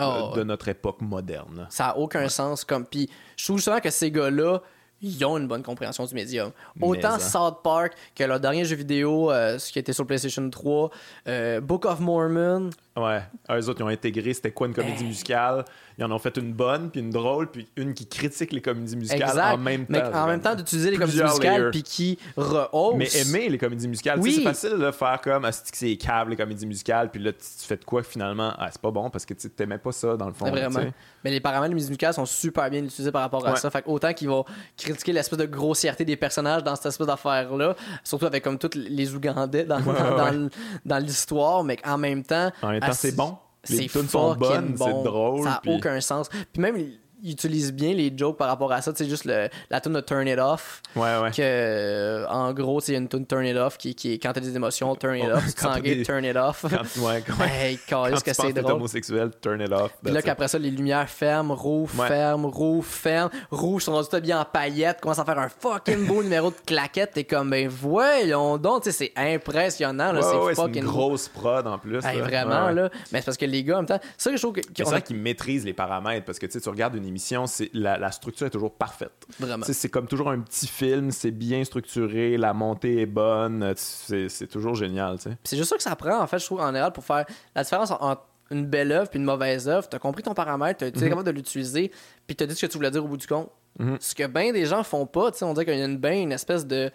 [0.02, 1.68] Oh, de notre époque moderne.
[1.70, 2.64] Ça n'a aucun sens.
[2.64, 2.86] Comme...
[2.86, 4.62] Puis je trouve justement que ces gars-là,
[5.02, 6.52] ils ont une bonne compréhension du médium.
[6.80, 7.20] Autant hein.
[7.20, 10.92] South Park que leur dernier jeu vidéo, euh, ce qui était sur PlayStation 3,
[11.28, 12.70] euh, Book of Mormon.
[12.98, 13.22] Ouais.
[13.50, 15.08] Eux autres, ils ont intégré c'était quoi une comédie Hey.
[15.08, 15.64] musicale.
[15.98, 18.96] Ils en ont fait une bonne, puis une drôle, puis une qui critique les comédies
[18.98, 19.54] musicales Exact.
[19.54, 19.92] en même temps.
[19.92, 22.96] Mais en même temps, d'utiliser les comédies musicales puis qui rehaussent.
[22.98, 24.34] Mais aimer les comédies musicales, Oui.
[24.34, 27.32] c'est facile de faire comme ah, c'est que c'est câble les comédies musicales, puis là
[27.34, 28.54] tu fais de quoi finalement?
[28.58, 30.50] Ah, c'est pas bon parce que tu t'aimais pas ça dans le fond.
[30.50, 30.80] Vraiment.
[31.24, 33.58] Mais les paramètres musicales sont super bien utilisés par rapport à Ouais.
[33.60, 33.70] ça.
[33.70, 34.44] Fait autant qu'ils vont
[34.78, 39.14] critiquer l'espèce de grossièreté des personnages dans cette espèce d'affaire-là, surtout avec comme tous les
[39.14, 40.18] Ougandais dans, dans, ouais.
[40.18, 40.50] dans le-
[40.86, 42.52] dans l'histoire, mais en même temps.
[42.64, 43.38] En temps, ah, c'est bon.
[43.70, 44.86] Les C'est tunes sont bonnes, bon.
[44.86, 45.44] c'est drôle.
[45.44, 46.30] Ça n'a aucun sens.
[46.52, 46.78] Puis même,
[47.24, 48.92] ils utilisent bien les jokes par rapport à ça.
[48.94, 50.82] Tu sais, juste le- la tune de Turn It Off.
[50.96, 51.32] Ouais, ouais.
[51.32, 54.40] Que, euh, en gros, c'est une tune Turn It Off qui, qui est quand t'as
[54.42, 55.46] des émotions, Turn It Oh, Off.
[55.56, 56.66] Tu quand gay, des- Turn It Off.
[56.70, 58.74] Quand, ouais, quand, Hey, quand tu que c'est drôle.
[58.74, 59.92] homosexuel, turn it off.
[60.04, 62.08] Puis là, qu'après ça, les lumières ferment, rouge, Ouais.
[62.08, 63.30] ferme, rouge, ferme.
[63.52, 66.56] Rouge sont rendus tout bien en paillettes, commence à faire un fucking beau numéro de
[66.66, 67.12] claquette.
[67.14, 71.28] T'es comme, ben voyons donc, tu sais, c'est impressionnant, là, c'est c'est fucking une grosse
[71.30, 72.04] prod en plus.
[72.06, 72.24] Hey, là.
[72.24, 72.90] vraiment, là.
[73.12, 74.62] Mais c'est parce que les gars, en même temps, c'est ça je trouve que.
[74.76, 77.46] C'est a- vrai qu'ils maîtrisent les paramètres parce que tu sais, tu regardes une émission,
[77.48, 79.26] c'est la, la structure est toujours parfaite.
[79.40, 79.66] Vraiment.
[79.66, 83.74] Tu C'est comme toujours un petit film, c'est bien structuré, la montée est bonne, euh,
[83.76, 85.20] c'est toujours génial.
[85.20, 87.26] tu c'est juste ça que ça prend, en fait, je trouve, en général, pour faire
[87.56, 89.88] la différence entre une belle œuvre puis une mauvaise œuvre.
[89.88, 91.92] T'as compris ton paramètre, t'as été capable de l'utiliser,
[92.28, 93.50] puis t'as dit ce que tu voulais dire au bout du compte.
[93.80, 93.98] Mhm.
[94.00, 96.14] Ce que bien des gens font pas, tu on dirait qu'il y a une, ben
[96.24, 96.92] une espèce de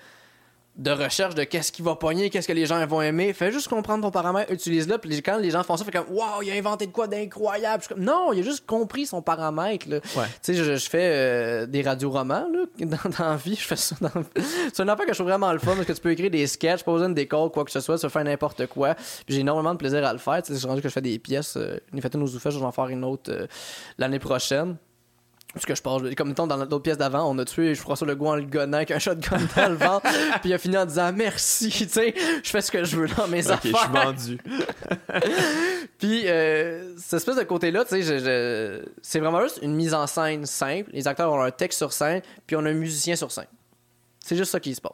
[0.77, 3.33] de recherche de qu'est-ce qui va pogner, qu'est-ce que les gens vont aimer.
[3.33, 4.99] Fais juste comprendre ton paramètre, utilise-le.
[4.99, 7.83] Puis quand les gens font ça, fait comme Waouh, il a inventé de quoi d'incroyable.
[7.97, 9.89] Non, il a juste compris son paramètre.
[9.89, 9.97] là.
[10.17, 10.25] Ouais.
[10.43, 13.57] Tu sais, je, je fais euh, des radioromans là, dans, dans la vie.
[13.57, 14.11] Je fais ça dans...
[14.73, 16.47] C'est une affaire que je trouve vraiment le fun parce que tu peux écrire des
[16.47, 18.95] sketchs, pas besoin de décor, quoi que ce soit, peux faire n'importe quoi.
[18.95, 20.43] Puis j'ai énormément de plaisir à le faire.
[20.43, 21.57] Tu sais, rendu que je fais des pièces.
[21.57, 23.47] Euh, une fait une aux Zoufès, je vais en faire une autre euh,
[23.97, 24.77] l'année prochaine.
[25.55, 28.27] Parce que je pense, comme mettons, dans l'autre pièce d'avant, on a tué François Legault
[28.29, 30.07] en le gonnant avec un shotgun dans le ventre,
[30.41, 32.15] puis il a fini en disant merci, tu sais,
[32.45, 34.05] je fais ce que je veux dans mes Ok, je suis affaires.
[34.05, 34.39] vendu.
[35.99, 39.95] Puis, euh, cette espèce de côté-là, tu sais, je- je- c'est vraiment juste une mise
[39.95, 40.91] en scène simple.
[40.93, 43.47] Les acteurs ont un texte sur scène, puis on a un musicien sur scène.
[44.23, 44.93] C'est juste ça qui se passe.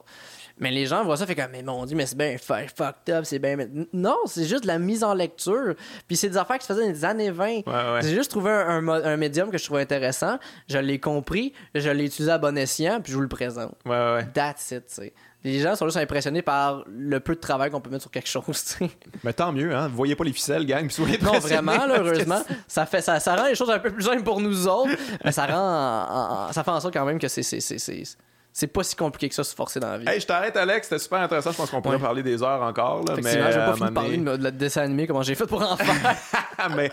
[0.58, 3.14] Mais les gens voient ça, fait comme, mais mon dieu, mais c'est bien fu- fucked
[3.14, 3.56] up, c'est bien.
[3.92, 5.74] Non, c'est juste de la mise en lecture.
[6.06, 7.44] Puis c'est des affaires qui se faisaient dans les années 20.
[7.46, 8.00] Ouais, ouais.
[8.02, 10.38] J'ai juste trouvé un, un médium que je trouvais intéressant.
[10.68, 13.74] Je l'ai compris, je l'ai utilisé à bon escient, puis je vous le présente.
[13.86, 14.26] Ouais, ouais.
[14.34, 15.12] That's it, tu sais.
[15.44, 18.28] Les gens sont juste impressionnés par le peu de travail qu'on peut mettre sur quelque
[18.28, 18.90] chose, tu sais.
[19.24, 19.88] Mais tant mieux, hein.
[19.88, 22.40] Vous voyez pas les ficelles, gang, puis soyez Non, vraiment, là, heureusement.
[22.68, 24.92] Ça, fait, ça, ça rend les choses un peu plus simples pour nous autres,
[25.24, 25.54] mais ça rend.
[25.56, 27.42] en- en- ça fait en sorte quand même que c'est.
[28.52, 30.08] C'est- pas si compliqué que ça se forcer dans la vie.
[30.08, 30.88] Hey, je t'arrête, Alex.
[30.88, 31.52] C'était super intéressant.
[31.52, 32.02] Je pense qu'on pourrait Ouais.
[32.02, 33.04] parler des heures encore.
[33.04, 35.22] Là, mais je vais euh, pas à finir de parler de, de dessin animé, comment
[35.22, 36.16] j'ai fait pour en faire.
[36.76, 36.90] mais,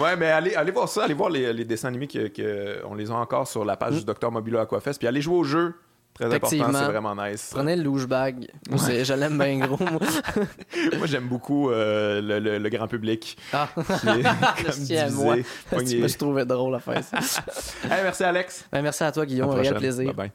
[0.00, 1.04] ouais, mais allez, allez voir ça.
[1.04, 3.94] Allez voir les, les dessins animés que, que- on les a encore sur la page
[3.94, 4.98] du Docteur Mobilo Aquafest.
[4.98, 5.74] Puis allez jouer au jeu.
[6.14, 7.50] Très important, c'est vraiment nice.
[7.54, 8.46] Prenez le louche-bag.
[8.68, 9.78] Moi, c'est- Je l'aime bien gros.
[9.82, 9.98] moi.
[10.98, 13.38] Moi, j'aime beaucoup euh, le, le- le grand public.
[13.50, 14.22] Ah, est comme
[14.64, 15.36] Merci à moi.
[15.72, 17.16] me suis trouvé drôle à faire ça.
[17.84, 18.66] Hey, merci, Alex.
[18.70, 19.48] Ben, merci à toi, À Guillaume.
[19.52, 20.04] la Un réel plaisir.
[20.04, 20.32] Bye bye.